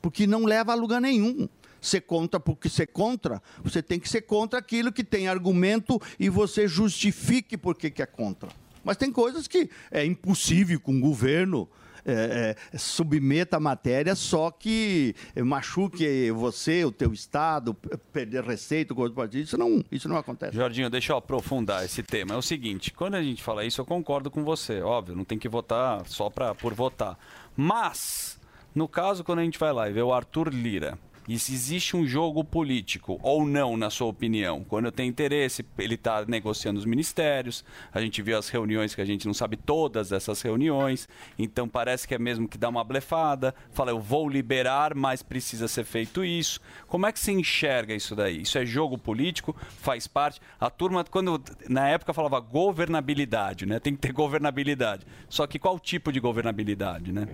porque 0.00 0.26
não 0.26 0.44
leva 0.44 0.72
a 0.72 0.74
lugar 0.74 1.00
nenhum. 1.00 1.48
Ser 1.80 2.00
contra, 2.02 2.40
porque 2.40 2.68
ser 2.68 2.86
contra, 2.86 3.42
você 3.62 3.82
tem 3.82 4.00
que 4.00 4.08
ser 4.08 4.22
contra 4.22 4.58
aquilo 4.58 4.92
que 4.92 5.04
tem 5.04 5.28
argumento 5.28 6.00
e 6.18 6.28
você 6.28 6.66
justifique 6.66 7.56
por 7.56 7.76
que 7.76 8.02
é 8.02 8.06
contra. 8.06 8.48
Mas 8.84 8.96
tem 8.96 9.12
coisas 9.12 9.46
que 9.46 9.70
é 9.90 10.04
impossível 10.04 10.80
com 10.80 10.96
o 10.96 11.00
governo 11.00 11.68
é, 12.04 12.56
é, 12.72 12.78
submeta 12.78 13.58
a 13.58 13.60
matéria, 13.60 14.14
só 14.14 14.50
que 14.50 15.14
machuque 15.36 16.30
você, 16.30 16.82
o 16.84 16.90
teu 16.90 17.12
estado, 17.12 17.74
perder 18.12 18.42
receita. 18.44 18.94
Isso 19.34 19.58
não, 19.58 19.84
isso 19.92 20.08
não 20.08 20.16
acontece. 20.16 20.56
Jorginho, 20.56 20.88
deixa 20.88 21.12
eu 21.12 21.18
aprofundar 21.18 21.84
esse 21.84 22.02
tema. 22.02 22.34
É 22.34 22.36
o 22.36 22.42
seguinte, 22.42 22.92
quando 22.92 23.16
a 23.16 23.22
gente 23.22 23.42
fala 23.42 23.62
isso, 23.62 23.82
eu 23.82 23.84
concordo 23.84 24.30
com 24.30 24.42
você. 24.42 24.80
Óbvio, 24.80 25.14
não 25.14 25.24
tem 25.24 25.38
que 25.38 25.50
votar 25.50 26.06
só 26.06 26.30
pra, 26.30 26.54
por 26.54 26.72
votar. 26.72 27.18
Mas, 27.54 28.40
no 28.74 28.88
caso, 28.88 29.22
quando 29.22 29.40
a 29.40 29.44
gente 29.44 29.58
vai 29.58 29.72
lá 29.72 29.90
e 29.90 29.92
vê 29.92 30.00
o 30.00 30.12
Arthur 30.12 30.48
Lira, 30.48 30.98
e 31.28 31.38
se 31.38 31.52
existe 31.52 31.94
um 31.94 32.06
jogo 32.06 32.42
político 32.42 33.20
ou 33.22 33.46
não, 33.46 33.76
na 33.76 33.90
sua 33.90 34.06
opinião? 34.06 34.64
Quando 34.64 34.86
eu 34.86 34.92
tenho 34.92 35.10
interesse, 35.10 35.64
ele 35.78 35.94
está 35.94 36.24
negociando 36.26 36.78
os 36.78 36.86
ministérios, 36.86 37.62
a 37.92 38.00
gente 38.00 38.22
viu 38.22 38.38
as 38.38 38.48
reuniões 38.48 38.94
que 38.94 39.00
a 39.02 39.04
gente 39.04 39.26
não 39.26 39.34
sabe 39.34 39.56
todas 39.56 40.08
dessas 40.08 40.40
reuniões, 40.40 41.06
então 41.38 41.68
parece 41.68 42.08
que 42.08 42.14
é 42.14 42.18
mesmo 42.18 42.48
que 42.48 42.56
dá 42.56 42.70
uma 42.70 42.82
blefada, 42.82 43.54
fala 43.72 43.90
eu 43.90 44.00
vou 44.00 44.26
liberar, 44.26 44.94
mas 44.94 45.22
precisa 45.22 45.68
ser 45.68 45.84
feito 45.84 46.24
isso. 46.24 46.60
Como 46.86 47.06
é 47.06 47.12
que 47.12 47.20
você 47.20 47.32
enxerga 47.32 47.94
isso 47.94 48.16
daí? 48.16 48.40
Isso 48.40 48.56
é 48.56 48.64
jogo 48.64 48.96
político? 48.96 49.54
Faz 49.82 50.06
parte? 50.06 50.40
A 50.58 50.70
turma, 50.70 51.04
quando 51.04 51.42
na 51.68 51.88
época 51.88 52.14
falava 52.14 52.40
governabilidade, 52.40 53.66
né? 53.66 53.78
Tem 53.78 53.94
que 53.94 54.00
ter 54.00 54.12
governabilidade. 54.12 55.06
Só 55.28 55.46
que 55.46 55.58
qual 55.58 55.78
tipo 55.78 56.10
de 56.10 56.20
governabilidade, 56.20 57.12
né? 57.12 57.28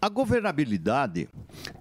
A 0.00 0.08
governabilidade, 0.08 1.28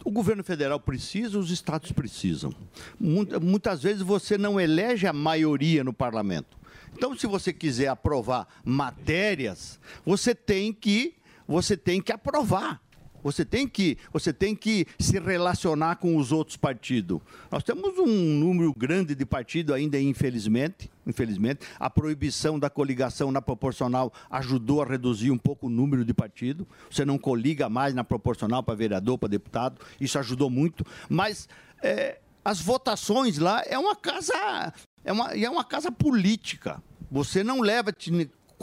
o 0.04 0.10
governo 0.12 0.44
federal 0.44 0.80
precisa, 0.80 1.38
os 1.38 1.52
estados 1.52 1.92
precisam. 1.92 2.54
Muita- 3.00 3.40
Muitas 3.40 3.84
vezes 3.84 4.02
você 4.02 4.38
não 4.38 4.60
elege 4.60 5.06
a 5.06 5.14
maioria 5.14 5.84
no 5.84 5.94
parlamento. 5.94 6.58
Então, 6.94 7.16
se 7.18 7.28
você 7.28 7.52
quiser 7.52 7.88
aprovar 7.88 8.48
matérias, 8.64 9.80
você 10.06 10.34
tem 10.34 10.72
que, 10.72 11.16
você 11.48 11.76
tem 11.76 12.02
que 12.02 12.12
aprovar. 12.12 12.82
Você 13.26 13.44
tem 13.44 13.68
que, 13.68 13.98
você 14.14 14.32
tem 14.32 14.56
que 14.56 14.86
se 15.00 15.20
relacionar 15.20 15.96
com 15.96 16.16
os 16.16 16.32
outros 16.32 16.58
partidos. 16.58 17.20
Nós 17.50 17.64
temos 17.64 17.98
um 17.98 18.06
número 18.06 18.72
grande 18.72 19.16
de 19.16 19.26
partidos 19.26 19.74
ainda, 19.74 20.00
infelizmente. 20.00 20.92
Infelizmente, 21.08 21.66
a 21.80 21.90
proibição 21.90 22.60
da 22.60 22.70
coligação 22.70 23.32
na 23.32 23.42
proporcional 23.42 24.14
ajudou 24.30 24.84
a 24.84 24.86
reduzir 24.86 25.32
um 25.32 25.40
pouco 25.40 25.66
o 25.66 25.70
número 25.72 26.06
de 26.06 26.14
partidos. 26.14 26.68
Você 26.88 27.04
não 27.04 27.18
coliga 27.18 27.68
mais 27.68 27.96
na 27.96 28.04
proporcional 28.04 28.62
para 28.62 28.76
vereador, 28.76 29.18
para 29.18 29.30
deputado. 29.30 29.82
Isso 30.00 30.20
ajudou 30.20 30.52
muito. 30.52 30.86
Mas 31.10 31.50
é, 31.82 32.20
as 32.44 32.62
votações 32.62 33.40
lá 33.40 33.64
é 33.66 33.80
uma 33.80 33.96
casa, 33.96 34.72
é 35.04 35.12
uma, 35.12 35.32
é 35.32 35.50
uma 35.50 35.64
casa 35.64 35.92
política. 35.92 36.80
Você 37.10 37.44
não 37.44 37.60
leva 37.60 37.92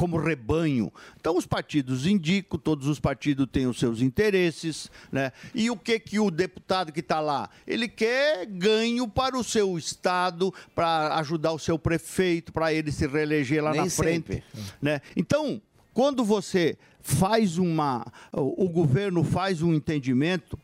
como 0.03 0.16
rebanho. 0.16 0.93
Então 1.20 1.37
os 1.37 1.47
partidos 1.47 2.07
indicam, 2.07 2.59
todos 2.59 2.89
os 2.89 2.99
partidos 2.99 3.47
têm 3.47 3.69
os 3.69 3.79
seus 3.79 4.01
interesses, 4.01 4.91
né? 5.12 5.31
E 5.55 5.70
o 5.70 5.77
que 5.77 5.97
que 6.01 6.19
o 6.19 6.29
deputado 6.29 6.91
que 6.91 6.99
está 6.99 7.20
lá, 7.20 7.49
ele 7.65 7.87
quer 7.87 8.45
ganho 8.47 9.07
para 9.07 9.39
o 9.39 9.45
seu 9.45 9.79
estado, 9.79 10.53
para 10.74 11.15
ajudar 11.19 11.53
o 11.53 11.59
seu 11.59 11.79
prefeito, 11.79 12.53
para 12.53 12.73
ele 12.73 12.91
se 12.91 13.07
reeleger 13.07 13.62
lá 13.62 13.70
Nem 13.70 13.83
na 13.83 13.91
frente, 13.91 14.27
sempre. 14.27 14.45
né? 14.81 15.01
Então, 15.15 15.62
quando 15.95 16.24
você 16.24 16.77
faz 17.01 17.57
uma, 17.57 18.05
o, 18.33 18.65
o 18.65 18.69
governo 18.69 19.23
faz 19.23 19.62
um 19.62 19.73
entendimento 19.73 20.59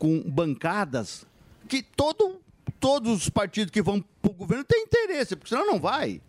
com 0.00 0.20
bancadas 0.28 1.24
que 1.68 1.80
todo, 1.80 2.40
todos 2.80 3.22
os 3.22 3.28
partidos 3.28 3.70
que 3.70 3.82
vão 3.82 4.04
para 4.20 4.32
o 4.32 4.34
governo 4.34 4.64
têm 4.64 4.82
interesse, 4.82 5.36
porque 5.36 5.50
senão 5.54 5.64
não 5.64 5.78
vai. 5.78 6.20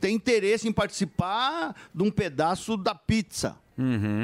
Tem 0.00 0.14
interesse 0.14 0.68
em 0.68 0.72
participar 0.72 1.74
de 1.94 2.02
um 2.02 2.10
pedaço 2.10 2.76
da 2.76 2.94
pizza. 2.94 3.56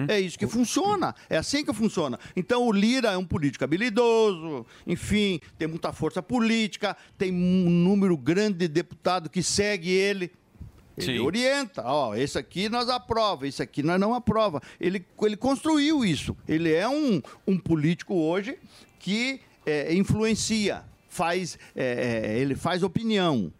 É 0.08 0.18
isso 0.18 0.38
que 0.38 0.46
funciona. 0.46 1.14
É 1.28 1.36
assim 1.36 1.64
que 1.64 1.72
funciona. 1.72 2.18
Então 2.34 2.66
o 2.66 2.72
Lira 2.72 3.12
é 3.12 3.16
um 3.16 3.24
político 3.24 3.64
habilidoso, 3.64 4.66
enfim, 4.86 5.40
tem 5.58 5.68
muita 5.68 5.92
força 5.92 6.22
política, 6.22 6.96
tem 7.18 7.32
um 7.32 7.68
número 7.70 8.16
grande 8.16 8.58
de 8.58 8.68
deputados 8.68 9.30
que 9.30 9.42
segue 9.42 9.90
ele. 9.90 10.32
Ele 10.96 11.18
Sim. 11.18 11.24
orienta, 11.24 11.82
ó, 11.86 12.14
esse 12.14 12.38
aqui 12.38 12.68
nós 12.68 12.88
aprova, 12.88 13.46
esse 13.46 13.62
aqui 13.62 13.82
nós 13.82 13.98
não 13.98 14.14
aprova. 14.14 14.60
Ele, 14.78 15.04
ele 15.22 15.36
construiu 15.36 16.04
isso. 16.04 16.36
Ele 16.46 16.70
é 16.70 16.86
um, 16.86 17.20
um 17.46 17.58
político 17.58 18.14
hoje 18.14 18.58
que 18.98 19.40
é, 19.64 19.94
influencia, 19.94 20.84
faz, 21.08 21.58
é, 21.74 22.34
é, 22.34 22.38
ele 22.38 22.54
faz 22.54 22.82
opinião. 22.82 23.50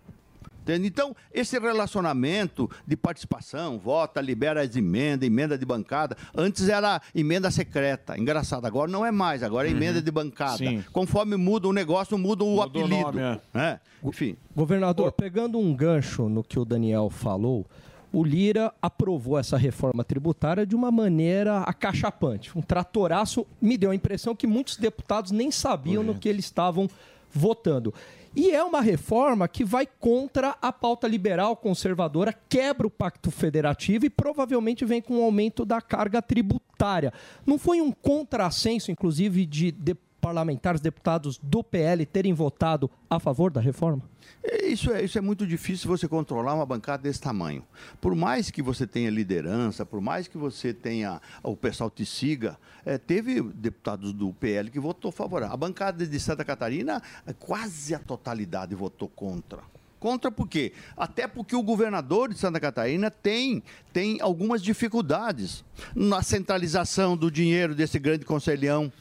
Entende? 0.62 0.86
Então, 0.86 1.14
esse 1.32 1.58
relacionamento 1.58 2.70
de 2.86 2.96
participação, 2.96 3.78
vota, 3.78 4.20
libera 4.20 4.62
as 4.62 4.76
emendas, 4.76 5.26
emenda 5.26 5.58
de 5.58 5.66
bancada. 5.66 6.16
Antes 6.34 6.68
era 6.68 7.00
emenda 7.14 7.50
secreta. 7.50 8.16
Engraçado, 8.16 8.64
agora 8.64 8.90
não 8.90 9.04
é 9.04 9.10
mais, 9.10 9.42
agora 9.42 9.66
é 9.66 9.72
emenda 9.72 10.00
de 10.00 10.10
bancada. 10.10 10.58
Sim. 10.58 10.84
Conforme 10.92 11.36
muda 11.36 11.66
o 11.66 11.72
negócio, 11.72 12.16
muda 12.16 12.44
o 12.44 12.50
Muda 12.54 12.60
o 12.60 12.62
apelido. 12.84 12.88
nome, 13.02 13.20
é. 13.20 13.40
né? 13.52 13.80
Enfim. 14.04 14.36
Governador, 14.54 15.10
pegando 15.12 15.58
um 15.58 15.74
gancho 15.74 16.28
no 16.28 16.44
que 16.44 16.58
o 16.58 16.64
Daniel 16.64 17.10
falou, 17.10 17.66
o 18.12 18.22
Lira 18.22 18.72
aprovou 18.80 19.38
essa 19.38 19.56
reforma 19.56 20.04
tributária 20.04 20.64
de 20.66 20.76
uma 20.76 20.90
maneira 20.92 21.60
acachapante. 21.62 22.56
Um 22.56 22.62
tratoraço 22.62 23.46
me 23.60 23.76
deu 23.76 23.90
a 23.90 23.94
impressão 23.94 24.36
que 24.36 24.46
muitos 24.46 24.76
deputados 24.76 25.32
nem 25.32 25.50
sabiam 25.50 26.02
no 26.04 26.14
que 26.14 26.28
eles 26.28 26.44
estavam 26.44 26.88
votando. 27.32 27.92
E 28.34 28.50
é 28.50 28.64
uma 28.64 28.80
reforma 28.80 29.46
que 29.46 29.62
vai 29.62 29.86
contra 29.86 30.56
a 30.60 30.72
pauta 30.72 31.06
liberal 31.06 31.54
conservadora, 31.54 32.34
quebra 32.48 32.86
o 32.86 32.90
pacto 32.90 33.30
federativo 33.30 34.06
e 34.06 34.10
provavelmente 34.10 34.84
vem 34.84 35.02
com 35.02 35.18
um 35.18 35.22
aumento 35.22 35.66
da 35.66 35.82
carga 35.82 36.22
tributária. 36.22 37.12
Não 37.44 37.58
foi 37.58 37.80
um 37.82 37.92
contrassenso, 37.92 38.90
inclusive, 38.90 39.44
de, 39.44 39.70
de 39.70 39.94
parlamentares, 40.22 40.80
deputados 40.80 41.36
do 41.42 41.64
PL 41.64 42.06
terem 42.06 42.32
votado 42.32 42.88
a 43.10 43.18
favor 43.18 43.50
da 43.50 43.60
reforma? 43.60 44.08
É, 44.44 44.66
Isso 44.68 44.92
é, 44.92 45.02
isso 45.02 45.18
é 45.18 45.20
muito 45.20 45.44
difícil 45.44 45.88
você 45.88 46.06
controlar 46.06 46.54
uma 46.54 46.64
bancada 46.64 47.02
desse 47.02 47.20
tamanho. 47.20 47.64
Por 48.00 48.14
mais 48.14 48.48
que 48.48 48.62
você 48.62 48.86
tenha 48.86 49.10
liderança, 49.10 49.84
por 49.84 50.00
mais 50.00 50.28
que 50.28 50.38
você 50.38 50.72
tenha 50.72 51.20
o 51.42 51.56
pessoal 51.56 51.90
te 51.90 52.06
siga, 52.06 52.56
é, 52.86 52.96
teve 52.96 53.42
deputados 53.42 54.12
do 54.12 54.32
PL 54.32 54.70
que 54.70 54.78
votou 54.78 55.10
favorável. 55.10 55.54
A 55.54 55.56
bancada 55.56 56.06
de 56.06 56.20
Santa 56.20 56.44
Catarina, 56.44 57.02
é, 57.26 57.32
quase 57.32 57.92
a 57.92 57.98
totalidade 57.98 58.76
votou 58.76 59.08
contra. 59.08 59.58
Contra 59.98 60.30
por 60.30 60.48
quê? 60.48 60.72
Até 60.96 61.26
porque 61.26 61.54
o 61.56 61.62
governador 61.62 62.32
de 62.32 62.38
Santa 62.38 62.60
Catarina 62.60 63.10
tem, 63.10 63.62
tem 63.92 64.20
algumas 64.20 64.62
dificuldades 64.62 65.64
na 65.94 66.22
centralização 66.22 67.16
do 67.16 67.30
dinheiro 67.30 67.74
desse 67.74 67.98
grande 67.98 68.24
conselhão. 68.24 68.92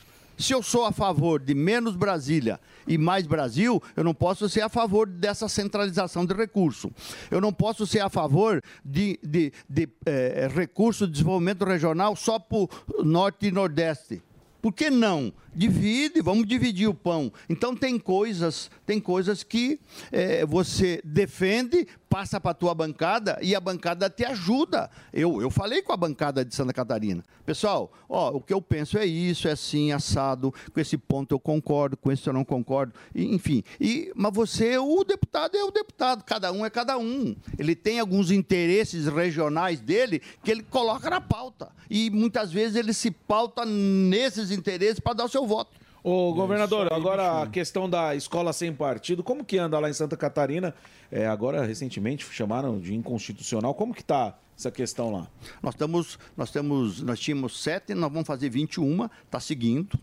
Se 0.41 0.53
eu 0.53 0.63
sou 0.63 0.85
a 0.85 0.91
favor 0.91 1.39
de 1.39 1.53
menos 1.53 1.95
Brasília 1.95 2.59
e 2.87 2.97
mais 2.97 3.27
Brasil, 3.27 3.81
eu 3.95 4.03
não 4.03 4.13
posso 4.13 4.49
ser 4.49 4.61
a 4.61 4.69
favor 4.69 5.07
dessa 5.07 5.47
centralização 5.47 6.25
de 6.25 6.33
recurso. 6.33 6.91
Eu 7.29 7.39
não 7.39 7.53
posso 7.53 7.85
ser 7.85 7.99
a 7.99 8.09
favor 8.09 8.61
de, 8.83 9.19
de, 9.23 9.53
de 9.69 9.89
eh, 10.05 10.49
recurso 10.53 11.05
de 11.05 11.13
desenvolvimento 11.13 11.63
regional 11.63 12.15
só 12.15 12.39
para 12.39 12.57
o 12.57 12.69
norte 13.03 13.47
e 13.47 13.51
nordeste. 13.51 14.21
Por 14.61 14.71
que 14.71 14.89
não? 14.91 15.33
Divide, 15.53 16.21
vamos 16.21 16.47
dividir 16.47 16.87
o 16.87 16.93
pão. 16.93 17.33
Então 17.49 17.75
tem 17.75 17.97
coisas, 17.97 18.69
tem 18.85 18.99
coisas 18.99 19.43
que 19.43 19.79
eh, 20.11 20.45
você 20.45 21.01
defende, 21.03 21.87
passa 22.11 22.41
para 22.41 22.51
a 22.51 22.53
tua 22.53 22.75
bancada 22.75 23.39
e 23.41 23.55
a 23.55 23.59
bancada 23.61 24.09
te 24.09 24.25
ajuda. 24.25 24.91
Eu, 25.13 25.41
eu 25.41 25.49
falei 25.49 25.81
com 25.81 25.93
a 25.93 25.97
bancada 25.97 26.43
de 26.43 26.53
Santa 26.53 26.73
Catarina. 26.73 27.23
Pessoal, 27.45 27.89
ó, 28.09 28.31
o 28.31 28.41
que 28.41 28.53
eu 28.53 28.61
penso 28.61 28.97
é 28.97 29.05
isso, 29.05 29.47
é 29.47 29.51
assim, 29.51 29.93
assado, 29.93 30.53
com 30.73 30.79
esse 30.81 30.97
ponto 30.97 31.33
eu 31.33 31.39
concordo, 31.39 31.95
com 31.95 32.11
esse 32.11 32.27
eu 32.27 32.33
não 32.33 32.43
concordo, 32.43 32.93
e, 33.15 33.33
enfim. 33.33 33.63
E, 33.79 34.11
mas 34.13 34.33
você, 34.33 34.77
o 34.77 35.05
deputado 35.05 35.55
é 35.55 35.63
o 35.63 35.71
deputado, 35.71 36.25
cada 36.25 36.51
um 36.51 36.65
é 36.65 36.69
cada 36.69 36.97
um. 36.97 37.33
Ele 37.57 37.77
tem 37.77 38.01
alguns 38.01 38.29
interesses 38.29 39.07
regionais 39.07 39.79
dele 39.79 40.21
que 40.43 40.51
ele 40.51 40.63
coloca 40.63 41.09
na 41.09 41.21
pauta. 41.21 41.71
E 41.89 42.09
muitas 42.09 42.51
vezes 42.51 42.75
ele 42.75 42.93
se 42.93 43.09
pauta 43.09 43.65
nesses 43.65 44.51
interesses 44.51 44.99
para 44.99 45.13
dar 45.13 45.25
o 45.25 45.29
seu 45.29 45.47
voto. 45.47 45.80
Ô, 46.03 46.33
governador, 46.33 46.91
agora 46.91 47.43
a 47.43 47.47
questão 47.47 47.87
da 47.87 48.15
escola 48.15 48.51
sem 48.53 48.73
partido, 48.73 49.21
como 49.21 49.45
que 49.45 49.59
anda 49.59 49.77
lá 49.77 49.87
em 49.87 49.93
Santa 49.93 50.17
Catarina? 50.17 50.73
É, 51.11 51.27
agora, 51.27 51.63
recentemente, 51.63 52.25
chamaram 52.31 52.79
de 52.79 52.95
inconstitucional. 52.95 53.75
Como 53.75 53.93
que 53.93 54.03
tá 54.03 54.35
essa 54.57 54.71
questão 54.71 55.11
lá? 55.11 55.27
Nós 55.61 55.75
estamos, 55.75 56.17
nós 56.35 56.49
temos, 56.49 57.03
nós 57.03 57.19
tínhamos 57.19 57.61
sete, 57.61 57.93
nós 57.93 58.11
vamos 58.11 58.25
fazer 58.25 58.49
21, 58.49 59.05
está 59.25 59.39
seguindo. 59.39 59.99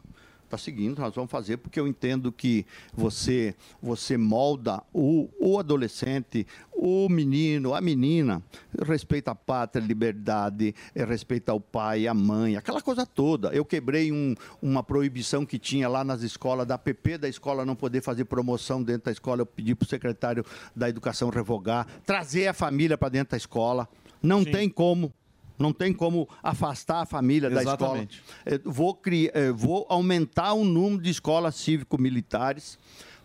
Está 0.48 0.56
seguindo, 0.56 0.98
nós 0.98 1.14
vamos 1.14 1.30
fazer 1.30 1.58
porque 1.58 1.78
eu 1.78 1.86
entendo 1.86 2.32
que 2.32 2.64
você 2.94 3.54
você 3.82 4.16
molda 4.16 4.82
o, 4.94 5.28
o 5.38 5.58
adolescente, 5.58 6.46
o 6.74 7.06
menino, 7.10 7.74
a 7.74 7.82
menina, 7.82 8.42
respeita 8.86 9.32
a 9.32 9.34
pátria, 9.34 9.84
liberdade, 9.84 10.74
respeita 10.94 11.52
o 11.52 11.60
pai, 11.60 12.06
a 12.06 12.14
mãe, 12.14 12.56
aquela 12.56 12.80
coisa 12.80 13.04
toda. 13.04 13.48
Eu 13.50 13.62
quebrei 13.62 14.10
um- 14.10 14.34
uma 14.62 14.82
proibição 14.82 15.44
que 15.44 15.58
tinha 15.58 15.86
lá 15.86 16.02
nas 16.02 16.22
escolas, 16.22 16.66
da 16.66 16.78
PP 16.78 17.18
da 17.18 17.28
escola 17.28 17.66
não 17.66 17.76
poder 17.76 18.00
fazer 18.00 18.24
promoção 18.24 18.82
dentro 18.82 19.04
da 19.04 19.12
escola. 19.12 19.42
Eu 19.42 19.46
pedi 19.46 19.74
para 19.74 19.84
o 19.84 19.88
secretário 19.88 20.42
da 20.74 20.88
Educação 20.88 21.28
revogar, 21.28 21.86
trazer 22.06 22.46
a 22.48 22.54
família 22.54 22.96
para 22.96 23.10
dentro 23.10 23.32
da 23.32 23.36
escola. 23.36 23.86
Não 24.22 24.42
tem 24.50 24.66
como. 24.70 25.12
Não 25.58 25.72
tem 25.72 25.92
como 25.92 26.28
afastar 26.42 27.02
a 27.02 27.06
família 27.06 27.48
Exatamente. 27.48 28.22
da 28.44 28.54
escola. 28.54 28.56
Eh, 28.56 28.60
Vou, 28.64 28.94
criar, 28.94 29.32
eh, 29.34 29.52
vou 29.52 29.86
aumentar 29.88 30.52
o 30.52 30.64
número 30.64 31.02
de 31.02 31.10
escolas 31.10 31.54
cívico-militares, 31.56 32.78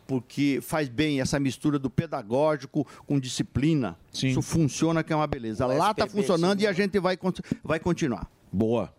porque 0.08 0.60
faz 0.62 0.90
bem 0.90 1.22
essa 1.22 1.40
mistura 1.40 1.78
do 1.78 1.90
pedagógico 1.90 2.86
com 3.06 3.20
disciplina. 3.20 3.98
Isso 4.14 4.42
funciona, 4.42 5.04
que 5.04 5.14
é 5.14 5.16
uma 5.16 5.28
beleza. 5.28 5.66
Lá 5.66 5.92
está 5.92 6.08
funcionando 6.08 6.62
e 6.62 6.68
a 6.68 6.74
gente 6.74 7.00
vai, 7.00 7.18
vai 7.64 7.80
continuar. 7.80 8.30
Boa. 8.52 8.94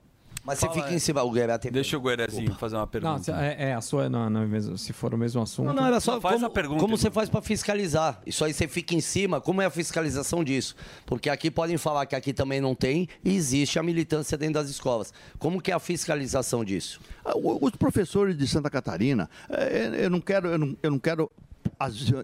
Mas 0.45 0.59
você 0.59 0.69
fica 0.69 0.93
em 0.93 0.99
cima, 0.99 1.23
o 1.23 1.31
Guerra 1.31 1.59
tem 1.59 1.73
Deixa 1.73 1.97
o 1.97 2.01
Guerezinho 2.01 2.55
fazer 2.57 2.77
uma 2.77 2.87
pergunta. 2.87 3.13
Não, 3.15 3.23
se- 3.23 3.31
é, 3.33 3.71
é, 3.71 3.75
a 3.75 3.81
sua 3.81 4.09
não, 4.11 4.29
não 4.29 4.43
é 4.43 4.47
mesmo, 4.47 4.77
se 4.77 4.93
for 4.93 5.15
o 5.15 5.17
mesmo 5.19 5.41
assunto. 5.41 5.67
Não, 5.67 5.73
não, 5.75 5.87
era 5.87 5.99
só 6.01 6.21
faz 6.21 6.35
como, 6.35 6.47
a 6.47 6.51
pergunta, 6.51 6.81
como 6.81 6.99
você 6.99 7.11
faz 7.11 7.29
para 7.31 7.41
fiscalizar. 7.41 8.21
Isso 8.27 8.45
aí 8.45 8.53
você 8.53 8.69
fica 8.69 8.95
em 8.95 9.01
cima. 9.01 9.41
Como 9.41 9.63
é 9.63 9.65
a 9.67 9.71
fiscalização 9.71 10.45
disso? 10.45 10.77
Porque 11.07 11.31
aqui 11.31 11.51
podem 11.51 11.79
falar 11.79 12.05
que 12.07 12.15
aqui 12.15 12.33
também 12.35 12.61
não 12.61 12.75
tem 12.75 13.09
e 13.25 13.35
existe 13.35 13.79
a 13.79 13.83
militância 13.83 14.37
dentro 14.37 14.55
das 14.55 14.69
escolas. 14.69 15.13
Como 15.39 15.61
que 15.63 15.71
é 15.71 15.75
a 15.75 15.79
fiscalização 15.79 16.63
disso? 16.65 17.01
Ah, 17.25 17.33
Os 17.37 17.71
professores 17.77 18.37
de 18.37 18.47
Santa 18.47 18.69
Catarina, 18.69 19.31
eh, 19.49 20.01
eu 20.05 20.11
não 20.11 20.21
quero, 20.21 20.49
eu 20.49 20.59
não, 20.59 20.77
eu 20.83 20.91
não 20.91 20.99
quero. 20.99 21.31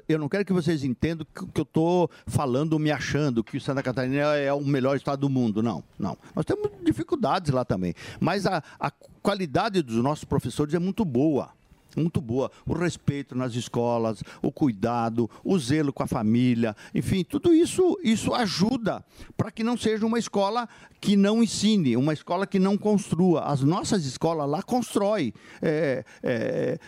Eu 0.09 0.19
não 0.19 0.29
quero 0.29 0.45
que 0.45 0.53
vocês 0.53 0.85
entendam 0.85 1.27
que 1.35 1.61
eu 1.61 1.63
estou 1.63 2.11
falando, 2.27 2.79
me 2.79 2.91
achando 2.91 3.43
que 3.43 3.59
Santa 3.61 3.83
Catarina 3.83 4.37
é 4.37 4.53
o 4.53 4.61
melhor 4.61 4.97
estado 4.97 5.21
do 5.21 5.29
mundo. 5.29 5.63
Não, 5.63 5.83
não. 5.99 6.17
Nós 6.35 6.45
temos 6.45 6.71
dificuldades 6.85 7.51
lá 7.51 7.65
também. 7.65 7.95
Mas 8.19 8.47
a, 8.47 8.63
a 8.79 8.91
qualidade 9.23 9.83
dos 9.83 9.97
nossos 9.97 10.25
professores 10.25 10.75
é 10.75 10.79
muito 10.79 11.05
boa. 11.05 11.51
Muito 11.99 12.21
boa. 12.21 12.51
O 12.67 12.73
respeito 12.75 13.35
nas 13.35 13.55
escolas, 13.55 14.23
o 14.43 14.53
cuidado, 14.53 15.29
o 15.45 15.59
zelo 15.59 15.93
com 15.93 16.03
a 16.03 16.07
família, 16.07 16.77
enfim, 16.95 17.25
tudo 17.25 17.53
isso, 17.53 17.99
isso 18.03 18.35
ajuda 18.35 19.05
para 19.37 19.51
que 19.51 19.65
não 19.65 19.77
seja 19.77 20.07
uma 20.07 20.19
escola 20.19 20.69
que 21.01 21.17
não 21.17 21.43
ensine, 21.43 21.97
uma 21.97 22.13
escola 22.13 22.47
que 22.47 22.59
não 22.59 22.77
construa. 22.77 23.43
As 23.43 23.63
nossas 23.63 24.05
escolas 24.05 24.49
lá 24.49 24.63
constroem. 24.63 25.33
é, 25.63 26.05
é, 26.23 26.79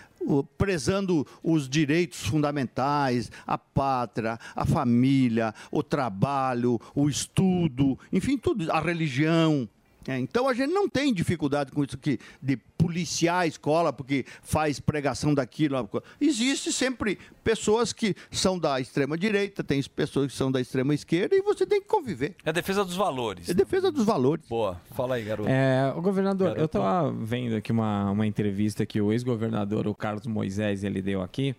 prezando 0.57 1.27
os 1.43 1.69
direitos 1.69 2.27
fundamentais, 2.27 3.31
a 3.47 3.59
pátria, 3.59 4.39
a 4.55 4.65
família, 4.65 5.55
o 5.71 5.83
trabalho, 5.83 6.81
o 6.95 7.09
estudo, 7.09 7.99
enfim, 8.13 8.39
tudo, 8.39 8.71
a 8.71 8.81
religião. 8.81 9.69
É, 10.07 10.19
então 10.19 10.49
a 10.49 10.55
gente 10.55 10.73
não 10.73 10.89
tem 10.89 11.13
dificuldade 11.13 11.71
com 11.73 11.85
isso 11.85 11.97
aqui 11.97 12.19
de 12.41 12.57
policiar 12.57 13.41
a 13.41 13.47
escola 13.47 13.93
porque 13.93 14.25
faz 14.43 14.81
pregação 14.81 15.33
daquilo. 15.33 15.89
Existe 16.21 16.73
sempre 16.73 17.19
pessoas 17.45 17.93
que 17.93 18.15
são 18.31 18.59
da 18.59 18.81
extrema 18.81 19.17
direita, 19.17 19.63
tem 19.63 19.83
pessoas 19.83 20.33
que 20.33 20.37
são 20.37 20.51
da 20.51 20.61
extrema 20.61 20.95
esquerda 20.95 21.35
e 21.37 21.41
você 21.41 21.65
tem 21.65 21.81
que 21.81 21.87
conviver. 21.87 22.35
É 22.45 22.51
a 22.51 22.53
defesa 22.53 22.85
dos 22.85 22.97
valores. 22.97 23.49
É 23.49 23.55
defesa 23.55 23.91
dos 23.93 24.05
valores. 24.05 24.45
Boa. 24.49 24.81
Fala 24.93 25.15
aí, 25.15 25.25
garoto. 25.25 25.49
É, 25.49 25.93
o 25.97 26.03
governador, 26.03 26.49
eu 26.49 26.55
Garotão. 26.55 26.83
tava 26.83 27.13
vendo 27.13 27.57
aqui 27.57 27.71
uma, 27.71 28.11
uma 28.11 28.27
entrevista 28.27 28.85
que 28.85 29.01
o 29.01 29.13
ex-governador, 29.13 29.87
o 29.87 29.95
Carlos 29.95 30.27
Moisés, 30.27 30.83
ele 30.85 31.01
deu 31.01 31.23
aqui. 31.23 31.55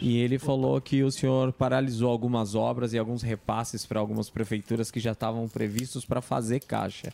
E 0.00 0.18
ele 0.18 0.38
falou 0.38 0.80
que 0.80 1.02
o 1.02 1.10
senhor 1.10 1.52
paralisou 1.52 2.10
algumas 2.10 2.54
obras 2.54 2.92
e 2.92 2.98
alguns 2.98 3.22
repasses 3.22 3.84
para 3.84 3.98
algumas 3.98 4.30
prefeituras 4.30 4.90
que 4.90 5.00
já 5.00 5.12
estavam 5.12 5.48
previstos 5.48 6.04
para 6.04 6.20
fazer 6.20 6.60
caixa. 6.60 7.12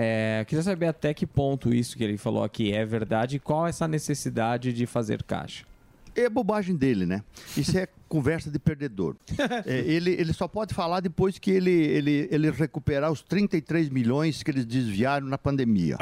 É, 0.00 0.44
queria 0.46 0.62
saber 0.62 0.86
até 0.86 1.12
que 1.12 1.26
ponto 1.26 1.74
isso 1.74 1.96
que 1.96 2.04
ele 2.04 2.16
falou 2.16 2.44
aqui 2.44 2.72
é 2.72 2.86
verdade 2.86 3.34
e 3.34 3.40
qual 3.40 3.66
essa 3.66 3.88
necessidade 3.88 4.72
de 4.72 4.86
fazer 4.86 5.24
caixa. 5.24 5.64
É 6.18 6.28
bobagem 6.28 6.74
dele, 6.74 7.06
né? 7.06 7.22
Isso 7.56 7.78
é 7.78 7.86
conversa 8.08 8.50
de 8.50 8.58
perdedor. 8.58 9.14
É, 9.66 9.78
ele, 9.80 10.12
ele 10.12 10.32
só 10.32 10.46
pode 10.46 10.72
falar 10.72 11.00
depois 11.00 11.38
que 11.38 11.50
ele, 11.50 11.70
ele, 11.70 12.28
ele 12.30 12.50
recuperar 12.50 13.10
os 13.10 13.22
33 13.22 13.88
milhões 13.88 14.42
que 14.42 14.50
eles 14.50 14.64
desviaram 14.64 15.26
na 15.26 15.36
pandemia. 15.36 15.96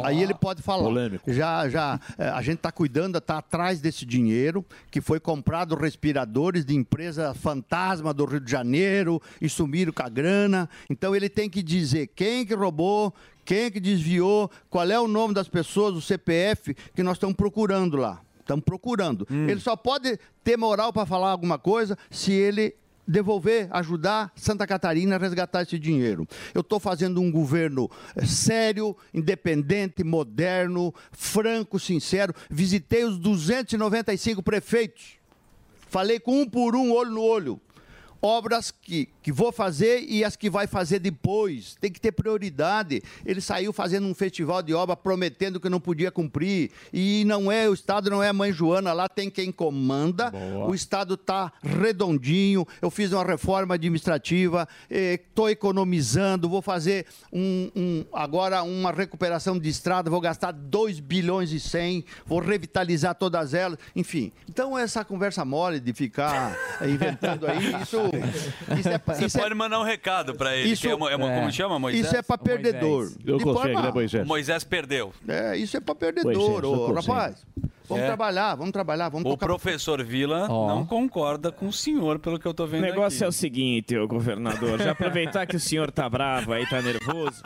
Olá. 0.00 0.08
Aí 0.08 0.22
ele 0.22 0.34
pode 0.34 0.62
falar. 0.62 1.10
Já, 1.26 1.68
já, 1.68 2.00
é, 2.16 2.28
a 2.28 2.40
gente 2.40 2.56
está 2.56 2.72
cuidando, 2.72 3.18
está 3.18 3.38
atrás 3.38 3.80
desse 3.80 4.06
dinheiro 4.06 4.64
que 4.90 5.00
foi 5.00 5.20
comprado 5.20 5.74
respiradores 5.74 6.64
de 6.64 6.74
empresa 6.74 7.34
fantasma 7.34 8.14
do 8.14 8.24
Rio 8.24 8.40
de 8.40 8.50
Janeiro 8.50 9.20
e 9.40 9.48
sumiram 9.48 9.92
com 9.92 10.02
a 10.02 10.08
grana. 10.08 10.68
Então 10.88 11.14
ele 11.14 11.28
tem 11.28 11.48
que 11.48 11.62
dizer 11.62 12.08
quem 12.08 12.46
que 12.46 12.54
roubou, 12.54 13.12
quem 13.44 13.70
que 13.70 13.80
desviou, 13.80 14.50
qual 14.68 14.88
é 14.90 14.98
o 14.98 15.08
nome 15.08 15.34
das 15.34 15.48
pessoas, 15.48 15.94
o 15.94 16.00
CPF 16.00 16.74
que 16.94 17.02
nós 17.02 17.16
estamos 17.16 17.36
procurando 17.36 17.96
lá. 17.96 18.20
Estamos 18.50 18.64
procurando. 18.64 19.26
Ele 19.30 19.60
só 19.60 19.76
pode 19.76 20.18
ter 20.42 20.56
moral 20.56 20.92
para 20.92 21.06
falar 21.06 21.30
alguma 21.30 21.56
coisa 21.56 21.96
se 22.10 22.32
ele 22.32 22.74
devolver, 23.06 23.68
ajudar 23.70 24.32
Santa 24.34 24.66
Catarina 24.66 25.14
a 25.14 25.18
resgatar 25.18 25.62
esse 25.62 25.78
dinheiro. 25.78 26.26
Eu 26.52 26.60
estou 26.60 26.80
fazendo 26.80 27.20
um 27.20 27.30
governo 27.30 27.88
eh, 28.16 28.26
sério, 28.26 28.96
independente, 29.14 30.02
moderno, 30.02 30.92
franco, 31.12 31.78
sincero. 31.78 32.34
Visitei 32.48 33.04
os 33.04 33.18
295 33.18 34.42
prefeitos. 34.42 35.18
Falei 35.88 36.18
com 36.18 36.42
um 36.42 36.48
por 36.48 36.74
um, 36.74 36.92
olho 36.92 37.10
no 37.10 37.22
olho. 37.22 37.60
Obras 38.22 38.70
que, 38.70 39.08
que 39.22 39.32
vou 39.32 39.50
fazer 39.50 40.04
e 40.06 40.22
as 40.24 40.36
que 40.36 40.50
vai 40.50 40.66
fazer 40.66 40.98
depois. 40.98 41.76
Tem 41.80 41.90
que 41.90 42.00
ter 42.00 42.12
prioridade. 42.12 43.02
Ele 43.24 43.40
saiu 43.40 43.72
fazendo 43.72 44.06
um 44.06 44.14
festival 44.14 44.62
de 44.62 44.74
obra 44.74 44.94
prometendo 44.96 45.58
que 45.58 45.68
não 45.68 45.80
podia 45.80 46.10
cumprir. 46.10 46.70
E 46.92 47.24
não 47.26 47.50
é, 47.50 47.68
o 47.68 47.74
Estado 47.74 48.10
não 48.10 48.22
é 48.22 48.28
a 48.28 48.32
mãe 48.32 48.52
Joana, 48.52 48.92
lá 48.92 49.08
tem 49.08 49.30
quem 49.30 49.50
comanda. 49.50 50.30
O 50.68 50.74
Estado 50.74 51.14
está 51.14 51.52
redondinho. 51.62 52.66
Eu 52.82 52.90
fiz 52.90 53.12
uma 53.12 53.24
reforma 53.24 53.74
administrativa, 53.74 54.68
estou 54.90 55.48
economizando, 55.48 56.48
vou 56.48 56.60
fazer 56.62 57.06
um, 57.32 57.70
um- 57.74 58.04
agora 58.12 58.62
uma 58.62 58.92
recuperação 58.92 59.58
de 59.58 59.68
estrada, 59.68 60.10
vou 60.10 60.20
gastar 60.20 60.52
2 60.52 61.00
bilhões 61.00 61.52
e 61.52 61.60
100, 61.60 62.04
vou 62.26 62.38
revitalizar 62.40 63.14
todas 63.14 63.54
elas. 63.54 63.78
Enfim, 63.96 64.32
então 64.48 64.76
essa 64.78 65.04
conversa 65.04 65.44
mole 65.44 65.80
de 65.80 65.92
ficar 65.92 66.56
inventando 66.86 67.46
aí, 67.46 67.82
isso, 67.82 67.98
isso 68.78 68.88
é 68.88 68.98
Você 68.98 69.24
isso 69.26 69.38
é- 69.38 69.42
pode 69.42 69.54
mandar 69.54 69.80
um 69.80 69.84
recado 69.84 70.34
pra 70.34 70.56
ele. 70.56 70.70
Isso- 70.70 70.82
que 70.82 70.88
é, 70.88 70.96
mo- 70.96 71.08
é 71.08 71.14
é. 71.14 71.18
como 71.18 71.52
chama, 71.52 71.78
Moisés? 71.78 72.06
Isso 72.06 72.16
é 72.16 72.22
pra 72.22 72.36
perdedor. 72.38 73.10
Eu 73.24 73.38
De 73.38 73.44
consigo, 73.44 73.62
forma- 73.62 73.82
né, 73.82 73.90
Moisés? 73.92 74.26
Moisés 74.26 74.64
perdeu. 74.64 75.12
É, 75.28 75.56
isso 75.56 75.76
é 75.76 75.80
para 75.80 75.94
perdedor, 75.94 76.64
ô, 76.64 76.92
rapaz. 76.92 77.36
Vamos 77.90 78.04
É. 78.04 78.06
trabalhar, 78.06 78.54
vamos 78.54 78.72
trabalhar, 78.72 79.08
vamos 79.08 79.26
O 79.26 79.30
tocar. 79.34 79.46
professor 79.46 80.02
Vila 80.02 80.46
não 80.48 80.86
concorda 80.86 81.50
com 81.52 81.66
o 81.66 81.72
senhor, 81.72 82.18
pelo 82.18 82.38
que 82.38 82.46
eu 82.46 82.54
tô 82.54 82.64
O 82.64 82.66
vendo 82.66 82.82
negócio 82.82 83.16
aqui. 83.18 83.24
é 83.24 83.28
o 83.28 83.32
seguinte, 83.32 83.96
ô 83.98 84.06
governador. 84.06 84.78
Já 84.80 84.92
aproveitar 84.92 85.46
que 85.46 85.56
o 85.56 85.60
senhor 85.60 85.90
tá 85.90 86.08
bravo 86.08 86.52
aí, 86.52 86.66
tá 86.68 86.80
nervoso. 86.80 87.42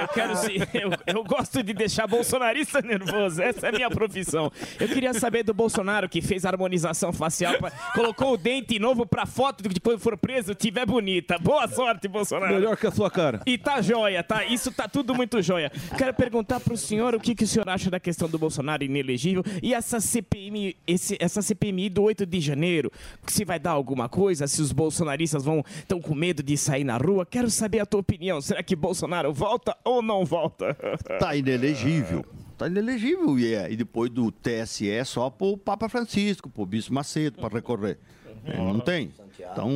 Eu 0.00 0.08
quero 0.08 0.36
se. 0.36 0.56
Eu, 0.74 0.90
eu 1.06 1.24
gosto 1.24 1.62
de 1.62 1.72
deixar 1.72 2.06
bolsonarista 2.06 2.80
nervoso. 2.82 3.40
Essa 3.42 3.66
é 3.66 3.68
a 3.70 3.72
minha 3.72 3.90
profissão. 3.90 4.50
Eu 4.78 4.88
queria 4.88 5.14
saber 5.14 5.42
do 5.42 5.54
Bolsonaro 5.54 6.08
que 6.08 6.20
fez 6.20 6.44
harmonização 6.44 7.12
facial, 7.12 7.56
pra- 7.58 7.70
colocou 7.94 8.34
o 8.34 8.36
dente 8.36 8.78
novo 8.78 9.06
pra 9.06 9.24
foto 9.26 9.66
de 9.68 9.80
quando 9.80 9.98
for 9.98 10.16
preso 10.16 10.54
tiver 10.54 10.84
bonita. 10.86 11.38
Boa 11.38 11.66
sorte, 11.68 12.08
Bolsonaro. 12.08 12.54
Melhor 12.54 12.76
que 12.76 12.86
a 12.86 12.90
sua 12.90 13.10
cara. 13.10 13.40
E 13.46 13.56
tá 13.56 13.80
joia, 13.80 14.22
tá? 14.22 14.44
Isso 14.44 14.70
tá 14.72 14.88
tudo 14.88 15.14
muito 15.14 15.40
joia. 15.40 15.70
Quero 15.96 16.12
perguntar 16.14 16.60
pro 16.60 16.76
senhor 16.76 17.14
o 17.14 17.20
que, 17.20 17.34
que 17.34 17.44
o 17.44 17.46
senhor 17.46 17.68
acha 17.68 17.90
da 17.90 17.98
questão 18.00 18.28
do 18.28 18.38
Bolsonaro 18.38 18.84
inelegível 18.84 19.42
e 19.62 19.74
essa 19.74 20.00
CPMI, 20.00 20.76
esse, 20.86 21.16
essa 21.20 21.42
CPMI 21.42 21.88
do 21.88 22.02
8 22.02 22.26
de 22.26 22.40
janeiro. 22.40 22.90
Se 23.26 23.44
vai 23.44 23.58
dar 23.58 23.72
alguma 23.72 24.08
coisa, 24.08 24.46
se 24.46 24.60
os 24.60 24.72
bolsonaristas 24.72 25.44
vão 25.44 25.64
estão 25.78 26.00
com 26.00 26.14
medo 26.14 26.42
de 26.42 26.56
sair 26.56 26.84
na 26.84 26.96
rua. 26.96 27.26
Quero 27.26 27.50
saber 27.50 27.80
a 27.80 27.86
tua 27.86 28.00
opinião. 28.00 28.40
Será 28.40 28.62
que 28.62 28.76
Bolsonaro 28.76 29.32
volta 29.32 29.76
ou 29.84 30.02
não 30.02 30.24
volta? 30.24 30.76
Tá 31.18 31.34
inelegível. 31.34 32.24
Tá 32.58 32.66
inelegível. 32.66 33.38
E, 33.38 33.54
é, 33.54 33.70
e 33.70 33.76
depois 33.76 34.10
do 34.10 34.30
TSE 34.30 34.88
é 34.88 35.04
só 35.04 35.30
pro 35.30 35.56
Papa 35.56 35.88
Francisco, 35.88 36.48
pro 36.48 36.66
Bispo 36.66 36.92
Macedo, 36.92 37.38
para 37.38 37.54
recorrer. 37.54 37.98
É, 38.44 38.56
não 38.56 38.80
tem. 38.80 39.12
Então, 39.38 39.68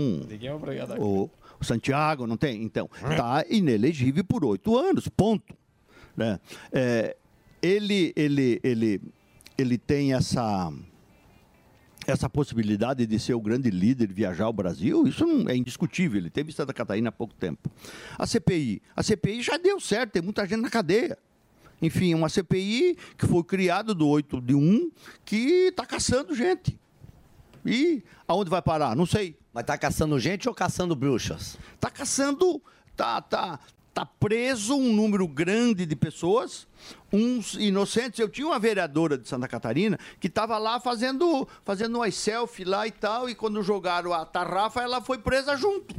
o, 0.98 1.30
o 1.60 1.64
Santiago 1.64 2.26
não 2.26 2.36
tem. 2.36 2.62
Então, 2.62 2.88
tá 3.16 3.44
inelegível 3.48 4.24
por 4.24 4.44
oito 4.44 4.76
anos, 4.76 5.08
ponto. 5.08 5.54
Né? 6.16 6.38
É, 6.72 7.16
ele, 7.62 8.12
ele, 8.16 8.60
ele, 8.62 9.00
ele 9.60 9.78
tem 9.78 10.14
essa 10.14 10.72
essa 12.06 12.28
possibilidade 12.28 13.06
de 13.06 13.18
ser 13.18 13.34
o 13.34 13.40
grande 13.40 13.70
líder, 13.70 14.12
viajar 14.12 14.46
ao 14.46 14.52
Brasil, 14.52 15.06
isso 15.06 15.24
não 15.26 15.48
é 15.48 15.56
indiscutível. 15.56 16.18
Ele 16.18 16.30
teve 16.30 16.50
em 16.50 16.54
Santa 16.54 16.72
Catarina 16.72 17.10
há 17.10 17.12
pouco 17.12 17.34
tempo. 17.34 17.70
A 18.18 18.26
CPI, 18.26 18.82
a 18.96 19.02
CPI 19.02 19.42
já 19.42 19.56
deu 19.56 19.78
certo, 19.78 20.12
tem 20.12 20.22
muita 20.22 20.46
gente 20.46 20.60
na 20.60 20.70
cadeia. 20.70 21.16
Enfim, 21.80 22.14
uma 22.14 22.28
CPI 22.28 22.96
que 23.16 23.26
foi 23.26 23.42
criada 23.44 23.94
do 23.94 24.06
8 24.06 24.40
de 24.40 24.54
1, 24.54 24.90
que 25.24 25.68
está 25.68 25.86
caçando 25.86 26.34
gente. 26.34 26.78
E 27.64 28.02
aonde 28.26 28.50
vai 28.50 28.62
parar? 28.62 28.96
Não 28.96 29.06
sei. 29.06 29.36
Mas 29.52 29.64
tá 29.64 29.76
caçando 29.76 30.18
gente 30.18 30.48
ou 30.48 30.54
caçando 30.54 30.94
bruxas? 30.94 31.58
Tá 31.78 31.90
caçando, 31.90 32.62
tá, 32.94 33.20
tá, 33.20 33.58
tá 33.92 34.06
preso 34.06 34.74
um 34.74 34.92
número 34.92 35.26
grande 35.26 35.84
de 35.84 35.96
pessoas, 35.96 36.66
uns 37.12 37.54
inocentes. 37.54 38.20
Eu 38.20 38.28
tinha 38.28 38.46
uma 38.46 38.58
vereadora 38.58 39.18
de 39.18 39.28
Santa 39.28 39.48
Catarina 39.48 39.98
que 40.18 40.28
estava 40.28 40.56
lá 40.58 40.78
fazendo, 40.78 41.46
fazendo 41.64 41.96
umas 41.96 42.14
selfie 42.14 42.64
lá 42.64 42.86
e 42.86 42.90
tal, 42.90 43.28
e 43.28 43.34
quando 43.34 43.62
jogaram 43.62 44.12
a 44.12 44.24
tarrafa, 44.24 44.80
ela 44.82 45.00
foi 45.00 45.18
presa 45.18 45.56
junto. 45.56 45.94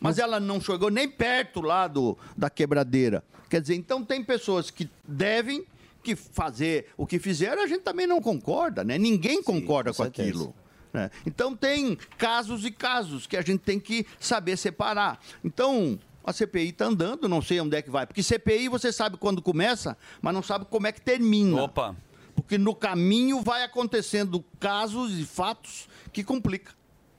Mas 0.00 0.18
ela 0.18 0.38
não 0.38 0.60
chegou 0.60 0.90
nem 0.90 1.08
perto 1.08 1.60
lá 1.60 1.88
do, 1.88 2.16
da 2.36 2.48
quebradeira. 2.48 3.24
Quer 3.48 3.60
dizer, 3.60 3.74
então 3.74 4.04
tem 4.04 4.22
pessoas 4.22 4.70
que 4.70 4.88
devem 5.06 5.66
que 6.02 6.16
fazer 6.16 6.86
o 6.96 7.06
que 7.06 7.18
fizeram, 7.18 7.62
a 7.62 7.66
gente 7.66 7.82
também 7.82 8.06
não 8.06 8.22
concorda, 8.22 8.82
né? 8.82 8.96
Ninguém 8.96 9.42
concorda 9.42 9.90
com, 9.90 10.02
certeza. 10.02 10.28
aquilo. 10.28 10.54
né? 10.92 11.10
Então 11.26 11.54
tem 11.54 11.96
casos 12.16 12.64
e 12.64 12.70
casos 12.70 13.26
que 13.26 13.36
a 13.36 13.42
gente 13.42 13.60
tem 13.60 13.78
que 13.78 14.06
saber 14.18 14.56
separar. 14.56 15.20
Então, 15.44 15.98
a 16.24 16.32
CPI 16.32 16.68
está 16.70 16.86
andando, 16.86 17.28
não 17.28 17.40
sei 17.42 17.60
onde 17.60 17.76
é 17.76 17.82
que 17.82 17.90
vai. 17.90 18.06
Porque 18.06 18.22
CPI 18.22 18.68
você 18.68 18.92
sabe 18.92 19.16
quando 19.16 19.40
começa, 19.42 19.96
mas 20.20 20.34
não 20.34 20.42
sabe 20.42 20.64
como 20.66 20.86
é 20.86 20.92
que 20.92 21.00
termina. 21.00 21.62
Opa. 21.64 21.96
Porque 22.34 22.56
no 22.56 22.74
caminho 22.74 23.42
vai 23.42 23.64
acontecendo 23.64 24.44
casos 24.58 25.18
e 25.18 25.24
fatos 25.24 25.88
que 26.12 26.22
complicam. 26.24 26.72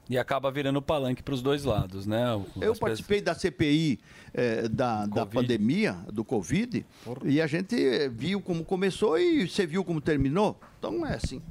E 0.09 0.17
acaba 0.17 0.51
virando 0.51 0.81
palanque 0.81 1.23
para 1.23 1.33
os 1.33 1.41
dois 1.41 1.63
lados, 1.63 2.05
né? 2.05 2.33
O- 2.33 2.45
Eu 2.59 2.73
as 2.73 2.79
participei 2.79 3.21
da 3.21 3.33
CPI 3.33 3.97
eh, 4.33 4.67
da, 4.67 5.05
da 5.05 5.25
pandemia, 5.25 5.93
do 6.11 6.25
Covid, 6.25 6.85
e 7.23 7.39
a 7.41 7.47
gente 7.47 7.75
viu 8.09 8.41
como 8.41 8.65
começou 8.65 9.17
e 9.17 9.47
você 9.47 9.65
viu 9.65 9.85
como 9.85 10.01
terminou. 10.01 10.59
Então 10.79 11.05
é 11.05 11.13
assim. 11.15 11.41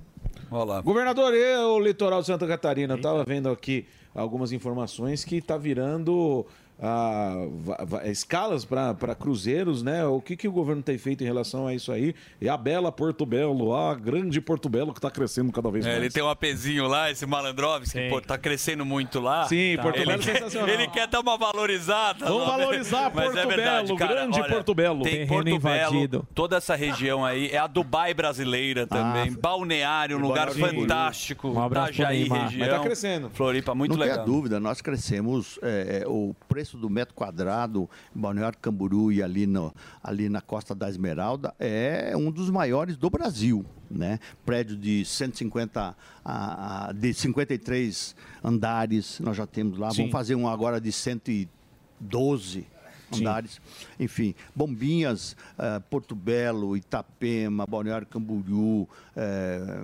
Olá. 0.50 0.80
Governador, 0.82 1.32
eu, 1.32 1.76
o 1.76 1.80
litoral 1.80 2.20
de 2.20 2.26
Santa 2.26 2.46
Catarina, 2.46 2.94
eu 2.94 3.00
tava 3.00 3.24
vendo 3.24 3.48
aqui 3.48 3.86
algumas 4.14 4.52
informações 4.52 5.24
que 5.24 5.40
tá 5.40 5.56
virando 5.56 6.44
ah, 6.82 7.46
va- 7.84 8.06
escalas 8.06 8.64
para 8.64 9.14
cruzeiros, 9.14 9.82
né? 9.82 10.04
O 10.06 10.20
que, 10.20 10.36
que 10.36 10.48
o 10.48 10.52
governo 10.52 10.82
tem 10.82 10.96
feito 10.98 11.22
em 11.22 11.26
relação 11.26 11.66
a 11.66 11.74
isso 11.74 11.92
aí? 11.92 12.14
E 12.40 12.48
a 12.48 12.56
bela 12.56 12.90
Porto 12.90 13.26
Belo, 13.26 13.74
a 13.74 13.94
grande 13.94 14.40
Porto 14.40 14.68
Belo 14.68 14.92
que 14.92 14.98
está 14.98 15.10
crescendo 15.10 15.52
cada 15.52 15.70
vez 15.70 15.84
É, 15.84 15.90
mais. 15.90 16.00
ele 16.02 16.10
tem 16.10 16.22
um 16.22 16.28
apezinho 16.28 16.86
lá, 16.86 17.10
esse 17.10 17.26
Malandrovski, 17.26 17.98
que 17.98 18.08
pô, 18.08 18.20
tá 18.20 18.38
crescendo 18.38 18.84
muito 18.84 19.20
lá. 19.20 19.46
Sim, 19.46 19.76
Porto 19.82 19.96
ele 19.96 20.06
Belo 20.06 20.22
é 20.22 20.24
quer, 20.24 20.32
sensacional. 20.36 20.68
Ele 20.68 20.86
quer 20.88 21.06
dar 21.06 21.20
uma 21.20 21.36
valorizada. 21.36 22.24
Vamos 22.24 22.42
lá, 22.48 22.56
né? 22.56 22.64
valorizar 22.64 23.10
Porto 23.10 23.38
é 23.38 23.46
verdade, 23.46 23.86
Belo, 23.88 23.98
cara, 23.98 24.14
grande 24.14 24.40
olha, 24.40 24.48
Porto 24.54 24.74
Belo. 24.74 25.02
Tem 25.02 25.26
Porto 25.26 25.44
Belo, 25.44 25.56
invadido. 25.56 26.26
toda 26.34 26.56
essa 26.56 26.74
região 26.74 27.24
aí, 27.24 27.48
é 27.50 27.58
a 27.58 27.66
Dubai 27.66 28.14
brasileira 28.14 28.86
também. 28.86 29.32
Balneário, 29.32 30.16
um 30.16 30.20
lugar 30.20 30.50
fantástico. 30.50 31.48
Um 31.48 31.66
Itajaí, 31.66 32.24
região. 32.28 32.50
Mas 32.58 32.68
tá 32.68 32.80
crescendo. 32.80 33.30
Floripa, 33.30 33.74
muito 33.74 33.92
não 33.92 33.98
legal. 34.00 34.16
tenha 34.16 34.26
dúvida, 34.26 34.58
nós 34.58 34.80
crescemos. 34.80 35.58
é, 35.62 36.02
é, 36.02 36.08
o 36.08 36.34
preço 36.48 36.69
do 36.78 36.88
metro 36.90 37.14
quadrado 37.14 37.88
em 38.14 38.20
Balneário 38.20 38.58
Camburu 38.60 39.10
e 39.12 39.22
ali, 39.22 39.46
no, 39.46 39.74
ali 40.02 40.28
na 40.28 40.40
Costa 40.40 40.74
da 40.74 40.88
Esmeralda 40.88 41.54
é 41.58 42.14
um 42.16 42.30
dos 42.30 42.50
maiores 42.50 42.96
do 42.96 43.08
Brasil. 43.10 43.64
Né? 43.90 44.18
Prédio 44.46 44.76
de 44.76 45.04
150, 45.04 45.96
a, 46.24 46.88
a- 46.88 46.92
de 46.92 47.12
53 47.12 48.14
andares, 48.44 49.18
nós 49.20 49.36
já 49.36 49.46
temos 49.46 49.78
lá. 49.78 49.90
Sim. 49.90 49.96
Vamos 50.02 50.12
fazer 50.12 50.34
um 50.36 50.46
agora 50.48 50.80
de 50.80 50.92
112 52.00 52.66
Sim. 53.12 53.20
andares. 53.20 53.60
Enfim, 53.98 54.34
Bombinhas, 54.54 55.36
eh, 55.58 55.80
Porto 55.90 56.14
Belo, 56.14 56.76
Itapema, 56.76 57.66
Balneário 57.66 58.06
Camboriú, 58.06 58.88
eh, 59.16 59.82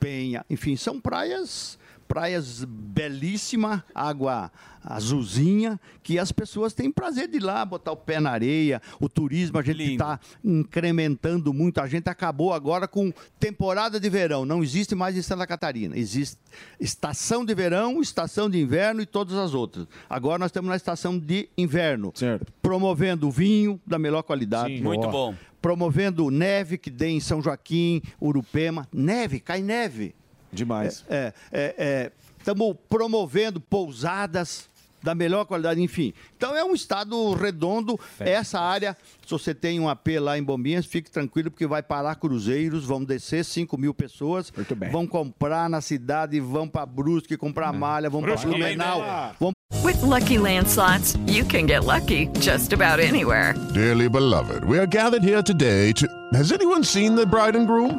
Penha, 0.00 0.44
enfim, 0.50 0.74
são 0.74 0.98
praias 1.00 1.78
praias 2.12 2.62
belíssimas, 2.62 3.80
água 3.94 4.52
azulzinha, 4.84 5.80
que 6.02 6.18
as 6.18 6.30
pessoas 6.30 6.74
têm 6.74 6.90
prazer 6.90 7.26
de 7.26 7.38
ir 7.38 7.42
lá, 7.42 7.64
botar 7.64 7.90
o 7.90 7.96
pé 7.96 8.20
na 8.20 8.30
areia. 8.30 8.82
O 9.00 9.08
turismo 9.08 9.58
a 9.58 9.62
gente 9.62 9.92
está 9.92 10.20
incrementando 10.44 11.54
muito. 11.54 11.80
A 11.80 11.86
gente 11.86 12.10
acabou 12.10 12.52
agora 12.52 12.86
com 12.86 13.10
temporada 13.40 13.98
de 13.98 14.10
verão. 14.10 14.44
Não 14.44 14.62
existe 14.62 14.94
mais 14.94 15.16
em 15.16 15.22
Santa 15.22 15.46
Catarina. 15.46 15.96
Existe 15.96 16.36
estação 16.78 17.46
de 17.46 17.54
verão, 17.54 18.02
estação 18.02 18.50
de 18.50 18.60
inverno 18.60 19.00
e 19.00 19.06
todas 19.06 19.38
as 19.38 19.54
outras. 19.54 19.86
Agora 20.10 20.38
nós 20.38 20.50
estamos 20.50 20.68
na 20.68 20.76
estação 20.76 21.18
de 21.18 21.48
inverno. 21.56 22.12
Promovendo 22.60 23.30
vinho 23.30 23.80
da 23.86 23.98
melhor 23.98 24.22
qualidade. 24.22 24.76
Sim. 24.76 24.82
Muito 24.82 25.08
bom. 25.08 25.34
Promovendo 25.62 26.30
neve 26.30 26.76
que 26.76 26.90
tem 26.90 27.16
em 27.16 27.20
São 27.20 27.40
Joaquim, 27.40 28.02
Urupema. 28.20 28.86
Neve, 28.92 29.40
cai 29.40 29.62
neve. 29.62 30.14
Demais. 30.52 31.04
É, 31.08 32.12
Estamos 32.38 32.76
promovendo 32.88 33.60
pousadas 33.60 34.68
da 35.02 35.14
melhor 35.14 35.44
qualidade, 35.44 35.80
enfim. 35.80 36.12
Então 36.36 36.56
é 36.56 36.64
um 36.64 36.74
estado 36.74 37.34
redondo. 37.34 37.98
Essa 38.18 38.60
área, 38.60 38.96
se 39.24 39.30
você 39.30 39.54
tem 39.54 39.80
um 39.80 39.88
AP 39.88 40.08
lá 40.20 40.38
em 40.38 40.42
Bombinhas, 40.42 40.86
fique 40.86 41.10
tranquilo, 41.10 41.50
porque 41.50 41.66
vai 41.66 41.82
parar 41.82 42.14
cruzeiros, 42.16 42.84
vão 42.84 43.04
descer 43.04 43.44
5 43.44 43.76
mil 43.78 43.92
pessoas, 43.92 44.52
vão 44.90 45.06
comprar 45.06 45.68
na 45.68 45.80
cidade, 45.80 46.38
vão 46.40 46.68
para 46.68 46.86
Brusque 46.86 47.36
comprar 47.36 47.72
malha, 47.72 48.08
vão 48.08 48.22
para. 48.22 48.36
Blumenau, 48.36 49.02
vão 49.38 49.52
With 49.84 50.02
Lucky 50.02 50.38
Land 50.38 50.68
slots, 50.68 51.16
you 51.26 51.44
can 51.44 51.66
get 51.66 51.84
lucky 51.84 52.28
just 52.40 52.72
about 52.72 53.00
anywhere. 53.00 53.54
Dearly 53.72 54.08
beloved, 54.08 54.64
we 54.64 54.78
are 54.78 54.86
gathered 54.86 55.24
here 55.24 55.42
today 55.42 55.92
to. 55.94 56.06
Has 56.34 56.52
anyone 56.52 56.84
seen 56.84 57.14
the 57.16 57.26
bride 57.26 57.56
and 57.56 57.66
groom? 57.66 57.98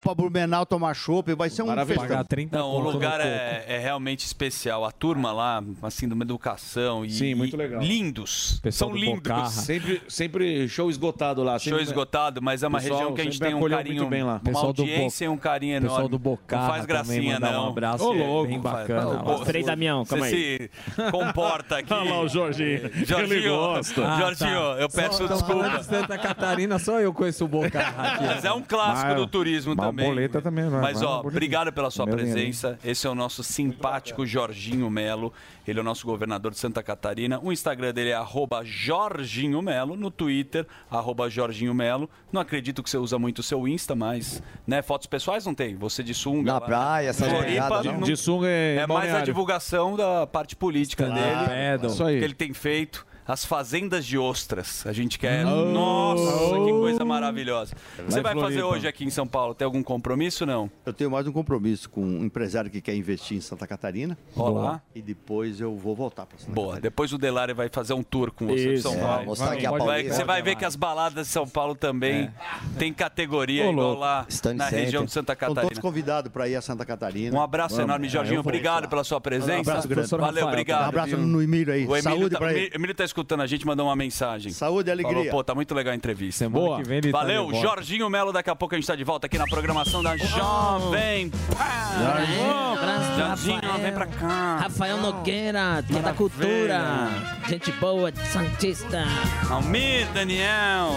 Pra 0.00 0.14
Blumenau 0.14 0.64
tomar 0.64 0.94
chopp, 0.94 1.34
vai 1.34 1.50
ser 1.50 1.62
um 1.62 1.86
festão. 1.86 2.24
Não, 2.52 2.68
o 2.70 2.78
lugar 2.78 3.20
é, 3.20 3.64
é 3.66 3.78
realmente 3.78 4.20
especial. 4.24 4.84
A 4.84 4.92
turma 4.92 5.32
lá, 5.32 5.62
assim, 5.82 6.06
de 6.06 6.14
uma 6.14 6.22
educação 6.22 7.04
e, 7.04 7.10
Sim, 7.10 7.34
muito 7.34 7.54
e 7.54 7.58
legal. 7.58 7.80
lindos. 7.82 8.60
São 8.70 8.94
lindos. 8.94 9.52
Sempre, 9.52 10.02
sempre 10.08 10.68
show 10.68 10.88
esgotado 10.90 11.42
lá. 11.42 11.58
Show 11.58 11.70
sempre- 11.72 11.82
esgotado, 11.84 12.40
mas 12.42 12.62
é 12.62 12.68
uma 12.68 12.78
Pessoal 12.80 12.98
região 13.00 13.14
que 13.14 13.20
a 13.20 13.24
gente 13.24 13.40
tem 13.40 13.54
um 13.54 13.68
carinho, 13.68 14.06
bem 14.06 14.22
lá. 14.22 14.32
uma 14.34 14.40
Pessoal 14.40 14.66
audiência 14.66 15.24
e 15.24 15.28
um 15.28 15.36
carinho 15.36 15.72
enorme. 15.76 15.88
Pessoal 15.88 16.08
do 16.08 16.18
Bocarra 16.18 16.62
Não 16.62 16.68
faz 16.70 16.86
também 16.86 16.96
gracinha, 17.28 17.40
não. 17.40 17.66
um 17.66 17.68
abraço, 17.70 18.04
Ô, 18.08 18.14
é 18.14 18.18
louco, 18.18 18.48
bem 18.48 18.60
bacana. 18.60 19.22
Você- 19.22 19.62
Damião, 19.62 20.04
calma 20.04 20.26
você 20.28 20.70
se 20.94 21.10
comporta 21.10 21.78
aqui. 21.78 21.92
Olha 21.92 22.10
lá 22.10 22.20
o 22.20 22.28
Jorginho. 22.28 22.90
Jorginho, 23.04 23.56
gosta. 23.56 24.06
Ah, 24.06 24.18
Jorginho, 24.20 24.50
tá. 24.74 24.76
eu 24.80 24.88
peço 24.88 25.26
Só- 25.26 25.34
desculpa. 25.34 25.68
de 25.78 25.84
Santa 25.84 26.18
Catarina, 26.18 26.78
só 26.78 27.00
eu 27.00 27.12
conheço 27.12 27.44
o 27.44 27.48
Bocarra 27.48 28.12
aqui. 28.14 28.24
Mas 28.26 28.44
é 28.44 28.52
um 28.52 28.62
clássico 28.62 29.14
do 29.14 29.26
turismo 29.26 29.72
o 29.72 29.76
também. 29.96 30.06
boleta 30.14 30.42
também, 30.42 30.64
não 30.66 30.78
é? 30.78 30.82
Mas, 30.82 30.94
Mas 30.94 31.02
ó, 31.02 31.06
boleta- 31.16 31.28
obrigado 31.28 31.72
pela 31.72 31.90
sua 31.90 32.06
Meu 32.06 32.14
presença. 32.16 32.78
Esse 32.84 33.06
é 33.06 33.10
o 33.10 33.14
nosso 33.14 33.42
simpático 33.42 34.24
Jorginho 34.26 34.88
Melo. 34.90 35.32
Ele 35.66 35.78
é 35.78 35.82
o 35.82 35.84
nosso 35.84 36.06
governador 36.06 36.52
de 36.52 36.58
Santa 36.58 36.82
Catarina. 36.82 37.40
O 37.42 37.52
Instagram 37.52 37.92
dele 37.92 38.10
é 38.10 38.14
arroba 38.14 38.62
Jorginho 38.64 39.60
Melo. 39.62 39.96
No 39.96 40.10
Twitter, 40.10 40.66
arroba 40.90 41.28
Jorginho 41.28 41.74
Melo. 41.74 42.08
Não 42.32 42.40
acredito 42.40 42.82
que 42.82 42.90
você 42.90 42.98
usa 42.98 43.18
muito 43.18 43.40
o 43.40 43.42
seu 43.42 43.66
Insta, 43.66 43.94
mas 43.94 44.42
né, 44.66 44.82
fotos 44.82 45.06
pessoais 45.06 45.44
não 45.44 45.54
tem. 45.54 45.74
Você 45.76 46.02
de 46.02 46.14
sunga. 46.14 46.52
Na 46.52 46.58
lá. 46.58 46.60
praia, 46.60 47.08
essas 47.08 47.28
Floripa, 47.28 47.82
não. 47.82 48.00
De 48.00 48.16
sunga 48.16 48.46
é 48.46 48.76
é 48.76 48.86
mais 48.86 49.12
a 49.14 49.20
divulgação 49.22 49.96
da 49.96 50.26
parte 50.26 50.54
política 50.54 51.06
dele. 51.06 51.46
paddle. 51.46 51.90
Isso 51.90 52.04
aí. 52.04 52.18
Que 52.18 52.24
ele 52.24 52.34
tem 52.34 52.52
feito. 52.52 53.06
As 53.28 53.44
fazendas 53.44 54.06
de 54.06 54.16
ostras. 54.16 54.86
A 54.86 54.92
gente 54.92 55.18
quer. 55.18 55.44
Oh. 55.44 55.64
Nossa, 55.66 56.54
que 56.64 56.70
coisa 56.70 57.04
maravilhosa. 57.04 57.74
Você 58.06 58.20
vai 58.20 58.34
fazer 58.34 58.60
Floripa. 58.60 58.66
hoje 58.76 58.86
aqui 58.88 59.04
em 59.04 59.10
São 59.10 59.26
Paulo? 59.26 59.52
Tem 59.54 59.64
algum 59.64 59.82
compromisso 59.82 60.46
não? 60.46 60.70
Eu 60.84 60.92
tenho 60.92 61.10
mais 61.10 61.26
um 61.26 61.32
compromisso 61.32 61.90
com 61.90 62.02
um 62.02 62.24
empresário 62.24 62.70
que 62.70 62.80
quer 62.80 62.94
investir 62.94 63.36
em 63.36 63.40
Santa 63.40 63.66
Catarina. 63.66 64.16
Olá. 64.36 64.80
E 64.94 65.02
depois 65.02 65.60
eu 65.60 65.74
vou 65.76 65.96
voltar 65.96 66.24
para 66.26 66.38
Santa 66.38 66.52
Boa, 66.52 66.80
depois 66.80 67.12
o 67.12 67.18
Delari 67.18 67.52
vai 67.52 67.68
fazer 67.68 67.94
um 67.94 68.02
tour 68.02 68.30
com 68.30 68.46
você 68.46 68.74
Isso. 68.74 68.88
em 68.88 68.92
São 68.92 68.94
É, 68.94 69.04
Paulo. 69.04 69.26
mostrar 69.26 69.52
aqui 69.52 69.66
a 69.66 69.70
Vai- 69.70 69.78
Paulista. 69.80 70.14
Você 70.14 70.24
vai 70.24 70.42
ver 70.42 70.54
que 70.56 70.64
as 70.64 70.76
baladas 70.76 71.26
de 71.26 71.32
São 71.32 71.48
Paulo 71.48 71.74
também 71.74 72.30
tem 72.78 72.92
categoria 72.92 73.66
Ô, 73.66 73.72
igual 73.72 73.94
lá 73.94 74.26
na 74.54 74.66
região 74.68 75.04
de 75.04 75.10
Santa 75.10 75.32
Estão 75.32 75.48
todos 75.48 75.62
Catarina. 75.62 75.82
convidados 75.82 76.32
para 76.32 76.48
ir 76.48 76.54
a 76.54 76.62
Santa 76.62 76.86
Catarina. 76.86 77.36
Um 77.36 77.42
abraço 77.42 77.80
enorme, 77.80 78.08
Jorginho. 78.08 78.40
Obrigado 78.40 78.88
pela 78.88 79.02
sua 79.02 79.20
presença. 79.20 79.56
Um 79.58 79.60
abraço 79.60 79.88
grande. 79.88 80.08
Valeu, 80.10 80.46
obrigado. 80.46 80.84
Um 80.84 80.88
abraço 80.88 81.16
no 81.16 81.42
Emílio 81.42 81.72
aí. 81.74 81.80
O 81.86 81.96
Emílio 81.96 82.02
Saúde 82.02 82.30
tá, 82.30 82.38
pra 82.38 82.46
o 82.48 82.50
ele. 82.50 82.70
Emílio 82.72 82.94
tá 82.94 83.04
escutando 83.16 83.40
a 83.40 83.46
gente, 83.46 83.66
mandou 83.66 83.86
uma 83.86 83.96
mensagem. 83.96 84.52
Saúde 84.52 84.90
e 84.90 84.92
alegria. 84.92 85.16
Falou, 85.16 85.30
pô, 85.30 85.44
tá 85.44 85.54
muito 85.54 85.74
legal 85.74 85.92
a 85.92 85.96
entrevista. 85.96 86.44
Semana 86.44 86.64
Boa. 86.64 86.76
que 86.78 86.88
vem 86.88 86.98
ele 86.98 87.10
tá 87.10 87.18
Valeu, 87.18 87.48
volta. 87.48 87.60
Jorginho 87.60 88.10
Melo. 88.10 88.32
Daqui 88.32 88.50
a 88.50 88.54
pouco 88.54 88.74
a 88.74 88.78
gente 88.78 88.86
tá 88.86 88.94
de 88.94 89.04
volta 89.04 89.26
aqui 89.26 89.38
na 89.38 89.46
programação 89.46 90.02
da 90.02 90.16
Jovem 90.16 91.30
Pan. 91.30 92.76
Jorginho, 93.16 93.78
vem 93.80 93.92
pra 93.92 94.06
cá. 94.06 94.58
Rafael 94.60 94.98
Nogueira, 94.98 95.82
dia 95.82 96.02
da 96.02 96.12
cultura. 96.12 97.08
Gente 97.48 97.72
boa, 97.72 98.12
de 98.12 98.20
Santista. 98.28 99.04
Almir, 99.48 100.06
Daniel, 100.12 100.90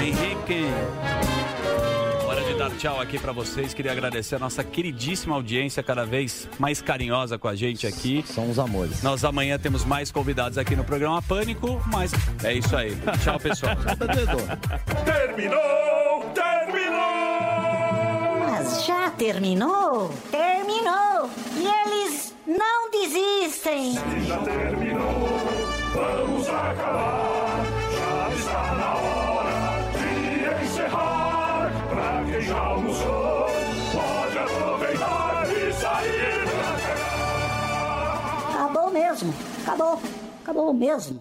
Henrique. 0.00 0.66
Hora 2.32 2.44
de 2.44 2.54
dar 2.54 2.70
tchau 2.78 2.98
aqui 2.98 3.18
pra 3.18 3.30
vocês. 3.30 3.74
Queria 3.74 3.92
agradecer 3.92 4.36
a 4.36 4.38
nossa 4.38 4.64
queridíssima 4.64 5.34
audiência, 5.34 5.82
cada 5.82 6.06
vez 6.06 6.48
mais 6.58 6.80
carinhosa 6.80 7.36
com 7.36 7.46
a 7.46 7.54
gente 7.54 7.86
aqui. 7.86 8.24
São 8.26 8.50
os 8.50 8.58
amores. 8.58 9.02
Nós 9.02 9.22
amanhã 9.22 9.58
temos 9.58 9.84
mais 9.84 10.10
convidados 10.10 10.56
aqui 10.56 10.74
no 10.74 10.82
programa 10.82 11.20
Pânico, 11.20 11.78
mas 11.88 12.10
é 12.42 12.54
isso 12.54 12.74
aí. 12.74 12.96
Tchau, 13.22 13.38
pessoal. 13.38 13.76
Terminou! 15.04 16.24
Terminou! 16.32 17.02
Mas 18.48 18.86
já 18.86 19.10
terminou? 19.10 20.10
Terminou! 20.30 21.28
E 21.54 21.66
eles 21.66 22.34
não 22.46 22.90
desistem! 22.90 23.92
Já 24.26 24.38
terminou! 24.38 25.28
Vamos 25.94 26.48
acabar! 26.48 27.62
Já 27.92 28.34
está 28.34 28.74
na 28.74 28.94
hora 28.94 29.31
encerrar! 32.02 32.22
Pra 32.22 32.24
quem 32.24 32.40
já 32.40 32.58
almoçou, 32.58 33.46
pode 33.92 34.38
aproveitar 34.38 35.48
e 35.50 35.72
sair 35.72 36.44
pra 36.44 36.76
cá! 36.80 38.54
Acabou 38.54 38.90
mesmo! 38.90 39.34
Acabou! 39.62 40.02
Acabou 40.42 40.74
mesmo! 40.74 41.20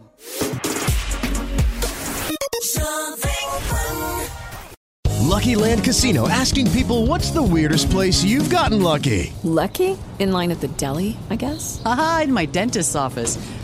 Lucky 5.31 5.55
Land 5.55 5.83
Casino 5.85 6.27
asking 6.27 6.69
people 6.71 7.07
what's 7.07 7.31
the 7.31 7.41
weirdest 7.41 7.89
place 7.89 8.23
you've 8.23 8.49
gotten 8.49 8.81
lucky? 8.83 9.33
Lucky? 9.43 9.97
In 10.19 10.31
line 10.31 10.51
at 10.51 10.59
the 10.59 10.67
deli, 10.67 11.17
I 11.29 11.35
guess? 11.35 11.81
Aha, 11.85 12.21
in 12.25 12.33
my 12.33 12.45
dentist's 12.45 12.95
office. 12.95 13.37